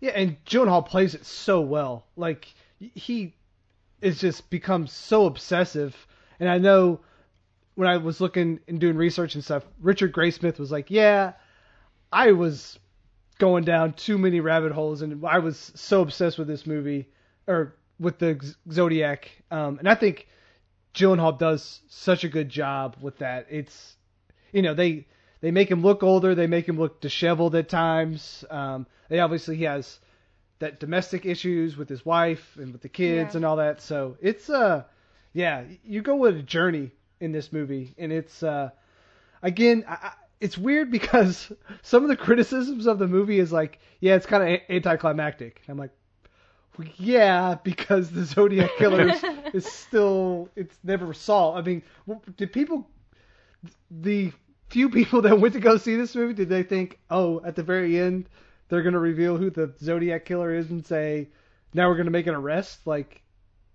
Yeah, 0.00 0.12
and 0.12 0.42
Gyllenhaal 0.44 0.86
plays 0.86 1.14
it 1.14 1.26
so 1.26 1.60
well. 1.60 2.06
Like 2.16 2.46
he 2.78 3.34
is 4.00 4.20
just 4.20 4.50
becomes 4.50 4.92
so 4.92 5.26
obsessive. 5.26 5.94
And 6.40 6.48
I 6.48 6.58
know 6.58 7.00
when 7.74 7.88
I 7.88 7.96
was 7.96 8.20
looking 8.20 8.60
and 8.68 8.80
doing 8.80 8.96
research 8.96 9.34
and 9.34 9.44
stuff, 9.44 9.64
Richard 9.80 10.12
Graysmith 10.12 10.58
was 10.58 10.70
like, 10.70 10.90
"Yeah, 10.90 11.32
I 12.12 12.32
was 12.32 12.78
going 13.38 13.64
down 13.64 13.94
too 13.94 14.18
many 14.18 14.40
rabbit 14.40 14.72
holes, 14.72 15.02
and 15.02 15.24
I 15.26 15.40
was 15.40 15.72
so 15.74 16.02
obsessed 16.02 16.38
with 16.38 16.46
this 16.48 16.66
movie 16.66 17.08
or 17.48 17.74
with 17.98 18.18
the 18.18 18.54
Zodiac." 18.70 19.30
Um, 19.50 19.78
and 19.78 19.88
I 19.88 19.94
think 19.96 20.28
Gyllenhaal 20.94 21.38
does 21.38 21.80
such 21.88 22.24
a 22.24 22.28
good 22.28 22.48
job 22.48 22.96
with 23.00 23.18
that. 23.18 23.46
It's 23.50 23.96
you 24.52 24.62
know 24.62 24.74
they 24.74 25.06
they 25.40 25.50
make 25.50 25.70
him 25.70 25.82
look 25.82 26.02
older, 26.02 26.34
they 26.34 26.46
make 26.46 26.68
him 26.68 26.78
look 26.78 27.00
disheveled 27.00 27.54
at 27.54 27.68
times. 27.68 28.44
Um, 28.50 28.86
they 29.08 29.18
obviously 29.20 29.56
he 29.56 29.64
has 29.64 29.98
that 30.58 30.78
domestic 30.78 31.26
issues 31.26 31.76
with 31.76 31.88
his 31.88 32.04
wife 32.06 32.56
and 32.56 32.72
with 32.72 32.82
the 32.82 32.88
kids 32.88 33.34
Yeah. 33.34 33.38
and 33.38 33.44
all 33.44 33.56
that. 33.56 33.80
So 33.80 34.16
it's 34.20 34.48
uh 34.50 34.84
yeah, 35.32 35.64
you 35.84 36.02
go 36.02 36.16
with 36.16 36.36
a 36.36 36.42
journey 36.42 36.92
in 37.20 37.32
this 37.32 37.52
movie, 37.52 37.94
and 37.98 38.12
it's 38.12 38.42
uh 38.42 38.70
again. 39.42 39.84
I, 39.88 39.92
I- 39.94 40.12
it's 40.40 40.58
weird 40.58 40.90
because 40.90 41.52
some 41.82 42.02
of 42.02 42.08
the 42.08 42.16
criticisms 42.16 42.88
of 42.88 42.98
the 42.98 43.06
movie 43.06 43.38
is 43.38 43.52
like, 43.52 43.78
yeah, 44.00 44.16
it's 44.16 44.26
kind 44.26 44.42
of 44.42 44.60
anticlimactic. 44.68 45.62
I'm 45.68 45.78
like, 45.78 45.92
yeah, 46.96 47.56
because 47.62 48.10
the 48.10 48.24
Zodiac 48.24 48.70
killer 48.78 49.08
is, 49.08 49.24
is 49.52 49.66
still 49.66 50.48
it's 50.56 50.76
never 50.82 51.12
solved. 51.12 51.58
I 51.58 51.62
mean, 51.62 51.82
did 52.36 52.52
people 52.52 52.88
the 53.90 54.32
few 54.68 54.88
people 54.88 55.22
that 55.22 55.38
went 55.38 55.54
to 55.54 55.60
go 55.60 55.76
see 55.76 55.96
this 55.96 56.14
movie 56.14 56.34
did 56.34 56.48
they 56.48 56.62
think, 56.62 56.98
oh, 57.10 57.42
at 57.44 57.56
the 57.56 57.62
very 57.62 57.98
end 57.98 58.28
they're 58.68 58.82
gonna 58.82 58.98
reveal 58.98 59.36
who 59.36 59.50
the 59.50 59.74
Zodiac 59.82 60.24
killer 60.24 60.54
is 60.54 60.70
and 60.70 60.84
say, 60.84 61.28
now 61.74 61.88
we're 61.88 61.96
gonna 61.96 62.10
make 62.10 62.26
an 62.26 62.34
arrest? 62.34 62.86
Like, 62.86 63.20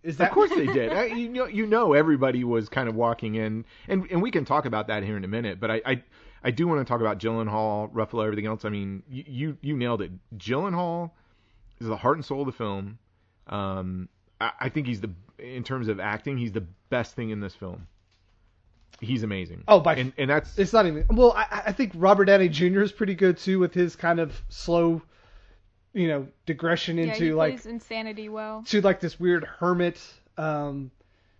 is 0.01 0.17
that 0.17 0.29
Of 0.29 0.33
course 0.33 0.49
they 0.49 0.65
did. 0.65 0.91
I, 0.91 1.05
you 1.05 1.29
know, 1.29 1.45
you 1.45 1.67
know, 1.67 1.93
everybody 1.93 2.43
was 2.43 2.67
kind 2.69 2.89
of 2.89 2.95
walking 2.95 3.35
in, 3.35 3.65
and 3.87 4.09
and 4.09 4.21
we 4.21 4.31
can 4.31 4.45
talk 4.45 4.65
about 4.65 4.87
that 4.87 5.03
here 5.03 5.17
in 5.17 5.23
a 5.23 5.27
minute. 5.27 5.59
But 5.59 5.69
I 5.69 5.81
I, 5.85 6.03
I 6.43 6.51
do 6.51 6.67
want 6.67 6.79
to 6.81 6.91
talk 6.91 7.01
about 7.01 7.19
Gyllenhaal, 7.19 7.91
Ruffalo, 7.91 8.23
everything 8.23 8.47
else. 8.47 8.65
I 8.65 8.69
mean, 8.69 9.03
you 9.07 9.23
you, 9.27 9.57
you 9.61 9.77
nailed 9.77 10.01
it. 10.01 10.11
Gyllenhaal 10.37 11.11
is 11.79 11.87
the 11.87 11.97
heart 11.97 12.17
and 12.17 12.25
soul 12.25 12.41
of 12.41 12.47
the 12.47 12.51
film. 12.51 12.99
Um, 13.47 14.09
I, 14.39 14.51
I 14.61 14.69
think 14.69 14.87
he's 14.87 15.01
the 15.01 15.11
in 15.39 15.63
terms 15.63 15.87
of 15.87 15.99
acting, 15.99 16.37
he's 16.37 16.51
the 16.51 16.65
best 16.89 17.15
thing 17.15 17.29
in 17.29 17.39
this 17.39 17.55
film. 17.55 17.87
He's 18.99 19.23
amazing. 19.23 19.63
Oh, 19.67 19.79
by 19.79 19.95
and 19.95 20.13
and 20.17 20.29
that's 20.29 20.57
It's 20.57 20.73
not 20.73 20.87
even. 20.87 21.05
Well, 21.09 21.33
I, 21.33 21.63
I 21.67 21.71
think 21.71 21.91
Robert 21.95 22.25
Downey 22.25 22.49
Jr. 22.49 22.81
is 22.81 22.91
pretty 22.91 23.13
good 23.13 23.37
too 23.37 23.59
with 23.59 23.73
his 23.73 23.95
kind 23.95 24.19
of 24.19 24.41
slow, 24.49 25.01
you 25.93 26.07
know, 26.07 26.27
digression 26.47 26.97
yeah, 26.97 27.05
into 27.05 27.25
he 27.25 27.33
like 27.33 27.53
plays 27.53 27.65
insanity 27.67 28.29
well. 28.29 28.63
to 28.67 28.81
like 28.81 28.99
this 28.99 29.19
weird 29.19 29.43
hermit, 29.43 30.01
um, 30.37 30.89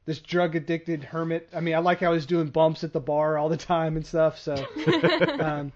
this 0.05 0.19
drug 0.19 0.55
addicted 0.55 1.03
hermit. 1.03 1.49
I 1.53 1.61
mean, 1.61 1.73
I 1.73 1.79
like 1.79 1.99
how 1.99 2.13
he's 2.13 2.27
doing 2.27 2.47
bumps 2.47 2.83
at 2.83 2.93
the 2.93 2.99
bar 2.99 3.39
all 3.39 3.49
the 3.49 3.57
time 3.57 3.95
and 3.95 4.05
stuff. 4.05 4.37
So, 4.37 4.53
um, 5.39 5.71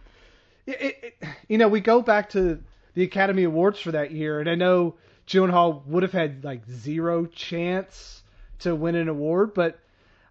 it, 0.67 0.81
it, 0.81 0.97
it, 1.03 1.27
you 1.47 1.57
know, 1.57 1.67
we 1.67 1.81
go 1.81 2.03
back 2.03 2.29
to 2.31 2.61
the 2.93 3.03
Academy 3.03 3.43
Awards 3.43 3.79
for 3.79 3.91
that 3.91 4.11
year, 4.11 4.39
and 4.39 4.49
I 4.49 4.55
know 4.55 4.95
Gyllenhaal 5.27 5.85
would 5.87 6.03
have 6.03 6.11
had 6.11 6.43
like 6.43 6.65
zero 6.69 7.25
chance 7.25 8.21
to 8.59 8.75
win 8.75 8.95
an 8.95 9.07
award, 9.07 9.53
but 9.53 9.79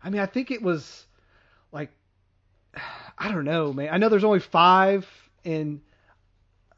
I 0.02 0.10
mean, 0.10 0.20
I 0.20 0.26
think 0.26 0.50
it 0.50 0.62
was 0.62 1.06
like 1.72 1.90
I 3.18 3.30
don't 3.30 3.44
know, 3.44 3.72
man. 3.72 3.88
I 3.92 3.98
know 3.98 4.08
there's 4.08 4.24
only 4.24 4.40
five, 4.40 5.06
and 5.44 5.80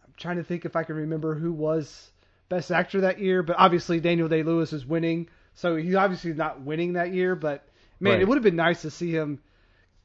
I'm 0.05 0.13
trying 0.17 0.37
to 0.37 0.45
think 0.45 0.65
if 0.65 0.77
I 0.77 0.83
can 0.85 0.97
remember 0.97 1.35
who 1.35 1.53
was 1.53 2.11
best 2.49 2.71
actor 2.71 3.03
that 3.03 3.19
year. 3.21 3.43
But 3.43 3.57
obviously 3.59 4.01
Daniel 4.01 4.29
Day 4.29 4.43
Lewis 4.43 4.73
is 4.73 4.85
winning, 4.85 5.29
so 5.55 5.77
he's 5.77 5.95
obviously 5.95 6.33
not 6.33 6.61
winning 6.63 6.95
that 6.95 7.13
year. 7.13 7.35
But 7.37 7.67
man, 8.01 8.15
Right. 8.15 8.23
it 8.23 8.29
would 8.29 8.37
have 8.37 8.45
been 8.45 8.57
nice 8.57 8.83
to 8.83 8.91
see 8.91 9.13
him 9.13 9.41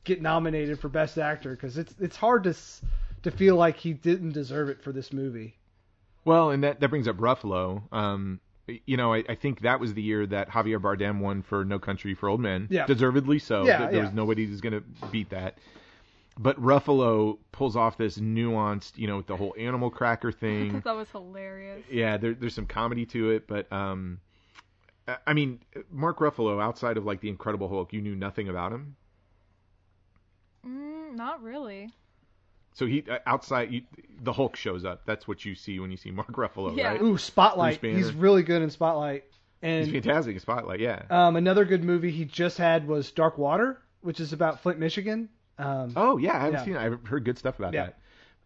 get 0.03 0.21
nominated 0.21 0.79
for 0.79 0.89
best 0.89 1.17
actor 1.17 1.51
because 1.51 1.77
it's 1.77 1.93
it's 1.99 2.15
hard 2.15 2.43
to 2.45 2.55
to 3.23 3.31
feel 3.31 3.55
like 3.55 3.77
he 3.77 3.93
didn't 3.93 4.31
deserve 4.31 4.69
it 4.69 4.81
for 4.81 4.91
this 4.91 5.11
movie. 5.11 5.56
Well, 6.27 6.51
and 6.51 6.63
that, 6.63 6.79
that 6.81 6.89
brings 6.89 7.07
up 7.07 7.17
Ruffalo. 7.17 7.81
Um, 7.93 8.39
you 8.85 8.97
know, 8.97 9.13
I, 9.13 9.23
I 9.29 9.35
think 9.35 9.61
that 9.61 9.79
was 9.79 9.93
the 9.93 10.01
year 10.01 10.25
that 10.27 10.49
Javier 10.49 10.77
Bardem 10.79 11.19
won 11.21 11.41
for 11.41 11.63
No 11.63 11.79
Country 11.79 12.13
for 12.13 12.27
Old 12.27 12.41
Men. 12.41 12.67
Yeah. 12.69 12.85
Deservedly 12.85 13.39
so. 13.39 13.65
Yeah, 13.65 13.77
There, 13.79 13.91
there 13.91 14.01
was 14.01 14.09
yeah. 14.09 14.15
nobody 14.15 14.45
who's 14.45 14.59
going 14.61 14.73
to 14.73 14.83
beat 15.09 15.29
that. 15.29 15.57
But 16.37 16.61
Ruffalo 16.61 17.37
pulls 17.51 17.75
off 17.75 17.97
this 17.97 18.17
nuanced, 18.17 18.97
you 18.97 19.07
know, 19.07 19.17
with 19.17 19.27
the 19.27 19.37
whole 19.37 19.55
animal 19.57 19.89
cracker 19.89 20.31
thing. 20.43 20.81
that 20.81 20.95
was 20.95 21.09
hilarious. 21.09 21.83
yeah, 21.89 22.17
there, 22.17 22.33
there's 22.33 22.53
some 22.53 22.67
comedy 22.67 23.05
to 23.07 23.31
it, 23.31 23.47
but 23.47 23.71
um, 23.71 24.19
I- 25.07 25.17
I 25.27 25.33
mean, 25.33 25.61
Mark 25.89 26.19
Ruffalo, 26.19 26.61
outside 26.61 26.97
of 26.97 27.05
like 27.05 27.21
the 27.21 27.29
Incredible 27.29 27.69
Hulk, 27.69 27.93
you 27.93 28.01
knew 28.01 28.15
nothing 28.17 28.49
about 28.49 28.73
him. 28.73 28.97
Mm, 30.67 31.15
not 31.15 31.41
really. 31.41 31.89
So 32.77 32.85
he 32.85 33.03
uh, 33.09 33.17
outside 33.25 33.71
you, 33.71 33.81
the 34.21 34.31
Hulk 34.31 34.55
shows 34.55 34.85
up. 34.85 35.01
That's 35.07 35.27
what 35.27 35.43
you 35.43 35.55
see 35.55 35.79
when 35.79 35.89
you 35.89 35.97
see 35.97 36.11
Mark 36.11 36.31
Ruffalo, 36.33 36.77
Yeah. 36.77 36.89
right? 36.89 37.01
Ooh, 37.01 37.17
Spotlight. 37.17 37.81
He's 37.81 38.13
really 38.13 38.43
good 38.43 38.61
in 38.61 38.69
Spotlight. 38.69 39.23
He's 39.63 39.89
fantastic 39.89 40.35
in 40.35 40.39
Spotlight. 40.39 40.79
Yeah. 40.79 41.01
um, 41.09 41.37
another 41.37 41.65
good 41.65 41.83
movie 41.83 42.11
he 42.11 42.23
just 42.23 42.59
had 42.59 42.87
was 42.87 43.09
Dark 43.11 43.39
Water, 43.39 43.81
which 44.01 44.19
is 44.19 44.31
about 44.31 44.61
Flint, 44.61 44.77
Michigan. 44.77 45.27
Um, 45.57 45.93
Oh 45.95 46.17
yeah, 46.17 46.35
I 46.35 46.39
haven't 46.41 46.53
Yeah. 46.53 46.65
seen 46.65 46.75
it. 46.75 46.79
I've 46.79 47.03
heard 47.07 47.25
good 47.25 47.39
stuff 47.39 47.57
about 47.57 47.73
Yeah. 47.73 47.85
that. 47.87 47.99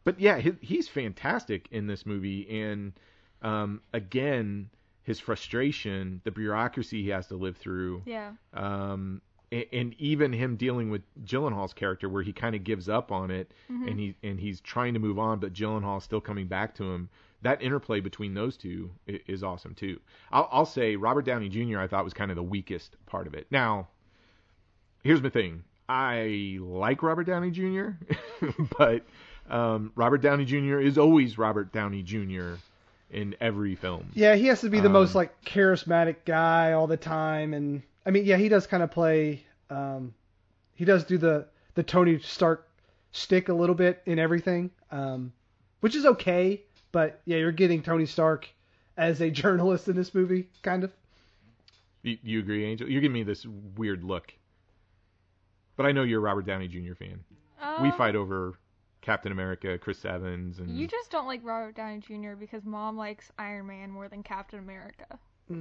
But 0.05 0.17
yeah, 0.21 0.37
he, 0.39 0.53
he's 0.61 0.87
fantastic 0.87 1.67
in 1.71 1.85
this 1.87 2.05
movie, 2.05 2.47
and 2.61 2.93
um, 3.41 3.81
again, 3.91 4.69
his 5.03 5.19
frustration, 5.19 6.21
the 6.23 6.31
bureaucracy 6.31 7.03
he 7.03 7.09
has 7.09 7.27
to 7.27 7.35
live 7.35 7.57
through, 7.57 8.03
Yeah. 8.05 8.31
um, 8.53 9.21
and, 9.51 9.65
and 9.73 9.95
even 9.99 10.31
him 10.33 10.55
dealing 10.55 10.89
with 10.89 11.01
Gyllenhaal's 11.25 11.73
character, 11.73 12.07
where 12.09 12.23
he 12.23 12.33
kind 12.33 12.55
of 12.55 12.63
gives 12.63 12.87
up 12.89 13.11
on 13.11 13.31
it, 13.31 13.51
and 13.67 13.99
he 13.99 14.15
and 14.23 14.39
he's 14.39 14.61
trying 14.61 14.93
to 14.93 14.99
move 14.99 15.19
on, 15.19 15.39
but 15.39 15.53
Gyllenhaal's 15.53 16.03
still 16.03 16.21
coming 16.21 16.47
back 16.47 16.75
to 16.75 16.83
him. 16.83 17.09
That 17.43 17.61
interplay 17.61 18.01
between 18.01 18.33
those 18.35 18.55
two 18.55 18.91
is, 19.07 19.19
is 19.27 19.43
awesome 19.43 19.73
too. 19.73 19.99
I'll, 20.31 20.47
I'll 20.51 20.65
say 20.65 20.95
Robert 20.95 21.25
Downey 21.25 21.49
Jr. 21.49 21.79
I 21.79 21.87
thought 21.87 22.03
was 22.03 22.13
kind 22.13 22.29
of 22.31 22.35
the 22.35 22.43
weakest 22.43 22.95
part 23.07 23.25
of 23.27 23.33
it. 23.33 23.47
Now, 23.49 23.87
here's 25.03 25.21
my 25.21 25.29
thing. 25.29 25.63
I 25.89 26.57
like 26.61 27.03
Robert 27.03 27.25
Downey 27.25 27.51
Jr., 27.51 27.89
but 28.77 29.03
um, 29.49 29.91
Robert 29.95 30.21
Downey 30.21 30.45
Jr. 30.45 30.79
is 30.79 30.97
always 30.97 31.37
Robert 31.37 31.73
Downey 31.73 32.03
Jr. 32.03 32.53
in 33.09 33.35
every 33.41 33.75
film. 33.75 34.09
Yeah, 34.13 34.35
he 34.35 34.45
has 34.47 34.61
to 34.61 34.69
be 34.69 34.79
the 34.79 34.85
Um, 34.85 34.93
most 34.93 35.15
like 35.15 35.43
charismatic 35.43 36.17
guy 36.25 36.71
all 36.73 36.87
the 36.87 36.95
time, 36.95 37.53
and 37.53 37.81
I 38.05 38.11
mean, 38.11 38.25
yeah, 38.25 38.37
he 38.37 38.49
does 38.49 38.67
kind 38.67 38.83
of 38.83 38.91
play. 38.91 39.43
Um, 39.69 40.13
he 40.73 40.85
does 40.85 41.03
do 41.03 41.17
the 41.17 41.47
the 41.75 41.83
Tony 41.83 42.19
Stark 42.19 42.67
stick 43.11 43.49
a 43.49 43.53
little 43.53 43.75
bit 43.75 44.01
in 44.05 44.19
everything, 44.19 44.71
um, 44.91 45.31
which 45.81 45.95
is 45.95 46.05
okay. 46.05 46.61
But 46.91 47.21
yeah, 47.25 47.37
you're 47.37 47.51
getting 47.51 47.81
Tony 47.83 48.05
Stark 48.05 48.47
as 48.97 49.21
a 49.21 49.29
journalist 49.41 49.87
in 49.87 49.95
this 49.95 50.13
movie, 50.13 50.47
kind 50.61 50.83
of. 50.83 50.91
You, 52.03 52.17
you 52.23 52.39
agree, 52.39 52.65
Angel? 52.65 52.89
You're 52.89 53.01
giving 53.01 53.13
me 53.13 53.23
this 53.23 53.45
weird 53.77 54.03
look. 54.03 54.33
But 55.77 55.85
I 55.85 55.91
know 55.91 56.03
you're 56.03 56.19
a 56.19 56.23
Robert 56.23 56.45
Downey 56.45 56.67
Jr. 56.67 56.95
fan. 56.95 57.23
we 57.81 57.89
Um, 57.89 57.97
fight 57.97 58.15
over 58.15 58.55
Captain 59.01 59.31
America, 59.31 59.77
Chris 59.77 60.03
Evans, 60.03 60.59
and 60.59 60.75
You 60.77 60.87
just 60.87 61.11
don't 61.11 61.27
like 61.27 61.41
Robert 61.43 61.75
Downey 61.75 61.99
Jr. 61.99 62.33
because 62.33 62.65
mom 62.65 62.97
likes 62.97 63.31
Iron 63.37 63.67
Man 63.67 63.91
more 63.91 64.07
than 64.09 64.23
Captain 64.23 64.59
America. 64.59 65.19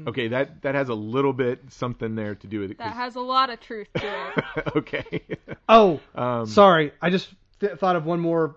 Okay, 0.08 0.28
that 0.28 0.62
that 0.62 0.74
has 0.74 0.88
a 0.88 0.94
little 0.94 1.32
bit 1.32 1.60
something 1.68 2.14
there 2.14 2.34
to 2.36 2.46
do 2.46 2.60
with 2.60 2.70
it. 2.72 2.78
That 2.78 2.88
'cause- 2.88 2.96
has 2.96 3.16
a 3.16 3.20
lot 3.20 3.50
of 3.50 3.60
truth 3.60 3.88
to 3.94 4.06
it. 4.36 4.66
okay. 4.76 5.22
Oh, 5.68 6.00
um, 6.14 6.46
sorry, 6.46 6.92
I 7.02 7.10
just 7.10 7.28
th- 7.60 7.72
thought 7.78 7.96
of 7.96 8.04
one 8.06 8.20
more 8.20 8.56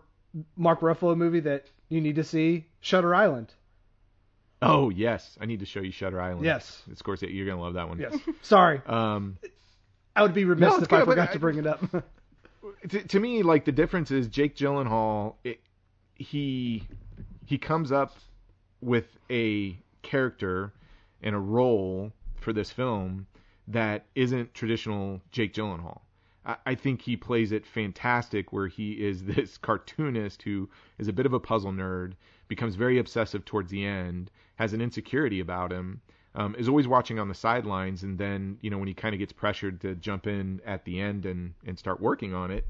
Mark 0.57 0.81
Ruffalo 0.81 1.15
movie 1.17 1.41
that 1.41 1.65
you 1.89 2.01
need 2.01 2.15
to 2.15 2.23
see: 2.23 2.65
Shutter 2.81 3.13
Island. 3.13 3.53
Oh 4.61 4.89
yes, 4.89 5.37
I 5.41 5.45
need 5.45 5.59
to 5.59 5.65
show 5.65 5.81
you 5.81 5.91
Shutter 5.91 6.21
Island. 6.21 6.45
Yes. 6.45 6.81
of 6.91 7.03
course, 7.03 7.21
you're 7.21 7.45
gonna 7.45 7.61
love 7.61 7.73
that 7.73 7.89
one. 7.89 7.99
Yes. 7.99 8.15
Sorry, 8.41 8.81
Um, 8.85 9.37
I 10.15 10.21
would 10.23 10.33
be 10.33 10.45
remiss 10.45 10.69
No, 10.69 10.75
it's 10.77 10.85
if 10.85 10.93
I 10.93 10.99
good, 10.99 11.05
but 11.05 11.11
forgot 11.13 11.29
I- 11.29 11.33
to 11.33 11.39
bring 11.39 11.57
it 11.57 11.67
up. 11.67 11.81
to, 12.89 13.03
to 13.07 13.19
me, 13.19 13.43
like 13.43 13.65
the 13.65 13.71
difference 13.73 14.09
is 14.11 14.27
Jake 14.27 14.55
Gyllenhaal. 14.55 15.35
It, 15.43 15.59
he 16.15 16.87
he 17.45 17.57
comes 17.57 17.91
up 17.91 18.15
with 18.79 19.05
a 19.29 19.77
character 20.01 20.71
and 21.23 21.35
a 21.35 21.39
role 21.39 22.11
for 22.35 22.53
this 22.53 22.71
film 22.71 23.25
that 23.67 24.05
isn't 24.15 24.53
traditional 24.53 25.21
Jake 25.31 25.53
Gyllenhaal. 25.53 26.01
I, 26.45 26.57
I 26.65 26.75
think 26.75 27.01
he 27.01 27.15
plays 27.15 27.51
it 27.51 27.65
fantastic, 27.65 28.51
where 28.51 28.67
he 28.67 28.91
is 28.93 29.23
this 29.25 29.57
cartoonist 29.57 30.43
who 30.43 30.69
is 30.99 31.07
a 31.07 31.13
bit 31.13 31.25
of 31.25 31.33
a 31.33 31.39
puzzle 31.39 31.71
nerd, 31.71 32.13
becomes 32.47 32.75
very 32.75 32.99
obsessive 32.99 33.45
towards 33.45 33.71
the 33.71 33.85
end, 33.85 34.29
has 34.55 34.73
an 34.73 34.81
insecurity 34.81 35.39
about 35.39 35.71
him, 35.71 36.01
um, 36.35 36.55
is 36.57 36.67
always 36.67 36.87
watching 36.87 37.19
on 37.19 37.27
the 37.27 37.33
sidelines, 37.33 38.03
and 38.03 38.17
then 38.17 38.57
you 38.61 38.69
know 38.69 38.77
when 38.77 38.87
he 38.87 38.93
kind 38.93 39.13
of 39.13 39.19
gets 39.19 39.31
pressured 39.31 39.79
to 39.81 39.95
jump 39.95 40.27
in 40.27 40.61
at 40.65 40.83
the 40.83 40.99
end 40.99 41.25
and 41.25 41.53
and 41.65 41.77
start 41.77 42.01
working 42.01 42.33
on 42.33 42.51
it, 42.51 42.65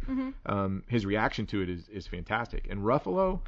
um, 0.46 0.84
his 0.88 1.06
reaction 1.06 1.46
to 1.48 1.62
it 1.62 1.70
is 1.70 1.88
is 1.90 2.06
fantastic. 2.06 2.68
And 2.70 2.82
Ruffalo 2.82 3.40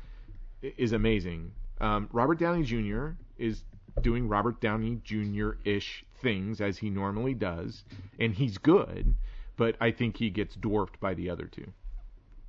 is 0.61 0.93
amazing. 0.93 1.51
Um, 1.81 2.09
Robert 2.13 2.39
Downey 2.39 2.63
Jr. 2.63 3.09
is 3.37 3.63
doing 4.01 4.27
Robert 4.27 4.59
Downey 4.61 5.01
Jr. 5.03 5.51
ish 5.63 6.05
things 6.21 6.61
as 6.61 6.77
he 6.77 6.89
normally 6.89 7.33
does, 7.33 7.83
and 8.19 8.33
he's 8.33 8.57
good. 8.57 9.15
But 9.57 9.75
I 9.79 9.91
think 9.91 10.17
he 10.17 10.29
gets 10.29 10.55
dwarfed 10.55 10.99
by 10.99 11.13
the 11.13 11.29
other 11.29 11.45
two. 11.47 11.73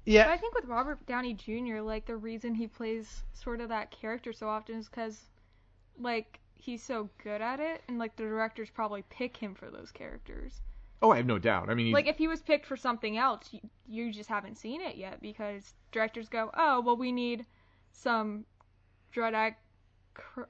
But 0.06 0.12
Yeah, 0.12 0.31
I 0.31 0.36
think 0.39 0.55
with 0.55 0.64
Robert 0.66 1.05
Downey 1.06 1.35
Jr., 1.35 1.81
like 1.81 2.06
the 2.06 2.16
reason 2.16 2.55
he 2.55 2.66
plays 2.68 3.24
sort 3.32 3.60
of 3.60 3.68
that 3.70 3.90
character 3.90 4.32
so 4.32 4.48
often 4.48 4.77
is 4.77 4.89
because, 4.89 5.31
like, 5.98 6.40
he's 6.55 6.82
so 6.82 7.10
good 7.23 7.40
at 7.43 7.60
it, 7.60 7.82
and 7.89 7.98
like 7.98 8.16
the 8.16 8.24
directors 8.24 8.70
probably 8.70 9.02
pick 9.02 9.36
him 9.36 9.55
for 9.55 9.70
those 9.70 9.90
characters. 9.93 10.60
Oh, 11.02 11.10
I 11.10 11.16
have 11.18 11.27
no 11.27 11.39
doubt. 11.39 11.68
I 11.70 11.74
mean, 11.74 11.86
he's, 11.86 11.94
Like 11.94 12.06
if 12.06 12.18
he 12.18 12.28
was 12.28 12.43
picked 12.43 12.66
for 12.66 12.77
something 12.77 13.16
else, 13.18 13.52
you, 13.52 13.60
you 13.86 14.12
just 14.12 14.28
haven't 14.28 14.56
seen 14.56 14.81
it 14.81 14.97
yet 14.97 15.20
because 15.20 15.74
directors 15.93 16.28
go, 16.28 16.51
oh 16.55 16.81
well, 16.81 16.97
we 16.97 17.12
need 17.12 17.47
some 17.93 18.44
dread 19.12 19.35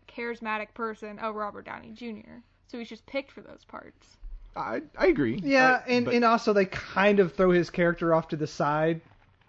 charismatic 0.09 0.73
person. 0.75 1.19
Oh, 1.23 1.31
Robert 1.33 1.67
Downey 1.67 1.91
Jr. 1.93 2.39
So 2.69 2.79
he's 2.79 2.89
just 2.89 3.07
picked 3.07 3.31
for 3.33 3.41
those 3.41 3.65
parts. 3.67 4.17
I 4.57 4.83
I 4.97 5.07
agree. 5.09 5.39
yeah, 5.43 5.83
I- 5.87 5.91
and 5.91 6.05
but- 6.07 6.15
and 6.15 6.25
also 6.25 6.53
they 6.53 6.65
kind 6.67 7.21
of 7.21 7.35
throw 7.35 7.51
his 7.51 7.71
character 7.71 8.15
off 8.15 8.29
to 8.29 8.37
the 8.37 8.47
side. 8.47 9.01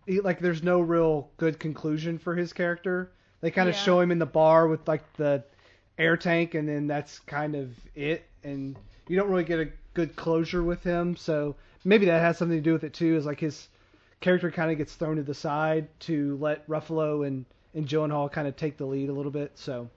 He, 0.05 0.19
like 0.21 0.39
there's 0.39 0.63
no 0.63 0.79
real 0.81 1.29
good 1.37 1.59
conclusion 1.59 2.17
for 2.17 2.35
his 2.35 2.53
character. 2.53 3.11
They 3.41 3.51
kind 3.51 3.69
of 3.69 3.75
Yeah. 3.75 3.81
show 3.81 3.99
him 3.99 4.11
in 4.11 4.19
the 4.19 4.25
bar 4.25 4.67
with 4.67 4.87
like 4.87 5.01
the 5.13 5.43
air 5.97 6.17
tank, 6.17 6.53
and 6.55 6.67
then 6.67 6.87
that's 6.87 7.19
kind 7.19 7.55
of 7.55 7.73
it. 7.95 8.23
And 8.43 8.75
you 9.07 9.15
don't 9.15 9.29
really 9.29 9.43
get 9.43 9.59
a 9.59 9.69
good 9.93 10.15
closure 10.15 10.63
with 10.63 10.83
him. 10.83 11.15
So 11.15 11.55
maybe 11.83 12.05
that 12.07 12.19
has 12.21 12.37
something 12.37 12.57
to 12.57 12.63
do 12.63 12.73
with 12.73 12.83
it 12.83 12.93
too. 12.93 13.15
Is 13.15 13.25
like 13.25 13.39
his 13.39 13.67
character 14.19 14.51
kind 14.51 14.71
of 14.71 14.77
gets 14.77 14.95
thrown 14.95 15.15
to 15.17 15.23
the 15.23 15.33
side 15.33 15.87
to 16.01 16.37
let 16.41 16.67
Ruffalo 16.67 17.25
and 17.25 17.45
and 17.73 18.11
Hall 18.11 18.27
kind 18.27 18.47
of 18.47 18.55
take 18.55 18.77
the 18.77 18.85
lead 18.85 19.09
a 19.09 19.13
little 19.13 19.31
bit. 19.31 19.51
So 19.55 19.89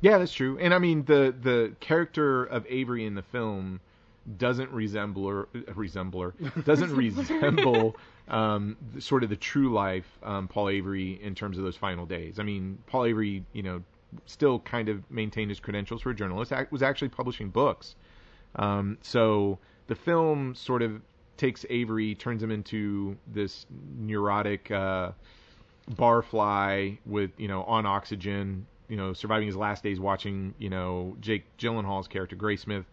Yeah, 0.00 0.18
that's 0.18 0.32
true. 0.32 0.58
And 0.58 0.72
I 0.72 0.78
mean, 0.78 1.04
the 1.04 1.34
the 1.40 1.74
character 1.80 2.44
of 2.44 2.66
Avery 2.68 3.04
in 3.04 3.14
the 3.14 3.22
film 3.22 3.80
doesn't 4.38 4.70
resemble 4.70 5.24
or 5.24 5.48
resembler 5.68 6.32
doesn't 6.64 6.94
resemble 6.96 7.96
um, 8.28 8.76
sort 8.98 9.24
of 9.24 9.30
the 9.30 9.36
true 9.36 9.72
life 9.72 10.06
um, 10.22 10.48
Paul 10.48 10.68
Avery 10.68 11.20
in 11.22 11.34
terms 11.34 11.58
of 11.58 11.64
those 11.64 11.76
final 11.76 12.06
days. 12.06 12.38
I 12.38 12.42
mean, 12.42 12.78
Paul 12.86 13.06
Avery, 13.06 13.44
you 13.52 13.62
know, 13.62 13.82
still 14.26 14.60
kind 14.60 14.88
of 14.88 15.08
maintained 15.10 15.50
his 15.50 15.60
credentials 15.60 16.02
for 16.02 16.10
a 16.10 16.14
journalist. 16.14 16.52
Was 16.70 16.82
actually 16.82 17.08
publishing 17.08 17.50
books. 17.50 17.94
Um, 18.56 18.98
so 19.02 19.58
the 19.86 19.94
film 19.94 20.54
sort 20.54 20.82
of 20.82 21.00
takes 21.36 21.64
Avery, 21.68 22.14
turns 22.14 22.42
him 22.42 22.50
into 22.50 23.16
this 23.26 23.66
neurotic. 23.98 24.70
Uh, 24.70 25.12
barfly 25.92 26.98
with 27.04 27.30
you 27.36 27.48
know 27.48 27.64
on 27.64 27.84
oxygen 27.84 28.64
you 28.90 28.96
know 28.96 29.14
surviving 29.14 29.46
his 29.46 29.56
last 29.56 29.82
days 29.82 29.98
watching 29.98 30.52
you 30.58 30.68
know 30.68 31.16
Jake 31.20 31.44
Gyllenhaal's 31.58 32.08
character 32.08 32.36
Graysmith 32.36 32.84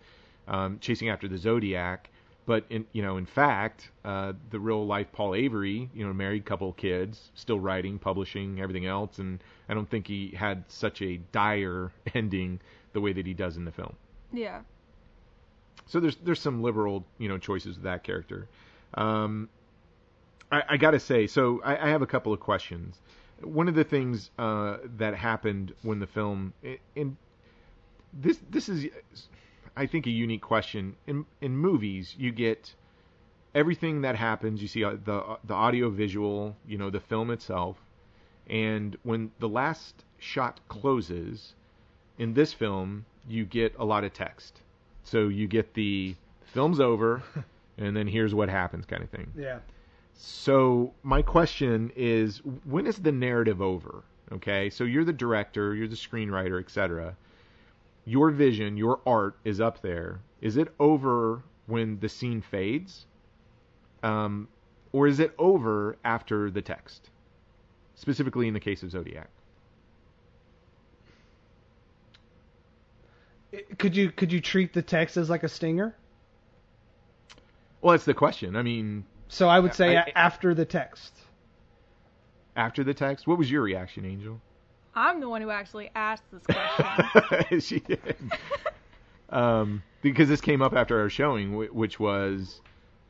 um, 0.47 0.79
chasing 0.79 1.09
after 1.09 1.27
the 1.27 1.37
Zodiac 1.37 2.09
but 2.45 2.63
in 2.69 2.85
you 2.93 3.01
know 3.01 3.17
in 3.17 3.25
fact 3.25 3.89
uh, 4.05 4.31
the 4.51 4.59
real 4.59 4.85
life 4.85 5.07
Paul 5.11 5.35
Avery 5.35 5.89
you 5.93 6.05
know 6.07 6.13
married 6.13 6.45
couple 6.45 6.71
kids 6.73 7.31
still 7.35 7.59
writing 7.59 7.99
publishing 7.99 8.61
everything 8.61 8.85
else 8.85 9.17
and 9.19 9.43
I 9.67 9.73
don't 9.73 9.89
think 9.89 10.07
he 10.07 10.33
had 10.37 10.63
such 10.69 11.01
a 11.01 11.17
dire 11.33 11.91
ending 12.15 12.61
the 12.93 13.01
way 13.01 13.11
that 13.11 13.25
he 13.25 13.33
does 13.33 13.57
in 13.57 13.65
the 13.65 13.71
film 13.71 13.95
Yeah. 14.31 14.61
so 15.87 15.99
there's 15.99 16.15
there's 16.17 16.39
some 16.39 16.61
liberal 16.61 17.05
you 17.17 17.27
know 17.27 17.37
choices 17.37 17.75
with 17.75 17.83
that 17.83 18.03
character. 18.03 18.47
Um, 18.93 19.49
I, 20.49 20.63
I 20.69 20.77
got 20.77 20.91
to 20.91 20.99
say, 20.99 21.27
so 21.27 21.61
I, 21.63 21.75
I 21.75 21.89
have 21.89 22.01
a 22.01 22.07
couple 22.07 22.31
of 22.31 22.39
questions. 22.39 22.95
One 23.41 23.67
of 23.67 23.75
the 23.75 23.83
things 23.83 24.31
uh, 24.37 24.77
that 24.97 25.15
happened 25.15 25.73
when 25.83 25.99
the 25.99 26.07
film, 26.07 26.53
and 26.95 27.17
this 28.13 28.39
this 28.49 28.69
is, 28.69 28.87
I 29.75 29.85
think, 29.85 30.07
a 30.07 30.09
unique 30.11 30.41
question. 30.41 30.95
In 31.05 31.25
in 31.41 31.55
movies, 31.55 32.15
you 32.17 32.31
get 32.31 32.73
everything 33.53 34.01
that 34.01 34.15
happens. 34.15 34.61
You 34.61 34.67
see 34.67 34.83
uh, 34.83 34.95
the 35.03 35.37
the 35.43 35.53
audio 35.53 35.89
visual, 35.89 36.55
you 36.67 36.77
know, 36.77 36.89
the 36.89 36.99
film 36.99 37.31
itself, 37.31 37.77
and 38.47 38.97
when 39.03 39.31
the 39.39 39.49
last 39.49 40.03
shot 40.17 40.59
closes, 40.67 41.53
in 42.17 42.33
this 42.33 42.53
film, 42.53 43.05
you 43.27 43.45
get 43.45 43.75
a 43.77 43.85
lot 43.85 44.03
of 44.03 44.13
text. 44.13 44.61
So 45.03 45.27
you 45.27 45.47
get 45.47 45.73
the 45.73 46.15
film's 46.53 46.79
over, 46.79 47.23
and 47.77 47.95
then 47.95 48.07
here's 48.07 48.33
what 48.33 48.49
happens 48.49 48.85
kind 48.85 49.03
of 49.03 49.09
thing. 49.09 49.31
yeah, 49.37 49.59
So 50.17 50.93
my 51.03 51.21
question 51.21 51.91
is, 51.95 52.39
when 52.65 52.87
is 52.87 52.97
the 52.97 53.11
narrative 53.11 53.61
over? 53.61 54.03
Okay, 54.31 54.69
so 54.69 54.83
you're 54.83 55.05
the 55.05 55.13
director, 55.13 55.73
you're 55.75 55.87
the 55.87 55.95
screenwriter, 55.95 56.59
etc. 56.59 57.15
Your 58.05 58.31
vision, 58.31 58.77
your 58.77 58.99
art 59.05 59.37
is 59.45 59.61
up 59.61 59.81
there. 59.81 60.19
Is 60.41 60.57
it 60.57 60.73
over 60.79 61.43
when 61.67 61.99
the 61.99 62.09
scene 62.09 62.41
fades, 62.41 63.05
um, 64.03 64.47
or 64.91 65.07
is 65.07 65.19
it 65.19 65.33
over 65.37 65.97
after 66.03 66.49
the 66.49 66.61
text? 66.61 67.09
Specifically 67.95 68.47
in 68.47 68.53
the 68.53 68.59
case 68.59 68.83
of 68.83 68.91
Zodiac. 68.91 69.29
could 73.77 73.95
you 73.95 74.11
could 74.11 74.31
you 74.31 74.41
treat 74.41 74.73
the 74.73 74.81
text 74.81 75.17
as 75.17 75.29
like 75.29 75.43
a 75.43 75.49
stinger? 75.49 75.95
Well, 77.81 77.93
that's 77.93 78.05
the 78.05 78.13
question. 78.13 78.55
I 78.55 78.63
mean, 78.63 79.05
So 79.29 79.47
I 79.49 79.59
would 79.59 79.73
say 79.73 79.97
I- 79.97 80.11
after 80.15 80.53
the 80.53 80.65
text. 80.65 81.13
after 82.55 82.83
the 82.83 82.93
text, 82.93 83.27
what 83.27 83.37
was 83.37 83.51
your 83.51 83.61
reaction, 83.61 84.05
Angel? 84.05 84.39
I'm 84.95 85.19
the 85.19 85.29
one 85.29 85.41
who 85.41 85.49
actually 85.51 85.91
asked 85.95 86.23
this 86.31 86.43
question. 86.47 87.59
she 87.59 87.79
did. 87.79 88.15
um, 89.29 89.83
because 90.01 90.27
this 90.27 90.41
came 90.41 90.61
up 90.61 90.73
after 90.73 90.99
our 90.99 91.09
showing, 91.09 91.55
which 91.55 91.99
was 91.99 92.61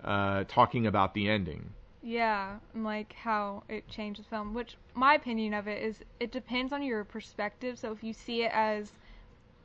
uh, 0.03 0.43
talking 0.47 0.85
about 0.87 1.13
the 1.13 1.29
ending. 1.29 1.69
Yeah, 2.03 2.57
and 2.73 2.83
like 2.83 3.13
how 3.13 3.63
it 3.69 3.87
changed 3.87 4.19
the 4.19 4.23
film. 4.25 4.53
Which 4.53 4.75
my 4.95 5.13
opinion 5.15 5.53
of 5.53 5.67
it 5.67 5.81
is, 5.81 5.99
it 6.19 6.31
depends 6.31 6.73
on 6.73 6.83
your 6.83 7.03
perspective. 7.03 7.79
So 7.79 7.91
if 7.91 8.03
you 8.03 8.13
see 8.13 8.43
it 8.43 8.51
as 8.53 8.91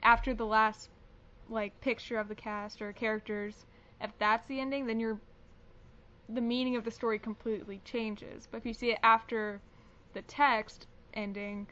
after 0.02 0.34
the 0.34 0.46
last 0.46 0.90
like 1.50 1.78
picture 1.80 2.18
of 2.18 2.28
the 2.28 2.34
cast 2.34 2.80
or 2.82 2.92
characters, 2.92 3.54
if 4.00 4.10
that's 4.18 4.46
the 4.48 4.60
ending, 4.60 4.86
then 4.86 4.98
you're 5.00 5.18
the 6.34 6.40
meaning 6.40 6.76
of 6.76 6.84
the 6.84 6.90
story 6.90 7.18
completely 7.18 7.80
changes. 7.84 8.48
But 8.50 8.58
if 8.58 8.66
you 8.66 8.74
see 8.74 8.90
it 8.90 8.98
after 9.02 9.60
the 10.14 10.22
text 10.22 10.86
ending, 11.14 11.66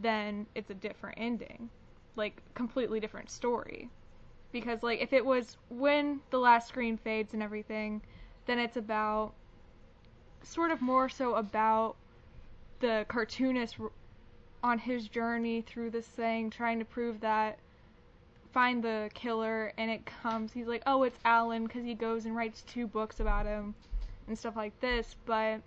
then 0.00 0.46
it's 0.54 0.70
a 0.70 0.74
different 0.74 1.18
ending, 1.18 1.68
like 2.16 2.40
completely 2.54 3.00
different 3.00 3.30
story. 3.30 3.88
Because 4.52 4.82
like 4.82 5.00
if 5.00 5.12
it 5.12 5.24
was 5.24 5.56
when 5.68 6.20
the 6.30 6.38
last 6.38 6.68
screen 6.68 6.96
fades 6.96 7.34
and 7.34 7.42
everything, 7.42 8.02
then 8.46 8.58
it's 8.58 8.76
about 8.76 9.32
sort 10.42 10.70
of 10.70 10.80
more 10.80 11.08
so 11.08 11.34
about 11.36 11.96
the 12.80 13.06
cartoonist 13.08 13.76
on 14.64 14.78
his 14.78 15.08
journey 15.08 15.62
through 15.62 15.90
this 15.90 16.06
thing, 16.06 16.50
trying 16.50 16.78
to 16.78 16.84
prove 16.84 17.20
that 17.20 17.58
find 18.52 18.84
the 18.84 19.10
killer, 19.14 19.72
and 19.78 19.90
it 19.90 20.04
comes. 20.04 20.52
He's 20.52 20.66
like, 20.66 20.82
oh, 20.86 21.04
it's 21.04 21.18
Allen, 21.24 21.64
because 21.64 21.84
he 21.84 21.94
goes 21.94 22.26
and 22.26 22.36
writes 22.36 22.62
two 22.62 22.86
books 22.86 23.18
about 23.18 23.46
him 23.46 23.74
and 24.28 24.38
stuff 24.38 24.56
like 24.56 24.78
this. 24.80 25.16
But 25.26 25.60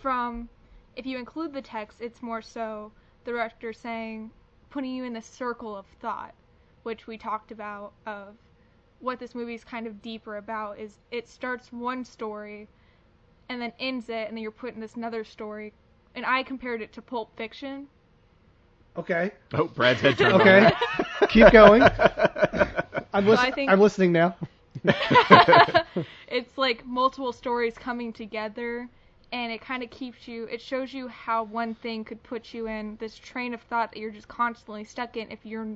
from 0.00 0.48
if 0.96 1.06
you 1.06 1.18
include 1.18 1.52
the 1.52 1.62
text, 1.62 2.00
it's 2.00 2.22
more 2.22 2.42
so 2.42 2.92
the 3.24 3.32
director 3.32 3.72
saying, 3.72 4.30
putting 4.70 4.94
you 4.94 5.04
in 5.04 5.12
the 5.12 5.22
circle 5.22 5.76
of 5.76 5.86
thought, 6.00 6.34
which 6.82 7.06
we 7.06 7.16
talked 7.18 7.50
about 7.52 7.92
of 8.06 8.34
what 9.00 9.18
this 9.18 9.34
movie 9.34 9.54
is 9.54 9.64
kind 9.64 9.86
of 9.86 10.00
deeper 10.02 10.36
about 10.36 10.78
is 10.78 10.98
it 11.10 11.28
starts 11.28 11.70
one 11.72 12.04
story 12.04 12.66
and 13.50 13.60
then 13.60 13.72
ends 13.78 14.08
it 14.08 14.28
and 14.28 14.36
then 14.36 14.38
you're 14.42 14.50
put 14.50 14.74
in 14.74 14.80
this 14.80 14.94
another 14.94 15.24
story 15.24 15.74
and 16.14 16.24
i 16.24 16.42
compared 16.42 16.80
it 16.80 16.90
to 16.94 17.02
pulp 17.02 17.28
fiction 17.36 17.86
Okay. 18.96 19.32
Oh, 19.52 19.64
Brad's 19.64 20.00
head 20.00 20.16
turned. 20.16 20.34
Okay. 20.34 20.70
Keep 21.28 21.50
going. 21.50 21.82
I'm 23.12 23.24
So 23.24 23.30
listening. 23.30 23.38
I 23.38 23.50
think- 23.50 23.70
I'm 23.72 23.80
listening 23.80 24.12
now. 24.12 24.36
it's 26.28 26.56
like 26.58 26.84
multiple 26.86 27.32
stories 27.32 27.74
coming 27.76 28.12
together 28.12 28.88
and 29.32 29.50
it 29.52 29.60
kind 29.60 29.82
of 29.82 29.90
keeps 29.90 30.28
you 30.28 30.44
it 30.44 30.60
shows 30.60 30.92
you 30.92 31.08
how 31.08 31.42
one 31.42 31.74
thing 31.74 32.04
could 32.04 32.22
put 32.22 32.52
you 32.52 32.66
in 32.68 32.96
this 33.00 33.16
train 33.16 33.54
of 33.54 33.60
thought 33.62 33.90
that 33.92 33.98
you're 33.98 34.10
just 34.10 34.28
constantly 34.28 34.84
stuck 34.84 35.16
in 35.16 35.30
if 35.30 35.38
you're 35.44 35.66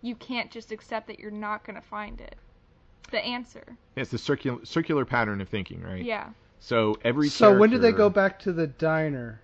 you 0.00 0.14
can't 0.16 0.50
just 0.50 0.72
accept 0.72 1.06
that 1.08 1.18
you're 1.18 1.30
not 1.30 1.64
going 1.64 1.76
to 1.76 1.86
find 1.86 2.20
it 2.20 2.36
the 3.10 3.18
answer 3.24 3.64
It's 3.96 4.10
the 4.10 4.18
circular 4.18 4.64
circular 4.64 5.04
pattern 5.04 5.40
of 5.40 5.48
thinking, 5.48 5.82
right? 5.82 6.04
yeah 6.04 6.30
So 6.60 6.96
every 7.04 7.28
So 7.28 7.58
when 7.58 7.70
did 7.70 7.82
they 7.82 7.92
go 7.92 8.08
back 8.08 8.38
to 8.40 8.52
the 8.52 8.66
diner? 8.66 9.40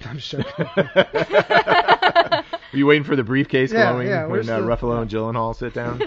I'm 0.06 0.16
just 0.16 0.30
joking. 0.30 0.66
Were 2.72 2.78
you 2.78 2.86
waiting 2.86 3.04
for 3.04 3.16
the 3.16 3.24
briefcase 3.24 3.70
Yeah, 3.70 3.90
glowing 3.90 4.08
yeah, 4.08 4.24
when 4.26 4.48
uh, 4.48 4.60
the- 4.60 4.66
Ruffalo 4.66 5.02
and 5.02 5.10
Gyllenhaal 5.10 5.54
sit 5.54 5.74
down? 5.74 6.02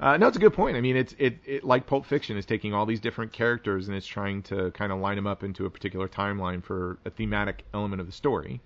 Uh, 0.00 0.16
no, 0.16 0.28
it's 0.28 0.36
a 0.36 0.40
good 0.40 0.54
point. 0.54 0.76
I 0.76 0.80
mean, 0.80 0.96
it's 0.96 1.14
it, 1.18 1.38
it 1.44 1.62
like 1.62 1.86
Pulp 1.86 2.06
Fiction 2.06 2.38
is 2.38 2.46
taking 2.46 2.72
all 2.72 2.86
these 2.86 3.00
different 3.00 3.32
characters 3.32 3.86
and 3.86 3.96
it's 3.96 4.06
trying 4.06 4.42
to 4.44 4.70
kind 4.70 4.92
of 4.92 4.98
line 4.98 5.16
them 5.16 5.26
up 5.26 5.44
into 5.44 5.66
a 5.66 5.70
particular 5.70 6.08
timeline 6.08 6.64
for 6.64 6.98
a 7.04 7.10
thematic 7.10 7.64
element 7.74 8.00
of 8.00 8.06
the 8.06 8.12
story. 8.12 8.62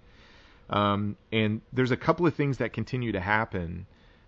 Um, 0.71 1.17
and 1.33 1.61
there's 1.73 1.91
a 1.91 1.97
couple 1.97 2.25
of 2.27 2.35
things 2.35 2.59
that 2.59 2.73
continue 2.73 3.11
to 3.13 3.21
happen. 3.21 3.87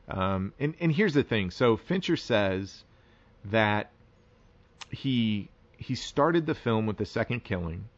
Um, 0.08 0.52
and 0.58 0.74
and 0.80 0.90
here's 0.90 1.14
the 1.14 1.22
thing. 1.22 1.52
So 1.52 1.76
Fincher 1.76 2.16
says 2.16 2.82
that 3.44 3.90
he 4.90 5.48
he 5.76 5.94
started 5.94 6.46
the 6.46 6.54
film 6.54 6.86
with 6.86 6.96
the 6.96 7.06
second 7.06 7.44
killing, 7.44 7.88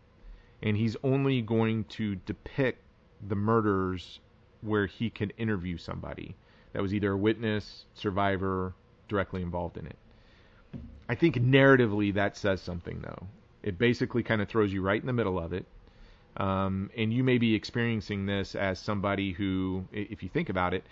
and 0.62 0.76
he's 0.76 0.96
only 1.02 1.40
going 1.40 1.84
to 1.84 2.16
depict 2.16 2.82
the 3.26 3.36
murders 3.36 4.20
where 4.60 4.84
he 4.84 5.08
can 5.08 5.30
interview 5.38 5.78
somebody 5.78 6.34
that 6.72 6.82
was 6.82 6.92
either 6.92 7.12
a 7.12 7.16
witness, 7.16 7.86
survivor, 7.94 8.74
directly 9.08 9.42
involved 9.42 9.76
in 9.76 9.86
it. 9.86 9.96
I 11.08 11.14
think 11.14 11.36
narratively 11.36 12.14
that 12.14 12.36
says 12.36 12.60
something 12.60 13.00
though. 13.00 13.26
It 13.62 13.78
basically 13.78 14.22
kind 14.22 14.40
of 14.40 14.48
throws 14.48 14.72
you 14.72 14.82
right 14.82 15.00
in 15.00 15.06
the 15.06 15.12
middle 15.12 15.38
of 15.38 15.52
it. 15.52 15.66
Um, 16.36 16.90
and 16.96 17.12
you 17.12 17.24
may 17.24 17.38
be 17.38 17.54
experiencing 17.54 18.26
this 18.26 18.54
as 18.54 18.78
somebody 18.78 19.32
who, 19.32 19.84
if 19.92 20.22
you 20.22 20.28
think 20.28 20.48
about 20.48 20.74
it, 20.74 20.84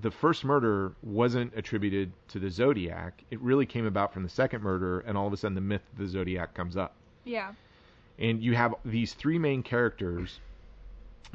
the 0.00 0.10
first 0.10 0.44
murder 0.44 0.92
wasn't 1.02 1.52
attributed 1.56 2.12
to 2.28 2.38
the 2.38 2.50
Zodiac. 2.50 3.24
It 3.30 3.40
really 3.40 3.66
came 3.66 3.86
about 3.86 4.12
from 4.12 4.22
the 4.22 4.28
second 4.28 4.62
murder, 4.62 5.00
and 5.00 5.18
all 5.18 5.26
of 5.26 5.32
a 5.32 5.36
sudden 5.36 5.54
the 5.54 5.60
myth 5.60 5.82
of 5.92 5.98
the 5.98 6.06
Zodiac 6.06 6.54
comes 6.54 6.76
up 6.76 6.94
yeah 7.24 7.52
and 8.18 8.42
you 8.42 8.54
have 8.54 8.74
these 8.84 9.14
three 9.14 9.38
main 9.38 9.62
characters 9.62 10.38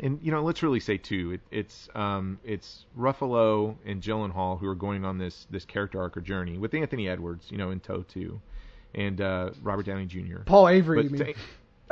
and 0.02 0.20
you 0.22 0.32
know 0.32 0.42
let's 0.44 0.62
really 0.64 0.80
say 0.80 0.98
two 0.98 1.32
it, 1.34 1.42
it's 1.52 1.90
um 1.96 2.40
it's 2.44 2.86
Ruffalo 2.98 3.76
and 3.86 4.02
Gyllenhaal 4.02 4.60
who 4.60 4.68
are 4.68 4.76
going 4.76 5.04
on 5.06 5.18
this 5.18 5.48
this 5.50 5.66
character 5.66 6.00
arc 6.00 6.16
or 6.18 6.22
journey 6.22 6.58
with 6.58 6.74
Anthony 6.74 7.10
Edwards 7.10 7.48
you 7.52 7.58
know 7.58 7.72
in 7.72 7.80
tow 7.80 8.04
too 8.04 8.40
and 8.96 9.20
uh 9.22 9.52
Robert 9.62 9.86
Downey 9.86 10.06
Jr. 10.06 10.40
Paul 10.46 10.68
Avery, 10.70 10.98
But 10.98 11.04
you 11.06 11.10
mean? 11.26 11.34
to- 11.34 11.40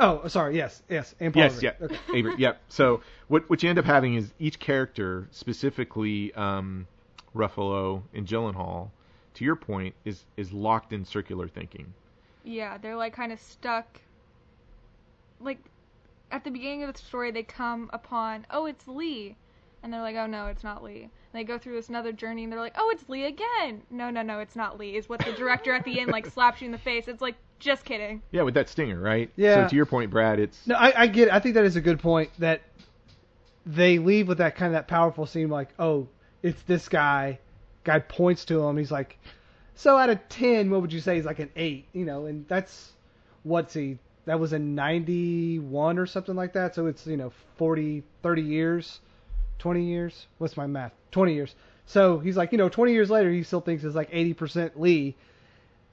Oh, 0.00 0.28
sorry. 0.28 0.56
Yes, 0.56 0.80
yes. 0.88 1.12
And 1.18 1.34
Paul 1.34 1.42
Yes, 1.42 1.54
Avery. 1.56 1.74
yeah, 1.80 1.84
Okay. 1.86 1.96
Avery, 2.18 2.34
yep. 2.38 2.60
So 2.68 3.00
what 3.26 3.50
what 3.50 3.62
you 3.64 3.68
end 3.68 3.80
up 3.80 3.84
having 3.84 4.14
is 4.14 4.32
each 4.38 4.60
character, 4.60 5.26
specifically 5.32 6.32
um, 6.34 6.86
Ruffalo 7.34 8.02
and 8.14 8.24
Gyllenhaal, 8.24 8.90
to 9.34 9.44
your 9.44 9.56
point, 9.56 9.96
is 10.04 10.24
is 10.36 10.52
locked 10.52 10.92
in 10.92 11.04
circular 11.04 11.48
thinking. 11.48 11.92
Yeah, 12.44 12.78
they're 12.78 12.94
like 12.96 13.12
kind 13.12 13.32
of 13.32 13.40
stuck. 13.40 14.00
Like, 15.40 15.58
at 16.30 16.44
the 16.44 16.50
beginning 16.50 16.84
of 16.84 16.92
the 16.92 16.98
story, 16.98 17.30
they 17.30 17.42
come 17.42 17.90
upon, 17.92 18.46
oh, 18.50 18.66
it's 18.66 18.86
Lee. 18.86 19.36
And 19.82 19.92
they're 19.92 20.02
like, 20.02 20.16
oh, 20.16 20.26
no, 20.26 20.46
it's 20.46 20.64
not 20.64 20.82
Lee. 20.82 21.02
And 21.02 21.10
they 21.32 21.44
go 21.44 21.58
through 21.58 21.74
this 21.74 21.88
another 21.88 22.12
journey 22.12 22.42
and 22.42 22.52
they're 22.52 22.60
like, 22.60 22.74
oh, 22.76 22.90
it's 22.90 23.08
Lee 23.08 23.24
again. 23.26 23.82
No, 23.90 24.10
no, 24.10 24.22
no, 24.22 24.40
it's 24.40 24.56
not 24.56 24.78
Lee. 24.78 24.96
Is 24.96 25.08
what 25.08 25.24
the 25.24 25.32
director 25.32 25.72
at 25.72 25.84
the 25.84 26.00
end, 26.00 26.10
like, 26.10 26.26
slaps 26.32 26.60
you 26.60 26.66
in 26.66 26.72
the 26.72 26.78
face. 26.78 27.06
It's 27.06 27.22
like, 27.22 27.36
just 27.58 27.84
kidding. 27.84 28.22
Yeah, 28.30 28.42
with 28.42 28.54
that 28.54 28.68
stinger, 28.68 29.00
right? 29.00 29.30
Yeah. 29.36 29.64
So 29.64 29.70
to 29.70 29.76
your 29.76 29.86
point, 29.86 30.10
Brad, 30.10 30.38
it's 30.38 30.66
No, 30.66 30.74
I, 30.74 31.02
I 31.02 31.06
get. 31.06 31.28
It. 31.28 31.34
I 31.34 31.40
think 31.40 31.54
that 31.54 31.64
is 31.64 31.76
a 31.76 31.80
good 31.80 32.00
point. 32.00 32.30
That 32.38 32.62
they 33.66 33.98
leave 33.98 34.28
with 34.28 34.38
that 34.38 34.56
kind 34.56 34.68
of 34.68 34.72
that 34.74 34.88
powerful 34.88 35.26
scene, 35.26 35.48
like, 35.48 35.70
oh, 35.78 36.08
it's 36.42 36.62
this 36.62 36.88
guy. 36.88 37.38
Guy 37.84 38.00
points 38.00 38.44
to 38.46 38.62
him. 38.62 38.76
He's 38.76 38.90
like, 38.90 39.18
so 39.74 39.96
out 39.96 40.10
of 40.10 40.20
ten, 40.28 40.70
what 40.70 40.82
would 40.82 40.92
you 40.92 41.00
say? 41.00 41.16
He's 41.16 41.24
like 41.24 41.38
an 41.38 41.50
eight. 41.56 41.86
You 41.92 42.04
know, 42.04 42.26
and 42.26 42.46
that's 42.48 42.92
what's 43.42 43.74
he? 43.74 43.98
That 44.28 44.38
was 44.38 44.52
in 44.52 44.74
'91 44.74 45.98
or 45.98 46.04
something 46.04 46.34
like 46.34 46.52
that. 46.52 46.74
So 46.74 46.84
it's 46.86 47.06
you 47.06 47.16
know 47.16 47.32
40, 47.56 48.02
30 48.22 48.42
years, 48.42 49.00
20 49.58 49.82
years. 49.82 50.26
What's 50.36 50.54
my 50.54 50.66
math? 50.66 50.92
20 51.12 51.32
years. 51.32 51.54
So 51.86 52.18
he's 52.18 52.36
like, 52.36 52.52
you 52.52 52.58
know, 52.58 52.68
20 52.68 52.92
years 52.92 53.08
later, 53.08 53.30
he 53.30 53.42
still 53.42 53.62
thinks 53.62 53.84
it's 53.84 53.96
like 53.96 54.10
80% 54.10 54.72
Lee. 54.76 55.16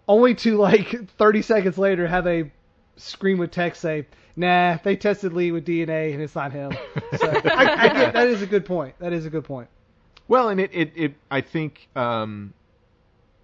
Only 0.06 0.36
to 0.36 0.58
like 0.70 1.10
30 1.12 1.42
seconds 1.44 1.78
later 1.78 2.08
have 2.08 2.28
a 2.28 2.52
screen 2.98 3.38
with 3.38 3.52
text 3.52 3.80
say, 3.80 4.06
"Nah, 4.36 4.80
they 4.84 4.98
tested 4.98 5.32
Lee 5.32 5.54
with 5.54 5.66
DNA 5.66 6.12
and 6.12 6.22
it's 6.22 6.36
not 6.36 6.52
him." 6.52 6.78
So 7.18 7.28
I, 7.30 7.84
I 7.84 7.88
get 7.88 8.14
that 8.16 8.28
is 8.28 8.42
a 8.42 8.48
good 8.48 8.66
point. 8.66 9.00
That 9.00 9.14
is 9.14 9.26
a 9.26 9.30
good 9.30 9.46
point. 9.46 9.70
Well, 10.28 10.50
and 10.50 10.60
it, 10.60 10.72
it, 10.74 10.92
it 10.94 11.14
I 11.32 11.40
think 11.40 11.88
um, 11.96 12.54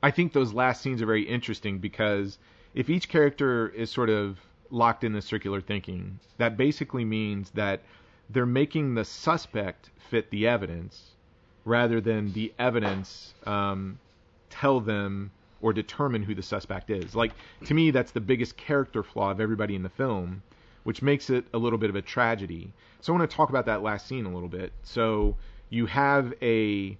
I 0.03 0.11
think 0.11 0.33
those 0.33 0.51
last 0.51 0.81
scenes 0.81 1.01
are 1.01 1.05
very 1.05 1.23
interesting 1.23 1.79
because 1.79 2.37
if 2.73 2.89
each 2.89 3.07
character 3.07 3.69
is 3.69 3.89
sort 3.89 4.09
of 4.09 4.37
locked 4.71 5.03
in 5.03 5.13
the 5.13 5.21
circular 5.21 5.61
thinking, 5.61 6.19
that 6.37 6.57
basically 6.57 7.05
means 7.05 7.51
that 7.51 7.81
they're 8.29 8.45
making 8.45 8.95
the 8.95 9.05
suspect 9.05 9.89
fit 10.09 10.29
the 10.31 10.47
evidence 10.47 11.11
rather 11.65 12.01
than 12.01 12.31
the 12.33 12.53
evidence 12.57 13.33
um, 13.45 13.99
tell 14.49 14.79
them 14.79 15.31
or 15.61 15.73
determine 15.73 16.23
who 16.23 16.33
the 16.33 16.41
suspect 16.41 16.89
is. 16.89 17.15
Like 17.15 17.33
to 17.65 17.73
me, 17.73 17.91
that's 17.91 18.11
the 18.11 18.21
biggest 18.21 18.57
character 18.57 19.03
flaw 19.03 19.31
of 19.31 19.39
everybody 19.39 19.75
in 19.75 19.83
the 19.83 19.89
film, 19.89 20.41
which 20.83 21.01
makes 21.01 21.29
it 21.29 21.45
a 21.53 21.57
little 21.57 21.77
bit 21.77 21.89
of 21.89 21.95
a 21.95 22.01
tragedy. 22.01 22.71
So 23.01 23.13
I 23.13 23.17
want 23.17 23.29
to 23.29 23.35
talk 23.35 23.49
about 23.49 23.65
that 23.67 23.83
last 23.83 24.07
scene 24.07 24.25
a 24.25 24.33
little 24.33 24.49
bit. 24.49 24.71
So 24.83 25.35
you 25.69 25.85
have 25.85 26.33
a 26.41 26.97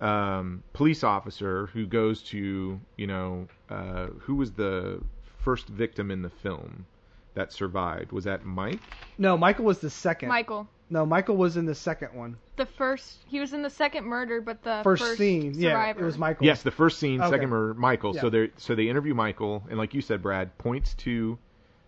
um, 0.00 0.62
police 0.72 1.02
officer 1.02 1.66
who 1.66 1.86
goes 1.86 2.22
to, 2.24 2.80
you 2.96 3.06
know, 3.06 3.48
uh, 3.70 4.06
who 4.20 4.36
was 4.36 4.52
the 4.52 5.00
first 5.44 5.68
victim 5.68 6.10
in 6.10 6.22
the 6.22 6.30
film 6.30 6.86
that 7.34 7.52
survived? 7.52 8.10
Was 8.12 8.24
that 8.24 8.44
Mike? 8.44 8.80
No, 9.18 9.36
Michael 9.36 9.64
was 9.66 9.78
the 9.78 9.90
second. 9.90 10.28
Michael. 10.28 10.66
No, 10.90 11.06
Michael 11.06 11.36
was 11.36 11.56
in 11.56 11.66
the 11.66 11.74
second 11.74 12.14
one. 12.14 12.36
The 12.56 12.66
first, 12.66 13.18
he 13.26 13.40
was 13.40 13.52
in 13.52 13.62
the 13.62 13.70
second 13.70 14.04
murder, 14.04 14.40
but 14.40 14.62
the 14.62 14.80
First, 14.84 15.02
first, 15.02 15.18
scene. 15.18 15.54
Yeah, 15.56 15.88
it 15.90 15.96
was 15.96 16.18
Michael. 16.18 16.44
Yes, 16.46 16.62
the 16.62 16.70
first 16.70 16.98
scene, 16.98 17.20
Okay. 17.20 17.30
second 17.30 17.48
murder, 17.48 17.74
Michael. 17.74 18.14
So 18.14 18.28
they 18.30 18.50
so 18.58 18.74
they 18.74 18.88
interview 18.88 19.14
Michael, 19.14 19.64
and 19.68 19.78
like 19.78 19.94
you 19.94 20.02
said, 20.02 20.22
Brad 20.22 20.56
points 20.58 20.94
to 20.94 21.38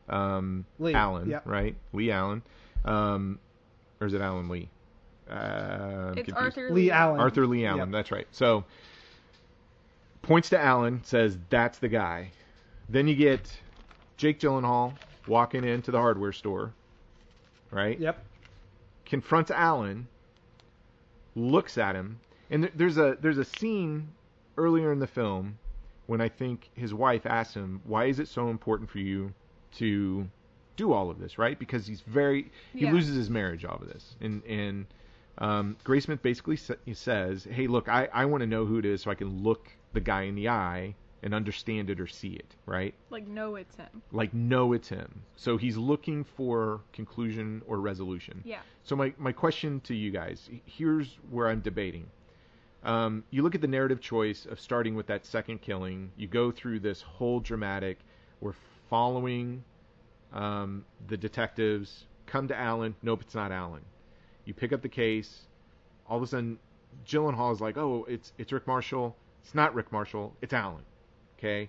um, 0.09 0.65
Lee, 0.79 0.95
Allen, 0.95 1.29
yep. 1.29 1.43
right? 1.47 1.75
Leigh 1.93 2.11
Allen, 2.11 2.43
um, 2.85 3.39
or 4.01 4.07
is 4.07 4.15
it 4.15 4.21
Allen 4.21 4.49
Lee? 4.49 4.69
Uh, 5.31 6.15
It's 6.17 6.33
confused. 6.33 6.37
Arthur 6.37 6.71
Leigh 6.71 6.91
Allen. 6.91 7.21
Arthur 7.21 7.47
Leigh 7.47 7.67
Allen. 7.67 7.79
Yep. 7.81 7.91
That's 7.91 8.11
right. 8.13 8.27
So 8.31 8.65
points 10.23 10.49
to 10.51 10.59
Allen, 10.59 11.03
says 11.05 11.37
that's 11.51 11.79
the 11.79 11.89
guy. 11.89 12.31
Then 12.89 13.09
you 13.09 13.15
get 13.15 13.61
Jake 14.17 14.39
Gyllenhaal 14.41 14.95
walking 15.27 15.65
into 15.65 15.91
the 15.91 15.99
hardware 15.99 16.33
store, 16.33 16.73
right? 17.71 17.99
Yep. 17.99 18.25
confronts 19.05 19.51
Allen, 19.51 20.07
looks 21.35 21.79
at 21.79 21.95
him, 21.95 22.21
and 22.51 22.63
th- 22.65 22.73
there's 22.77 22.97
a 22.99 23.17
there's 23.21 23.39
a 23.39 23.45
scene 23.45 24.09
earlier 24.57 24.93
in 24.93 24.99
the 24.99 25.07
film 25.07 25.59
when 26.07 26.21
I 26.21 26.29
think 26.29 26.71
his 26.75 26.95
wife 26.95 27.27
asks 27.27 27.55
him, 27.55 27.81
"Why 27.85 28.05
is 28.07 28.19
it 28.21 28.29
so 28.29 28.49
important 28.49 28.89
for 28.91 28.99
you 28.99 29.33
to 29.73 30.29
do 30.77 30.93
all 30.93 31.11
of 31.11 31.19
this?" 31.19 31.39
Right? 31.39 31.59
Because 31.59 31.87
he's 31.87 32.01
very 32.03 32.51
he 32.73 32.85
Yeah. 32.85 32.93
loses 32.93 33.17
his 33.17 33.31
marriage 33.31 33.65
off 33.65 33.83
of 33.83 33.89
this, 33.89 34.17
and 34.21 34.43
and 34.45 34.87
um, 35.39 35.77
Graysmith 35.85 36.23
basically 36.23 36.57
sa- 36.57 36.75
says, 36.93 37.45
"Hey, 37.45 37.67
look, 37.67 37.89
I 37.89 38.09
I 38.13 38.25
want 38.27 38.43
to 38.43 38.47
know 38.47 38.65
who 38.65 38.79
it 38.79 38.85
is 38.85 39.03
so 39.03 39.11
I 39.11 39.15
can 39.17 39.43
look 39.43 39.71
the 39.93 40.01
guy 40.01 40.23
in 40.23 40.35
the 40.37 40.49
eye 40.49 40.95
and 41.23 41.35
understand 41.35 41.91
it 41.91 42.01
or 42.01 42.07
see 42.07 42.35
it." 42.35 42.55
Right? 42.67 42.95
Like, 43.11 43.27
know 43.27 43.57
it's 43.57 43.77
him. 43.77 44.03
Like 44.13 44.33
know 44.35 44.73
it's 44.73 44.89
him. 44.89 45.23
So 45.37 45.57
he's 45.57 45.77
looking 45.77 46.25
for 46.25 46.81
conclusion 46.93 47.63
or 47.67 47.81
resolution. 47.81 48.43
Yeah. 48.45 48.61
So 48.85 48.97
my, 48.97 49.13
my 49.19 49.33
question 49.33 49.81
to 49.81 49.95
you 49.95 50.11
guys, 50.11 50.49
here's 50.65 51.19
where 51.31 51.49
I'm 51.49 51.61
debating. 51.61 52.07
Um, 52.85 53.25
you 53.31 53.43
look 53.43 53.57
at 53.57 53.61
the 53.61 53.67
narrative 53.67 54.01
choice 54.01 54.47
of 54.47 54.61
starting 54.61 54.95
with 54.95 55.09
that 55.09 55.27
second 55.27 55.61
killing. 55.61 56.13
You 56.17 56.29
go 56.29 56.53
through 56.53 56.81
this 56.81 57.03
whole 57.03 57.41
dramatic. 57.41 57.99
We're 58.41 58.55
following 58.89 59.65
um, 60.33 60.85
the 61.09 61.17
detectives. 61.17 62.07
Come 62.27 62.47
to 62.49 62.57
Allen. 62.57 62.95
Nope, 63.03 63.23
it's 63.23 63.35
not 63.35 63.51
Allen. 63.51 63.83
You 64.45 64.55
pick 64.55 64.73
up 64.73 64.83
the 64.83 64.89
case. 64.89 65.47
All 66.09 66.17
of 66.17 66.23
a 66.23 66.27
sudden, 66.27 66.59
Gyllenhaal 67.05 67.53
is 67.53 67.61
like, 67.61 67.77
"Oh, 67.77 68.07
it's 68.09 68.33
it's 68.39 68.53
Rick 68.53 68.67
Marshall. 68.67 69.17
It's 69.43 69.55
not 69.55 69.75
Rick 69.75 69.91
Marshall. 69.91 70.35
It's 70.41 70.53
Allen." 70.53 70.85
Okay. 71.39 71.69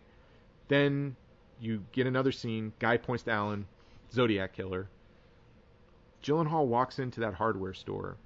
Then 0.68 1.16
you 1.60 1.84
get 1.92 2.08
another 2.08 2.32
scene. 2.32 2.74
Guy 2.80 2.98
points 2.98 3.24
to 3.24 3.32
Allen. 3.32 3.66
Zodiac 4.12 4.54
killer. 4.54 4.88
Gyllenhaal 6.24 6.66
walks 6.66 7.00
into 7.00 7.20
that 7.22 7.34
hardware 7.34 7.74
store. 7.74 8.18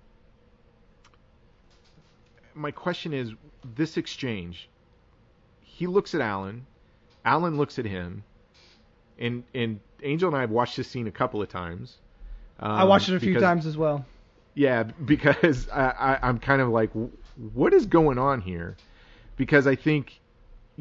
My 2.53 2.71
question 2.71 3.13
is 3.13 3.33
this 3.75 3.97
exchange. 3.97 4.69
He 5.61 5.87
looks 5.87 6.13
at 6.13 6.21
Allen. 6.21 6.65
Allen 7.23 7.57
looks 7.57 7.79
at 7.79 7.85
him, 7.85 8.23
and 9.19 9.43
and 9.53 9.79
Angel 10.03 10.27
and 10.27 10.35
I 10.37 10.41
have 10.41 10.49
watched 10.49 10.77
this 10.77 10.87
scene 10.87 11.07
a 11.07 11.11
couple 11.11 11.41
of 11.41 11.49
times. 11.49 11.97
Um, 12.59 12.71
I 12.71 12.83
watched 12.83 13.09
it 13.09 13.15
a 13.15 13.19
few 13.19 13.29
because- 13.33 13.43
times 13.43 13.65
as 13.65 13.77
well. 13.77 14.05
Yeah, 14.53 14.83
because 14.83 15.69
I, 15.73 16.17
I, 16.21 16.27
I'm 16.27 16.39
kind 16.39 16.61
of 16.61 16.69
like, 16.69 16.91
what 17.53 17.73
is 17.73 17.85
going 17.85 18.17
on 18.17 18.41
here? 18.41 18.75
Because 19.37 19.65
I 19.65 19.75
think 19.75 20.19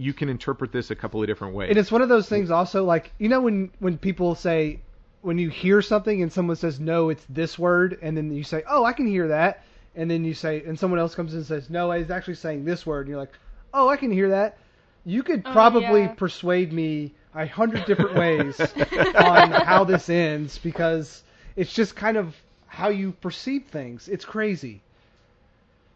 you 0.00 0.12
can 0.14 0.28
interpret 0.28 0.72
this 0.72 0.90
a 0.90 0.94
couple 0.94 1.20
of 1.20 1.26
different 1.26 1.54
ways. 1.54 1.68
And 1.68 1.78
it's 1.78 1.92
one 1.92 2.00
of 2.02 2.08
those 2.08 2.28
things 2.28 2.50
also 2.50 2.84
like 2.84 3.12
you 3.18 3.28
know 3.28 3.40
when 3.42 3.70
when 3.80 3.98
people 3.98 4.34
say 4.34 4.80
when 5.22 5.36
you 5.38 5.50
hear 5.50 5.82
something 5.82 6.22
and 6.22 6.32
someone 6.32 6.56
says 6.56 6.80
no 6.80 7.10
it's 7.10 7.24
this 7.28 7.58
word 7.58 7.98
and 8.00 8.16
then 8.16 8.32
you 8.32 8.42
say 8.42 8.62
oh 8.68 8.84
I 8.84 8.92
can 8.94 9.06
hear 9.06 9.28
that 9.28 9.62
and 9.94 10.10
then 10.10 10.24
you 10.24 10.32
say 10.32 10.62
and 10.64 10.78
someone 10.78 10.98
else 10.98 11.14
comes 11.14 11.32
in 11.32 11.38
and 11.40 11.46
says 11.46 11.68
no 11.68 11.90
it's 11.90 12.10
actually 12.10 12.36
saying 12.36 12.64
this 12.64 12.86
word 12.86 13.00
and 13.00 13.10
you're 13.10 13.18
like 13.20 13.32
oh 13.74 13.88
I 13.88 13.96
can 13.96 14.10
hear 14.10 14.30
that 14.30 14.56
you 15.04 15.22
could 15.22 15.42
Oh, 15.44 15.52
probably 15.52 16.02
yeah. 16.02 16.14
persuade 16.14 16.72
me 16.72 17.12
a 17.34 17.46
hundred 17.46 17.84
different 17.84 18.14
ways 18.14 18.58
on 19.16 19.50
how 19.50 19.84
this 19.84 20.08
ends 20.08 20.56
because 20.58 21.22
it's 21.56 21.72
just 21.74 21.94
kind 21.94 22.16
of 22.16 22.34
how 22.66 22.88
you 22.88 23.12
perceive 23.12 23.64
things 23.66 24.08
it's 24.08 24.24
crazy 24.24 24.80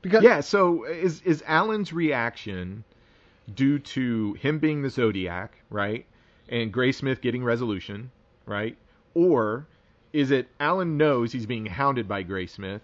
because 0.02 0.22
yeah. 0.22 0.40
So 0.40 0.84
is 0.84 1.22
is 1.22 1.42
Allen's 1.46 1.90
reaction 1.92 2.84
due 3.52 3.78
to 3.78 4.34
him 4.34 4.58
being 4.58 4.82
the 4.82 4.90
Zodiac, 4.90 5.58
right, 5.70 6.06
and 6.48 6.72
Graysmith 6.72 7.20
getting 7.20 7.44
resolution, 7.44 8.10
right, 8.46 8.76
or 9.14 9.66
is 10.12 10.30
it 10.30 10.48
Allen 10.60 10.96
knows 10.96 11.32
he's 11.32 11.46
being 11.46 11.66
hounded 11.66 12.08
by 12.08 12.22
Graysmith 12.22 12.80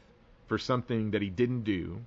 for 0.48 0.58
something 0.58 1.12
that 1.12 1.22
he 1.22 1.30
didn't 1.30 1.62
do, 1.62 2.00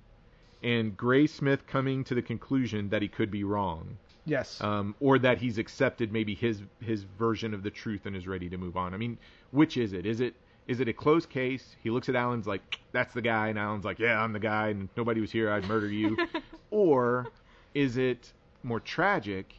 and 0.62 0.96
Graysmith 0.96 1.66
coming 1.66 2.04
to 2.04 2.14
the 2.14 2.22
conclusion 2.22 2.90
that 2.90 3.02
he 3.02 3.08
could 3.08 3.30
be 3.30 3.44
wrong, 3.44 3.96
yes 4.26 4.60
um, 4.60 4.94
or 5.00 5.18
that 5.18 5.38
he's 5.38 5.58
accepted 5.58 6.12
maybe 6.12 6.34
his 6.34 6.62
his 6.80 7.04
version 7.18 7.54
of 7.54 7.62
the 7.62 7.70
truth 7.70 8.06
and 8.06 8.16
is 8.16 8.26
ready 8.26 8.48
to 8.48 8.56
move 8.56 8.76
on. 8.76 8.94
I 8.94 8.96
mean, 8.96 9.18
which 9.50 9.76
is 9.76 9.92
it? 9.92 10.06
Is 10.06 10.20
it 10.20 10.34
is 10.66 10.80
it 10.80 10.88
a 10.88 10.92
closed 10.92 11.28
case? 11.28 11.76
He 11.82 11.90
looks 11.90 12.08
at 12.08 12.16
Allen's 12.16 12.46
like, 12.46 12.78
"That's 12.92 13.12
the 13.12 13.22
guy," 13.22 13.48
and 13.48 13.58
Allen's 13.58 13.84
like, 13.84 13.98
"Yeah, 13.98 14.22
I'm 14.22 14.32
the 14.32 14.40
guy, 14.40 14.68
and 14.68 14.88
nobody 14.96 15.20
was 15.20 15.30
here, 15.30 15.50
I'd 15.50 15.68
murder 15.68 15.88
you." 15.88 16.16
or 16.70 17.26
is 17.74 17.96
it 17.96 18.32
more 18.64 18.80
tragic, 18.80 19.54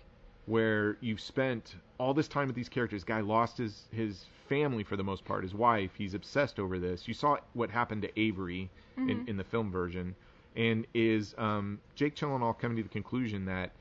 where 0.45 0.97
you've 0.99 1.21
spent 1.21 1.75
all 1.97 2.13
this 2.13 2.27
time 2.27 2.47
with 2.47 2.55
these 2.55 2.69
characters? 2.69 3.03
Guy 3.03 3.21
lost 3.21 3.57
his 3.57 3.83
his 3.91 4.25
family 4.49 4.83
for 4.83 4.95
the 4.95 5.03
most 5.03 5.23
part, 5.25 5.43
his 5.43 5.53
wife. 5.53 5.91
He's 5.97 6.13
obsessed 6.13 6.59
over 6.59 6.77
this. 6.77 7.07
You 7.07 7.13
saw 7.13 7.37
what 7.53 7.69
happened 7.69 8.01
to 8.03 8.19
Avery 8.19 8.69
in, 8.97 9.25
in 9.27 9.37
the 9.37 9.43
film 9.43 9.71
version, 9.71 10.15
and 10.55 10.85
is 10.93 11.33
um, 11.37 11.79
Jake 11.95 12.15
Gyllenhaal 12.15 12.57
coming 12.57 12.77
to 12.77 12.83
the 12.83 12.89
conclusion 12.89 13.45
that 13.45 13.71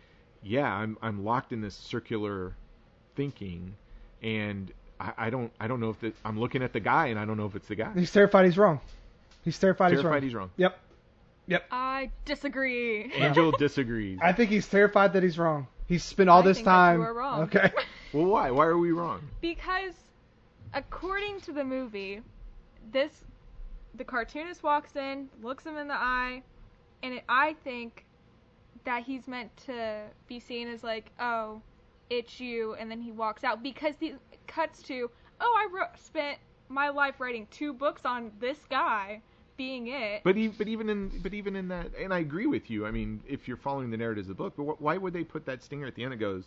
yeah, 0.42 0.72
I'm 0.72 0.96
I'm 1.02 1.24
locked 1.24 1.52
in 1.52 1.60
this 1.60 1.74
circular 1.74 2.54
thinking, 3.16 3.74
and 4.22 4.72
I, 5.00 5.12
I 5.16 5.30
don't 5.30 5.52
I 5.60 5.66
don't 5.66 5.80
know 5.80 5.90
if 5.90 6.00
that 6.00 6.14
I'm 6.24 6.38
looking 6.38 6.62
at 6.62 6.72
the 6.72 6.80
guy 6.80 7.06
and 7.06 7.18
I 7.18 7.24
don't 7.24 7.36
know 7.36 7.46
if 7.46 7.56
it's 7.56 7.68
the 7.68 7.74
guy. 7.74 7.90
he's 7.94 8.12
terrified 8.12 8.44
he's 8.44 8.58
wrong 8.58 8.80
he's 9.44 9.58
terrified, 9.58 9.92
he's 9.92 10.02
wrong 10.02 10.22
he's 10.22 10.34
wrong. 10.34 10.50
yep 10.56 10.78
yep 11.46 11.64
I 11.70 12.10
disagree. 12.24 13.12
Angel 13.14 13.50
disagrees. 13.58 14.18
I 14.22 14.32
think 14.32 14.50
he's 14.50 14.66
terrified 14.66 15.12
that 15.14 15.22
he's 15.22 15.38
wrong. 15.38 15.66
He's 15.86 16.02
spent 16.02 16.30
all 16.30 16.40
I 16.40 16.42
this 16.42 16.58
think 16.58 16.66
that 16.66 16.70
time. 16.72 17.00
you 17.00 17.06
are 17.06 17.14
wrong. 17.14 17.42
Okay. 17.42 17.70
Well, 18.12 18.26
why? 18.26 18.52
Why 18.52 18.66
are 18.66 18.78
we 18.78 18.92
wrong? 18.92 19.22
because 19.40 19.92
according 20.72 21.40
to 21.42 21.52
the 21.52 21.64
movie, 21.64 22.20
this 22.92 23.10
the 23.96 24.04
cartoonist 24.04 24.62
walks 24.62 24.94
in, 24.94 25.28
looks 25.42 25.64
him 25.66 25.76
in 25.76 25.88
the 25.88 25.94
eye, 25.94 26.42
and 27.02 27.14
it, 27.14 27.24
I 27.28 27.54
think 27.64 28.04
that 28.84 29.02
he's 29.02 29.26
meant 29.26 29.56
to 29.66 30.02
be 30.28 30.38
seen 30.38 30.68
as 30.68 30.84
like, 30.84 31.10
oh, 31.18 31.60
it's 32.08 32.38
you, 32.38 32.74
and 32.74 32.88
then 32.88 33.00
he 33.00 33.10
walks 33.10 33.42
out 33.42 33.64
because 33.64 33.94
the 33.98 34.10
it 34.32 34.46
cuts 34.46 34.80
to, 34.82 35.10
oh, 35.40 35.54
I 35.58 35.68
wrote, 35.76 35.98
spent 35.98 36.38
my 36.68 36.90
life 36.90 37.18
writing 37.18 37.48
two 37.50 37.72
books 37.72 38.02
on 38.04 38.30
this 38.38 38.58
guy 38.70 39.20
being 39.56 39.88
it. 39.88 40.22
But 40.24 40.36
e- 40.36 40.48
but 40.48 40.68
even 40.68 40.88
in 40.88 41.20
but 41.22 41.34
even 41.34 41.56
in 41.56 41.68
that, 41.68 41.90
and 41.98 42.12
I 42.12 42.18
agree 42.20 42.46
with 42.46 42.70
you. 42.70 42.86
I 42.86 42.90
mean, 42.90 43.22
if 43.28 43.46
you're 43.48 43.56
following 43.56 43.90
the 43.90 43.96
narratives 43.96 44.28
of 44.28 44.36
the 44.36 44.42
book, 44.42 44.54
but 44.56 44.64
wh- 44.64 44.80
why 44.82 44.96
would 44.96 45.12
they 45.12 45.24
put 45.24 45.46
that 45.46 45.62
stinger 45.62 45.86
at 45.86 45.94
the 45.94 46.02
end? 46.04 46.12
It 46.12 46.18
goes, 46.18 46.44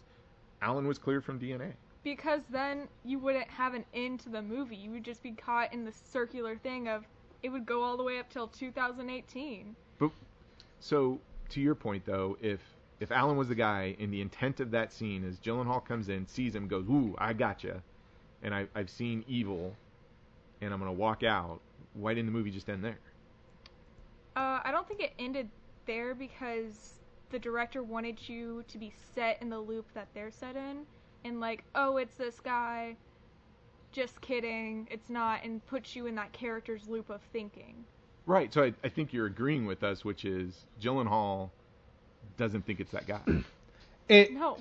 Allen 0.62 0.88
was 0.88 0.98
cleared 0.98 1.24
from 1.24 1.40
DNA. 1.40 1.74
because 2.04 2.42
then 2.50 2.88
you 3.04 3.20
wouldn't 3.20 3.48
have 3.50 3.74
an 3.74 3.84
end 3.94 4.20
to 4.22 4.30
the 4.30 4.42
movie. 4.42 4.76
You 4.76 4.92
would 4.92 5.04
just 5.04 5.22
be 5.24 5.32
caught 5.32 5.74
in 5.74 5.84
the 5.86 5.92
circular 5.92 6.58
thing 6.58 6.88
of 6.88 7.06
it 7.44 7.50
would 7.50 7.66
go 7.66 7.84
all 7.84 7.98
the 7.98 8.04
way 8.04 8.18
up 8.20 8.30
till 8.30 8.48
2018. 8.48 9.76
But 10.00 10.12
So 10.80 11.20
to 11.50 11.62
your 11.62 11.76
point 11.76 12.06
though, 12.06 12.38
if 12.42 12.60
if 13.00 13.12
Allen 13.12 13.38
was 13.38 13.48
the 13.48 13.56
guy, 13.56 13.96
and 14.00 14.12
the 14.12 14.22
intent 14.22 14.60
of 14.60 14.72
that 14.72 14.92
scene 14.92 15.24
is 15.24 15.38
Gyllenhaal 15.38 15.86
comes 15.86 16.10
in, 16.10 16.26
sees 16.26 16.56
him, 16.56 16.68
goes, 16.68 16.88
"Ooh, 16.90 17.16
I 17.20 17.34
gotcha," 17.34 17.84
and 18.42 18.56
I, 18.56 18.66
I've 18.74 18.90
seen 18.90 19.24
evil, 19.28 19.76
and 20.62 20.74
I'm 20.74 20.80
gonna 20.80 20.92
walk 20.94 21.22
out. 21.22 21.60
Why 21.98 22.14
didn't 22.14 22.28
the 22.28 22.32
movie 22.32 22.52
just 22.52 22.70
end 22.70 22.84
there? 22.84 22.98
Uh, 24.36 24.60
I 24.64 24.70
don't 24.72 24.88
think 24.88 25.02
it 25.02 25.14
ended 25.18 25.50
there 25.86 26.14
because 26.14 26.94
the 27.32 27.40
director 27.40 27.84
wanted 27.84 28.18
you 28.30 28.64
to 28.68 28.78
be 28.78 28.94
set 29.16 29.42
in 29.42 29.50
the 29.50 29.60
loop 29.60 29.86
that 29.94 30.08
they're 30.14 30.32
set 30.32 30.56
in, 30.56 30.86
and 31.26 31.40
like, 31.40 31.64
oh, 31.76 31.98
it's 31.98 32.16
this 32.16 32.40
guy. 32.40 32.96
Just 33.92 34.20
kidding, 34.22 34.88
it's 34.92 35.10
not, 35.10 35.44
and 35.44 35.66
puts 35.66 35.96
you 35.96 36.06
in 36.08 36.16
that 36.16 36.32
character's 36.34 36.88
loop 36.88 37.10
of 37.10 37.22
thinking. 37.34 37.86
Right. 38.26 38.54
So 38.54 38.64
I, 38.64 38.74
I 38.84 38.90
think 38.90 39.14
you're 39.14 39.26
agreeing 39.26 39.66
with 39.66 39.82
us, 39.82 40.04
which 40.06 40.26
is 40.26 40.66
Gyllenhaal 40.82 41.50
doesn't 42.38 42.66
think 42.66 42.80
it's 42.80 42.92
that 42.92 43.08
guy. 43.08 43.22
It, 44.10 44.32
No. 44.32 44.58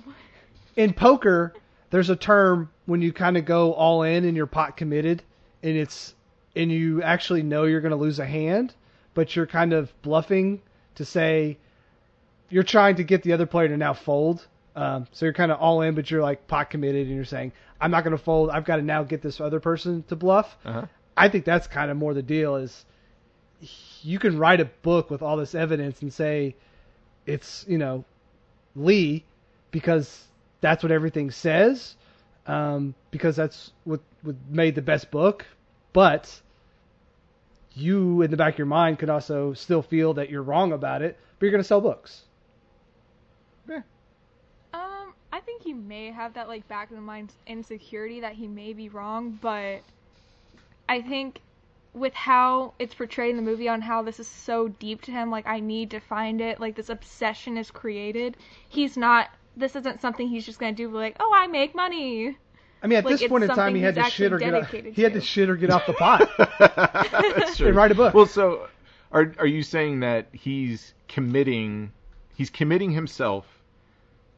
in 0.75 0.91
poker, 0.91 1.53
there's 1.89 2.09
a 2.09 2.17
term 2.17 2.69
when 2.85 3.01
you 3.01 3.13
kind 3.13 3.37
of 3.37 3.45
go 3.45 3.71
all 3.71 4.03
in 4.03 4.25
and 4.25 4.35
you're 4.35 4.45
pot 4.45 4.75
committed, 4.75 5.23
and 5.63 5.77
it's 5.77 6.13
and 6.57 6.71
you 6.71 7.01
actually 7.01 7.43
know 7.43 7.63
you're 7.63 7.81
going 7.81 7.91
to 7.91 7.97
lose 7.97 8.19
a 8.19 8.25
hand, 8.25 8.73
but 9.13 9.35
you're 9.35 9.47
kind 9.47 9.73
of 9.73 9.93
bluffing 10.01 10.61
to 10.95 11.05
say 11.05 11.57
you're 12.49 12.63
trying 12.63 12.95
to 12.95 13.03
get 13.03 13.23
the 13.23 13.33
other 13.33 13.45
player 13.45 13.67
to 13.67 13.77
now 13.77 13.93
fold. 13.93 14.45
Um, 14.75 15.07
so 15.11 15.25
you're 15.25 15.33
kind 15.33 15.51
of 15.51 15.59
all 15.59 15.81
in, 15.81 15.95
but 15.95 16.11
you're 16.11 16.21
like 16.21 16.47
pot 16.47 16.69
committed, 16.69 17.07
and 17.07 17.15
you're 17.15 17.25
saying 17.25 17.51
I'm 17.79 17.91
not 17.91 18.03
going 18.03 18.15
to 18.15 18.23
fold. 18.23 18.49
I've 18.49 18.65
got 18.65 18.77
to 18.77 18.81
now 18.81 19.03
get 19.03 19.21
this 19.21 19.39
other 19.39 19.59
person 19.59 20.03
to 20.09 20.15
bluff. 20.15 20.57
Uh-huh. 20.65 20.85
I 21.15 21.29
think 21.29 21.45
that's 21.45 21.67
kind 21.67 21.89
of 21.89 21.97
more 21.97 22.13
the 22.13 22.21
deal 22.21 22.55
is 22.57 22.85
you 24.03 24.19
can 24.19 24.37
write 24.37 24.59
a 24.59 24.65
book 24.65 25.09
with 25.09 25.21
all 25.21 25.37
this 25.37 25.55
evidence 25.55 26.01
and 26.01 26.13
say 26.13 26.55
it's, 27.25 27.65
you 27.67 27.77
know, 27.77 28.05
Lee 28.75 29.25
because 29.71 30.25
that's 30.61 30.83
what 30.83 30.91
everything 30.91 31.31
says, 31.31 31.95
um, 32.45 32.93
because 33.11 33.35
that's 33.35 33.71
what, 33.83 33.99
what 34.21 34.35
made 34.49 34.75
the 34.75 34.81
best 34.81 35.09
book. 35.09 35.45
But 35.91 36.41
you, 37.77 38.21
in 38.21 38.31
the 38.31 38.37
back 38.37 38.53
of 38.53 38.57
your 38.57 38.67
mind, 38.67 38.99
could 38.99 39.09
also 39.09 39.53
still 39.53 39.81
feel 39.81 40.13
that 40.15 40.29
you're 40.29 40.43
wrong 40.43 40.71
about 40.71 41.01
it, 41.01 41.17
but 41.37 41.45
you're 41.45 41.51
going 41.51 41.63
to 41.63 41.67
sell 41.67 41.81
books. 41.81 42.23
Yeah. 43.69 43.81
Um, 44.73 45.13
I 45.31 45.39
think 45.39 45.63
he 45.63 45.73
may 45.73 46.11
have 46.11 46.33
that 46.33 46.47
like 46.47 46.67
back 46.67 46.89
of 46.89 46.95
the 46.95 47.01
mind 47.01 47.33
insecurity 47.45 48.19
that 48.21 48.33
he 48.33 48.47
may 48.47 48.73
be 48.73 48.89
wrong, 48.89 49.37
but 49.41 49.81
I 50.89 51.01
think 51.01 51.41
with 51.93 52.13
how 52.13 52.73
it's 52.79 52.93
portrayed 52.93 53.31
in 53.31 53.37
the 53.37 53.41
movie 53.41 53.67
on 53.67 53.81
how 53.81 54.03
this 54.03 54.19
is 54.19 54.27
so 54.27 54.67
deep 54.67 55.01
to 55.03 55.11
him, 55.11 55.31
like 55.31 55.47
I 55.47 55.59
need 55.59 55.91
to 55.91 55.99
find 55.99 56.41
it, 56.41 56.59
like 56.59 56.75
this 56.75 56.89
obsession 56.89 57.57
is 57.57 57.71
created. 57.71 58.37
He's 58.69 58.97
not. 58.97 59.29
This 59.55 59.75
isn't 59.75 60.01
something 60.01 60.27
he's 60.27 60.45
just 60.45 60.59
gonna 60.59 60.73
do. 60.73 60.89
Like, 60.89 61.15
oh, 61.19 61.33
I 61.35 61.47
make 61.47 61.73
money. 61.73 62.37
I 62.81 62.87
mean, 62.87 62.97
at 62.99 63.05
Like, 63.05 63.19
this 63.19 63.27
point 63.27 63.43
in 63.43 63.49
time, 63.49 63.75
he 63.75 63.81
had 63.81 63.95
to 63.95 64.03
shit 64.03 64.31
or 64.33 64.37
get 64.37 64.53
off, 64.53 64.61
dedicated 64.71 64.93
he 64.93 65.01
had 65.01 65.13
to 65.13 65.19
to. 65.19 65.25
shit 65.25 65.49
or 65.49 65.55
get 65.55 65.69
off 65.71 65.85
the 65.87 65.93
pot. 65.93 66.29
That's 66.59 67.57
true. 67.57 67.67
And 67.67 67.75
write 67.75 67.91
a 67.91 67.95
book. 67.95 68.13
Well, 68.13 68.25
so 68.27 68.67
are 69.11 69.33
are 69.39 69.47
you 69.47 69.63
saying 69.63 70.01
that 70.01 70.27
he's 70.31 70.93
committing 71.07 71.91
he's 72.35 72.49
committing 72.49 72.91
himself 72.91 73.45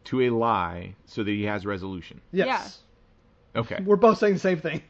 to 0.05 0.21
a 0.21 0.29
lie 0.29 0.95
so 1.05 1.23
that 1.23 1.31
he 1.31 1.43
has 1.43 1.65
resolution? 1.65 2.21
yes. 2.31 2.79
Okay. 3.55 3.79
We're 3.83 3.95
both 3.95 4.19
saying 4.19 4.35
the 4.35 4.39
same 4.39 4.59
thing. 4.61 4.83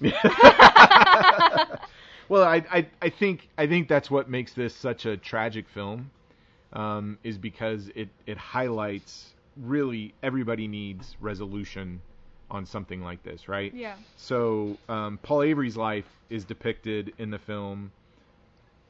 Well, 2.28 2.44
I, 2.44 2.64
I 2.70 2.86
I 3.02 3.08
think 3.10 3.48
I 3.58 3.66
think 3.66 3.88
that's 3.88 4.08
what 4.08 4.30
makes 4.30 4.52
this 4.52 4.72
such 4.72 5.04
a 5.04 5.16
tragic 5.16 5.68
film, 5.68 6.12
um, 6.72 7.18
is 7.24 7.36
because 7.38 7.90
it 7.96 8.08
it 8.24 8.38
highlights 8.38 9.34
really 9.56 10.14
everybody 10.22 10.68
needs 10.68 11.16
resolution 11.20 12.00
on 12.50 12.66
something 12.66 13.02
like 13.02 13.22
this, 13.22 13.48
right? 13.48 13.72
Yeah. 13.74 13.94
So 14.16 14.76
um, 14.88 15.18
Paul 15.22 15.42
Avery's 15.42 15.76
life 15.76 16.06
is 16.28 16.44
depicted 16.44 17.12
in 17.18 17.30
the 17.30 17.38
film 17.38 17.92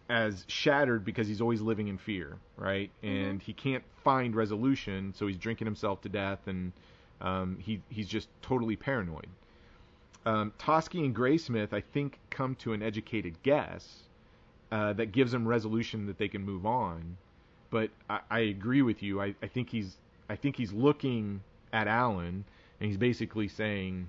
as 0.08 0.44
shattered 0.48 1.04
because 1.04 1.28
he's 1.28 1.40
always 1.40 1.60
living 1.60 1.88
in 1.88 1.96
fear, 1.96 2.36
right? 2.56 2.90
And 3.02 3.40
he 3.40 3.52
can't 3.52 3.84
find 4.02 4.34
resolution, 4.34 5.14
so 5.16 5.26
he's 5.26 5.36
drinking 5.36 5.66
himself 5.66 6.00
to 6.02 6.08
death, 6.08 6.40
and 6.46 6.72
um, 7.20 7.58
he 7.60 7.80
he's 7.90 8.08
just 8.08 8.28
totally 8.42 8.76
paranoid. 8.76 9.28
Um, 10.26 10.52
Toschi 10.58 11.04
and 11.04 11.14
Graysmith, 11.14 11.72
I 11.72 11.80
think, 11.80 12.18
come 12.28 12.54
to 12.56 12.72
an 12.72 12.82
educated 12.82 13.42
guess 13.42 14.02
uh, 14.72 14.92
that 14.94 15.12
gives 15.12 15.32
them 15.32 15.46
resolution 15.46 16.06
that 16.06 16.18
they 16.18 16.28
can 16.28 16.44
move 16.44 16.66
on. 16.66 17.16
But 17.70 17.90
I, 18.08 18.20
I 18.30 18.38
agree 18.40 18.82
with 18.82 19.02
you. 19.02 19.20
I, 19.22 19.34
I 19.42 19.46
think 19.46 19.70
he's 19.70 19.96
I 20.28 20.36
think 20.36 20.56
he's 20.56 20.72
looking 20.72 21.40
at 21.72 21.86
Allen, 21.88 22.44
and 22.80 22.88
he's 22.88 22.96
basically 22.96 23.48
saying, 23.48 24.08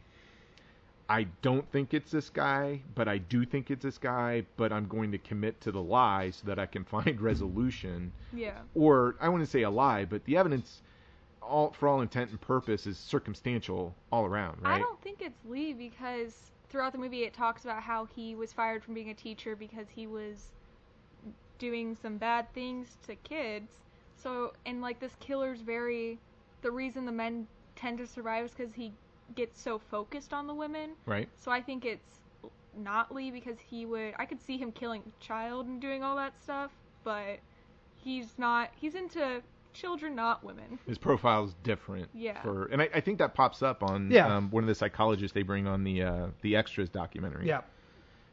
I 1.09 1.27
don't 1.41 1.69
think 1.71 1.93
it's 1.93 2.09
this 2.09 2.29
guy, 2.29 2.81
but 2.95 3.09
I 3.09 3.17
do 3.17 3.45
think 3.45 3.69
it's 3.69 3.83
this 3.83 3.97
guy, 3.97 4.45
but 4.55 4.71
I'm 4.71 4.87
going 4.87 5.11
to 5.11 5.17
commit 5.17 5.59
to 5.61 5.71
the 5.71 5.81
lie 5.81 6.29
so 6.31 6.47
that 6.47 6.57
I 6.57 6.65
can 6.65 6.83
find 6.85 7.19
resolution. 7.19 8.13
Yeah. 8.33 8.59
Or 8.73 9.15
I 9.19 9.27
wouldn't 9.27 9.49
say 9.49 9.63
a 9.63 9.69
lie, 9.69 10.05
but 10.05 10.23
the 10.23 10.37
evidence, 10.37 10.81
all 11.41 11.71
for 11.77 11.89
all 11.89 12.01
intent 12.01 12.31
and 12.31 12.39
purpose, 12.39 12.87
is 12.87 12.97
circumstantial 12.97 13.93
all 14.11 14.25
around, 14.25 14.61
right? 14.61 14.75
I 14.75 14.79
don't 14.79 15.01
think 15.01 15.21
it's 15.21 15.43
Lee 15.45 15.73
because 15.73 16.51
throughout 16.69 16.93
the 16.93 16.97
movie 16.97 17.23
it 17.23 17.33
talks 17.33 17.65
about 17.65 17.83
how 17.83 18.05
he 18.05 18.33
was 18.33 18.53
fired 18.53 18.81
from 18.81 18.93
being 18.93 19.09
a 19.09 19.13
teacher 19.13 19.57
because 19.57 19.87
he 19.93 20.07
was 20.07 20.53
doing 21.59 21.97
some 22.01 22.17
bad 22.17 22.51
things 22.53 22.97
to 23.05 23.15
kids. 23.17 23.73
So 24.15 24.53
and 24.65 24.81
like 24.81 25.01
this 25.01 25.15
killer's 25.19 25.59
very 25.59 26.19
the 26.61 26.71
reason 26.71 27.05
the 27.05 27.11
men 27.11 27.47
tend 27.81 27.97
to 27.97 28.07
survive 28.07 28.45
is 28.45 28.51
because 28.51 28.73
he 28.73 28.91
gets 29.35 29.59
so 29.59 29.79
focused 29.79 30.33
on 30.33 30.47
the 30.47 30.53
women. 30.53 30.91
Right. 31.05 31.27
So 31.39 31.51
I 31.51 31.61
think 31.61 31.85
it's 31.85 32.19
not 32.77 33.13
Lee 33.13 33.31
because 33.31 33.57
he 33.59 33.85
would 33.85 34.13
I 34.17 34.25
could 34.25 34.41
see 34.41 34.57
him 34.57 34.71
killing 34.71 35.01
a 35.05 35.23
child 35.23 35.65
and 35.67 35.81
doing 35.81 36.03
all 36.03 36.15
that 36.17 36.33
stuff, 36.41 36.71
but 37.03 37.39
he's 38.03 38.27
not 38.37 38.69
he's 38.79 38.95
into 38.95 39.41
children, 39.73 40.15
not 40.15 40.43
women. 40.43 40.79
His 40.85 40.97
profile's 40.97 41.55
different. 41.63 42.09
Yeah. 42.13 42.41
For 42.41 42.65
and 42.65 42.81
I, 42.81 42.89
I 42.95 42.99
think 43.01 43.19
that 43.19 43.33
pops 43.33 43.61
up 43.61 43.83
on 43.83 44.11
Yeah. 44.11 44.35
um, 44.35 44.51
one 44.51 44.63
of 44.63 44.67
the 44.67 44.75
psychologists 44.75 45.33
they 45.33 45.43
bring 45.43 45.67
on 45.67 45.83
the 45.83 46.03
uh, 46.03 46.27
the 46.41 46.55
extras 46.55 46.89
documentary. 46.89 47.47
Yeah. 47.47 47.61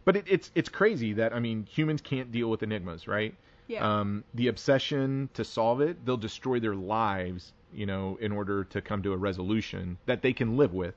But 0.05 0.17
it, 0.17 0.25
it's 0.29 0.51
it's 0.55 0.69
crazy 0.69 1.13
that 1.15 1.33
I 1.33 1.39
mean 1.41 1.67
humans 1.67 2.01
can't 2.01 2.33
deal 2.33 2.49
with 2.51 2.63
enigmas, 2.63 3.07
right? 3.07 3.35
Yeah. 3.67 4.01
Um, 4.01 4.25
the 4.35 4.49
obsession 4.49 5.29
to 5.35 5.45
solve 5.45 5.81
it, 5.83 6.05
they'll 6.07 6.17
destroy 6.17 6.59
their 6.59 6.75
lives, 6.75 7.53
you 7.73 7.87
know, 7.87 8.19
in 8.21 8.33
order 8.33 8.65
to 8.65 8.81
come 8.81 9.03
to 9.03 9.13
a 9.13 9.17
resolution 9.17 9.99
that 10.07 10.23
they 10.23 10.33
can 10.33 10.57
live 10.57 10.75
with. 10.75 10.95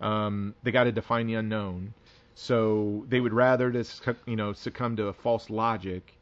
Um, 0.00 0.54
they 0.62 0.70
got 0.70 0.84
to 0.84 0.92
define 0.92 1.26
the 1.26 1.34
unknown, 1.34 1.94
so 2.34 3.04
they 3.08 3.20
would 3.20 3.32
rather 3.32 3.70
just 3.70 4.06
you 4.26 4.36
know 4.36 4.52
succumb 4.52 4.96
to 4.96 5.06
a 5.06 5.12
false 5.12 5.50
logic 5.50 6.14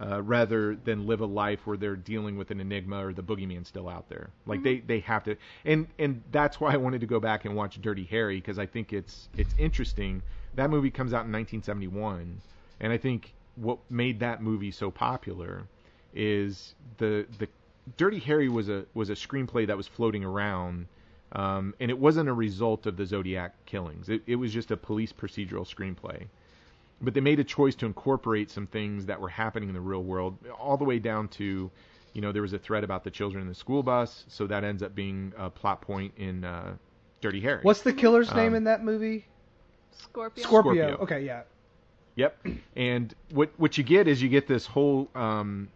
uh, 0.00 0.22
rather 0.22 0.76
than 0.76 1.06
live 1.06 1.20
a 1.20 1.26
life 1.26 1.66
where 1.66 1.76
they're 1.76 1.96
dealing 1.96 2.36
with 2.36 2.50
an 2.50 2.60
enigma 2.60 3.06
or 3.06 3.12
the 3.12 3.22
boogeyman 3.22 3.66
still 3.66 3.88
out 3.88 4.08
there. 4.08 4.30
Like 4.46 4.62
they 4.62 4.80
they 4.80 5.00
have 5.00 5.24
to, 5.24 5.36
and 5.64 5.86
and 5.98 6.22
that's 6.32 6.60
why 6.60 6.72
I 6.72 6.76
wanted 6.76 7.00
to 7.02 7.06
go 7.06 7.20
back 7.20 7.44
and 7.44 7.54
watch 7.54 7.80
Dirty 7.80 8.04
Harry 8.04 8.36
because 8.36 8.58
I 8.58 8.66
think 8.66 8.92
it's 8.92 9.28
it's 9.36 9.54
interesting. 9.58 10.22
That 10.54 10.70
movie 10.70 10.90
comes 10.90 11.12
out 11.12 11.26
in 11.26 11.32
1971, 11.32 12.40
and 12.80 12.92
I 12.92 12.96
think 12.96 13.34
what 13.56 13.78
made 13.90 14.20
that 14.20 14.42
movie 14.42 14.70
so 14.70 14.90
popular 14.90 15.66
is 16.14 16.74
the 16.98 17.26
the 17.38 17.48
Dirty 17.96 18.18
Harry 18.20 18.48
was 18.48 18.68
a 18.68 18.84
was 18.94 19.10
a 19.10 19.14
screenplay 19.14 19.66
that 19.66 19.76
was 19.76 19.86
floating 19.86 20.24
around, 20.24 20.86
um, 21.32 21.74
and 21.80 21.90
it 21.90 21.98
wasn't 21.98 22.28
a 22.28 22.32
result 22.32 22.86
of 22.86 22.96
the 22.96 23.06
Zodiac 23.06 23.54
killings. 23.66 24.08
It, 24.08 24.22
it 24.26 24.36
was 24.36 24.52
just 24.52 24.70
a 24.70 24.76
police 24.76 25.12
procedural 25.12 25.66
screenplay 25.66 26.26
but 27.00 27.14
they 27.14 27.20
made 27.20 27.40
a 27.40 27.44
choice 27.44 27.74
to 27.76 27.86
incorporate 27.86 28.50
some 28.50 28.66
things 28.66 29.06
that 29.06 29.20
were 29.20 29.28
happening 29.28 29.68
in 29.68 29.74
the 29.74 29.80
real 29.80 30.02
world, 30.02 30.36
all 30.58 30.76
the 30.76 30.84
way 30.84 30.98
down 30.98 31.28
to, 31.28 31.70
you 32.12 32.20
know, 32.20 32.32
there 32.32 32.42
was 32.42 32.52
a 32.52 32.58
threat 32.58 32.84
about 32.84 33.04
the 33.04 33.10
children 33.10 33.42
in 33.42 33.48
the 33.48 33.54
school 33.54 33.82
bus, 33.82 34.24
so 34.28 34.46
that 34.46 34.64
ends 34.64 34.82
up 34.82 34.94
being 34.94 35.32
a 35.38 35.48
plot 35.48 35.80
point 35.80 36.12
in 36.16 36.44
uh, 36.44 36.74
Dirty 37.20 37.40
Harry. 37.40 37.60
What's 37.62 37.82
the 37.82 37.92
killer's 37.92 38.32
name 38.34 38.48
Um, 38.48 38.54
in 38.56 38.64
that 38.64 38.84
movie? 38.84 39.26
Scorpio. 39.92 40.44
Scorpio. 40.44 40.72
Scorpio. 40.74 41.02
Okay, 41.02 41.24
yeah. 41.24 41.42
Yep. 42.16 42.46
And 42.76 43.14
what 43.30 43.50
what 43.56 43.78
you 43.78 43.84
get 43.84 44.06
is 44.06 44.20
you 44.20 44.28
get 44.28 44.46
this 44.46 44.66
whole 44.66 45.08
um 45.14 45.68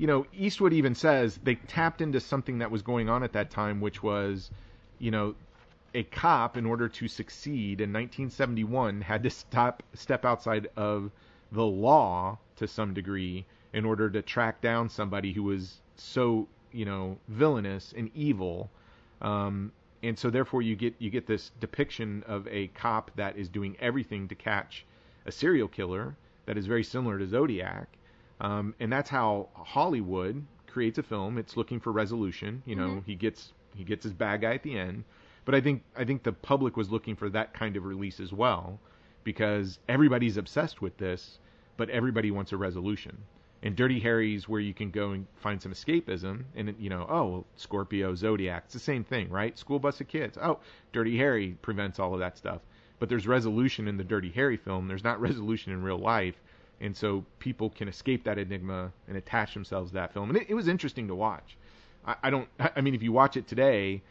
you 0.00 0.06
know, 0.06 0.24
Eastwood 0.32 0.72
even 0.72 0.94
says 0.94 1.38
they 1.42 1.56
tapped 1.56 2.00
into 2.00 2.20
something 2.20 2.60
that 2.60 2.70
was 2.70 2.80
going 2.80 3.10
on 3.10 3.22
at 3.22 3.34
that 3.34 3.50
time 3.50 3.82
which 3.82 4.02
was, 4.02 4.50
you 4.98 5.10
know, 5.10 5.34
a 5.94 6.04
cop 6.04 6.56
in 6.56 6.64
order 6.64 6.88
to 6.88 7.06
succeed 7.06 7.82
in 7.82 7.92
1971 7.92 9.02
had 9.02 9.22
to 9.22 9.28
stop 9.28 9.82
step 9.92 10.24
outside 10.24 10.68
of 10.74 11.10
the 11.52 11.66
law 11.66 12.38
to 12.56 12.66
some 12.66 12.94
degree 12.94 13.44
in 13.74 13.84
order 13.84 14.08
to 14.08 14.22
track 14.22 14.62
down 14.62 14.88
somebody 14.88 15.34
who 15.34 15.42
was 15.42 15.82
so, 15.96 16.48
you 16.72 16.86
know, 16.86 17.18
villainous 17.28 17.92
and 17.94 18.10
evil. 18.14 18.70
Um, 19.20 19.70
and 20.02 20.18
so 20.18 20.30
therefore 20.30 20.62
you 20.62 20.76
get 20.76 20.94
you 20.98 21.10
get 21.10 21.26
this 21.26 21.52
depiction 21.60 22.24
of 22.26 22.48
a 22.48 22.68
cop 22.68 23.10
that 23.16 23.36
is 23.36 23.50
doing 23.50 23.76
everything 23.78 24.28
to 24.28 24.34
catch 24.34 24.86
a 25.26 25.32
serial 25.32 25.68
killer 25.68 26.16
that 26.46 26.56
is 26.56 26.66
very 26.66 26.84
similar 26.84 27.18
to 27.18 27.26
Zodiac, 27.26 27.86
um, 28.40 28.74
and 28.80 28.92
that's 28.92 29.10
how 29.10 29.48
Hollywood 29.54 30.44
creates 30.66 30.98
a 30.98 31.02
film. 31.02 31.36
It's 31.38 31.56
looking 31.56 31.80
for 31.80 31.92
resolution. 31.92 32.62
You 32.66 32.76
know, 32.76 33.02
he 33.06 33.14
gets 33.14 33.52
he 33.74 33.84
gets 33.84 34.04
his 34.04 34.12
bad 34.12 34.40
guy 34.40 34.54
at 34.54 34.62
the 34.62 34.78
end, 34.78 35.04
but 35.44 35.54
I 35.54 35.60
think 35.60 35.82
I 35.96 36.04
think 36.04 36.22
the 36.22 36.32
public 36.32 36.76
was 36.76 36.90
looking 36.90 37.16
for 37.16 37.28
that 37.30 37.52
kind 37.54 37.76
of 37.76 37.84
release 37.84 38.20
as 38.20 38.32
well, 38.32 38.78
because 39.24 39.78
everybody's 39.88 40.36
obsessed 40.36 40.80
with 40.80 40.96
this, 40.96 41.38
but 41.76 41.90
everybody 41.90 42.30
wants 42.30 42.52
a 42.52 42.56
resolution. 42.56 43.18
And 43.62 43.76
Dirty 43.76 44.00
Harry's 44.00 44.48
where 44.48 44.60
you 44.60 44.72
can 44.72 44.90
go 44.90 45.10
and 45.10 45.26
find 45.36 45.60
some 45.60 45.72
escapism, 45.72 46.44
and 46.56 46.74
you 46.78 46.88
know, 46.88 47.02
oh, 47.10 47.44
Scorpio, 47.56 48.14
Zodiac, 48.14 48.62
it's 48.64 48.74
the 48.74 48.80
same 48.80 49.04
thing, 49.04 49.28
right? 49.28 49.58
School 49.58 49.78
bus 49.78 50.00
of 50.00 50.08
kids. 50.08 50.38
Oh, 50.40 50.60
Dirty 50.92 51.18
Harry 51.18 51.58
prevents 51.60 51.98
all 51.98 52.14
of 52.14 52.20
that 52.20 52.38
stuff. 52.38 52.62
But 52.98 53.10
there's 53.10 53.26
resolution 53.26 53.86
in 53.86 53.98
the 53.98 54.04
Dirty 54.04 54.30
Harry 54.30 54.56
film. 54.56 54.88
There's 54.88 55.04
not 55.04 55.20
resolution 55.28 55.72
in 55.72 55.82
real 55.82 55.98
life, 55.98 56.40
and 56.80 56.96
so 56.96 57.24
people 57.38 57.70
can 57.70 57.88
escape 57.88 58.24
that 58.24 58.38
enigma 58.38 58.92
and 59.08 59.16
attach 59.16 59.54
themselves 59.54 59.90
to 59.90 59.94
that 59.94 60.12
film. 60.12 60.30
And 60.30 60.38
it, 60.38 60.46
it 60.48 60.54
was 60.54 60.68
interesting 60.68 61.08
to 61.08 61.14
watch. 61.14 61.56
I, 62.06 62.16
I 62.24 62.30
don't. 62.30 62.48
I 62.76 62.80
mean, 62.80 62.94
if 62.94 63.02
you 63.02 63.12
watch 63.12 63.36
it 63.36 63.46
today, 63.46 64.02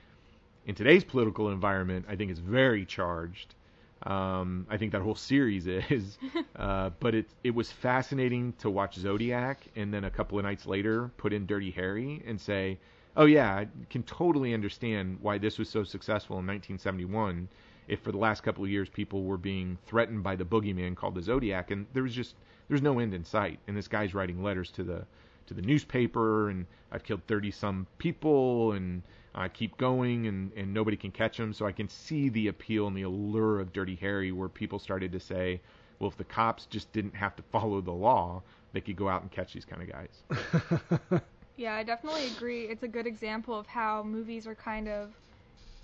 in 0.66 0.76
today's 0.76 1.04
political 1.04 1.50
environment, 1.50 2.06
I 2.08 2.16
think 2.16 2.32
it's 2.32 2.40
very 2.40 2.86
charged. 2.86 3.56
Um, 4.04 4.66
I 4.70 4.78
think 4.78 4.94
that 4.94 5.02
whole 5.02 5.16
series 5.16 5.68
is, 5.68 6.18
uh, 6.56 6.92
but 7.00 7.16
it 7.16 7.28
it 7.44 7.56
was 7.56 7.72
fascinating 7.72 8.54
to 8.60 8.70
watch 8.70 8.96
Zodiac 8.96 9.66
and 9.76 9.94
then 9.94 10.04
a 10.06 10.10
couple 10.10 10.38
of 10.38 10.46
nights 10.46 10.66
later 10.66 11.12
put 11.18 11.34
in 11.34 11.46
Dirty 11.46 11.72
Harry 11.72 12.24
and 12.26 12.40
say, 12.40 12.78
oh 13.18 13.26
yeah, 13.26 13.54
I 13.54 13.68
can 13.90 14.04
totally 14.04 14.54
understand 14.54 15.18
why 15.22 15.38
this 15.38 15.58
was 15.58 15.70
so 15.70 15.84
successful 15.84 16.36
in 16.36 16.48
1971. 16.48 17.50
If 17.90 18.02
for 18.02 18.12
the 18.12 18.18
last 18.18 18.42
couple 18.42 18.64
of 18.64 18.70
years 18.70 18.88
people 18.88 19.24
were 19.24 19.38
being 19.38 19.78
threatened 19.86 20.24
by 20.24 20.36
the 20.36 20.46
boogeyman 20.46 20.96
called 20.96 21.16
the 21.16 21.22
Zodiac, 21.22 21.72
and 21.72 21.86
there 21.94 22.04
was 22.04 22.14
just 22.14 22.36
there's 22.68 22.82
no 22.82 23.00
end 23.00 23.14
in 23.14 23.26
sight, 23.26 23.60
and 23.68 23.76
this 23.76 23.88
guy's 23.88 24.14
writing 24.14 24.42
letters 24.42 24.72
to 24.72 24.84
the 24.84 25.06
to 25.48 25.54
the 25.54 25.62
newspaper, 25.62 26.50
and 26.50 26.66
I've 26.92 27.04
killed 27.04 27.22
30 27.28 27.52
some 27.52 27.88
people, 27.98 28.74
and 28.74 29.02
I 29.34 29.48
keep 29.48 29.78
going, 29.78 30.28
and, 30.28 30.52
and 30.56 30.74
nobody 30.74 30.96
can 30.96 31.12
catch 31.12 31.40
him. 31.40 31.54
So 31.54 31.66
I 31.66 31.72
can 31.72 31.90
see 31.90 32.30
the 32.30 32.48
appeal 32.48 32.86
and 32.86 32.96
the 32.96 33.02
allure 33.02 33.60
of 33.60 33.74
Dirty 33.74 33.96
Harry, 33.96 34.32
where 34.32 34.48
people 34.48 34.78
started 34.78 35.12
to 35.12 35.20
say, 35.20 35.60
well, 35.98 36.10
if 36.10 36.18
the 36.18 36.24
cops 36.24 36.68
just 36.68 36.94
didn't 36.94 37.16
have 37.16 37.36
to 37.36 37.44
follow 37.52 37.82
the 37.82 37.92
law, 37.92 38.44
they 38.74 38.82
could 38.82 38.96
go 38.96 39.10
out 39.10 39.24
and 39.24 39.32
catch 39.32 39.54
these 39.54 39.66
kind 39.66 39.82
of 39.82 39.90
guys. 39.92 41.22
Yeah, 41.60 41.76
I 41.76 41.84
definitely 41.84 42.28
agree. 42.28 42.64
It's 42.68 42.84
a 42.84 42.88
good 42.88 43.06
example 43.06 43.54
of 43.54 43.68
how 43.68 44.02
movies 44.02 44.48
are 44.48 44.56
kind 44.56 44.88
of 44.88 45.10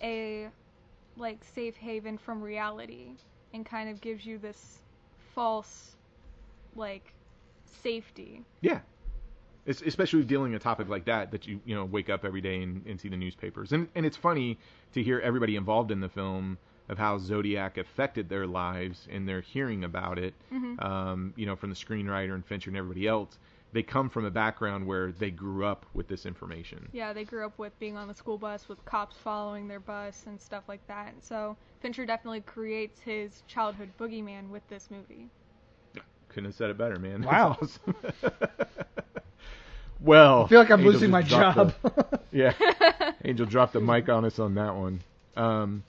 a 0.01 0.47
like 1.17 1.43
safe 1.43 1.75
haven 1.75 2.17
from 2.17 2.41
reality 2.41 3.11
and 3.53 3.65
kind 3.65 3.89
of 3.89 4.01
gives 4.01 4.25
you 4.25 4.37
this 4.37 4.79
false 5.33 5.95
like 6.75 7.13
safety. 7.81 8.43
Yeah. 8.61 8.79
Es- 9.67 9.81
especially 9.81 10.23
dealing 10.23 10.53
a 10.53 10.59
topic 10.59 10.89
like 10.89 11.05
that 11.05 11.31
that 11.31 11.47
you 11.47 11.59
you 11.65 11.73
know 11.73 11.85
wake 11.85 12.09
up 12.09 12.23
every 12.25 12.41
day 12.41 12.61
and, 12.61 12.85
and 12.85 12.99
see 12.99 13.09
the 13.09 13.17
newspapers 13.17 13.71
and 13.71 13.87
and 13.95 14.05
it's 14.05 14.17
funny 14.17 14.59
to 14.93 15.01
hear 15.01 15.19
everybody 15.19 15.55
involved 15.55 15.89
in 15.89 16.01
the 16.01 16.09
film 16.09 16.57
of 16.87 16.99
how 16.99 17.17
Zodiac 17.17 17.79
affected 17.79 18.29
their 18.29 18.45
lives 18.45 19.07
and 19.11 19.27
they're 19.27 19.41
hearing 19.41 19.83
about 19.83 20.19
it 20.19 20.35
um, 20.79 21.33
you 21.35 21.47
know 21.47 21.55
from 21.55 21.71
the 21.71 21.75
screenwriter 21.75 22.35
and 22.35 22.45
Fincher 22.45 22.69
and 22.69 22.77
everybody 22.77 23.07
else 23.07 23.39
they 23.75 23.83
come 23.83 24.09
from 24.09 24.23
a 24.23 24.31
background 24.31 24.87
where 24.87 25.11
they 25.11 25.29
grew 25.29 25.65
up 25.65 25.85
with 25.93 26.07
this 26.07 26.25
information 26.25 26.87
Yeah, 26.93 27.11
they 27.11 27.25
grew 27.25 27.45
up 27.45 27.59
with 27.59 27.77
being 27.77 27.97
on 27.97 28.07
the 28.07 28.13
school 28.15 28.37
bus 28.37 28.69
with 28.69 28.83
cops 28.85 29.17
following 29.21 29.67
their 29.67 29.81
bus 29.81 30.23
and 30.27 30.39
stuff 30.39 30.63
like 30.69 30.79
that. 30.87 31.13
And 31.13 31.21
so 31.21 31.57
Fincher 31.81 32.05
definitely 32.05 32.39
creates 32.41 33.01
his 33.01 33.43
childhood 33.47 33.89
boogeyman 33.99 34.49
with 34.49 34.65
this 34.69 34.89
movie. 34.89 35.27
couldn't 36.29 36.45
have 36.45 36.55
said 36.55 36.69
it 36.69 36.77
better 36.77 36.97
man 36.97 37.21
Wow. 37.27 37.57
Awesome. 37.61 37.95
well 39.99 40.45
I 40.45 40.47
feel 40.47 40.59
like 40.59 40.71
I'm 40.71 40.79
Angel 40.79 40.93
losing 40.93 41.11
my 41.11 41.21
job. 41.21 41.73
the- 41.83 42.19
Yeah. 42.31 42.53
Angel 43.25 43.45
dropped 43.45 43.73
the 43.73 43.81
mic 43.81 44.07
on 44.09 44.23
us 44.25 44.39
on 44.39 44.55
that 44.55 44.75
one. 44.75 45.01
Um, 45.35 45.83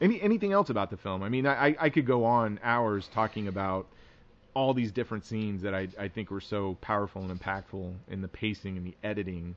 any 0.00 0.20
anything 0.20 0.52
else 0.52 0.70
about 0.70 0.90
the 0.90 0.96
film? 0.96 1.22
I 1.22 1.28
mean, 1.28 1.46
I, 1.46 1.74
I 1.80 1.88
could 1.88 2.06
go 2.06 2.24
on 2.24 2.58
hours 2.62 3.08
talking 3.14 3.48
about 3.48 3.86
all 4.54 4.72
these 4.74 4.92
different 4.92 5.24
scenes 5.24 5.62
that 5.62 5.74
I, 5.74 5.88
I 5.98 6.08
think 6.08 6.30
were 6.30 6.40
so 6.40 6.76
powerful 6.80 7.22
and 7.22 7.40
impactful 7.40 7.92
in 8.08 8.22
the 8.22 8.28
pacing 8.28 8.76
and 8.76 8.86
the 8.86 8.94
editing. 9.02 9.56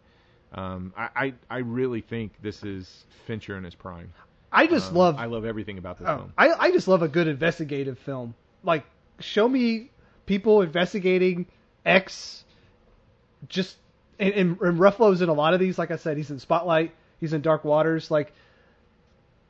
Um, 0.54 0.94
I, 0.98 1.10
I, 1.16 1.34
I 1.50 1.58
really 1.60 2.02
think 2.02 2.34
this 2.42 2.64
is 2.64 3.06
Fincher 3.26 3.58
in 3.58 3.64
his 3.64 3.76
prime. 3.76 4.12
I 4.52 4.66
just 4.68 4.92
Um, 4.92 4.98
love 4.98 5.16
I 5.18 5.26
love 5.26 5.46
everything 5.46 5.78
about 5.78 6.00
this 6.00 6.08
Oh, 6.10 6.18
film. 6.18 6.34
I, 6.38 6.50
I 6.52 6.72
just 6.72 6.88
love 6.88 7.02
a 7.02 7.08
good 7.08 7.28
investigative 7.28 8.00
film. 8.00 8.34
Like, 8.64 8.86
show 9.20 9.48
me 9.48 9.92
people 10.26 10.62
investigating 10.62 11.46
X. 11.86 12.44
Just 13.50 13.78
and, 14.20 14.34
and, 14.34 14.62
and 14.62 14.80
Ruffalo's 14.80 15.22
in 15.22 15.30
a 15.30 15.34
lot 15.34 15.54
of 15.54 15.60
these. 15.60 15.78
Like 15.78 15.92
I 15.92 15.98
said, 15.98 16.18
he's 16.18 16.32
in 16.32 16.40
Spotlight. 16.40 16.94
He's 17.20 17.34
in 17.34 17.42
Dark 17.42 17.64
Waters. 17.66 18.10
Like 18.10 18.34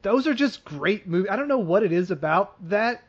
those 0.01 0.27
are 0.27 0.33
just 0.33 0.63
great 0.65 1.07
movies. 1.07 1.29
I 1.31 1.35
don't 1.35 1.47
know 1.47 1.57
what 1.59 1.83
it 1.83 1.91
is 1.91 2.11
about 2.11 2.55
that. 2.69 3.03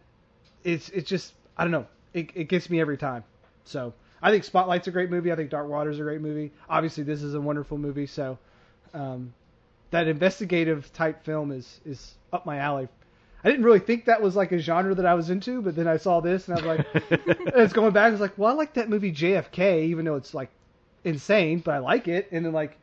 It's 0.65 0.89
it's 0.90 1.09
just 1.09 1.32
I 1.56 1.65
don't 1.65 1.70
know. 1.73 1.86
It 2.14 2.30
it 2.35 2.44
gets 2.48 2.70
me 2.70 2.80
every 2.80 2.97
time. 2.97 3.24
So 3.64 3.93
I 4.22 4.30
think 4.30 4.44
Spotlight's 4.44 4.89
a 4.89 4.90
great 4.90 5.10
movie. 5.10 5.30
I 5.32 5.36
think 5.36 5.51
Dark 5.51 5.68
Waters 5.68 5.98
a 5.98 6.02
great 6.02 6.20
movie. 6.20 6.52
Obviously, 6.68 7.05
this 7.05 7.22
is 7.22 7.35
a 7.35 7.40
wonderful 7.40 7.78
movie. 7.78 8.06
So 8.06 8.39
um, 8.94 9.32
that 9.90 10.09
investigative 10.09 10.93
type 10.93 11.24
film 11.24 11.51
is 11.52 11.80
is 11.85 12.14
up 12.32 12.47
my 12.47 12.59
alley. 12.59 12.89
I 13.44 13.48
didn't 13.51 13.64
really 13.64 13.78
think 13.78 14.06
that 14.06 14.20
was 14.20 14.35
like 14.35 14.51
a 14.51 14.59
genre 14.59 14.94
that 14.97 15.06
I 15.06 15.14
was 15.14 15.30
into, 15.30 15.62
but 15.62 15.76
then 15.76 15.86
I 15.86 15.97
saw 15.97 16.20
this 16.20 16.48
and 16.48 16.59
I 16.59 16.60
was 16.60 16.78
like, 16.78 16.86
it's 17.55 17.72
going 17.72 17.93
back. 17.93 18.09
I 18.09 18.10
was 18.10 18.20
like, 18.20 18.36
well, 18.36 18.51
I 18.51 18.55
like 18.55 18.74
that 18.74 18.89
movie 18.89 19.12
JFK, 19.12 19.85
even 19.85 20.05
though 20.05 20.16
it's 20.16 20.35
like 20.35 20.51
insane, 21.05 21.60
but 21.60 21.74
I 21.74 21.78
like 21.78 22.09
it. 22.09 22.28
And 22.32 22.44
then 22.44 22.52
like 22.52 22.76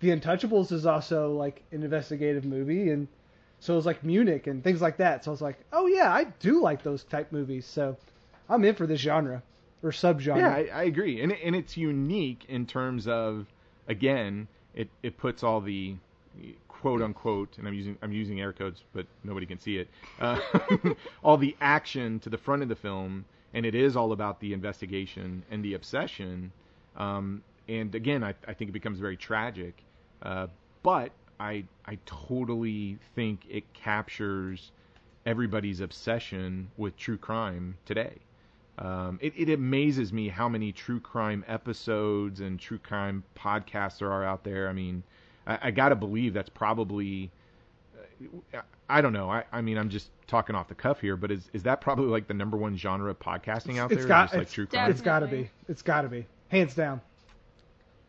The 0.00 0.10
Untouchables 0.10 0.72
is 0.72 0.84
also 0.84 1.32
like 1.32 1.62
an 1.72 1.82
investigative 1.82 2.44
movie, 2.44 2.90
and 2.90 3.08
so 3.60 3.72
it 3.72 3.76
was 3.76 3.86
like 3.86 4.04
Munich 4.04 4.46
and 4.46 4.62
things 4.62 4.82
like 4.82 4.98
that. 4.98 5.24
So 5.24 5.30
I 5.30 5.32
was 5.32 5.40
like, 5.40 5.58
oh 5.72 5.86
yeah, 5.86 6.12
I 6.12 6.24
do 6.24 6.60
like 6.60 6.82
those 6.82 7.04
type 7.04 7.32
movies. 7.32 7.64
So 7.64 7.96
I'm 8.48 8.64
in 8.64 8.74
for 8.74 8.86
this 8.86 9.00
genre 9.00 9.42
or 9.82 9.90
subgenre. 9.90 10.36
Yeah, 10.36 10.48
I, 10.54 10.80
I 10.80 10.82
agree, 10.84 11.20
and 11.22 11.32
it- 11.32 11.40
and 11.44 11.54
it's 11.56 11.76
unique 11.76 12.44
in 12.48 12.66
terms 12.66 13.06
of 13.06 13.46
again, 13.88 14.48
it 14.74 14.88
it 15.02 15.16
puts 15.16 15.42
all 15.42 15.60
the 15.60 15.96
quote 16.68 17.00
unquote, 17.02 17.56
and 17.58 17.66
I'm 17.68 17.74
using 17.74 17.96
I'm 18.02 18.12
using 18.12 18.40
air 18.40 18.52
quotes, 18.52 18.82
but 18.92 19.06
nobody 19.22 19.46
can 19.46 19.58
see 19.58 19.78
it. 19.78 19.88
Uh, 20.20 20.40
all 21.22 21.36
the 21.36 21.56
action 21.60 22.18
to 22.20 22.28
the 22.30 22.38
front 22.38 22.62
of 22.62 22.68
the 22.68 22.76
film, 22.76 23.24
and 23.54 23.64
it 23.64 23.74
is 23.74 23.96
all 23.96 24.12
about 24.12 24.40
the 24.40 24.52
investigation 24.52 25.42
and 25.50 25.64
the 25.64 25.74
obsession. 25.74 26.52
Um, 26.96 27.42
and 27.68 27.94
again, 27.94 28.22
I, 28.22 28.34
I 28.46 28.52
think 28.52 28.68
it 28.68 28.72
becomes 28.72 28.98
very 28.98 29.16
tragic, 29.16 29.82
uh, 30.22 30.48
but 30.82 31.12
I 31.40 31.64
I 31.86 31.98
totally 32.04 32.98
think 33.14 33.46
it 33.48 33.72
captures 33.72 34.70
everybody's 35.26 35.80
obsession 35.80 36.70
with 36.76 36.96
true 36.98 37.16
crime 37.16 37.76
today. 37.86 38.12
Um, 38.78 39.18
it, 39.22 39.32
it 39.36 39.50
amazes 39.50 40.12
me 40.12 40.28
how 40.28 40.48
many 40.48 40.72
true 40.72 40.98
crime 41.00 41.44
episodes 41.46 42.40
and 42.40 42.58
true 42.58 42.78
crime 42.78 43.22
podcasts 43.36 43.98
there 43.98 44.10
are 44.10 44.24
out 44.24 44.42
there. 44.42 44.68
I 44.68 44.72
mean, 44.72 45.02
I, 45.46 45.58
I 45.62 45.70
got 45.70 45.90
to 45.90 45.94
believe 45.94 46.34
that's 46.34 46.48
probably. 46.50 47.30
uh, 48.52 48.60
I 48.88 49.00
don't 49.00 49.12
know. 49.12 49.30
I, 49.30 49.44
I 49.52 49.60
mean, 49.62 49.78
I'm 49.78 49.88
just 49.88 50.10
talking 50.26 50.54
off 50.56 50.68
the 50.68 50.74
cuff 50.74 51.00
here, 51.00 51.16
but 51.16 51.30
is 51.30 51.48
is 51.52 51.62
that 51.62 51.80
probably 51.80 52.06
like 52.06 52.26
the 52.26 52.34
number 52.34 52.56
one 52.56 52.76
genre 52.76 53.10
of 53.10 53.18
podcasting 53.20 53.78
out 53.78 53.92
It's 53.92 54.00
there? 54.00 54.08
got- 54.08 54.24
just 54.24 54.34
like 54.34 54.42
it's- 54.42 54.52
true 54.52 54.66
crime. 54.66 54.90
It's 54.90 55.00
got 55.00 55.20
to 55.20 55.26
be. 55.26 55.48
It's 55.68 55.82
got 55.82 56.02
to 56.02 56.08
be. 56.08 56.26
Hands 56.48 56.74
down. 56.74 57.00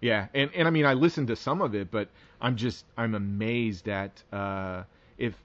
Yeah, 0.01 0.27
and 0.33 0.49
and 0.53 0.67
I 0.67 0.71
mean 0.71 0.85
I 0.85 0.93
listened 0.93 1.27
to 1.27 1.35
some 1.35 1.61
of 1.61 1.73
it, 1.75 1.89
but 1.91 2.09
I'm 2.41 2.55
just 2.57 2.85
I'm 2.97 3.15
amazed 3.15 3.87
at 3.87 4.21
uh, 4.33 4.83
if. 5.17 5.35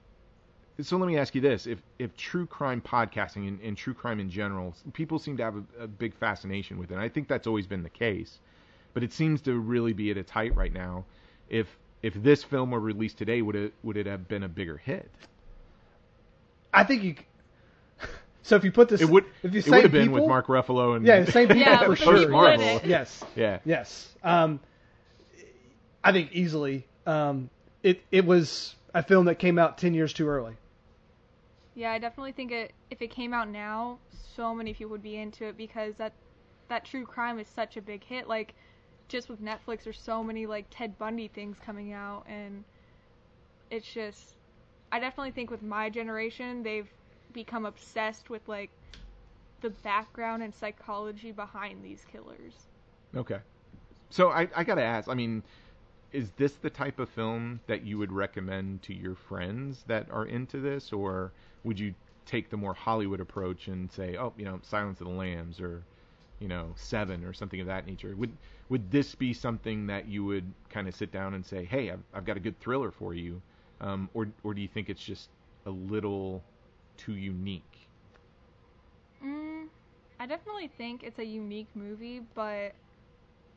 So 0.79 0.97
let 0.97 1.07
me 1.07 1.17
ask 1.17 1.35
you 1.35 1.41
this: 1.41 1.67
if 1.67 1.81
if 1.99 2.15
true 2.15 2.45
crime 2.45 2.81
podcasting 2.81 3.47
and, 3.47 3.59
and 3.61 3.77
true 3.77 3.93
crime 3.93 4.19
in 4.19 4.29
general, 4.29 4.73
people 4.93 5.19
seem 5.19 5.37
to 5.37 5.43
have 5.43 5.55
a, 5.55 5.83
a 5.83 5.87
big 5.87 6.13
fascination 6.15 6.77
with 6.77 6.91
it. 6.91 6.95
And 6.95 7.03
I 7.03 7.09
think 7.09 7.27
that's 7.27 7.47
always 7.47 7.67
been 7.67 7.83
the 7.83 7.89
case, 7.89 8.39
but 8.93 9.03
it 9.03 9.13
seems 9.13 9.41
to 9.41 9.59
really 9.59 9.93
be 9.93 10.11
at 10.11 10.17
its 10.17 10.31
height 10.31 10.55
right 10.55 10.73
now. 10.73 11.05
If 11.49 11.67
if 12.01 12.13
this 12.15 12.43
film 12.43 12.71
were 12.71 12.79
released 12.79 13.17
today, 13.17 13.41
would 13.41 13.55
it 13.55 13.73
would 13.83 13.97
it 13.97 14.07
have 14.07 14.27
been 14.27 14.43
a 14.43 14.49
bigger 14.49 14.77
hit? 14.77 15.09
I 16.73 16.83
think 16.83 17.03
you. 17.03 17.15
So 18.43 18.55
if 18.55 18.63
you 18.63 18.71
put 18.71 18.89
this, 18.89 19.01
It 19.01 19.09
would. 19.09 19.25
If 19.43 19.53
you 19.53 19.59
it 19.59 19.69
would 19.69 19.83
have 19.83 19.91
been 19.91 20.07
people, 20.07 20.21
with 20.21 20.27
Mark 20.27 20.47
Ruffalo 20.47 20.95
and 20.95 21.05
Yeah, 21.05 21.21
the 21.21 21.31
same 21.31 21.47
people 21.47 21.61
Yeah, 21.61 21.85
for 21.85 21.95
sure. 21.95 22.27
Marvel. 22.29 22.81
Yes. 22.83 23.23
Yeah. 23.35 23.59
Yes. 23.65 24.09
Um, 24.23 24.59
I 26.03 26.11
think 26.11 26.31
easily. 26.33 26.87
Um, 27.05 27.49
it 27.83 28.01
it 28.11 28.25
was 28.25 28.75
a 28.93 29.03
film 29.03 29.25
that 29.25 29.35
came 29.35 29.59
out 29.59 29.77
ten 29.77 29.93
years 29.93 30.11
too 30.13 30.27
early. 30.27 30.53
Yeah, 31.81 31.93
I 31.93 31.97
definitely 31.97 32.33
think 32.33 32.51
it 32.51 32.73
if 32.91 33.01
it 33.01 33.09
came 33.09 33.33
out 33.33 33.49
now, 33.49 33.97
so 34.35 34.53
many 34.53 34.71
people 34.71 34.91
would 34.91 35.01
be 35.01 35.17
into 35.17 35.45
it 35.45 35.57
because 35.57 35.95
that 35.95 36.13
that 36.69 36.85
true 36.85 37.07
crime 37.07 37.39
is 37.39 37.47
such 37.47 37.75
a 37.75 37.81
big 37.81 38.03
hit. 38.03 38.27
Like 38.27 38.53
just 39.07 39.29
with 39.29 39.41
Netflix 39.41 39.85
there's 39.85 39.99
so 39.99 40.23
many 40.23 40.45
like 40.45 40.67
Ted 40.69 40.95
Bundy 40.99 41.27
things 41.27 41.57
coming 41.65 41.91
out 41.91 42.23
and 42.29 42.63
it's 43.71 43.91
just 43.91 44.35
I 44.91 44.99
definitely 44.99 45.31
think 45.31 45.49
with 45.49 45.63
my 45.63 45.89
generation 45.89 46.61
they've 46.61 46.87
become 47.33 47.65
obsessed 47.65 48.29
with 48.29 48.47
like 48.47 48.69
the 49.61 49.71
background 49.71 50.43
and 50.43 50.53
psychology 50.53 51.31
behind 51.31 51.83
these 51.83 52.05
killers. 52.11 52.53
Okay. 53.15 53.39
So 54.11 54.29
I, 54.29 54.47
I 54.55 54.63
got 54.63 54.75
to 54.75 54.83
ask, 54.83 55.09
I 55.09 55.15
mean, 55.15 55.41
is 56.11 56.31
this 56.31 56.53
the 56.55 56.69
type 56.69 56.99
of 56.99 57.09
film 57.09 57.61
that 57.67 57.83
you 57.85 57.97
would 57.97 58.11
recommend 58.11 58.81
to 58.83 58.93
your 58.93 59.15
friends 59.15 59.83
that 59.87 60.09
are 60.11 60.25
into 60.25 60.59
this, 60.59 60.91
or 60.93 61.33
would 61.63 61.79
you 61.79 61.93
take 62.25 62.49
the 62.49 62.57
more 62.57 62.73
Hollywood 62.73 63.19
approach 63.19 63.67
and 63.67 63.91
say, 63.91 64.17
oh, 64.17 64.33
you 64.37 64.45
know, 64.45 64.59
Silence 64.63 65.01
of 65.01 65.07
the 65.07 65.13
Lambs 65.13 65.59
or, 65.59 65.83
you 66.39 66.47
know, 66.47 66.73
Seven 66.75 67.23
or 67.23 67.33
something 67.33 67.59
of 67.61 67.67
that 67.67 67.85
nature? 67.85 68.15
Would 68.15 68.37
would 68.69 68.91
this 68.91 69.15
be 69.15 69.33
something 69.33 69.87
that 69.87 70.07
you 70.07 70.23
would 70.25 70.53
kind 70.69 70.87
of 70.87 70.95
sit 70.95 71.11
down 71.11 71.33
and 71.33 71.45
say, 71.45 71.65
hey, 71.65 71.91
I've, 71.91 72.03
I've 72.13 72.25
got 72.25 72.37
a 72.37 72.41
good 72.41 72.59
thriller 72.59 72.91
for 72.91 73.13
you, 73.13 73.41
um, 73.81 74.09
or 74.13 74.27
or 74.43 74.53
do 74.53 74.61
you 74.61 74.67
think 74.67 74.89
it's 74.89 75.03
just 75.03 75.29
a 75.65 75.71
little 75.71 76.43
too 76.97 77.13
unique? 77.15 77.89
Mm, 79.23 79.67
I 80.19 80.25
definitely 80.25 80.67
think 80.67 81.03
it's 81.03 81.19
a 81.19 81.25
unique 81.25 81.69
movie, 81.75 82.21
but 82.33 82.73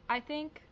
I 0.09 0.21
think 0.21 0.63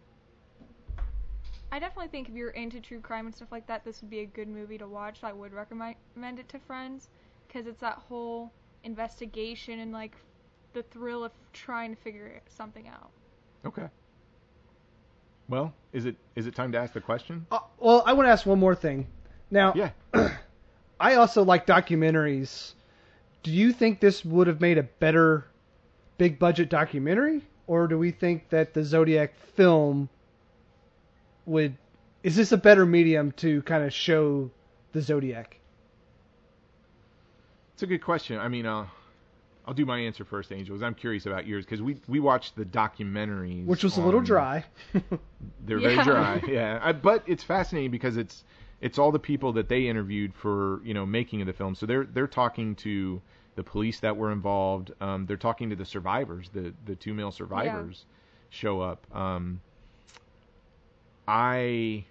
I 1.73 1.79
definitely 1.79 2.09
think 2.09 2.29
if 2.29 2.35
you're 2.35 2.51
into 2.51 2.81
true 2.81 3.01
crime 3.01 3.25
and 3.25 3.35
stuff 3.35 3.51
like 3.51 3.67
that, 3.67 3.83
this 3.83 4.03
would 4.03 4.11
be 4.11 4.21
a 4.21 4.27
good 4.27 4.47
movie 4.47 4.77
to 4.77 4.87
watch. 4.87 5.25
I 5.25 5.33
would 5.33 5.55
recommend 5.55 5.97
it 6.39 6.47
to 6.51 6.59
friends 6.59 7.09
because 7.49 7.67
it's 7.67 7.81
that 7.81 7.95
whole 7.95 8.53
investigation 8.85 9.81
and 9.81 9.91
like 9.91 10.13
the 10.75 10.83
thrill 10.83 11.25
of 11.25 11.33
trying 11.55 11.97
to 11.97 12.03
figure 12.03 12.43
something 12.47 12.89
out. 12.89 13.11
Okay. 13.65 13.87
Well, 15.49 15.73
is 15.95 16.05
it 16.05 16.17
is 16.37 16.47
it 16.47 16.55
time 16.55 16.73
to 16.73 16.79
ask 16.79 16.93
the 16.93 17.01
question? 17.01 17.47
Uh, 17.51 17.61
well, 17.79 18.03
I 18.05 18.13
want 18.13 18.27
to 18.27 18.31
ask 18.31 18.45
one 18.45 18.61
more 18.61 18.75
thing. 18.75 19.07
Now, 19.51 19.73
Yeah. 19.75 19.91
I 21.01 21.15
also 21.15 21.43
like 21.43 21.67
documentaries. 21.67 22.73
Do 23.43 23.51
you 23.51 23.73
think 23.73 23.99
this 23.99 24.27
would 24.27 24.47
have 24.47 24.61
made 24.61 24.77
a 24.77 24.83
better 24.83 25.47
big 26.19 26.39
budget 26.39 26.69
documentary, 26.69 27.43
or 27.67 27.89
do 27.89 27.99
we 27.99 28.11
think 28.11 28.51
that 28.51 28.75
the 28.75 28.85
Zodiac 28.85 29.35
film 29.35 30.11
would? 31.47 31.77
Is 32.23 32.37
this 32.37 32.53
a 32.53 32.57
better 32.57 32.87
medium 32.87 33.33
to 33.33 33.63
kind 33.63 33.85
of 33.85 33.93
show 33.93 34.51
the 34.93 35.01
Zodiac? 35.01 35.59
It's 37.75 37.83
a 37.83 37.87
good 37.87 38.03
question. 38.03 38.39
I 38.39 38.49
mean, 38.49 38.67
uh, 38.67 38.87
I'll 39.67 39.75
do 39.75 39.87
my 39.87 39.99
answer 39.99 40.25
first, 40.25 40.53
Angels. 40.53 40.83
I'm 40.83 40.95
curious 40.95 41.27
about 41.27 41.47
yours 41.47 41.65
because 41.65 41.83
we 41.83 41.97
we 42.09 42.21
watched 42.21 42.57
the 42.57 42.65
documentaries, 42.65 43.67
Which 43.67 43.85
was 43.85 43.97
a 43.97 44.03
little 44.03 44.21
dry. 44.21 44.65
They're 45.65 45.79
Yeah. 45.79 45.89
very 45.95 46.05
dry, 46.05 46.43
yeah. 46.49 46.81
I, 46.83 46.93
but 46.93 47.25
it's 47.27 47.45
fascinating 47.45 47.91
because 47.91 48.17
it's 48.17 48.45
it's 48.81 48.99
all 48.99 49.13
the 49.13 49.19
people 49.21 49.53
that 49.55 49.69
they 49.69 49.87
interviewed 49.89 50.35
for 50.35 50.81
you 50.85 50.95
know 50.95 51.07
making 51.07 51.41
of 51.41 51.47
the 51.47 51.53
film. 51.53 51.75
So 51.75 51.87
they're 51.87 52.05
they're 52.05 52.27
talking 52.27 52.75
to 52.77 53.23
the 53.55 53.63
police 53.63 54.01
that 54.01 54.17
were 54.17 54.33
involved. 54.33 54.93
Um, 55.01 55.27
they're 55.27 55.37
talking 55.37 55.71
to 55.71 55.77
the 55.77 55.85
survivors. 55.85 56.51
The 56.53 56.75
the 56.85 56.97
two 56.97 57.15
male 57.15 57.31
survivors 57.33 58.05
show 58.51 58.81
up. 58.81 59.07
Um, 59.17 59.61
I 61.27 62.05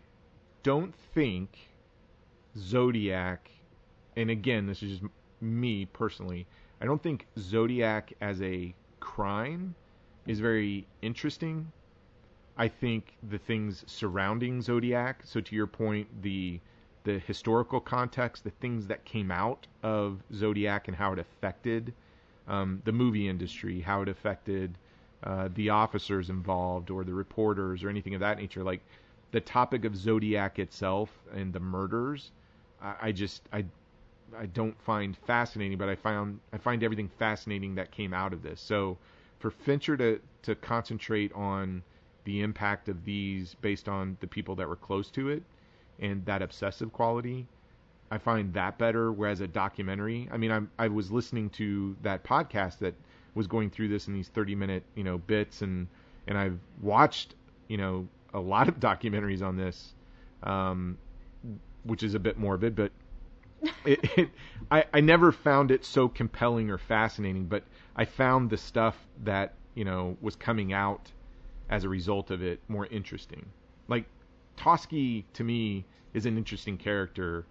don't 0.64 0.96
think 1.14 1.58
Zodiac, 2.58 3.52
and 4.16 4.30
again, 4.30 4.68
this 4.68 4.82
is 4.84 5.00
just 5.00 5.12
me 5.42 5.86
personally. 5.86 6.48
I 6.82 6.86
don't 6.86 7.02
think 7.02 7.28
Zodiac 7.38 8.14
as 8.22 8.42
a 8.42 8.74
crime 9.00 9.76
is 10.28 10.40
very 10.40 10.88
interesting. 11.02 11.72
I 12.58 12.68
think 12.68 13.14
the 13.30 13.38
things 13.38 13.84
surrounding 13.88 14.62
Zodiac, 14.62 15.22
so 15.24 15.42
to 15.42 15.56
your 15.56 15.68
point, 15.68 16.22
the 16.22 16.60
the 17.04 17.18
historical 17.18 17.80
context, 17.80 18.44
the 18.44 18.52
things 18.52 18.86
that 18.88 19.04
came 19.06 19.32
out 19.32 19.66
of 19.82 20.22
Zodiac 20.34 20.88
and 20.88 20.96
how 20.96 21.14
it 21.14 21.20
affected 21.20 21.94
um, 22.48 22.82
the 22.86 22.92
movie 22.92 23.28
industry, 23.28 23.82
how 23.82 24.04
it 24.04 24.10
affected 24.10 24.78
uh, 25.24 25.50
the 25.56 25.70
officers 25.70 26.30
involved 26.30 26.92
or 26.92 27.04
the 27.04 27.14
reporters 27.14 27.84
or 27.84 27.90
anything 27.90 28.14
of 28.14 28.20
that 28.20 28.38
nature. 28.38 28.64
Like 28.64 28.82
the 29.32 29.42
topic 29.42 29.86
of 29.86 29.96
Zodiac 29.96 30.60
itself 30.60 31.10
and 31.34 31.54
the 31.54 31.60
murders, 31.60 32.32
I, 32.82 32.96
I 33.02 33.12
just 33.12 33.44
I 33.52 33.66
I 34.38 34.46
don't 34.46 34.80
find 34.82 35.18
fascinating, 35.18 35.78
but 35.78 35.90
I 35.90 35.96
found 35.96 36.40
I 36.54 36.58
find 36.58 36.84
everything 36.84 37.10
fascinating 37.20 37.76
that 37.76 37.92
came 37.92 38.14
out 38.14 38.34
of 38.34 38.44
this. 38.44 38.60
So 38.62 38.98
for 39.40 39.52
Fincher 39.52 39.98
to 39.98 40.20
to 40.44 40.56
concentrate 40.56 41.32
on 41.34 41.84
the 42.24 42.42
impact 42.42 42.88
of 42.90 43.04
these 43.04 43.56
based 43.62 43.90
on 43.90 44.18
the 44.20 44.28
people 44.28 44.56
that 44.56 44.68
were 44.68 44.76
close 44.76 45.10
to 45.12 45.30
it 45.30 45.44
and 46.00 46.26
that 46.26 46.42
obsessive 46.42 46.94
quality, 46.94 47.48
I 48.12 48.18
find 48.18 48.54
that 48.54 48.78
better. 48.78 49.12
Whereas 49.12 49.42
a 49.42 49.48
documentary, 49.48 50.28
I 50.32 50.38
mean, 50.38 50.52
I'm, 50.52 50.70
I 50.78 50.88
was 50.88 51.12
listening 51.12 51.50
to 51.52 51.96
that 52.04 52.24
podcast 52.24 52.80
that 52.80 52.94
was 53.34 53.48
going 53.48 53.70
through 53.70 53.88
this 53.88 54.08
in 54.08 54.14
these 54.14 54.28
30 54.30 54.56
minute, 54.56 54.84
you 54.96 55.04
know, 55.04 55.18
bits, 55.18 55.62
and 55.62 55.88
and 56.28 56.38
I've 56.38 56.60
watched, 56.82 57.36
you 57.68 57.78
know, 57.78 58.08
a 58.34 58.40
lot 58.40 58.68
of 58.68 58.80
documentaries 58.80 59.42
on 59.42 59.58
this, 59.58 59.94
um, 60.44 60.98
which 61.84 62.04
is 62.04 62.14
a 62.14 62.20
bit 62.20 62.38
morbid, 62.38 62.76
but 62.76 62.92
it, 63.86 64.00
it 64.18 64.30
I, 64.70 64.86
I 64.94 65.02
never 65.02 65.32
found 65.32 65.72
it 65.72 65.86
so 65.86 66.08
compelling 66.08 66.70
or 66.70 66.78
fascinating. 66.78 67.46
But 67.46 67.64
I 67.96 68.06
found 68.06 68.50
the 68.50 68.58
stuff 68.58 68.96
that 69.24 69.54
you 69.76 69.86
know 69.86 70.18
was 70.22 70.36
coming 70.36 70.74
out 70.74 71.12
as 71.70 71.84
a 71.84 71.90
result 71.90 72.32
of 72.32 72.42
it 72.42 72.60
more 72.68 72.88
interesting. 72.88 73.46
Like 73.88 74.06
Toschi 74.58 75.24
to 75.34 75.44
me 75.44 75.86
is 76.14 76.26
an 76.26 76.38
interesting 76.38 76.78
character, 76.78 77.46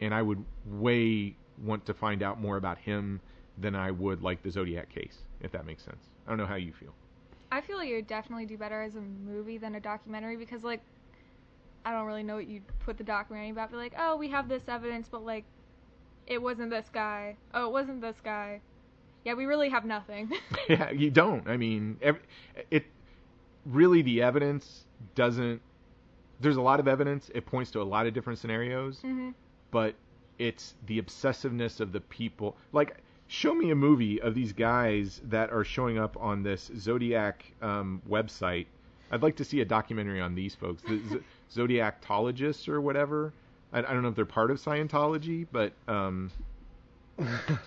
and 0.00 0.14
I 0.14 0.22
would 0.22 0.44
way 0.66 1.36
want 1.62 1.84
to 1.86 1.94
find 1.94 2.22
out 2.22 2.40
more 2.40 2.56
about 2.56 2.78
him 2.78 3.20
than 3.58 3.74
I 3.74 3.90
would 3.90 4.22
like 4.22 4.42
the 4.42 4.50
Zodiac 4.50 4.88
case, 4.88 5.18
if 5.40 5.52
that 5.52 5.66
makes 5.66 5.84
sense. 5.84 6.02
I 6.26 6.30
don't 6.30 6.38
know 6.38 6.46
how 6.46 6.54
you 6.56 6.72
feel. 6.72 6.94
I 7.52 7.60
feel 7.60 7.76
like 7.76 7.88
you 7.88 7.96
would 7.96 8.06
definitely 8.06 8.46
do 8.46 8.56
better 8.56 8.82
as 8.82 8.96
a 8.96 9.00
movie 9.00 9.58
than 9.58 9.74
a 9.74 9.80
documentary 9.80 10.36
because, 10.36 10.62
like, 10.62 10.80
I 11.84 11.92
don't 11.92 12.06
really 12.06 12.22
know 12.22 12.36
what 12.36 12.46
you'd 12.46 12.62
put 12.80 12.98
the 12.98 13.04
documentary 13.04 13.50
about. 13.50 13.70
Be 13.70 13.76
like, 13.76 13.94
oh, 13.98 14.16
we 14.16 14.28
have 14.28 14.48
this 14.48 14.62
evidence, 14.68 15.08
but 15.10 15.24
like, 15.24 15.44
it 16.26 16.40
wasn't 16.40 16.70
this 16.70 16.88
guy. 16.92 17.36
Oh, 17.54 17.66
it 17.66 17.72
wasn't 17.72 18.00
this 18.00 18.16
guy. 18.22 18.60
Yeah, 19.24 19.34
we 19.34 19.46
really 19.46 19.68
have 19.68 19.84
nothing. 19.84 20.32
yeah, 20.68 20.90
you 20.90 21.10
don't. 21.10 21.46
I 21.48 21.56
mean, 21.56 21.98
every, 22.02 22.22
it 22.70 22.86
really 23.66 24.02
the 24.02 24.22
evidence 24.22 24.84
doesn't. 25.14 25.60
There's 26.40 26.56
a 26.56 26.62
lot 26.62 26.80
of 26.80 26.88
evidence. 26.88 27.30
It 27.34 27.46
points 27.46 27.70
to 27.72 27.82
a 27.82 27.84
lot 27.84 28.06
of 28.06 28.14
different 28.14 28.38
scenarios, 28.38 29.00
hmm 29.00 29.30
but 29.72 29.94
it's 30.38 30.74
the 30.86 31.00
obsessiveness 31.00 31.80
of 31.80 31.92
the 31.92 32.00
people. 32.00 32.56
Like, 32.72 32.96
show 33.30 33.54
me 33.54 33.70
a 33.70 33.74
movie 33.76 34.20
of 34.20 34.34
these 34.34 34.52
guys 34.52 35.20
that 35.28 35.50
are 35.52 35.62
showing 35.62 35.98
up 35.98 36.16
on 36.18 36.42
this 36.42 36.68
Zodiac 36.76 37.44
um, 37.62 38.02
website. 38.08 38.66
I'd 39.12 39.22
like 39.22 39.36
to 39.36 39.44
see 39.44 39.60
a 39.60 39.64
documentary 39.64 40.20
on 40.20 40.34
these 40.34 40.56
folks, 40.56 40.82
the 40.82 41.00
Z- 41.08 41.20
Zodiactologists 41.54 42.68
or 42.68 42.80
whatever. 42.80 43.32
I, 43.72 43.78
I 43.78 43.82
don't 43.82 44.02
know 44.02 44.08
if 44.08 44.16
they're 44.16 44.24
part 44.26 44.50
of 44.50 44.60
Scientology, 44.60 45.46
but 45.50 45.72
um, 45.86 46.32
I, 47.20 47.60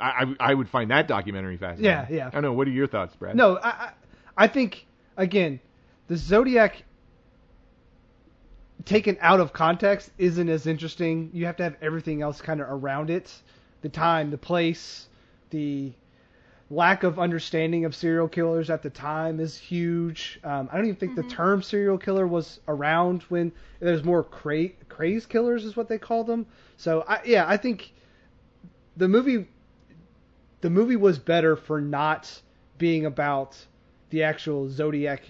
I 0.00 0.34
I 0.40 0.54
would 0.54 0.70
find 0.70 0.90
that 0.90 1.06
documentary 1.06 1.58
fascinating. 1.58 1.84
Yeah, 1.84 2.06
yeah. 2.10 2.28
I 2.28 2.30
don't 2.30 2.42
know. 2.42 2.54
What 2.54 2.66
are 2.66 2.72
your 2.72 2.86
thoughts, 2.86 3.14
Brad? 3.14 3.36
No, 3.36 3.58
I, 3.58 3.68
I, 3.68 3.92
I 4.38 4.48
think 4.48 4.86
again, 5.18 5.60
the 6.08 6.16
Zodiac 6.16 6.82
taken 8.86 9.18
out 9.20 9.40
of 9.40 9.52
context 9.52 10.10
isn't 10.16 10.48
as 10.48 10.66
interesting. 10.66 11.28
You 11.34 11.44
have 11.44 11.56
to 11.56 11.62
have 11.62 11.76
everything 11.82 12.22
else 12.22 12.40
kind 12.40 12.62
of 12.62 12.70
around 12.70 13.10
it, 13.10 13.30
the 13.84 13.90
time, 13.90 14.30
the 14.30 14.38
place, 14.38 15.08
the 15.50 15.92
lack 16.70 17.02
of 17.02 17.18
understanding 17.18 17.84
of 17.84 17.94
serial 17.94 18.26
killers 18.26 18.70
at 18.70 18.82
the 18.82 18.88
time 18.88 19.38
is 19.40 19.58
huge. 19.58 20.40
Um, 20.42 20.70
I 20.72 20.76
don't 20.76 20.86
even 20.86 20.96
think 20.96 21.16
the 21.16 21.22
term 21.24 21.62
serial 21.62 21.98
killer 21.98 22.26
was 22.26 22.60
around 22.66 23.24
when 23.24 23.52
there's 23.80 24.02
more 24.02 24.24
cra- 24.24 24.70
craze 24.88 25.26
killers 25.26 25.66
is 25.66 25.76
what 25.76 25.88
they 25.88 25.98
call 25.98 26.24
them. 26.24 26.46
So 26.78 27.04
I, 27.06 27.20
yeah, 27.26 27.44
I 27.46 27.58
think 27.58 27.92
the 28.96 29.06
movie 29.06 29.46
the 30.62 30.70
movie 30.70 30.96
was 30.96 31.18
better 31.18 31.54
for 31.54 31.78
not 31.78 32.40
being 32.78 33.04
about 33.04 33.54
the 34.08 34.22
actual 34.22 34.70
Zodiac 34.70 35.20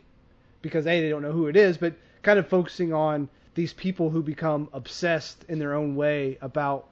because 0.62 0.86
a 0.86 1.00
they 1.00 1.08
don't 1.08 1.22
know 1.22 1.32
who 1.32 1.48
it 1.48 1.56
is, 1.56 1.76
but 1.76 1.94
kind 2.22 2.38
of 2.38 2.46
focusing 2.46 2.92
on 2.92 3.28
these 3.56 3.72
people 3.72 4.10
who 4.10 4.22
become 4.22 4.68
obsessed 4.72 5.44
in 5.48 5.58
their 5.58 5.74
own 5.74 5.96
way 5.96 6.38
about 6.40 6.86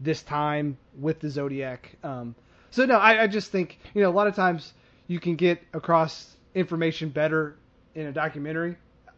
this 0.00 0.22
time 0.22 0.76
with 0.98 1.20
the 1.20 1.30
Zodiac. 1.30 1.96
Um, 2.02 2.34
so 2.70 2.84
no, 2.84 2.96
I, 2.96 3.22
I 3.22 3.26
just 3.26 3.50
think 3.50 3.78
you 3.94 4.02
know 4.02 4.10
a 4.10 4.12
lot 4.12 4.26
of 4.26 4.34
times 4.34 4.72
you 5.06 5.20
can 5.20 5.36
get 5.36 5.62
across 5.72 6.36
information 6.54 7.08
better 7.08 7.56
in 7.94 8.06
a 8.06 8.12
documentary, 8.12 8.76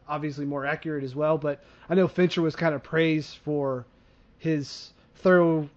obviously 0.09 0.45
more 0.45 0.67
accurate 0.67 1.05
as 1.05 1.15
well. 1.15 1.39
But 1.39 1.63
I 1.89 1.95
know 1.95 2.09
Fincher 2.09 2.43
was 2.43 2.57
kind 2.57 2.75
of 2.75 2.83
praised 2.83 3.37
for 3.45 3.87
his 4.39 4.93
thorough 5.17 5.69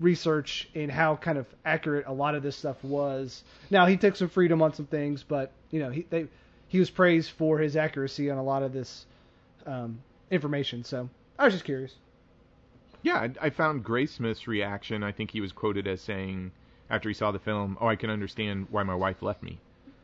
research 0.00 0.68
and 0.74 0.90
how 0.90 1.16
kind 1.16 1.38
of 1.38 1.46
accurate 1.64 2.06
a 2.06 2.12
lot 2.12 2.34
of 2.34 2.42
this 2.42 2.56
stuff 2.56 2.82
was. 2.84 3.42
Now 3.70 3.86
he 3.86 3.96
took 3.96 4.16
some 4.16 4.28
freedom 4.28 4.62
on 4.62 4.72
some 4.72 4.86
things, 4.86 5.22
but 5.22 5.52
you 5.70 5.80
know 5.80 5.90
he 5.90 6.06
they 6.08 6.26
he 6.68 6.78
was 6.78 6.90
praised 6.90 7.30
for 7.32 7.58
his 7.58 7.76
accuracy 7.76 8.30
on 8.30 8.38
a 8.38 8.42
lot 8.42 8.62
of 8.62 8.72
this 8.72 9.06
um, 9.66 10.00
information. 10.30 10.84
So 10.84 11.08
I 11.38 11.44
was 11.44 11.54
just 11.54 11.64
curious. 11.64 11.94
Yeah, 13.02 13.18
I, 13.18 13.30
I 13.46 13.50
found 13.50 13.84
Graysmith's 13.84 14.46
reaction. 14.46 15.02
I 15.02 15.12
think 15.12 15.30
he 15.30 15.40
was 15.40 15.52
quoted 15.52 15.86
as 15.86 16.00
saying 16.00 16.50
after 16.90 17.08
he 17.08 17.14
saw 17.14 17.30
the 17.30 17.38
film, 17.38 17.76
"Oh, 17.80 17.86
I 17.86 17.96
can 17.96 18.10
understand 18.10 18.66
why 18.70 18.82
my 18.82 18.94
wife 18.94 19.22
left 19.22 19.42
me." 19.42 19.58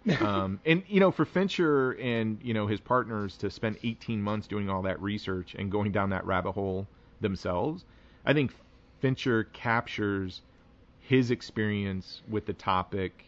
um, 0.20 0.60
and 0.66 0.82
you 0.86 1.00
know, 1.00 1.10
for 1.10 1.24
Fincher 1.24 1.92
and 1.92 2.38
you 2.42 2.52
know 2.52 2.66
his 2.66 2.80
partners 2.80 3.36
to 3.38 3.50
spend 3.50 3.78
18 3.82 4.20
months 4.20 4.46
doing 4.46 4.68
all 4.68 4.82
that 4.82 5.00
research 5.00 5.54
and 5.54 5.70
going 5.70 5.92
down 5.92 6.10
that 6.10 6.26
rabbit 6.26 6.52
hole 6.52 6.86
themselves, 7.20 7.84
I 8.24 8.34
think 8.34 8.52
Fincher 9.00 9.44
captures 9.44 10.42
his 11.00 11.30
experience 11.30 12.22
with 12.28 12.46
the 12.46 12.52
topic 12.52 13.24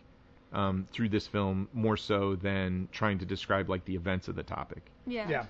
um, 0.53 0.87
through 0.93 1.09
this 1.09 1.27
film 1.27 1.69
more 1.73 1.97
so 1.97 2.37
than 2.37 2.89
trying 2.93 3.19
to 3.19 3.25
describe 3.25 3.69
like 3.69 3.85
the 3.85 3.95
events 3.95 4.29
of 4.29 4.37
the 4.37 4.43
topic. 4.43 4.83
Yeah. 5.07 5.29
Yeah. 5.29 5.47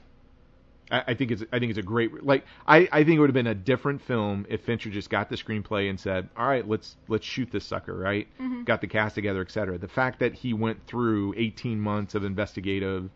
I, 0.91 1.05
I 1.09 1.15
think 1.15 1.31
it's 1.31 1.43
I 1.53 1.59
think 1.59 1.71
it's 1.71 1.79
a 1.79 1.83
great 1.83 2.25
like 2.25 2.45
I, 2.67 2.89
I 2.93 3.05
think 3.05 3.17
it 3.17 3.21
would 3.21 3.31
have 3.31 3.35
been 3.35 3.47
a 3.49 3.55
different 3.55 4.01
film 4.01 4.47
if 4.49 4.63
Fincher 4.63 4.91
just 4.91 5.11
got 5.11 5.29
the 5.29 5.37
screenplay 5.37 5.91
and 5.91 5.99
said, 5.99 6.29
all 6.37 6.47
right, 6.47 6.67
let's 6.67 6.97
let's 7.09 7.27
shoot 7.27 7.51
this 7.51 7.65
sucker, 7.65 7.95
right? 7.95 8.29
Got 8.65 8.81
the 8.81 8.87
cast 8.87 9.15
together, 9.15 9.41
etc. 9.41 9.79
The 9.79 9.89
fact 9.89 10.19
that 10.21 10.35
he 10.35 10.53
went 10.53 10.85
through 10.87 11.35
18 11.37 11.81
months 11.81 12.15
of 12.15 12.25
investigative 12.25 13.11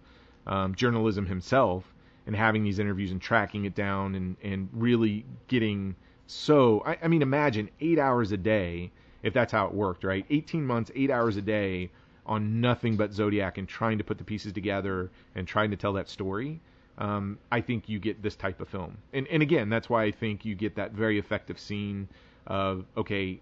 um, 0.46 0.74
journalism 0.74 1.26
himself 1.26 1.84
and 2.26 2.34
having 2.34 2.64
these 2.64 2.78
interviews 2.78 3.12
and 3.12 3.20
tracking 3.20 3.64
it 3.64 3.74
down 3.74 4.14
and 4.14 4.36
and 4.42 4.68
really 4.72 5.24
getting 5.48 5.94
so 6.26 6.82
I, 6.86 6.98
I 7.02 7.08
mean 7.08 7.22
imagine 7.22 7.70
eight 7.80 7.98
hours 7.98 8.32
a 8.32 8.36
day 8.36 8.90
if 9.22 9.34
that's 9.34 9.52
how 9.52 9.66
it 9.66 9.74
worked, 9.74 10.04
right? 10.04 10.24
18 10.30 10.64
months, 10.64 10.90
eight 10.94 11.10
hours 11.10 11.36
a 11.36 11.42
day 11.42 11.90
on 12.26 12.60
nothing 12.60 12.96
but 12.96 13.12
Zodiac 13.12 13.58
and 13.58 13.68
trying 13.68 13.98
to 13.98 14.04
put 14.04 14.16
the 14.18 14.24
pieces 14.24 14.52
together 14.52 15.10
and 15.34 15.46
trying 15.46 15.70
to 15.70 15.76
tell 15.76 15.92
that 15.94 16.08
story 16.08 16.60
um, 16.98 17.38
I 17.50 17.60
think 17.60 17.88
you 17.88 17.98
get 17.98 18.22
this 18.22 18.36
type 18.36 18.60
of 18.60 18.68
film. 18.68 18.98
And 19.12 19.26
and 19.28 19.42
again, 19.42 19.68
that's 19.68 19.88
why 19.88 20.04
I 20.04 20.10
think 20.10 20.44
you 20.44 20.54
get 20.54 20.76
that 20.76 20.92
very 20.92 21.18
effective 21.18 21.58
scene 21.58 22.08
of 22.46 22.84
okay, 22.96 23.40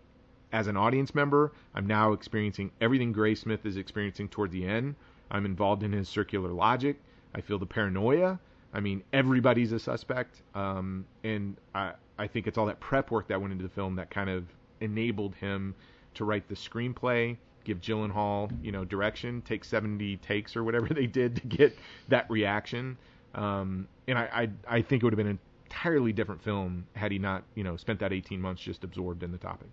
as 0.52 0.66
an 0.66 0.76
audience 0.76 1.14
member, 1.14 1.52
I'm 1.74 1.86
now 1.86 2.12
experiencing 2.12 2.70
everything 2.80 3.12
Graysmith 3.12 3.64
is 3.66 3.76
experiencing 3.76 4.28
toward 4.28 4.50
the 4.50 4.64
end. 4.64 4.94
I'm 5.30 5.44
involved 5.44 5.82
in 5.82 5.92
his 5.92 6.08
circular 6.08 6.50
logic. 6.50 7.00
I 7.34 7.40
feel 7.40 7.58
the 7.58 7.66
paranoia. 7.66 8.38
I 8.72 8.80
mean, 8.80 9.02
everybody's 9.12 9.72
a 9.72 9.78
suspect. 9.78 10.42
Um, 10.54 11.06
and 11.24 11.56
I 11.74 11.92
I 12.18 12.26
think 12.26 12.46
it's 12.46 12.58
all 12.58 12.66
that 12.66 12.80
prep 12.80 13.10
work 13.10 13.28
that 13.28 13.40
went 13.40 13.52
into 13.52 13.64
the 13.64 13.70
film 13.70 13.96
that 13.96 14.10
kind 14.10 14.30
of 14.30 14.44
enabled 14.80 15.34
him 15.36 15.74
to 16.14 16.24
write 16.24 16.48
the 16.48 16.54
screenplay, 16.54 17.36
give 17.64 17.80
Gyllenhaal, 17.80 18.50
you 18.62 18.72
know, 18.72 18.84
direction, 18.84 19.42
take 19.42 19.64
70 19.64 20.16
takes 20.18 20.56
or 20.56 20.64
whatever 20.64 20.88
they 20.94 21.06
did 21.06 21.36
to 21.36 21.46
get 21.46 21.78
that 22.08 22.28
reaction. 22.30 22.96
Um, 23.34 23.88
and 24.06 24.18
I, 24.18 24.28
I, 24.68 24.76
I 24.76 24.82
think 24.82 25.02
it 25.02 25.06
would 25.06 25.12
have 25.12 25.18
been 25.18 25.26
an 25.26 25.38
entirely 25.66 26.12
different 26.12 26.42
film 26.42 26.86
had 26.94 27.12
he 27.12 27.18
not, 27.18 27.44
you 27.54 27.64
know, 27.64 27.76
spent 27.76 28.00
that 28.00 28.12
18 28.12 28.40
months 28.40 28.62
just 28.62 28.84
absorbed 28.84 29.22
in 29.22 29.32
the 29.32 29.38
topic. 29.38 29.68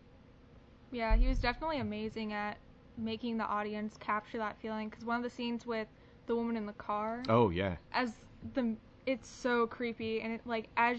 Yeah, 0.91 1.15
he 1.15 1.27
was 1.27 1.40
definitely 1.40 1.80
amazing 1.80 2.34
at 2.34 2.57
making 2.98 3.38
the 3.38 3.45
audience 3.45 3.95
capture 3.99 4.38
that 4.38 4.57
feeling. 4.61 4.90
Because 4.90 5.06
one 5.06 5.18
of 5.18 5.23
the 5.23 5.30
scenes 5.30 5.65
with 5.65 5.88
the 6.27 6.36
woman 6.36 6.57
in 6.57 6.65
the 6.65 6.73
car, 6.73 7.22
Oh 7.27 7.49
yeah, 7.49 7.76
as 7.94 8.14
the 8.53 8.76
it's 9.06 9.30
so 9.30 9.68
creepy, 9.68 10.22
and 10.22 10.34
it 10.34 10.41
like 10.45 10.69
as 10.77 10.98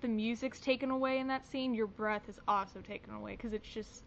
the 0.00 0.08
music's 0.08 0.60
taken 0.60 0.90
away 0.90 1.18
in 1.18 1.28
that 1.28 1.46
scene, 1.46 1.74
your 1.74 1.86
breath 1.86 2.28
is 2.28 2.38
also 2.46 2.80
taken 2.80 3.14
away 3.14 3.32
because 3.32 3.52
it's 3.52 3.68
just 3.68 4.04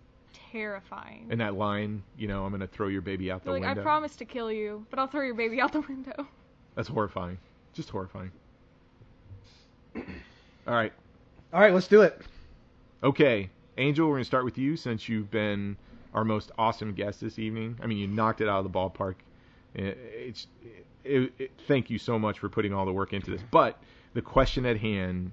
terrifying. 0.51 1.27
and 1.29 1.41
that 1.41 1.55
line, 1.55 2.03
you 2.17 2.27
know, 2.27 2.45
I'm 2.45 2.51
gonna 2.51 2.67
throw 2.67 2.87
your 2.87 3.01
baby 3.01 3.31
out 3.31 3.43
the 3.43 3.51
You're 3.51 3.59
like. 3.61 3.77
I 3.77 3.81
promise 3.81 4.15
to 4.17 4.25
kill 4.25 4.51
you, 4.51 4.85
but 4.89 4.99
I'll 4.99 5.07
throw 5.07 5.23
your 5.25 5.35
baby 5.35 5.59
out 5.61 5.71
the 5.71 5.81
window. 5.81 6.27
That's 6.75 6.87
horrifying. 6.89 7.37
Just 7.73 7.89
horrifying. 7.89 8.31
All 9.95 10.75
right. 10.75 10.93
All 11.53 11.59
right, 11.59 11.73
let's 11.73 11.87
do 11.87 12.01
it. 12.01 12.21
Okay, 13.03 13.49
Angel, 13.77 14.07
we're 14.07 14.15
gonna 14.15 14.25
start 14.25 14.45
with 14.45 14.57
you 14.57 14.75
since 14.75 15.07
you've 15.07 15.31
been 15.31 15.77
our 16.13 16.23
most 16.23 16.51
awesome 16.57 16.93
guest 16.93 17.21
this 17.21 17.39
evening. 17.39 17.77
I 17.81 17.87
mean, 17.87 17.97
you 17.97 18.07
knocked 18.07 18.41
it 18.41 18.49
out 18.49 18.63
of 18.65 18.71
the 18.71 18.77
ballpark. 18.77 19.15
It's 19.73 20.47
it, 21.03 21.31
it, 21.39 21.51
thank 21.67 21.89
you 21.89 21.97
so 21.97 22.19
much 22.19 22.39
for 22.39 22.49
putting 22.49 22.73
all 22.73 22.85
the 22.85 22.91
work 22.91 23.13
into 23.13 23.31
this. 23.31 23.41
But 23.51 23.81
the 24.13 24.21
question 24.21 24.65
at 24.65 24.77
hand 24.77 25.31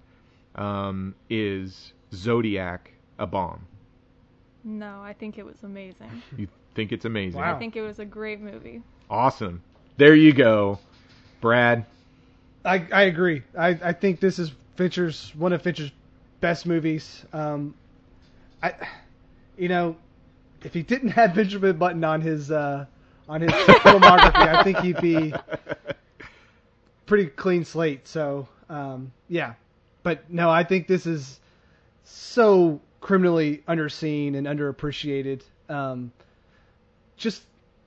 um, 0.54 1.14
is 1.28 1.92
Zodiac 2.14 2.92
a 3.18 3.26
bomb? 3.26 3.66
No, 4.64 5.00
I 5.02 5.12
think 5.12 5.38
it 5.38 5.44
was 5.44 5.62
amazing. 5.62 6.22
You 6.36 6.48
think 6.74 6.92
it's 6.92 7.06
amazing? 7.06 7.40
Wow. 7.40 7.56
I 7.56 7.58
think 7.58 7.74
it 7.74 7.80
was 7.80 8.00
a 8.00 8.04
great 8.04 8.38
movie. 8.38 8.82
Awesome. 9.08 9.62
There 9.96 10.14
you 10.14 10.34
go, 10.34 10.78
Brad. 11.40 11.86
I, 12.66 12.86
I 12.92 13.02
agree. 13.02 13.42
I, 13.56 13.68
I 13.68 13.92
think 13.92 14.20
this 14.20 14.38
is 14.38 14.52
Fincher's 14.76 15.32
one 15.36 15.52
of 15.52 15.62
Fincher's 15.62 15.92
best 16.40 16.66
movies. 16.66 17.24
Um, 17.32 17.74
I, 18.62 18.74
you 19.56 19.68
know, 19.68 19.96
if 20.62 20.74
he 20.74 20.82
didn't 20.82 21.10
have 21.10 21.34
Benjamin 21.34 21.76
Button 21.76 22.02
on 22.04 22.20
his 22.20 22.50
uh, 22.50 22.86
on 23.28 23.40
his 23.40 23.50
filmography, 23.52 24.34
I 24.34 24.62
think 24.64 24.78
he'd 24.78 25.00
be 25.00 25.32
pretty 27.06 27.26
clean 27.26 27.64
slate. 27.64 28.08
So 28.08 28.48
um, 28.68 29.12
yeah, 29.28 29.54
but 30.02 30.30
no, 30.30 30.50
I 30.50 30.64
think 30.64 30.88
this 30.88 31.06
is 31.06 31.38
so 32.04 32.80
criminally 33.00 33.62
underseen 33.68 34.36
and 34.36 34.46
underappreciated. 34.46 35.42
Um, 35.68 36.12
just 37.16 37.42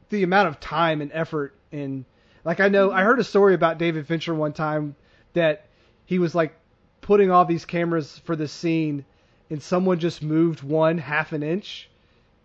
the 0.09 0.23
amount 0.23 0.47
of 0.47 0.59
time 0.59 1.01
and 1.01 1.11
effort 1.13 1.53
and 1.71 2.05
like 2.49 2.59
I 2.59 2.67
know 2.67 2.91
I 2.91 3.03
heard 3.03 3.19
a 3.19 3.23
story 3.23 3.53
about 3.53 3.77
David 3.77 4.07
Fincher 4.07 4.33
one 4.33 4.53
time 4.53 4.95
that 5.33 5.67
he 6.07 6.17
was 6.17 6.33
like 6.33 6.55
putting 6.99 7.29
all 7.29 7.45
these 7.45 7.63
cameras 7.63 8.19
for 8.25 8.35
this 8.35 8.51
scene 8.51 9.05
and 9.51 9.61
someone 9.61 9.99
just 9.99 10.23
moved 10.23 10.63
one 10.63 10.97
half 10.97 11.31
an 11.31 11.43
inch 11.43 11.91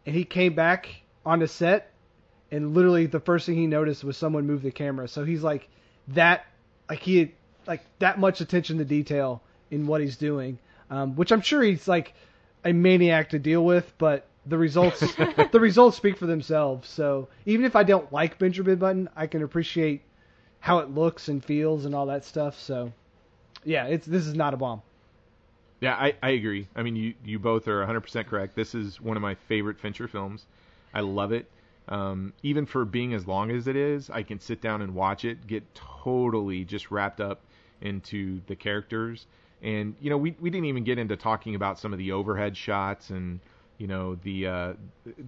and 0.05 0.15
he 0.15 0.25
came 0.25 0.55
back 0.55 0.95
on 1.25 1.39
the 1.39 1.49
set 1.49 1.91
and 2.51 2.75
literally 2.75 3.07
the 3.07 3.19
first 3.19 3.47
thing 3.47 3.55
he 3.55 3.67
noticed 3.67 4.05
was 4.05 4.19
someone 4.19 4.47
moved 4.47 4.63
the 4.63 4.71
camera. 4.71 5.09
So 5.09 5.25
he's 5.25 5.43
like 5.43 5.71
that 6.09 6.45
like 6.87 7.01
he 7.01 7.21
had 7.21 7.31
like 7.67 7.81
that 7.99 8.19
much 8.19 8.43
attention 8.43 8.77
to 8.77 8.85
detail 8.85 9.41
in 9.71 9.87
what 9.87 10.03
he's 10.03 10.19
doing. 10.19 10.59
Um, 10.91 11.17
which 11.17 11.33
I'm 11.33 11.41
sure 11.41 11.63
he's 11.63 11.89
like 11.89 12.13
a 12.63 12.75
maniac 12.75 13.31
to 13.31 13.39
deal 13.39 13.65
with, 13.65 13.91
but 13.97 14.27
the 14.47 14.59
results 14.59 15.01
the 15.53 15.61
results 15.61 15.97
speak 15.97 16.17
for 16.17 16.27
themselves. 16.27 16.89
So 16.89 17.29
even 17.47 17.65
if 17.65 17.77
I 17.77 17.83
don't 17.83 18.13
like 18.13 18.39
Benjamin 18.39 18.77
Button, 18.77 19.09
I 19.17 19.27
can 19.27 19.43
appreciate 19.43 20.03
how 20.61 20.79
it 20.79 20.91
looks 20.91 21.29
and 21.29 21.45
feels 21.45 21.85
and 21.85 21.95
all 21.95 22.07
that 22.07 22.25
stuff. 22.25 22.59
So 22.59 22.93
yeah, 23.65 23.87
it's 23.87 24.07
this 24.07 24.27
is 24.27 24.35
not 24.35 24.55
a 24.55 24.57
bomb. 24.57 24.83
Yeah, 25.81 25.95
I, 25.95 26.15
I 26.23 26.31
agree. 26.31 26.69
I 26.75 26.83
mean, 26.83 26.97
you, 26.97 27.15
you 27.25 27.39
both 27.39 27.69
are 27.69 27.85
100% 27.85 28.27
correct. 28.27 28.55
This 28.55 28.75
is 28.75 29.01
one 29.01 29.17
of 29.19 29.23
my 29.23 29.35
favorite 29.35 29.79
Fincher 29.79 30.09
films. 30.09 30.47
I 30.95 31.01
love 31.01 31.33
it. 31.33 31.51
Um, 31.89 32.33
even 32.43 32.65
for 32.65 32.87
being 32.87 33.13
as 33.13 33.27
long 33.27 33.51
as 33.51 33.67
it 33.67 33.77
is, 33.77 34.09
I 34.09 34.23
can 34.23 34.41
sit 34.41 34.63
down 34.63 34.81
and 34.81 34.95
watch 34.95 35.27
it, 35.27 35.47
get 35.47 35.63
totally 35.75 36.65
just 36.65 36.91
wrapped 36.91 37.21
up 37.21 37.41
into 37.83 38.41
the 38.47 38.57
characters. 38.57 39.27
And, 39.63 39.95
you 40.01 40.09
know, 40.09 40.17
we, 40.17 40.35
we 40.41 40.49
didn't 40.49 40.67
even 40.67 40.85
get 40.85 40.99
into 40.99 41.17
talking 41.17 41.55
about 41.55 41.79
some 41.79 41.93
of 41.93 41.99
the 41.99 42.13
overhead 42.13 42.57
shots 42.57 43.11
and, 43.11 43.41
you 43.85 43.89
know, 43.89 44.15
the 44.23 44.47
uh, 44.47 44.73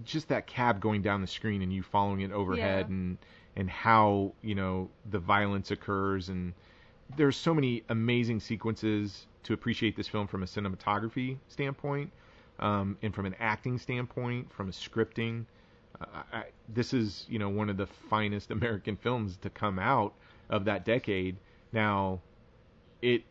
just 0.03 0.29
that 0.29 0.47
cab 0.47 0.79
going 0.81 1.03
down 1.03 1.21
the 1.21 1.27
screen 1.27 1.61
and 1.61 1.71
you 1.71 1.83
following 1.83 2.21
it 2.21 2.31
overhead 2.31 2.87
Yeah. 2.87 2.95
and, 2.95 3.17
and 3.55 3.69
how, 3.69 4.33
you 4.41 4.55
know, 4.55 4.89
the 5.11 5.19
violence 5.19 5.69
occurs. 5.69 6.29
And 6.29 6.53
there's 7.17 7.37
so 7.37 7.53
many 7.53 7.83
amazing 7.89 8.39
sequences 8.39 9.27
to 9.43 9.53
appreciate 9.53 9.95
this 9.95 10.07
film 10.07 10.25
from 10.25 10.41
a 10.41 10.47
cinematography 10.47 11.37
standpoint, 11.49 12.09
um, 12.57 12.97
and 13.03 13.13
from 13.13 13.27
an 13.27 13.35
acting 13.39 13.77
standpoint, 13.77 14.51
from 14.51 14.69
a 14.69 14.71
scripting. 14.71 15.45
Uh, 16.01 16.23
I, 16.33 16.43
this 16.73 16.93
is, 16.95 17.27
you 17.29 17.37
know, 17.37 17.49
one 17.49 17.69
of 17.69 17.77
the 17.77 17.85
finest 18.09 18.49
American 18.57 18.97
films 18.97 19.37
to 19.43 19.51
come 19.51 19.77
out 19.77 20.15
of 20.49 20.65
that 20.65 20.83
decade. 20.83 21.35
Now, 21.71 22.21
it 23.03 23.23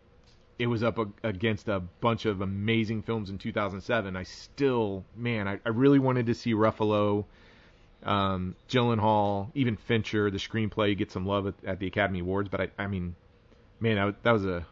it 0.58 0.66
was 0.66 0.82
up 0.82 0.98
a, 0.98 1.06
against 1.22 1.68
a 1.68 1.80
bunch 2.00 2.24
of 2.26 2.40
amazing 2.40 3.02
films 3.02 3.30
in 3.30 3.38
2007. 3.38 4.16
I 4.16 4.22
still, 4.22 5.04
man, 5.16 5.46
I, 5.48 5.58
I 5.66 5.68
really 5.70 5.98
wanted 5.98 6.26
to 6.26 6.34
see 6.34 6.54
Ruffalo, 6.54 7.24
um, 8.04 8.54
Gyllenhaal, 8.68 9.50
even 9.54 9.76
Fincher. 9.76 10.30
The 10.30 10.38
screenplay 10.38 10.96
get 10.96 11.10
some 11.12 11.26
love 11.26 11.46
at, 11.46 11.54
at 11.64 11.78
the 11.78 11.86
Academy 11.86 12.20
Awards, 12.20 12.48
but 12.48 12.60
I, 12.60 12.68
I 12.78 12.86
mean, 12.86 13.14
man, 13.80 13.96
that, 13.96 14.04
was- 14.04 14.14
that 14.22 14.32
was 14.32 14.44
a 14.46 14.66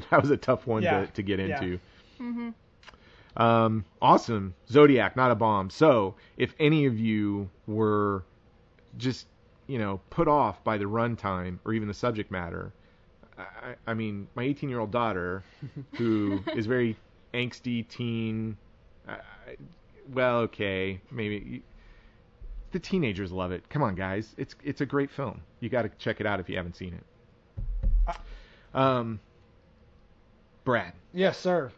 that 0.10 0.20
was 0.22 0.30
a 0.30 0.36
tough 0.36 0.66
one 0.66 0.82
Yeah. 0.82 1.06
to, 1.06 1.12
to 1.12 1.22
get 1.22 1.38
Yeah. 1.38 1.62
into. 1.62 1.80
Mm-hmm. 2.20 2.50
Um, 3.40 3.84
awesome. 4.02 4.54
Zodiac, 4.68 5.14
not 5.14 5.30
a 5.30 5.34
bomb. 5.36 5.70
So, 5.70 6.16
if 6.36 6.54
any 6.58 6.86
of 6.86 6.98
you 6.98 7.48
were 7.68 8.24
just, 8.96 9.26
you 9.68 9.78
know, 9.78 10.00
put 10.10 10.26
off 10.26 10.64
by 10.64 10.78
the 10.78 10.86
runtime 10.86 11.58
or 11.64 11.72
even 11.72 11.86
the 11.86 11.94
subject 11.94 12.32
matter, 12.32 12.72
I, 13.38 13.74
I 13.86 13.94
mean, 13.94 14.26
my 14.34 14.42
18 14.42 14.68
year 14.68 14.80
old 14.80 14.90
daughter, 14.90 15.44
who 15.96 16.42
is 16.54 16.66
very 16.66 16.96
angsty 17.32 17.86
teen, 17.88 18.56
I, 19.06 19.18
well, 20.12 20.38
okay, 20.40 21.00
maybe. 21.10 21.62
The 22.72 22.78
teenagers 22.78 23.32
love 23.32 23.50
it. 23.52 23.66
Come 23.70 23.82
on, 23.82 23.94
guys. 23.94 24.34
It's 24.36 24.54
it's 24.62 24.80
a 24.82 24.86
great 24.86 25.10
film. 25.10 25.40
You 25.60 25.68
got 25.70 25.82
to 25.82 25.88
check 25.98 26.20
it 26.20 26.26
out 26.26 26.38
if 26.40 26.48
you 26.50 26.56
haven't 26.56 26.76
seen 26.76 26.94
it. 26.94 28.16
Um, 28.74 29.20
Brad, 30.64 30.92
Yes, 31.14 31.38
sir. 31.38 31.72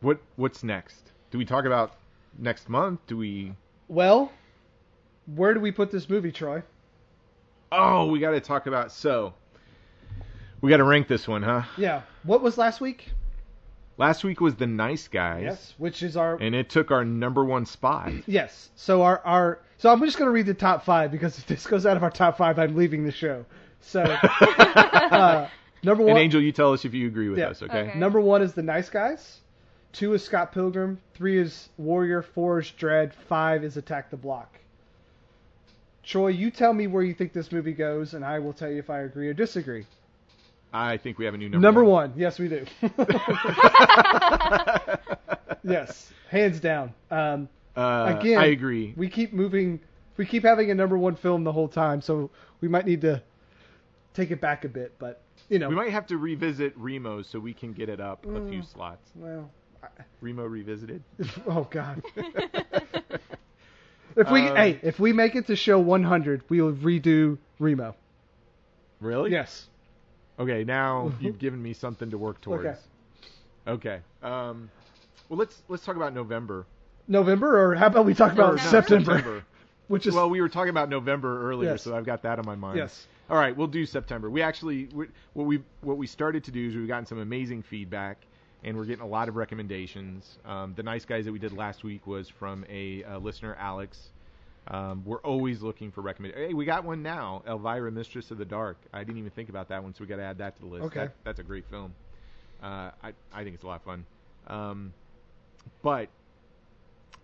what 0.00 0.18
what's 0.36 0.62
next? 0.62 1.12
Do 1.30 1.38
we 1.38 1.46
talk 1.46 1.64
about 1.64 1.92
next 2.38 2.68
month? 2.68 3.00
Do 3.06 3.16
we? 3.16 3.54
Well, 3.88 4.30
where 5.34 5.54
do 5.54 5.60
we 5.60 5.72
put 5.72 5.90
this 5.90 6.08
movie, 6.10 6.32
Troy? 6.32 6.62
Oh, 7.72 8.06
we 8.06 8.18
got 8.20 8.32
to 8.32 8.40
talk 8.40 8.66
about 8.66 8.92
so. 8.92 9.32
We 10.64 10.70
got 10.70 10.78
to 10.78 10.84
rank 10.84 11.08
this 11.08 11.28
one, 11.28 11.42
huh? 11.42 11.64
Yeah. 11.76 12.00
What 12.22 12.40
was 12.40 12.56
last 12.56 12.80
week? 12.80 13.10
Last 13.98 14.24
week 14.24 14.40
was 14.40 14.54
the 14.54 14.66
Nice 14.66 15.08
Guys, 15.08 15.42
Yes, 15.42 15.74
which 15.76 16.02
is 16.02 16.16
our 16.16 16.36
and 16.36 16.54
it 16.54 16.70
took 16.70 16.90
our 16.90 17.04
number 17.04 17.44
one 17.44 17.66
spot. 17.66 18.10
Yes. 18.26 18.70
So 18.74 19.02
our 19.02 19.20
our 19.26 19.58
so 19.76 19.92
I'm 19.92 20.00
just 20.00 20.16
going 20.16 20.26
to 20.26 20.32
read 20.32 20.46
the 20.46 20.54
top 20.54 20.82
five 20.86 21.12
because 21.12 21.36
if 21.36 21.46
this 21.46 21.66
goes 21.66 21.84
out 21.84 21.98
of 21.98 22.02
our 22.02 22.10
top 22.10 22.38
five, 22.38 22.58
I'm 22.58 22.74
leaving 22.76 23.04
the 23.04 23.12
show. 23.12 23.44
So 23.82 24.00
uh, 24.40 25.48
number 25.82 26.02
and 26.04 26.12
one, 26.14 26.22
Angel, 26.22 26.40
you 26.40 26.50
tell 26.50 26.72
us 26.72 26.86
if 26.86 26.94
you 26.94 27.08
agree 27.08 27.28
with 27.28 27.40
Yeah. 27.40 27.48
us, 27.48 27.62
okay? 27.62 27.90
Okay. 27.90 27.98
number 27.98 28.18
one 28.18 28.40
is 28.40 28.54
the 28.54 28.62
Nice 28.62 28.88
Guys. 28.88 29.40
Two 29.92 30.14
is 30.14 30.24
Scott 30.24 30.52
Pilgrim. 30.52 30.98
Three 31.12 31.38
is 31.38 31.68
Warrior. 31.76 32.22
Four 32.22 32.60
is 32.60 32.72
Dredd. 32.72 33.12
Five 33.28 33.64
is 33.64 33.76
Attack 33.76 34.10
the 34.10 34.16
Block. 34.16 34.58
Troy, 36.02 36.28
you 36.28 36.50
tell 36.50 36.72
me 36.72 36.86
where 36.86 37.02
you 37.02 37.12
think 37.12 37.34
this 37.34 37.52
movie 37.52 37.74
goes, 37.74 38.14
and 38.14 38.24
I 38.24 38.38
will 38.38 38.54
tell 38.54 38.70
you 38.70 38.78
if 38.78 38.88
I 38.88 39.00
agree 39.00 39.28
or 39.28 39.34
disagree. 39.34 39.84
I 40.76 40.96
think 40.96 41.18
we 41.18 41.24
have 41.24 41.34
a 41.34 41.38
new 41.38 41.48
number, 41.48 41.64
Number 41.64 41.84
one. 41.84 42.12
Yes, 42.16 42.36
we 42.38 42.48
do. 42.48 42.64
yes, 45.62 46.12
hands 46.30 46.60
down. 46.60 46.92
Um, 47.10 47.48
Uh, 47.76 48.16
Again, 48.20 48.38
I 48.38 48.46
agree. 48.46 48.94
we 48.96 49.08
keep 49.08 49.32
moving. 49.32 49.80
We 50.16 50.26
keep 50.26 50.44
having 50.44 50.70
a 50.70 50.74
number 50.74 50.96
one 50.96 51.16
film 51.16 51.42
the 51.44 51.52
whole 51.52 51.68
time, 51.68 52.00
so 52.00 52.30
we 52.60 52.68
might 52.68 52.86
need 52.86 53.00
to 53.00 53.20
take 54.14 54.30
it 54.30 54.40
back 54.40 54.64
a 54.64 54.68
bit. 54.68 54.92
But 54.98 55.20
you 55.48 55.58
know, 55.58 55.68
We 55.68 55.74
might 55.74 55.90
have 55.90 56.06
to 56.08 56.16
revisit 56.16 56.72
Remo 56.76 57.22
so 57.22 57.38
we 57.40 57.52
can 57.52 57.72
get 57.72 57.88
it 57.88 58.00
up 58.00 58.24
a 58.24 58.28
Mm. 58.28 58.48
few 58.48 58.62
slots. 58.62 59.10
well, 59.16 59.50
Remo 60.20 60.44
revisited. 60.44 61.02
oh 61.48 61.66
god. 61.70 62.00
if 64.16 64.30
we 64.30 64.48
Um, 64.48 64.56
hey, 64.56 64.78
if 64.82 65.00
we 65.00 65.12
make 65.12 65.34
it 65.34 65.46
to 65.48 65.56
show 65.56 65.78
100, 65.80 66.42
we 66.48 66.60
will 66.60 66.72
redo 66.74 67.38
Remo. 67.58 67.96
Really? 69.00 69.32
Yes. 69.32 69.66
Okay, 70.38 70.64
now 70.64 71.12
you've 71.20 71.38
given 71.38 71.62
me 71.62 71.72
something 71.74 72.10
to 72.10 72.18
work 72.18 72.40
towards. 72.40 72.64
Okay. 72.66 72.78
Okay. 73.66 74.00
Um, 74.22 74.70
well, 75.28 75.38
let's 75.38 75.62
let's 75.68 75.84
talk 75.84 75.96
about 75.96 76.12
November. 76.14 76.66
November, 77.06 77.62
or 77.70 77.74
how 77.74 77.86
about 77.86 78.06
we 78.06 78.14
talk 78.14 78.32
about 78.32 78.54
Or, 78.54 78.56
no, 78.56 78.62
September, 78.62 79.44
which 79.88 80.06
is 80.06 80.14
well, 80.14 80.30
we 80.30 80.40
were 80.40 80.48
talking 80.48 80.70
about 80.70 80.88
November 80.88 81.50
earlier, 81.50 81.72
Yes. 81.72 81.82
so 81.82 81.94
I've 81.94 82.06
got 82.06 82.22
that 82.22 82.38
on 82.38 82.46
my 82.46 82.54
mind. 82.56 82.78
yes. 82.78 83.06
All 83.30 83.36
right, 83.38 83.56
we'll 83.56 83.66
do 83.68 83.86
September. 83.86 84.28
We 84.28 84.42
actually 84.42 84.88
we, 84.94 85.06
what 85.32 85.44
we 85.46 85.62
what 85.80 85.96
we 85.96 86.06
started 86.06 86.44
to 86.44 86.50
do 86.50 86.68
is 86.68 86.74
we've 86.74 86.88
gotten 86.88 87.06
some 87.06 87.18
amazing 87.18 87.62
feedback, 87.62 88.18
and 88.62 88.76
we're 88.76 88.84
getting 88.84 89.02
a 89.04 89.06
lot 89.06 89.28
of 89.28 89.36
recommendations. 89.36 90.38
Um, 90.44 90.74
the 90.76 90.82
nice 90.82 91.04
guys 91.06 91.24
that 91.24 91.32
we 91.32 91.38
did 91.38 91.52
last 91.52 91.84
week 91.84 92.06
was 92.06 92.28
from 92.28 92.64
a, 92.68 93.02
uh 93.04 93.18
listener, 93.18 93.54
Alex. 93.58 94.10
Um, 94.68 95.02
we're 95.04 95.20
always 95.20 95.62
looking 95.62 95.90
for 95.90 96.00
recommendations. 96.00 96.48
Hey, 96.48 96.54
we 96.54 96.64
got 96.64 96.84
one 96.84 97.02
now, 97.02 97.42
Elvira, 97.46 97.90
Mistress 97.90 98.30
of 98.30 98.38
the 98.38 98.44
Dark. 98.44 98.78
I 98.92 99.04
didn't 99.04 99.18
even 99.18 99.30
think 99.30 99.48
about 99.48 99.68
that 99.68 99.82
one, 99.82 99.94
so 99.94 100.02
we 100.02 100.06
got 100.06 100.16
to 100.16 100.22
add 100.22 100.38
that 100.38 100.56
to 100.56 100.60
the 100.62 100.68
list. 100.68 100.84
Okay. 100.86 101.00
That, 101.00 101.16
that's 101.24 101.38
a 101.38 101.42
great 101.44 101.66
film. 101.68 101.94
Uh, 102.62 102.90
I 103.02 103.12
I 103.32 103.44
think 103.44 103.54
it's 103.54 103.64
a 103.64 103.66
lot 103.66 103.76
of 103.76 103.82
fun. 103.82 104.06
Um, 104.46 104.92
but 105.82 106.08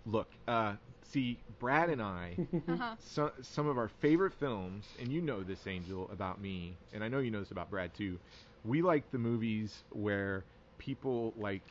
look, 0.07 0.29
uh, 0.49 0.75
see, 1.03 1.39
Brad 1.59 1.91
and 1.91 2.03
I 2.03 2.39
Uh-huh. 2.69 2.97
so, 2.99 3.33
some 3.43 3.67
of 3.67 3.79
our 3.79 3.89
favorite 3.89 4.33
films, 4.35 4.95
and 4.99 5.11
you 5.13 5.21
know 5.21 5.43
this, 5.43 5.67
Angel, 5.67 6.09
about 6.11 6.41
me, 6.41 6.79
and 6.93 7.03
I 7.03 7.09
know 7.09 7.19
you 7.19 7.31
know 7.31 7.41
this 7.41 7.51
about 7.51 7.71
Brad 7.71 7.95
too. 7.95 8.19
We 8.65 8.83
like 8.83 9.11
the 9.11 9.19
movies 9.19 9.85
where 9.91 10.45
people 10.79 11.33
like 11.37 11.63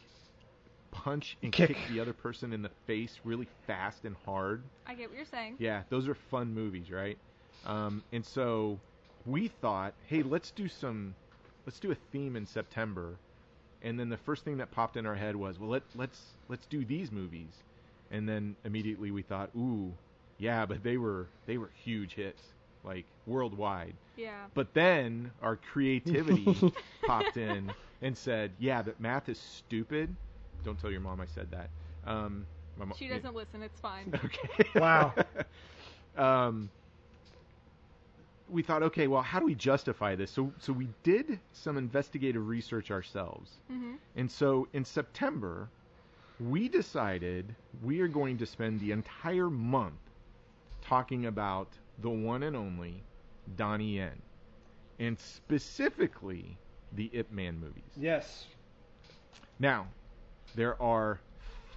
punch 0.91 1.37
and 1.43 1.51
Kick. 1.51 1.69
kick, 1.69 1.77
the 1.89 1.99
other 1.99 2.13
person 2.13 2.53
in 2.53 2.61
the 2.61 2.71
face 2.87 3.19
really 3.23 3.47
fast 3.67 4.05
and 4.05 4.15
hard. 4.25 4.61
I 4.87 4.93
get 4.95 5.09
what 5.09 5.17
you're 5.17 5.25
saying. 5.25 5.55
Yeah, 5.59 5.83
those 5.89 6.07
are 6.07 6.15
fun 6.15 6.53
movies, 6.53 6.91
right? 6.91 7.17
Um, 7.65 8.03
and 8.11 8.25
so 8.25 8.79
we 9.25 9.49
thought, 9.61 9.93
hey, 10.07 10.23
let's 10.23 10.51
do 10.51 10.67
some, 10.67 11.15
let's 11.65 11.79
do 11.79 11.91
a 11.91 11.95
theme 12.11 12.35
in 12.35 12.45
September. 12.45 13.15
And 13.81 13.99
then 13.99 14.09
the 14.09 14.17
first 14.17 14.43
thing 14.43 14.57
that 14.57 14.71
popped 14.71 14.97
in 14.97 15.05
our 15.05 15.15
head 15.15 15.35
was, 15.35 15.57
well, 15.59 15.69
let 15.69 15.83
let's 15.95 16.19
let's 16.49 16.65
do 16.65 16.83
these 16.83 17.11
movies. 17.11 17.63
And 18.11 18.27
then 18.27 18.55
immediately 18.65 19.11
we 19.11 19.21
thought, 19.21 19.49
ooh, 19.55 19.93
yeah, 20.37 20.65
but 20.65 20.83
they 20.83 20.97
were 20.97 21.27
they 21.45 21.57
were 21.57 21.69
huge 21.83 22.13
hits, 22.15 22.41
like 22.83 23.05
worldwide. 23.25 23.93
Yeah. 24.17 24.45
But 24.53 24.73
then 24.73 25.31
our 25.41 25.55
creativity 25.55 26.73
popped 27.05 27.37
in 27.37 27.71
and 28.01 28.17
said, 28.17 28.51
yeah, 28.59 28.81
but 28.81 28.99
math 28.99 29.29
is 29.29 29.39
stupid. 29.39 30.13
Don't 30.64 30.80
tell 30.80 30.91
your 30.91 31.02
mom 31.02 31.22
I 31.22 31.26
said 31.26 31.52
that. 31.52 31.69
Um, 32.06 32.45
my 32.77 32.86
mo- 32.86 32.95
She 32.98 33.07
doesn't 33.07 33.36
listen. 33.36 33.61
It's 33.64 33.80
fine. 33.80 34.14
Okay. 34.26 34.69
Wow. 34.80 35.14
um, 36.18 36.69
we 38.49 38.64
thought, 38.64 38.81
okay, 38.84 39.07
well, 39.07 39.22
how 39.22 39.40
do 39.40 39.45
we 39.45 39.56
justify 39.56 40.15
this? 40.15 40.31
So 40.31 40.52
so 40.60 40.73
we 40.73 40.90
did 41.03 41.40
some 41.53 41.77
investigative 41.77 42.48
research 42.48 42.91
ourselves, 42.91 43.52
hmm 43.69 43.95
and 44.15 44.30
so 44.31 44.68
in 44.73 44.84
September, 44.84 45.69
we 46.40 46.68
decided 46.68 47.56
we 47.84 48.02
are 48.02 48.07
going 48.07 48.38
to 48.40 48.45
spend 48.45 48.80
the 48.80 48.91
entire 48.91 49.49
month 49.49 50.02
talking 50.81 51.26
about 51.27 51.77
the 51.99 52.10
one 52.10 52.41
and 52.44 52.56
only 52.56 53.03
Donnie 53.56 53.98
Yen, 53.98 54.22
and 54.99 55.18
specifically 55.19 56.57
the 56.91 57.10
Ip 57.14 57.31
Man 57.31 57.60
movies. 57.60 57.91
Yes. 57.95 58.48
Now, 59.60 59.88
there 60.55 60.81
are 60.81 61.19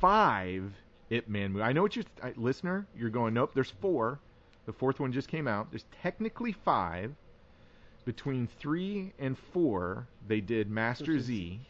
five 0.01 0.73
Ip 1.11 1.29
Man 1.29 1.53
movies. 1.53 1.67
I 1.67 1.73
know 1.73 1.83
what 1.83 1.97
you're, 1.97 2.05
uh, 2.23 2.31
listener, 2.37 2.87
you're 2.97 3.11
going, 3.11 3.35
nope, 3.35 3.53
there's 3.55 3.73
four. 3.81 4.19
The 4.67 4.73
fourth 4.73 5.01
one 5.01 5.13
just 5.13 5.29
came 5.29 5.49
out. 5.49 5.71
There's 5.71 5.85
technically 6.03 6.53
five. 6.53 7.13
Between 8.05 8.49
three 8.59 9.13
and 9.19 9.39
four, 9.53 10.07
they 10.27 10.41
did 10.41 10.71
Master 10.71 11.21
Z. 11.21 11.61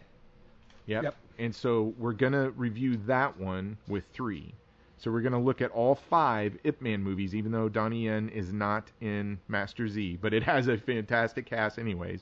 Yep. 0.86 1.02
Yep. 1.04 1.16
And 1.38 1.54
so 1.54 1.94
we're 1.98 2.12
going 2.12 2.32
to 2.32 2.50
review 2.50 2.96
that 3.06 3.38
one 3.38 3.76
with 3.88 4.04
three. 4.12 4.54
So 4.96 5.10
we're 5.10 5.20
going 5.20 5.32
to 5.32 5.38
look 5.38 5.60
at 5.60 5.70
all 5.72 5.94
five 5.94 6.56
Ip 6.64 6.80
Man 6.80 7.02
movies, 7.02 7.34
even 7.34 7.52
though 7.52 7.68
Donnie 7.68 8.04
Yen 8.04 8.28
is 8.28 8.52
not 8.52 8.90
in 9.00 9.38
Master 9.48 9.88
Z, 9.88 10.18
but 10.22 10.32
it 10.32 10.42
has 10.44 10.68
a 10.68 10.78
fantastic 10.78 11.44
cast, 11.44 11.78
anyways. 11.78 12.20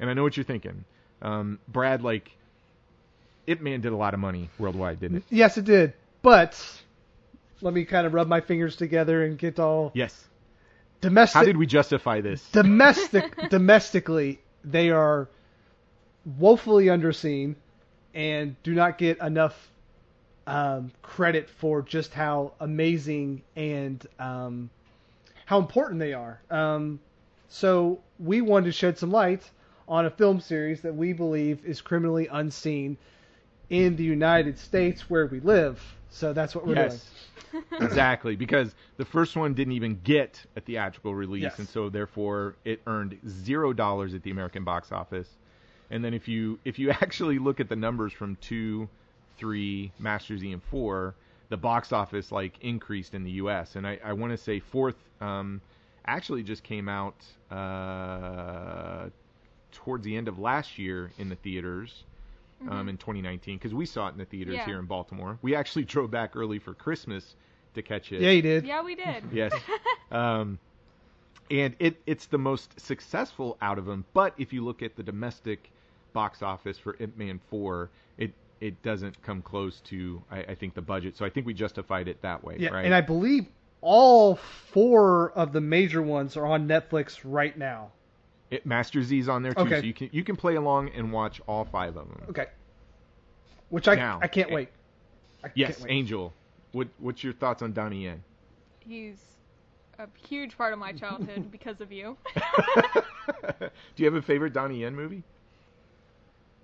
And 0.00 0.10
I 0.10 0.12
know 0.12 0.22
what 0.22 0.36
you're 0.36 0.44
thinking. 0.44 0.84
Um, 1.22 1.58
Brad, 1.68 2.02
like, 2.02 2.36
Ip 3.46 3.60
Man 3.60 3.80
did 3.80 3.92
a 3.92 3.96
lot 3.96 4.14
of 4.14 4.20
money 4.20 4.50
worldwide, 4.58 5.00
didn't 5.00 5.18
it? 5.18 5.22
Yes, 5.30 5.56
it 5.58 5.64
did. 5.64 5.92
But 6.22 6.60
let 7.60 7.72
me 7.74 7.84
kind 7.84 8.06
of 8.06 8.14
rub 8.14 8.28
my 8.28 8.40
fingers 8.40 8.76
together 8.76 9.24
and 9.24 9.38
get 9.38 9.58
all 9.58 9.92
Yes. 9.94 10.24
domestic. 11.00 11.34
How 11.34 11.44
did 11.44 11.56
we 11.56 11.66
justify 11.66 12.20
this? 12.20 12.42
domestic 12.50 13.36
domestically 13.50 14.40
they 14.64 14.90
are 14.90 15.28
woefully 16.38 16.86
underseen 16.86 17.54
and 18.14 18.56
do 18.62 18.74
not 18.74 18.98
get 18.98 19.18
enough 19.20 19.70
um, 20.46 20.90
credit 21.02 21.48
for 21.48 21.82
just 21.82 22.12
how 22.14 22.52
amazing 22.60 23.42
and 23.54 24.04
um, 24.18 24.70
how 25.44 25.58
important 25.58 26.00
they 26.00 26.14
are. 26.14 26.40
Um, 26.50 26.98
so 27.48 28.00
we 28.18 28.40
wanted 28.40 28.66
to 28.66 28.72
shed 28.72 28.98
some 28.98 29.10
light 29.12 29.48
on 29.88 30.06
a 30.06 30.10
film 30.10 30.40
series 30.40 30.80
that 30.82 30.94
we 30.96 31.12
believe 31.12 31.64
is 31.64 31.80
criminally 31.80 32.26
unseen 32.30 32.96
in 33.70 33.96
the 33.96 34.04
United 34.04 34.58
States 34.58 35.08
where 35.10 35.26
we 35.26 35.40
live. 35.40 35.82
So 36.10 36.32
that's 36.32 36.54
what 36.54 36.66
we're 36.66 36.74
doing. 36.76 36.90
Yes. 36.90 37.10
exactly, 37.80 38.36
because 38.36 38.74
the 38.96 39.04
first 39.04 39.36
one 39.36 39.54
didn't 39.54 39.72
even 39.74 40.00
get 40.02 40.44
a 40.56 40.60
theatrical 40.60 41.14
release, 41.14 41.42
Yes. 41.42 41.58
and 41.58 41.68
so 41.68 41.88
therefore 41.88 42.54
it 42.64 42.80
earned 42.86 43.18
zero 43.28 43.72
dollars 43.72 44.14
at 44.14 44.22
the 44.22 44.30
American 44.30 44.64
box 44.64 44.92
office. 44.92 45.28
And 45.90 46.04
then 46.04 46.14
if 46.14 46.28
you 46.28 46.58
if 46.64 46.78
you 46.78 46.90
actually 47.02 47.38
look 47.38 47.60
at 47.60 47.68
the 47.68 47.76
numbers 47.76 48.12
from 48.12 48.36
two, 48.36 48.88
three, 49.38 49.92
Masters 49.98 50.40
Z, 50.40 50.52
and 50.52 50.62
four, 50.62 51.14
the 51.48 51.56
box 51.56 51.92
office 51.92 52.32
like 52.32 52.54
increased 52.60 53.14
in 53.14 53.24
the 53.24 53.30
U.S. 53.32 53.76
And 53.76 53.86
I, 53.86 53.98
I 54.04 54.12
want 54.12 54.32
to 54.32 54.36
say 54.36 54.58
fourth 54.60 54.96
um, 55.20 55.60
actually 56.06 56.42
just 56.42 56.62
came 56.62 56.88
out 56.88 57.14
uh, 57.50 59.08
towards 59.72 60.04
the 60.04 60.16
end 60.16 60.28
of 60.28 60.38
last 60.38 60.78
year 60.78 61.10
in 61.18 61.28
the 61.28 61.36
theaters. 61.36 62.04
Um, 62.68 62.88
in 62.88 62.96
2019, 62.96 63.58
because 63.58 63.74
we 63.74 63.84
saw 63.86 64.08
it 64.08 64.12
in 64.12 64.18
the 64.18 64.24
theaters 64.24 64.54
Yeah. 64.54 64.64
here 64.64 64.78
in 64.78 64.86
Baltimore. 64.86 65.38
We 65.42 65.54
actually 65.54 65.84
drove 65.94 66.10
back 66.10 66.34
early 66.34 66.58
for 66.58 66.74
Christmas 66.74 67.36
to 67.74 67.82
catch 67.82 68.10
it. 68.12 68.22
Yeah, 68.22 68.30
you 68.30 68.42
did. 68.42 68.66
Yeah, 68.66 68.82
we 68.82 68.94
did. 68.94 69.24
Yes. 69.32 69.52
um, 70.10 70.58
and 71.50 71.76
it 71.78 71.96
it's 72.06 72.26
the 72.26 72.38
most 72.38 72.80
successful 72.80 73.56
out 73.60 73.78
of 73.78 73.84
them. 73.84 74.04
But 74.14 74.34
if 74.38 74.52
you 74.52 74.64
look 74.64 74.82
at 74.82 74.96
the 74.96 75.02
domestic 75.02 75.70
box 76.12 76.42
office 76.42 76.78
for 76.78 76.96
Ip 76.98 77.16
Man 77.16 77.38
Four, 77.50 77.90
it 78.18 78.32
it 78.60 78.82
doesn't 78.82 79.20
come 79.22 79.42
close 79.42 79.80
to 79.82 80.22
I, 80.30 80.38
I 80.40 80.54
think 80.54 80.74
the 80.74 80.82
budget. 80.82 81.16
So 81.16 81.24
I 81.24 81.30
think 81.30 81.46
we 81.46 81.54
justified 81.54 82.08
it 82.08 82.22
that 82.22 82.42
way, 82.42 82.56
Yeah, 82.58 82.70
right? 82.70 82.84
and 82.86 82.94
I 82.94 83.00
believe 83.02 83.46
all 83.82 84.36
four 84.36 85.30
of 85.32 85.52
the 85.52 85.60
major 85.60 86.02
ones 86.02 86.36
are 86.36 86.46
on 86.46 86.66
Netflix 86.66 87.20
right 87.22 87.56
now. 87.56 87.92
It, 88.50 88.64
Master 88.66 89.02
Z's 89.02 89.28
on 89.28 89.42
there 89.42 89.54
too, 89.54 89.60
Okay. 89.62 89.80
so 89.80 89.86
you 89.86 89.94
can 89.94 90.08
you 90.12 90.22
can 90.24 90.36
play 90.36 90.54
along 90.56 90.90
and 90.90 91.12
watch 91.12 91.40
all 91.48 91.64
five 91.64 91.96
of 91.96 92.08
them. 92.08 92.22
Okay. 92.30 92.46
Which 93.70 93.88
I 93.88 93.94
Now, 93.96 94.20
I 94.22 94.28
can't 94.28 94.50
wait. 94.50 94.68
I 95.44 95.50
Yes, 95.54 95.76
can't 95.78 95.88
wait. 95.88 95.92
Angel. 95.96 96.32
What 96.72 96.88
what's 96.98 97.24
your 97.24 97.32
thoughts 97.32 97.62
on 97.62 97.72
Donnie 97.72 98.04
Yen? 98.04 98.22
He's 98.80 99.16
a 99.98 100.06
huge 100.28 100.56
part 100.56 100.72
of 100.72 100.78
my 100.78 100.92
childhood 100.92 101.50
because 101.50 101.80
of 101.80 101.90
you. 101.90 102.16
Do 102.34 103.70
you 103.96 104.04
have 104.04 104.14
a 104.14 104.22
favorite 104.22 104.52
Donnie 104.52 104.80
Yen 104.82 104.94
movie? 104.94 105.22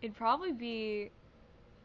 It'd 0.01 0.17
probably 0.17 0.53
be 0.53 1.11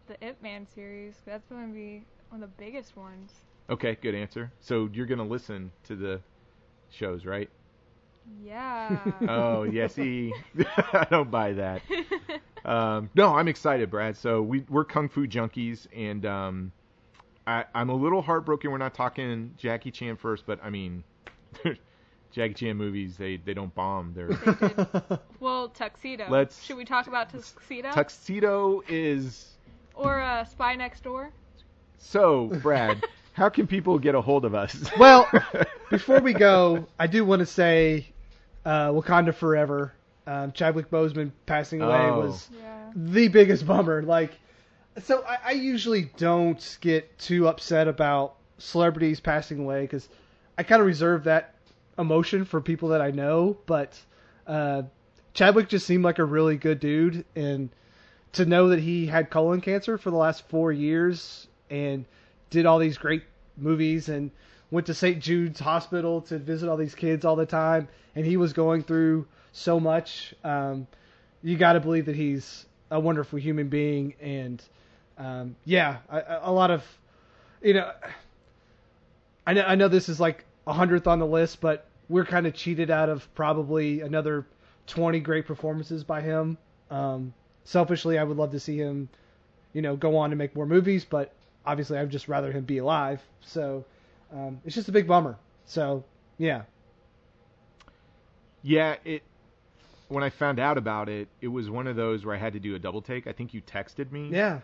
the 0.08 0.16
Ip 0.28 0.42
Man 0.42 0.68
series. 0.74 1.16
That's 1.26 1.46
going 1.48 1.68
to 1.68 1.74
be 1.74 2.04
one 2.30 2.42
of 2.44 2.50
the 2.50 2.64
biggest 2.64 2.96
ones. 2.98 3.32
Okay, 3.70 3.98
good 4.02 4.16
answer. 4.16 4.52
So 4.62 4.90
you're 4.94 5.06
gonna 5.06 5.26
listen 5.26 5.72
to 5.86 5.96
the 5.96 6.22
shows, 6.90 7.26
right? 7.26 7.50
Yeah. 8.44 8.98
Oh, 9.28 9.64
yes, 9.64 9.94
see, 9.96 10.34
I 10.94 11.06
don't 11.10 11.30
buy 11.30 11.54
that. 11.54 11.82
Um, 12.66 13.10
no, 13.16 13.36
I'm 13.36 13.48
excited, 13.48 13.90
Brad. 13.92 14.18
So 14.18 14.42
we 14.42 14.64
we're 14.70 14.86
kung 14.86 15.10
fu 15.10 15.28
junkies, 15.28 15.88
and 15.96 16.26
um, 16.26 16.72
I, 17.46 17.66
I'm 17.74 17.90
a 17.90 17.96
little 17.96 18.22
heartbroken. 18.22 18.72
We're 18.72 18.78
not 18.78 18.94
talking 18.94 19.54
Jackie 19.58 19.92
Chan 19.92 20.18
first, 20.18 20.46
but 20.46 20.60
I 20.64 20.70
mean, 20.70 21.04
Jackie 22.32 22.54
Chan 22.54 22.76
movies 22.78 23.16
they 23.18 23.38
they 23.38 23.54
don't 23.54 23.74
bomb. 23.76 24.14
They're 24.14 24.30
well, 25.40 25.70
Tuxedo. 25.70 26.26
Let's- 26.30 26.64
Should 26.64 26.78
we 26.78 26.86
talk 26.86 27.08
about 27.08 27.30
Tuxedo? 27.30 27.92
Tuxedo 27.92 28.82
is 28.88 29.58
or 29.94 30.22
uh, 30.22 30.44
Spy 30.46 30.76
Next 30.76 31.04
Door? 31.04 31.32
so 32.00 32.48
Brad. 32.62 33.04
how 33.34 33.50
can 33.50 33.66
people 33.66 33.98
get 33.98 34.14
a 34.14 34.22
hold 34.22 34.46
of 34.46 34.54
us? 34.54 34.90
Well, 35.00 35.28
before 35.90 36.20
we 36.20 36.34
go, 36.34 36.86
I 37.00 37.08
do 37.08 37.26
want 37.26 37.40
to 37.40 37.46
say 37.46 38.08
uh, 38.68 38.90
Wakanda 38.92 39.34
Forever. 39.34 39.94
Um, 40.26 40.52
Chadwick 40.52 40.90
Boseman 40.92 41.32
passing 41.46 41.82
away 41.82 41.96
Oh. 42.10 42.20
was 42.20 42.50
Yeah. 42.54 42.92
the 42.96 43.30
biggest 43.30 43.66
bummer. 43.66 44.02
Like, 44.04 44.32
so 45.04 45.24
I, 45.26 45.38
I 45.46 45.52
usually 45.52 46.12
don't 46.18 46.78
get 46.82 47.18
too 47.18 47.48
upset 47.48 47.88
about 47.88 48.36
celebrities 48.58 49.22
passing 49.22 49.60
away 49.60 49.82
because 49.84 50.10
I 50.58 50.64
kind 50.64 50.82
of 50.82 50.86
reserve 50.88 51.24
that 51.26 51.54
emotion 51.98 52.44
for 52.44 52.60
people 52.60 52.90
that 52.90 53.00
I 53.02 53.12
know. 53.12 53.58
But 53.68 53.98
uh, 54.46 54.82
Chadwick 55.34 55.70
just 55.70 55.88
seemed 55.88 56.04
like 56.04 56.20
a 56.20 56.26
really 56.26 56.58
good 56.58 56.82
dude, 56.82 57.24
and 57.36 57.70
to 58.34 58.46
know 58.46 58.68
that 58.70 58.80
he 58.80 59.06
had 59.08 59.30
colon 59.30 59.62
cancer 59.62 59.98
for 59.98 60.12
the 60.12 60.18
last 60.18 60.46
four 60.50 60.74
years 60.74 61.48
and 61.70 62.04
did 62.50 62.66
all 62.66 62.80
these 62.80 62.98
great 62.98 63.24
movies 63.56 64.10
and 64.10 64.32
went 64.72 64.88
to 64.88 64.94
St. 64.94 65.20
Jude's 65.20 65.60
Hospital 65.60 66.22
to 66.22 66.38
visit 66.38 66.70
all 66.70 66.78
these 66.78 66.96
kids 66.96 67.26
all 67.26 67.36
the 67.36 67.46
time, 67.46 67.88
and 68.16 68.26
he 68.26 68.38
was 68.38 68.54
going 68.54 68.84
through 68.84 69.28
so 69.54 69.80
much. 69.80 70.34
Um, 70.44 70.88
you 71.42 71.58
got 71.58 71.74
to 71.74 71.80
believe 71.80 72.06
that 72.06 72.16
he's 72.16 72.66
a 72.92 73.00
wonderful 73.00 73.40
human 73.40 73.70
being, 73.70 74.14
and 74.22 74.62
um, 75.18 75.56
yeah, 75.66 75.98
a, 76.10 76.52
lot 76.52 76.72
of, 76.72 76.84
you 77.62 77.74
know, 77.74 77.92
I 79.46 79.54
know 79.54 79.64
I 79.64 79.76
know 79.76 79.88
this 79.88 80.10
is 80.10 80.20
like 80.20 80.46
a 80.66 80.74
hundredth 80.74 81.08
on 81.08 81.20
the 81.20 81.26
list, 81.26 81.62
but 81.62 81.88
we're 82.10 82.26
kind 82.26 82.46
of 82.46 82.54
cheated 82.54 82.92
out 82.92 83.10
of 83.10 83.34
probably 83.36 84.02
another 84.02 84.46
twenty 84.86 85.20
great 85.20 85.46
performances 85.48 86.04
by 86.04 86.22
him. 86.22 86.58
Um, 86.92 87.34
selfishly, 87.64 88.18
I 88.18 88.24
would 88.24 88.38
love 88.38 88.52
to 88.52 88.60
see 88.60 88.78
him, 88.78 89.10
you 89.74 89.82
know, 89.82 89.96
go 89.96 90.18
on 90.18 90.32
and 90.32 90.38
make 90.38 90.56
more 90.56 90.66
movies, 90.66 91.06
but 91.06 91.34
obviously, 91.66 91.98
I'd 91.98 92.10
just 92.10 92.28
rather 92.28 92.52
him 92.52 92.64
be 92.64 92.78
alive. 92.78 93.22
So 93.42 93.86
um, 94.32 94.60
it's 94.66 94.76
just 94.76 94.90
a 94.90 94.92
big 94.92 95.08
bummer. 95.08 95.38
So 95.66 96.04
yeah, 96.38 96.64
Yeah, 98.62 98.96
it. 99.06 99.24
When 100.10 100.24
I 100.24 100.30
found 100.30 100.60
out 100.60 100.78
about 100.78 101.10
it, 101.10 101.28
it 101.42 101.50
was 101.50 101.70
one 101.70 101.86
of 101.86 101.98
those 101.98 102.26
where 102.26 102.34
I 102.34 102.38
had 102.38 102.54
to 102.54 102.60
do 102.60 102.76
a 102.76 102.80
double 102.80 103.02
take. 103.02 103.28
I 103.28 103.34
think 103.34 103.54
you 103.54 103.62
texted 103.62 104.12
me. 104.12 104.30
yeah, 104.30 104.62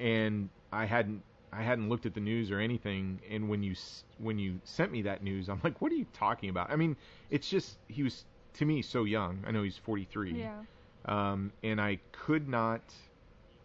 and 0.00 0.48
I 0.72 0.86
hadn't 0.86 1.22
I 1.52 1.62
hadn't 1.62 1.88
looked 1.88 2.06
at 2.06 2.14
the 2.14 2.20
news 2.20 2.50
or 2.50 2.58
anything. 2.58 3.20
And 3.30 3.48
when 3.48 3.62
you 3.62 3.74
when 4.18 4.38
you 4.38 4.60
sent 4.64 4.92
me 4.92 5.02
that 5.02 5.22
news, 5.22 5.48
I'm 5.48 5.60
like, 5.62 5.80
what 5.80 5.92
are 5.92 5.96
you 5.96 6.06
talking 6.14 6.48
about? 6.50 6.70
I 6.70 6.76
mean, 6.76 6.96
it's 7.30 7.48
just 7.48 7.76
he 7.88 8.02
was 8.02 8.24
to 8.54 8.64
me 8.64 8.82
so 8.82 9.04
young. 9.04 9.44
I 9.46 9.50
know 9.50 9.62
he's 9.62 9.76
43. 9.76 10.32
Yeah. 10.32 10.52
Um, 11.04 11.52
and 11.62 11.80
I 11.80 11.98
could 12.12 12.48
not 12.48 12.80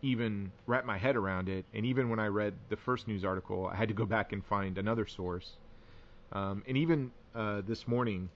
even 0.04 0.52
wrap 0.68 0.86
my 0.86 0.98
head 0.98 1.16
around 1.16 1.50
it. 1.50 1.66
And 1.74 1.86
even 1.86 2.10
when 2.10 2.20
I 2.20 2.28
read 2.28 2.54
the 2.70 2.76
first 2.76 3.08
news 3.08 3.26
article, 3.26 3.66
I 3.66 3.76
had 3.76 3.88
to 3.88 3.94
go 3.94 4.06
back 4.06 4.34
and 4.34 4.46
find 4.46 4.78
another 4.78 5.08
source. 5.08 5.54
Um, 6.32 6.64
and 6.68 6.78
even 6.78 7.12
uh, 7.34 7.62
this 7.66 7.88
morning, 7.88 8.30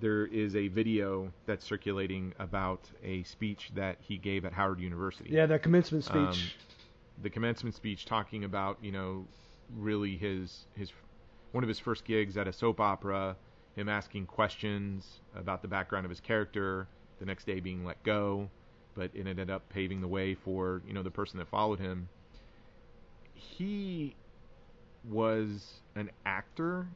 there 0.00 0.26
is 0.26 0.56
a 0.56 0.68
video 0.68 1.32
that's 1.46 1.64
circulating 1.64 2.34
about 2.38 2.80
a 3.02 3.22
speech 3.22 3.70
that 3.74 3.96
he 4.00 4.18
gave 4.18 4.44
at 4.44 4.52
Howard 4.52 4.80
University 4.80 5.30
yeah, 5.30 5.46
the 5.46 5.58
commencement 5.58 6.04
speech. 6.04 6.16
Um, 6.16 6.36
the 7.22 7.30
commencement 7.30 7.76
speech 7.76 8.04
talking 8.04 8.42
about 8.42 8.76
you 8.82 8.90
know 8.90 9.24
really 9.76 10.16
his 10.16 10.64
his 10.74 10.90
one 11.52 11.62
of 11.62 11.68
his 11.68 11.78
first 11.78 12.04
gigs 12.04 12.36
at 12.36 12.48
a 12.48 12.52
soap 12.52 12.80
opera 12.80 13.36
him 13.76 13.88
asking 13.88 14.26
questions 14.26 15.20
about 15.34 15.62
the 15.62 15.68
background 15.68 16.04
of 16.04 16.10
his 16.10 16.20
character, 16.20 16.86
the 17.18 17.24
next 17.24 17.44
day 17.44 17.60
being 17.60 17.84
let 17.84 18.02
go, 18.04 18.48
but 18.94 19.10
it 19.14 19.26
ended 19.26 19.50
up 19.50 19.68
paving 19.68 20.00
the 20.00 20.08
way 20.08 20.34
for 20.34 20.82
you 20.86 20.92
know 20.92 21.02
the 21.02 21.10
person 21.10 21.38
that 21.38 21.48
followed 21.48 21.80
him. 21.80 22.08
He 23.34 24.14
was 25.04 25.80
an 25.96 26.10
actor 26.24 26.86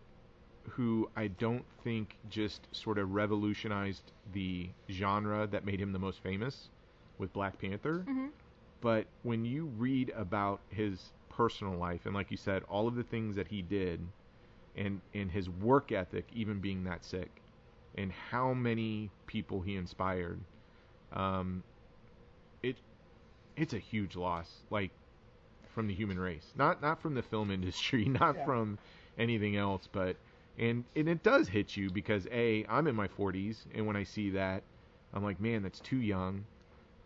who 0.70 1.10
I 1.16 1.28
don't 1.28 1.64
think 1.82 2.16
just 2.28 2.68
sort 2.74 2.98
of 2.98 3.12
revolutionized 3.12 4.12
the 4.32 4.68
genre 4.90 5.46
that 5.46 5.64
made 5.64 5.80
him 5.80 5.92
the 5.92 5.98
most 5.98 6.22
famous 6.22 6.68
with 7.18 7.32
Black 7.32 7.58
Panther. 7.58 8.04
Mhm. 8.06 8.30
But 8.80 9.06
when 9.22 9.44
you 9.44 9.66
read 9.66 10.10
about 10.10 10.60
his 10.68 11.12
personal 11.28 11.76
life 11.76 12.06
and 12.06 12.14
like 12.14 12.30
you 12.30 12.36
said, 12.36 12.62
all 12.64 12.86
of 12.86 12.94
the 12.94 13.02
things 13.02 13.36
that 13.36 13.48
he 13.48 13.62
did 13.62 14.06
and 14.76 15.00
and 15.14 15.30
his 15.30 15.48
work 15.50 15.90
ethic 15.92 16.26
even 16.32 16.60
being 16.60 16.84
that 16.84 17.04
sick 17.04 17.42
and 17.96 18.12
how 18.12 18.52
many 18.54 19.10
people 19.26 19.60
he 19.60 19.74
inspired, 19.76 20.38
um, 21.12 21.62
it's 23.58 23.74
a 23.74 23.78
huge 23.78 24.16
loss. 24.16 24.62
Like 24.70 24.90
from 25.74 25.86
the 25.86 25.94
human 25.94 26.18
race, 26.18 26.52
not 26.56 26.82
not 26.82 27.00
from 27.00 27.14
the 27.14 27.22
film 27.22 27.50
industry, 27.58 28.04
not 28.06 28.36
Yeah. 28.36 28.44
from 28.44 28.78
anything 29.18 29.56
else, 29.56 29.88
but 29.90 30.16
and 30.58 30.84
and 30.96 31.08
it 31.08 31.22
does 31.22 31.48
hit 31.48 31.76
you 31.76 31.90
because 31.90 32.26
a 32.32 32.64
I'm 32.68 32.86
in 32.86 32.94
my 32.96 33.08
40s, 33.08 33.66
and 33.74 33.86
when 33.86 33.96
I 33.96 34.04
see 34.04 34.30
that, 34.30 34.62
I'm 35.14 35.22
like, 35.24 35.40
man, 35.40 35.62
that's 35.62 35.80
too 35.80 35.98
young, 35.98 36.44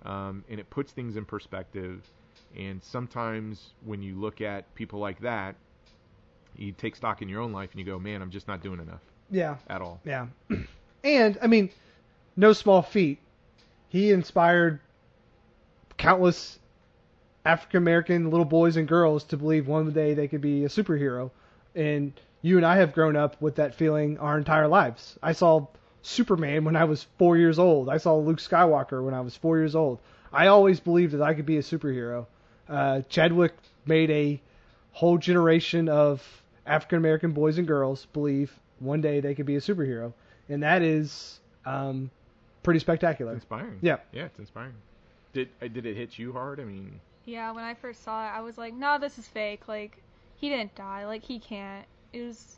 um, 0.04 0.44
and 0.48 0.58
it 0.60 0.70
puts 0.70 0.92
things 0.92 1.16
in 1.16 1.24
perspective. 1.24 2.02
And 2.56 2.82
sometimes 2.82 3.74
when 3.84 4.02
you 4.02 4.20
look 4.20 4.40
at 4.42 4.74
people 4.74 4.98
like 4.98 5.20
that, 5.20 5.56
you 6.56 6.72
take 6.72 6.96
stock 6.96 7.22
in 7.22 7.28
your 7.28 7.40
own 7.40 7.52
life 7.52 7.70
and 7.72 7.80
you 7.80 7.86
go, 7.86 7.98
man, 7.98 8.20
I'm 8.22 8.30
just 8.30 8.46
not 8.46 8.62
doing 8.62 8.80
enough 8.80 9.00
Yeah, 9.30 9.56
at 9.68 9.80
all. 9.80 10.00
yeah. 10.04 10.26
And 11.04 11.36
I 11.42 11.48
mean, 11.48 11.70
no 12.36 12.52
small 12.52 12.82
feat. 12.82 13.18
He 13.88 14.12
inspired 14.12 14.80
countless 16.02 16.58
African 17.44 17.78
American 17.78 18.30
little 18.30 18.44
boys 18.44 18.76
and 18.76 18.88
girls 18.88 19.22
to 19.24 19.36
believe 19.36 19.68
one 19.68 19.92
day 19.92 20.14
they 20.14 20.26
could 20.26 20.40
be 20.40 20.64
a 20.64 20.68
superhero. 20.68 21.30
And 21.76 22.12
you 22.42 22.56
and 22.56 22.66
I 22.66 22.76
have 22.78 22.92
grown 22.92 23.14
up 23.14 23.40
with 23.40 23.54
that 23.56 23.76
feeling 23.76 24.18
our 24.18 24.36
entire 24.36 24.66
lives. 24.66 25.16
I 25.22 25.32
saw 25.32 25.68
Superman 26.02 26.64
when 26.64 26.74
I 26.74 26.84
was 26.84 27.06
four 27.18 27.36
years 27.36 27.58
old. 27.58 27.88
I 27.88 27.98
saw 27.98 28.16
Luke 28.16 28.40
Skywalker 28.40 29.04
when 29.04 29.14
I 29.14 29.20
was 29.20 29.36
four 29.36 29.58
years 29.58 29.76
old. 29.76 30.00
I 30.32 30.48
always 30.48 30.80
believed 30.80 31.12
that 31.14 31.22
I 31.22 31.34
could 31.34 31.46
be 31.46 31.58
a 31.58 31.62
superhero. 31.62 32.26
Uh, 32.68 33.02
Chadwick 33.08 33.54
made 33.86 34.10
a 34.10 34.40
whole 34.90 35.18
generation 35.18 35.88
of 35.88 36.20
African 36.66 36.98
American 36.98 37.30
boys 37.30 37.58
and 37.58 37.66
girls 37.66 38.06
believe 38.12 38.52
one 38.80 39.00
day 39.00 39.20
they 39.20 39.36
could 39.36 39.46
be 39.46 39.54
a 39.54 39.60
superhero, 39.60 40.12
and 40.48 40.64
that 40.64 40.82
is 40.82 41.38
um, 41.64 42.10
pretty 42.64 42.80
spectacular. 42.80 43.34
Inspiring. 43.34 43.78
Yeah. 43.82 43.98
Yeah, 44.12 44.24
it's 44.24 44.38
inspiring. 44.40 44.74
Did 45.32 45.48
uh, 45.62 45.68
did 45.68 45.86
it 45.86 45.96
hit 45.96 46.18
you 46.18 46.32
hard? 46.32 46.60
I 46.60 46.64
mean, 46.64 47.00
Yeah, 47.24 47.52
when 47.52 47.64
I 47.64 47.74
first 47.74 48.02
saw 48.04 48.26
it, 48.26 48.30
I 48.30 48.40
was 48.40 48.58
like, 48.58 48.74
no, 48.74 48.98
this 48.98 49.18
is 49.18 49.26
fake. 49.26 49.68
Like, 49.68 50.02
he 50.36 50.48
didn't 50.48 50.74
die. 50.74 51.06
Like, 51.06 51.22
he 51.22 51.38
can't. 51.38 51.86
It 52.12 52.22
was. 52.22 52.56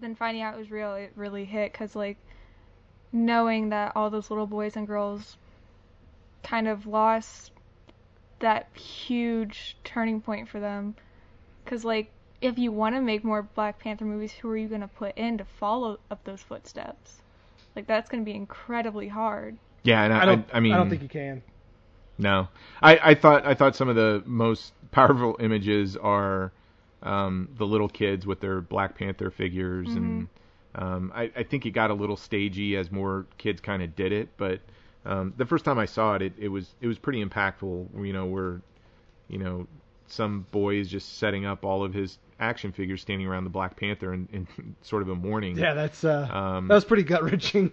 Then 0.00 0.14
finding 0.14 0.42
out 0.42 0.54
it 0.54 0.58
was 0.58 0.70
real, 0.70 0.94
it 0.94 1.12
really 1.14 1.44
hit 1.44 1.72
because, 1.72 1.94
like, 1.94 2.16
knowing 3.12 3.68
that 3.68 3.92
all 3.94 4.08
those 4.08 4.30
little 4.30 4.46
boys 4.46 4.74
and 4.76 4.86
girls 4.86 5.36
kind 6.42 6.66
of 6.68 6.86
lost 6.86 7.52
that 8.38 8.68
huge 8.74 9.76
turning 9.84 10.22
point 10.22 10.48
for 10.48 10.58
them. 10.58 10.94
Because, 11.62 11.84
like, 11.84 12.10
if 12.40 12.58
you 12.58 12.72
want 12.72 12.94
to 12.94 13.02
make 13.02 13.22
more 13.24 13.42
Black 13.42 13.78
Panther 13.78 14.06
movies, 14.06 14.32
who 14.32 14.48
are 14.48 14.56
you 14.56 14.68
going 14.68 14.80
to 14.80 14.88
put 14.88 15.16
in 15.18 15.36
to 15.36 15.44
follow 15.44 15.98
up 16.10 16.24
those 16.24 16.40
footsteps? 16.42 17.20
Like, 17.76 17.86
that's 17.86 18.08
going 18.08 18.22
to 18.22 18.30
be 18.30 18.34
incredibly 18.34 19.08
hard. 19.08 19.58
yeah, 19.82 20.02
and 20.02 20.14
I, 20.14 20.22
I 20.22 20.24
don't. 20.24 20.46
I, 20.52 20.60
mean, 20.60 20.72
I 20.72 20.78
don't 20.78 20.88
think 20.88 21.02
you 21.02 21.08
can. 21.08 21.42
No, 22.20 22.48
I, 22.82 23.00
I 23.02 23.14
thought 23.14 23.46
I 23.46 23.54
thought 23.54 23.76
some 23.76 23.88
of 23.88 23.96
the 23.96 24.22
most 24.26 24.72
powerful 24.90 25.36
images 25.40 25.96
are 25.96 26.52
um, 27.02 27.48
the 27.56 27.66
little 27.66 27.88
kids 27.88 28.26
with 28.26 28.40
their 28.40 28.60
Black 28.60 28.96
Panther 28.96 29.30
figures, 29.30 29.88
and 29.88 30.28
um, 30.74 31.12
I, 31.14 31.30
I 31.36 31.42
think 31.44 31.66
it 31.66 31.70
got 31.70 31.90
a 31.90 31.94
little 31.94 32.16
stagey 32.16 32.76
as 32.76 32.90
more 32.92 33.26
kids 33.38 33.60
kind 33.60 33.82
of 33.82 33.96
did 33.96 34.12
it. 34.12 34.28
But 34.36 34.60
um, 35.06 35.32
the 35.36 35.46
first 35.46 35.64
time 35.64 35.78
I 35.78 35.86
saw 35.86 36.14
it, 36.14 36.22
it, 36.22 36.32
it 36.38 36.48
was 36.48 36.74
it 36.80 36.86
was 36.86 36.98
pretty 36.98 37.24
impactful. 37.24 38.04
You 38.04 38.12
know, 38.12 38.26
where 38.26 38.60
you 39.28 39.38
know 39.38 39.66
some 40.06 40.46
boys 40.50 40.88
just 40.88 41.18
setting 41.18 41.46
up 41.46 41.64
all 41.64 41.84
of 41.84 41.94
his 41.94 42.18
action 42.38 42.72
figures 42.72 43.00
standing 43.00 43.26
around 43.26 43.44
the 43.44 43.50
Black 43.50 43.76
Panther 43.76 44.12
in, 44.12 44.28
in 44.32 44.46
sort 44.82 45.02
of 45.02 45.08
a 45.08 45.14
mourning. 45.14 45.56
Yeah, 45.56 45.74
that's 45.74 46.04
uh, 46.04 46.28
Um, 46.30 46.68
that 46.68 46.74
was 46.74 46.84
pretty 46.84 47.04
gut 47.04 47.24
wrenching. 47.24 47.72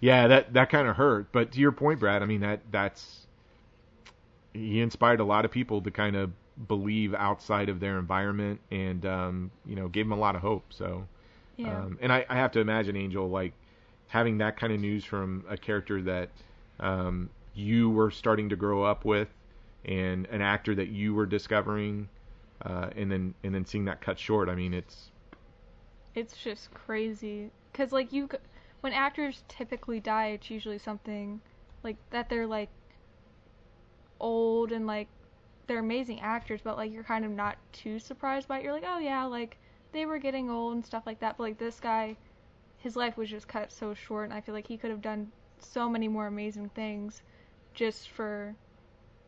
Yeah, 0.00 0.28
that 0.28 0.54
that 0.54 0.70
kind 0.70 0.88
of 0.88 0.96
hurt. 0.96 1.32
But 1.32 1.52
to 1.52 1.60
your 1.60 1.72
point, 1.72 2.00
Brad, 2.00 2.22
I 2.22 2.26
mean 2.26 2.40
that 2.40 2.60
that's 2.70 3.23
he 4.54 4.80
inspired 4.80 5.20
a 5.20 5.24
lot 5.24 5.46
of 5.46 5.52
people 5.52 5.82
to 5.82 5.92
kind 5.92 6.16
of 6.16 6.32
believe 6.68 7.14
outside 7.14 7.70
of 7.70 7.80
their 7.80 7.98
environment, 7.98 8.60
and 8.72 9.06
um, 9.06 9.52
you 9.66 9.76
know, 9.76 9.88
gave 9.88 10.06
them 10.06 10.12
a 10.12 10.20
lot 10.20 10.36
of 10.36 10.42
hope. 10.42 10.72
So, 10.72 11.08
Yeah. 11.56 11.84
um, 11.84 11.98
and 12.02 12.12
I, 12.12 12.26
I 12.30 12.36
have 12.36 12.52
to 12.52 12.60
imagine 12.60 12.96
Angel 12.96 13.28
like 13.28 13.54
having 14.08 14.38
that 14.38 14.56
kind 14.56 14.72
of 14.72 14.80
news 14.80 15.04
from 15.04 15.44
a 15.48 15.56
character 15.58 16.02
that 16.02 16.30
um, 16.80 17.30
you 17.54 17.90
were 17.90 18.10
starting 18.10 18.50
to 18.50 18.56
grow 18.56 18.84
up 18.84 19.04
with, 19.04 19.28
and 19.84 20.26
an 20.28 20.42
actor 20.42 20.74
that 20.76 20.88
you 20.88 21.14
were 21.14 21.26
discovering, 21.26 22.08
uh, 22.64 22.90
and 22.96 23.10
then 23.12 23.34
and 23.44 23.54
then 23.54 23.66
seeing 23.66 23.86
that 23.86 24.00
cut 24.00 24.18
short. 24.18 24.48
I 24.48 24.54
mean, 24.54 24.74
it's 24.74 25.10
it's 26.14 26.36
just 26.36 26.72
crazy 26.74 27.50
because 27.72 27.92
like 27.92 28.12
you 28.12 28.28
when 28.80 28.92
actors 28.92 29.44
typically 29.48 30.00
die 30.00 30.28
it's 30.28 30.50
usually 30.50 30.78
something 30.78 31.40
like 31.82 31.96
that 32.10 32.28
they're 32.28 32.46
like 32.46 32.70
old 34.20 34.72
and 34.72 34.86
like 34.86 35.08
they're 35.66 35.78
amazing 35.78 36.20
actors 36.20 36.60
but 36.62 36.76
like 36.76 36.92
you're 36.92 37.04
kind 37.04 37.24
of 37.24 37.30
not 37.30 37.56
too 37.72 37.98
surprised 37.98 38.48
by 38.48 38.58
it 38.58 38.64
you're 38.64 38.72
like 38.72 38.84
oh 38.86 38.98
yeah 38.98 39.24
like 39.24 39.58
they 39.92 40.06
were 40.06 40.18
getting 40.18 40.50
old 40.50 40.74
and 40.74 40.84
stuff 40.84 41.04
like 41.06 41.20
that 41.20 41.36
but 41.36 41.44
like 41.44 41.58
this 41.58 41.80
guy 41.80 42.16
his 42.78 42.96
life 42.96 43.16
was 43.16 43.30
just 43.30 43.48
cut 43.48 43.72
so 43.72 43.94
short 43.94 44.24
and 44.24 44.34
i 44.34 44.40
feel 44.40 44.54
like 44.54 44.66
he 44.66 44.76
could 44.76 44.90
have 44.90 45.02
done 45.02 45.30
so 45.58 45.88
many 45.88 46.08
more 46.08 46.26
amazing 46.26 46.68
things 46.70 47.22
just 47.72 48.10
for 48.10 48.54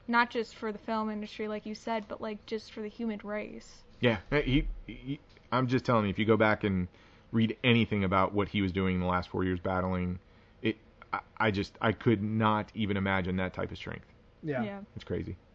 not 0.08 0.30
just 0.30 0.54
for 0.54 0.72
the 0.72 0.78
film 0.78 1.10
industry 1.10 1.48
like 1.48 1.64
you 1.64 1.74
said 1.74 2.04
but 2.08 2.20
like 2.20 2.44
just 2.46 2.72
for 2.72 2.80
the 2.82 2.88
human 2.88 3.20
race 3.24 3.82
Yeah, 4.00 4.18
he, 4.30 4.68
he. 4.86 5.20
I'm 5.50 5.66
just 5.66 5.84
telling 5.84 6.04
you, 6.04 6.10
if 6.10 6.18
you 6.18 6.24
go 6.24 6.36
back 6.36 6.64
and 6.64 6.88
read 7.32 7.56
anything 7.64 8.04
about 8.04 8.34
what 8.34 8.48
he 8.48 8.62
was 8.62 8.72
doing 8.72 8.96
in 8.96 9.00
the 9.00 9.06
last 9.06 9.30
four 9.30 9.44
years 9.44 9.60
battling, 9.60 10.18
it. 10.62 10.76
I, 11.12 11.20
I 11.38 11.50
just 11.50 11.74
I 11.80 11.92
could 11.92 12.22
not 12.22 12.70
even 12.74 12.96
imagine 12.96 13.36
that 13.36 13.54
type 13.54 13.70
of 13.70 13.78
strength. 13.78 14.06
Yeah. 14.42 14.62
yeah. 14.62 14.80
It's 14.94 15.04
crazy. 15.04 15.36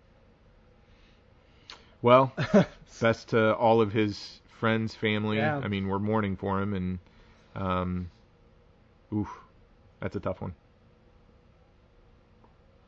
Well, 2.04 2.34
best 3.00 3.30
to 3.30 3.56
all 3.58 3.80
of 3.80 3.94
his 3.94 4.40
friends, 4.60 4.96
family. 4.96 5.38
Yeah. 5.38 5.62
I 5.64 5.68
mean, 5.68 5.88
we're 5.88 6.00
mourning 6.00 6.36
for 6.36 6.60
him, 6.60 6.74
and 6.74 7.00
um, 7.56 8.10
oof, 9.14 9.30
that's 10.00 10.16
a 10.16 10.20
tough 10.20 10.42
one. 10.42 10.56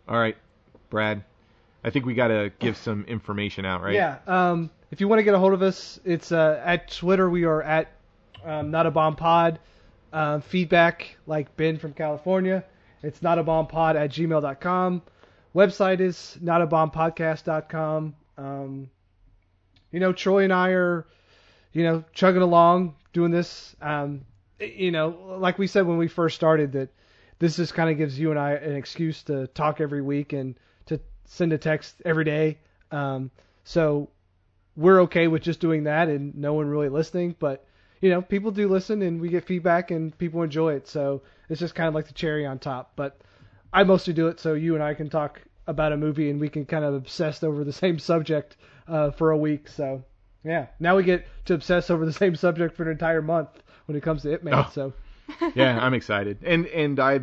All 0.08 0.18
right, 0.18 0.36
Brad. 0.90 1.24
I 1.84 1.92
think 1.92 2.08
we 2.08 2.16
got 2.16 2.30
to 2.30 2.52
give 2.58 2.76
some 2.76 3.06
information 3.06 3.66
out, 3.66 3.84
right? 3.84 3.94
Yeah. 3.94 4.18
Um, 4.26 4.72
if 4.90 5.00
you 5.00 5.08
want 5.08 5.20
to 5.20 5.24
get 5.24 5.36
a 5.36 5.40
hold 5.40 5.54
of 5.54 5.62
us, 5.62 6.00
it's 6.04 6.32
uh, 6.32 6.60
at 6.66 6.90
Twitter. 6.90 7.30
We 7.30 7.44
are 7.44 7.62
at 7.62 7.92
um, 8.44 8.72
Not 8.72 8.88
a 8.88 8.92
Bomb 8.92 9.16
Pod. 9.16 9.60
Um, 10.12 10.42
feedback, 10.42 11.18
like 11.26 11.56
Ben 11.58 11.78
from 11.80 11.94
California, 11.94 12.64
it's 13.02 13.24
not 13.24 13.40
a 13.40 13.44
bomb 13.44 13.66
pod 13.66 13.96
at 13.96 14.12
gmail.com. 14.12 15.02
Website 15.56 16.00
is 16.00 16.38
notabombpodcast.com. 16.44 18.16
Um, 18.38 18.90
you 19.92 20.00
know, 20.00 20.12
Troy 20.12 20.44
and 20.44 20.54
I 20.54 20.70
are, 20.70 21.06
you 21.72 21.84
know, 21.84 22.04
chugging 22.14 22.42
along 22.42 22.96
doing 23.14 23.32
this. 23.32 23.76
Um, 23.82 24.26
you 24.60 24.92
know, 24.92 25.38
like 25.40 25.58
we 25.58 25.68
said 25.68 25.86
when 25.86 25.98
we 25.98 26.08
first 26.08 26.36
started, 26.36 26.72
that 26.74 26.90
this 27.40 27.58
just 27.58 27.74
kind 27.74 27.90
of 27.90 27.98
gives 27.98 28.20
you 28.20 28.32
and 28.32 28.40
I 28.40 28.54
an 28.54 28.76
excuse 28.76 29.24
to 29.24 29.48
talk 29.48 29.80
every 29.80 30.02
week 30.02 30.34
and 30.34 30.56
to 30.88 31.00
send 31.26 31.54
a 31.54 31.58
text 31.58 32.02
every 32.04 32.24
day. 32.24 32.58
Um, 32.92 33.32
so 33.64 34.10
we're 34.76 35.02
okay 35.02 35.28
with 35.28 35.44
just 35.44 35.60
doing 35.60 35.84
that 35.84 36.10
and 36.10 36.36
no 36.36 36.54
one 36.54 36.68
really 36.68 36.90
listening, 36.90 37.36
but 37.38 37.66
you 38.02 38.10
know, 38.10 38.22
people 38.22 38.52
do 38.52 38.68
listen 38.68 39.02
and 39.02 39.22
we 39.22 39.30
get 39.30 39.46
feedback 39.46 39.92
and 39.92 40.18
people 40.18 40.44
enjoy 40.44 40.74
it. 40.74 40.88
So 40.88 41.22
it's 41.48 41.60
just 41.60 41.74
kind 41.74 41.88
of 41.88 41.96
like 41.96 42.08
the 42.08 42.14
cherry 42.14 42.46
on 42.46 42.60
top. 42.60 42.94
But 42.98 43.18
I 43.74 43.84
mostly 43.84 44.14
do 44.14 44.28
it 44.28 44.40
so 44.40 44.54
you 44.54 44.76
and 44.76 44.84
I 44.84 44.94
can 44.94 45.10
talk 45.10 45.42
about 45.68 45.92
a 45.92 45.98
movie 45.98 46.30
and 46.30 46.40
we 46.40 46.50
can 46.50 46.66
kind 46.66 46.86
of 46.86 46.94
obsess 46.94 47.44
over 47.44 47.64
the 47.64 47.74
same 47.84 48.00
subject 48.00 48.58
uh, 48.88 49.12
for 49.12 49.32
a 49.32 49.38
week. 49.38 49.68
So 49.68 50.04
yeah, 50.44 50.68
now 50.80 50.96
we 50.96 51.04
get 51.04 51.26
to 51.46 51.54
obsess 51.54 51.90
over 51.90 52.06
the 52.06 52.14
same 52.24 52.36
subject 52.36 52.76
for 52.76 52.84
an 52.84 52.90
entire 52.90 53.22
month 53.22 53.50
when 53.86 53.98
it 53.98 54.04
comes 54.04 54.22
to 54.24 54.34
Ip 54.34 54.44
Man. 54.44 54.54
Oh. 54.54 54.70
So 54.74 54.94
yeah, 55.56 55.80
I'm 55.84 55.94
excited, 55.94 56.38
and 56.44 56.68
and 56.68 57.00
I 57.00 57.22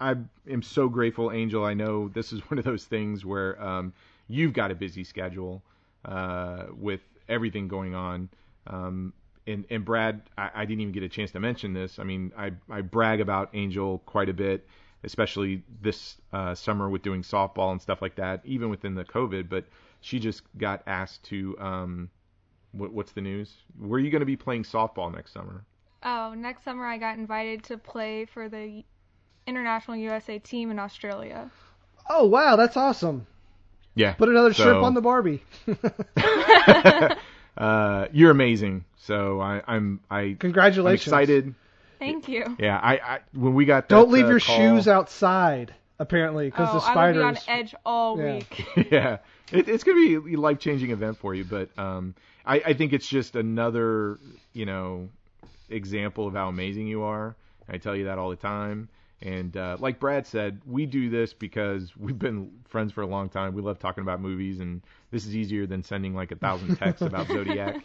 I 0.00 0.16
am 0.48 0.62
so 0.62 0.88
grateful, 0.88 1.30
Angel. 1.30 1.64
I 1.64 1.74
know 1.74 2.08
this 2.08 2.32
is 2.32 2.40
one 2.50 2.58
of 2.58 2.64
those 2.64 2.84
things 2.84 3.24
where 3.24 3.60
um, 3.62 3.92
you've 4.28 4.52
got 4.52 4.70
a 4.70 4.74
busy 4.74 5.04
schedule 5.04 5.62
uh, 6.04 6.64
with 6.76 7.00
everything 7.28 7.68
going 7.68 7.94
on, 7.94 8.28
um, 8.66 9.12
and 9.46 9.64
and 9.70 9.84
Brad, 9.84 10.22
I, 10.36 10.50
I 10.54 10.64
didn't 10.64 10.80
even 10.80 10.92
get 10.92 11.02
a 11.02 11.08
chance 11.08 11.30
to 11.32 11.40
mention 11.40 11.72
this. 11.72 11.98
I 11.98 12.04
mean, 12.04 12.32
I 12.36 12.52
I 12.68 12.80
brag 12.80 13.20
about 13.20 13.50
Angel 13.54 13.98
quite 14.06 14.28
a 14.28 14.34
bit, 14.34 14.66
especially 15.04 15.62
this 15.82 16.16
uh, 16.32 16.54
summer 16.54 16.88
with 16.90 17.02
doing 17.02 17.22
softball 17.22 17.72
and 17.72 17.80
stuff 17.80 18.02
like 18.02 18.16
that, 18.16 18.40
even 18.44 18.70
within 18.70 18.94
the 18.94 19.04
COVID. 19.04 19.48
But 19.48 19.64
she 20.00 20.18
just 20.18 20.42
got 20.58 20.82
asked 20.86 21.24
to. 21.24 21.56
Um, 21.58 22.10
what, 22.72 22.92
what's 22.92 23.12
the 23.12 23.20
news? 23.20 23.52
Where 23.78 23.96
are 23.96 24.00
you 24.00 24.10
going 24.10 24.20
to 24.20 24.26
be 24.26 24.36
playing 24.36 24.62
softball 24.62 25.12
next 25.12 25.32
summer? 25.32 25.64
Oh, 26.02 26.34
next 26.36 26.64
summer 26.64 26.86
I 26.86 26.98
got 26.98 27.18
invited 27.18 27.64
to 27.64 27.76
play 27.76 28.24
for 28.26 28.48
the 28.48 28.84
international 29.46 29.96
USA 29.96 30.38
team 30.38 30.70
in 30.70 30.78
Australia. 30.78 31.50
Oh 32.08 32.26
wow, 32.26 32.56
that's 32.56 32.76
awesome. 32.76 33.26
Yeah. 33.94 34.12
Put 34.14 34.28
another 34.28 34.54
So- 34.54 34.62
shrimp 34.64 34.82
on 34.84 34.94
the 34.94 35.00
Barbie. 35.00 35.42
uh, 37.56 38.06
you're 38.12 38.30
amazing. 38.30 38.84
So 38.96 39.40
I, 39.40 39.62
I'm 39.66 40.00
I 40.10 40.20
I'm 40.20 40.36
Congratulations. 40.36 41.06
excited. 41.06 41.54
Thank 42.00 42.28
you. 42.28 42.56
Yeah, 42.58 42.78
I, 42.78 42.94
I 42.94 43.18
when 43.32 43.54
we 43.54 43.64
got 43.64 43.88
that, 43.88 43.94
Don't 43.94 44.10
leave 44.10 44.24
uh, 44.26 44.30
your 44.30 44.40
call- 44.40 44.56
shoes 44.56 44.88
outside, 44.88 45.72
apparently, 46.00 46.46
because 46.46 46.68
oh, 46.72 46.80
the 46.80 46.84
I 46.98 47.06
will 47.06 47.14
be 47.14 47.20
on 47.20 47.38
edge 47.46 47.74
all 47.86 48.18
Yeah. 48.18 48.34
week. 48.34 48.66
yeah, 48.90 49.18
it, 49.52 49.68
it's 49.68 49.84
gonna 49.84 50.20
be 50.20 50.34
a 50.34 50.40
life 50.40 50.58
changing 50.58 50.90
event 50.90 51.18
for 51.18 51.34
you. 51.34 51.44
But 51.44 51.70
um, 51.78 52.14
I, 52.44 52.56
I 52.66 52.72
think 52.74 52.92
it's 52.92 53.06
just 53.06 53.36
another 53.36 54.18
you 54.52 54.66
know 54.66 55.08
example 55.68 56.26
of 56.26 56.34
how 56.34 56.48
amazing 56.48 56.88
you 56.88 57.02
are. 57.02 57.36
I 57.68 57.78
tell 57.78 57.94
you 57.94 58.06
that 58.06 58.18
all 58.18 58.30
the 58.30 58.36
time. 58.36 58.88
And 59.22 59.54
uh, 59.54 59.76
like 59.78 60.00
Brad 60.00 60.26
said, 60.26 60.62
we 60.66 60.86
do 60.86 61.10
this 61.10 61.34
because 61.34 61.94
we've 61.98 62.18
been 62.18 62.50
friends 62.68 62.92
for 62.92 63.02
a 63.02 63.06
long 63.06 63.28
time. 63.28 63.54
We 63.54 63.62
love 63.62 63.78
talking 63.78 64.02
about 64.02 64.20
movies, 64.20 64.60
and 64.60 64.80
this 65.10 65.26
is 65.26 65.36
easier 65.36 65.66
than 65.66 65.82
sending 65.82 66.14
like 66.14 66.32
a 66.32 66.36
thousand 66.36 66.76
texts 66.76 67.02
about 67.02 67.28
Zodiac. 67.28 67.76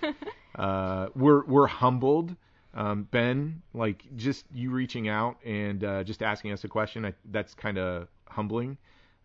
Uh, 0.55 1.07
we're 1.15 1.43
we're 1.45 1.67
humbled, 1.67 2.33
um, 2.75 3.07
Ben. 3.11 3.61
Like 3.73 4.03
just 4.15 4.45
you 4.53 4.71
reaching 4.71 5.07
out 5.07 5.37
and 5.45 5.83
uh, 5.83 6.03
just 6.03 6.21
asking 6.21 6.51
us 6.51 6.63
a 6.63 6.67
question. 6.67 7.05
I, 7.05 7.13
that's 7.31 7.53
kind 7.53 7.77
of 7.77 8.07
humbling. 8.29 8.77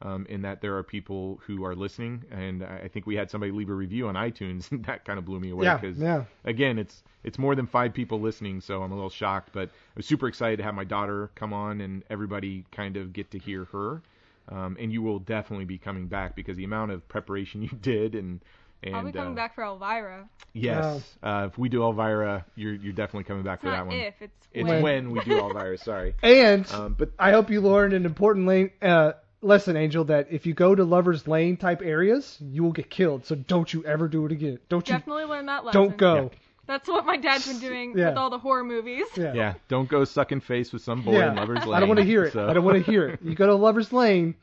Um, 0.03 0.25
in 0.31 0.41
that 0.43 0.63
there 0.63 0.79
are 0.79 0.83
people 0.83 1.39
who 1.47 1.63
are 1.63 1.75
listening, 1.75 2.25
and 2.31 2.65
I 2.65 2.89
think 2.89 3.05
we 3.05 3.17
had 3.17 3.31
somebody 3.31 3.53
leave 3.53 3.69
a 3.69 3.75
review 3.75 4.09
on 4.09 4.15
iTunes, 4.15 4.71
and 4.73 4.83
that 4.87 5.05
kind 5.05 5.19
of 5.19 5.27
blew 5.27 5.39
me 5.39 5.51
away. 5.51 5.67
Yeah, 5.67 5.77
'cause 5.79 5.99
yeah. 5.99 6.25
again, 6.45 6.79
it's 6.79 7.03
it's 7.23 7.39
more 7.39 7.55
than 7.55 7.67
five 7.67 7.93
people 7.93 8.19
listening, 8.19 8.63
so 8.63 8.83
I'm 8.83 8.93
a 8.93 8.95
little 8.95 9.11
shocked. 9.11 9.51
But 9.53 9.69
I 9.69 9.73
was 9.97 10.07
super 10.07 10.27
excited 10.27 10.57
to 10.57 10.63
have 10.63 10.75
my 10.75 10.85
daughter 10.85 11.31
come 11.35 11.53
on 11.53 11.83
and 11.83 12.03
everybody 12.09 12.65
kind 12.73 12.97
of 12.97 13.13
get 13.13 13.31
to 13.33 13.39
hear 13.39 13.67
her. 13.73 14.01
Um, 14.49 14.77
and 14.81 14.91
you 14.91 15.03
will 15.03 15.19
definitely 15.19 15.67
be 15.67 15.77
coming 15.77 16.07
back 16.07 16.35
because 16.35 16.57
the 16.57 16.65
amount 16.65 16.93
of 16.93 17.07
preparation 17.09 17.61
you 17.71 17.71
did 17.83 18.15
and 18.15 18.41
and 18.83 18.97
I'll 18.97 19.05
be 19.05 19.13
coming 19.13 19.33
uh, 19.33 19.37
back 19.37 19.55
for 19.55 19.65
Elvira. 19.65 20.29
Yes, 20.53 21.03
uh, 21.23 21.49
if 21.51 21.59
we 21.59 21.69
do 21.69 21.83
Elvira, 21.85 22.45
you're 22.57 22.75
you're 22.75 22.93
definitely 22.93 23.25
coming 23.25 23.43
back 23.45 23.59
It's 23.59 23.65
for 23.65 23.71
that 23.71 23.87
one. 23.87 23.95
if, 23.97 24.15
it's, 24.21 24.49
it's 24.53 24.69
when. 24.69 24.83
when. 24.83 25.11
we 25.11 25.21
do 25.21 25.39
Elvira. 25.39 25.79
Sorry. 25.79 26.15
And 26.23 26.71
Um, 26.73 26.95
but 26.99 27.11
I 27.19 27.31
hope 27.33 27.51
you 27.51 27.61
learned 27.61 27.93
an 27.93 28.05
important 28.05 28.47
lane, 28.47 28.71
uh, 28.83 29.13
lesson, 29.43 29.77
Angel, 29.77 30.05
that 30.05 30.29
if 30.31 30.47
you 30.47 30.55
go 30.55 30.75
to 30.75 30.85
Lover's 30.85 31.29
Lane 31.29 31.57
type 31.57 31.83
areas, 31.83 32.37
you 32.41 32.63
will 32.65 32.73
get 32.73 32.91
killed. 32.91 33.27
So 33.27 33.35
don't 33.37 33.73
you 33.73 33.85
ever 33.85 34.09
do 34.09 34.27
it 34.27 34.33
again. 34.33 34.59
Don't 34.69 34.87
you? 34.89 34.95
Definitely 34.95 35.25
learn 35.25 35.47
that 35.47 35.65
lesson. 35.65 35.81
Don't 35.81 35.97
go. 35.97 36.31
That's 36.67 36.89
what 36.89 37.05
my 37.05 37.17
dad's 37.17 37.47
been 37.49 37.59
doing 37.59 37.97
Yeah. 37.99 38.11
with 38.11 38.19
all 38.19 38.31
the 38.31 38.39
horror 38.39 38.63
movies. 38.65 39.05
Yeah. 39.17 39.35
yeah, 39.35 39.55
don't 39.69 39.89
go 39.89 40.05
sucking 40.05 40.41
face 40.41 40.73
with 40.73 40.83
some 40.83 41.03
boy 41.03 41.19
Yeah. 41.19 41.31
in 41.31 41.37
Lover's 41.37 41.65
Lane. 41.65 41.75
I 41.75 41.81
don't 41.81 41.89
want 41.89 41.99
to 41.99 42.05
hear 42.07 42.25
it. 42.25 42.33
So- 42.33 42.49
I 42.49 42.53
don't 42.53 42.65
want 42.65 42.85
to 42.85 42.91
hear 42.91 43.09
it. 43.09 43.21
You 43.23 43.35
go 43.35 43.47
to 43.47 43.55
Lover's 43.57 43.93
Lane, 43.93 44.35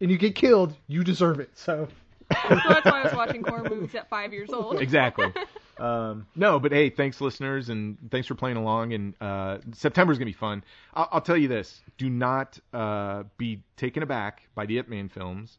and 0.00 0.10
you 0.10 0.18
get 0.18 0.34
killed. 0.34 0.74
You 0.88 1.04
deserve 1.04 1.38
it. 1.40 1.50
So 1.54 1.86
So 2.48 2.68
that's 2.68 2.84
why 2.86 3.00
I 3.00 3.04
was 3.04 3.14
watching 3.14 3.42
horror 3.44 3.68
movies 3.68 3.94
at 3.94 4.08
five 4.08 4.32
years 4.32 4.50
old. 4.50 4.80
exactly. 4.80 5.32
Um, 5.76 6.28
no, 6.36 6.60
but 6.60 6.70
hey, 6.70 6.88
thanks 6.88 7.20
listeners, 7.20 7.68
and 7.68 7.98
thanks 8.12 8.28
for 8.28 8.36
playing 8.36 8.56
along. 8.56 8.92
And 8.92 9.14
uh, 9.20 9.58
September's 9.72 10.18
gonna 10.18 10.26
be 10.26 10.32
fun. 10.32 10.62
I'll, 10.94 11.08
I'll 11.10 11.20
tell 11.20 11.36
you 11.36 11.48
this: 11.48 11.82
do 11.98 12.08
not 12.08 12.60
uh, 12.72 13.24
be 13.38 13.60
taken 13.76 14.04
aback 14.04 14.48
by 14.54 14.66
the 14.66 14.78
Ip 14.78 14.88
Man 14.88 15.08
films. 15.08 15.58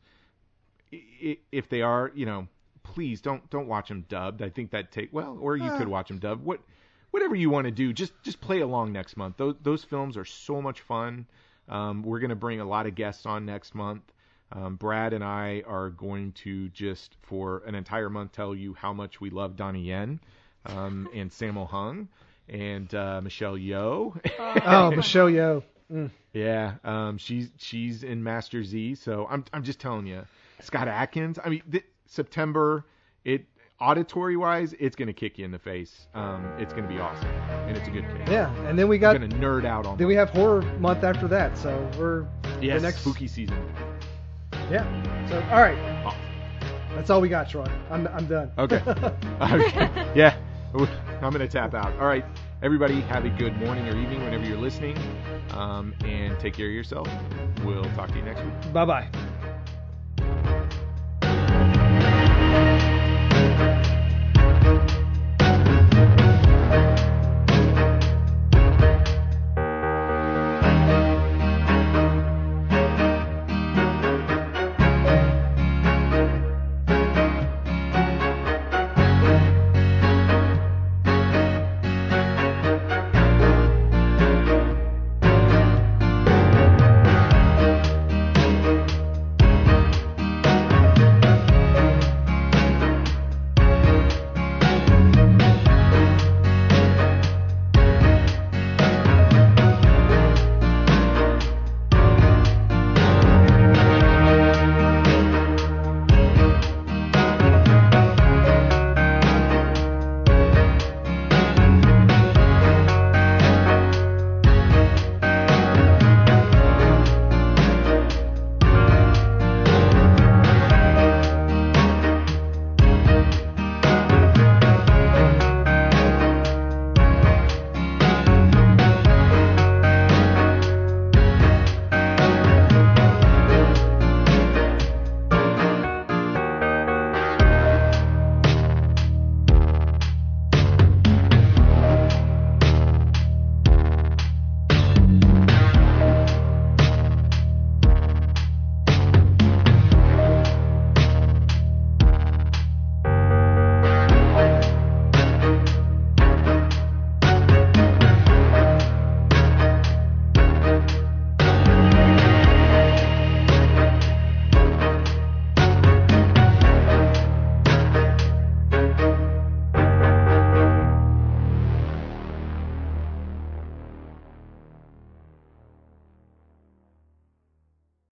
If 0.92 1.68
they 1.68 1.82
are, 1.82 2.14
you 2.16 2.26
know, 2.26 2.48
please 2.84 3.20
don't 3.20 3.50
don't 3.50 3.68
watch 3.68 3.90
them 3.90 4.06
dubbed. 4.08 4.42
I 4.42 4.50
think 4.50 4.72
that 4.72 4.92
take 4.92 5.10
well, 5.12 5.38
or 5.42 5.58
you 5.58 5.70
could 5.78 5.90
watch 5.90 6.08
them 6.08 6.20
dubbed. 6.20 6.46
What 6.46 6.62
whatever 7.12 7.36
you 7.36 7.50
want 7.50 7.66
to 7.66 7.72
do, 7.72 7.92
just 7.92 8.14
just 8.24 8.40
play 8.40 8.62
along 8.62 8.94
next 8.94 9.18
month. 9.18 9.36
Those 9.36 9.56
those 9.64 9.84
films 9.84 10.16
are 10.16 10.26
so 10.26 10.62
much 10.62 10.80
fun. 10.80 11.28
Um, 11.68 12.04
we're 12.04 12.20
gonna 12.20 12.36
bring 12.36 12.62
a 12.62 12.66
lot 12.66 12.86
of 12.88 12.96
guests 12.96 13.26
on 13.26 13.46
next 13.46 13.76
month. 13.76 14.04
Um, 14.52 14.76
Brad 14.76 15.14
and 15.14 15.24
I 15.24 15.64
are 15.68 15.90
going 15.90 16.32
to 16.44 16.70
just 16.70 17.16
for 17.24 17.64
an 17.66 17.76
entire 17.76 18.10
month 18.10 18.32
tell 18.32 18.54
you 18.56 18.74
how 18.74 18.94
much 18.94 19.20
we 19.20 19.30
love 19.30 19.56
Donnie 19.56 19.84
Yen 19.86 20.20
um, 20.66 21.10
and 21.16 21.32
Sammo 21.32 21.68
Hung 21.68 22.08
and 22.48 22.94
uh, 22.94 23.22
Michelle 23.22 23.56
Yeoh. 23.58 24.16
oh, 24.40 24.92
Michelle 24.92 25.28
Yeoh. 25.30 25.64
yeah, 26.34 26.76
um, 26.84 27.18
she's 27.18 27.50
she's 27.58 28.04
in 28.04 28.24
Master 28.24 28.64
Z. 28.64 28.96
So 28.96 29.28
I'm 29.30 29.44
I'm 29.54 29.64
just 29.64 29.80
telling 29.80 30.06
you, 30.06 30.26
Scott 30.62 30.88
Adkins. 30.88 31.40
I 31.44 31.50
mean, 31.50 31.64
th- 31.72 31.86
September 32.06 32.86
it 33.24 33.46
auditory 33.80 34.38
wise, 34.38 34.74
it's 34.80 34.96
gonna 34.96 35.14
kick 35.14 35.38
you 35.38 35.46
in 35.46 35.52
the 35.52 35.60
face. 35.60 36.08
Um, 36.14 36.46
it's 36.60 36.74
gonna 36.74 36.88
be 36.88 37.00
awesome, 37.00 37.28
and 37.68 37.76
it's 37.78 37.88
a 37.88 37.92
good 37.92 38.06
kick. 38.08 38.28
Yeah, 38.28 38.54
and 38.68 38.78
then 38.78 38.88
we 38.88 38.98
I'm 38.98 39.02
got 39.02 39.14
gonna 39.14 39.28
nerd 39.28 39.66
out 39.66 39.86
on. 39.86 39.98
then 39.98 40.08
we 40.08 40.16
have 40.16 40.30
horror 40.30 40.62
month 40.80 41.04
after 41.04 41.28
that. 41.30 41.58
So 41.58 41.90
we're 41.98 42.26
yes, 42.62 42.82
the 42.82 42.88
next 42.88 43.02
spooky 43.02 43.28
season. 43.28 43.58
Yeah. 44.72 45.28
So 45.30 45.38
all 45.52 45.62
right, 45.62 45.78
Awesome. 46.06 46.20
that's 46.96 47.10
all 47.10 47.22
we 47.22 47.30
got, 47.30 47.50
Troy. 47.50 47.66
I'm 47.90 48.08
I'm 48.08 48.26
done. 48.28 48.52
Okay. 48.58 48.82
okay. 49.42 50.12
Yeah. 50.16 50.38
I'm 51.22 51.32
going 51.32 51.40
to 51.40 51.48
tap 51.48 51.74
out. 51.74 51.94
All 52.00 52.06
right. 52.08 52.26
Everybody, 52.62 53.00
have 53.02 53.24
a 53.24 53.30
good 53.30 53.56
morning 53.58 53.88
or 53.88 53.96
evening 53.98 54.22
whenever 54.24 54.44
you're 54.46 54.58
listening. 54.58 54.98
Um, 55.52 55.94
and 56.04 56.38
take 56.40 56.54
care 56.54 56.68
of 56.68 56.74
yourself. 56.74 57.08
We'll 57.64 57.84
talk 57.96 58.10
to 58.10 58.18
you 58.18 58.24
next 58.24 58.42
week. 58.44 58.74
bye 58.74 58.84
bye. 58.86 59.10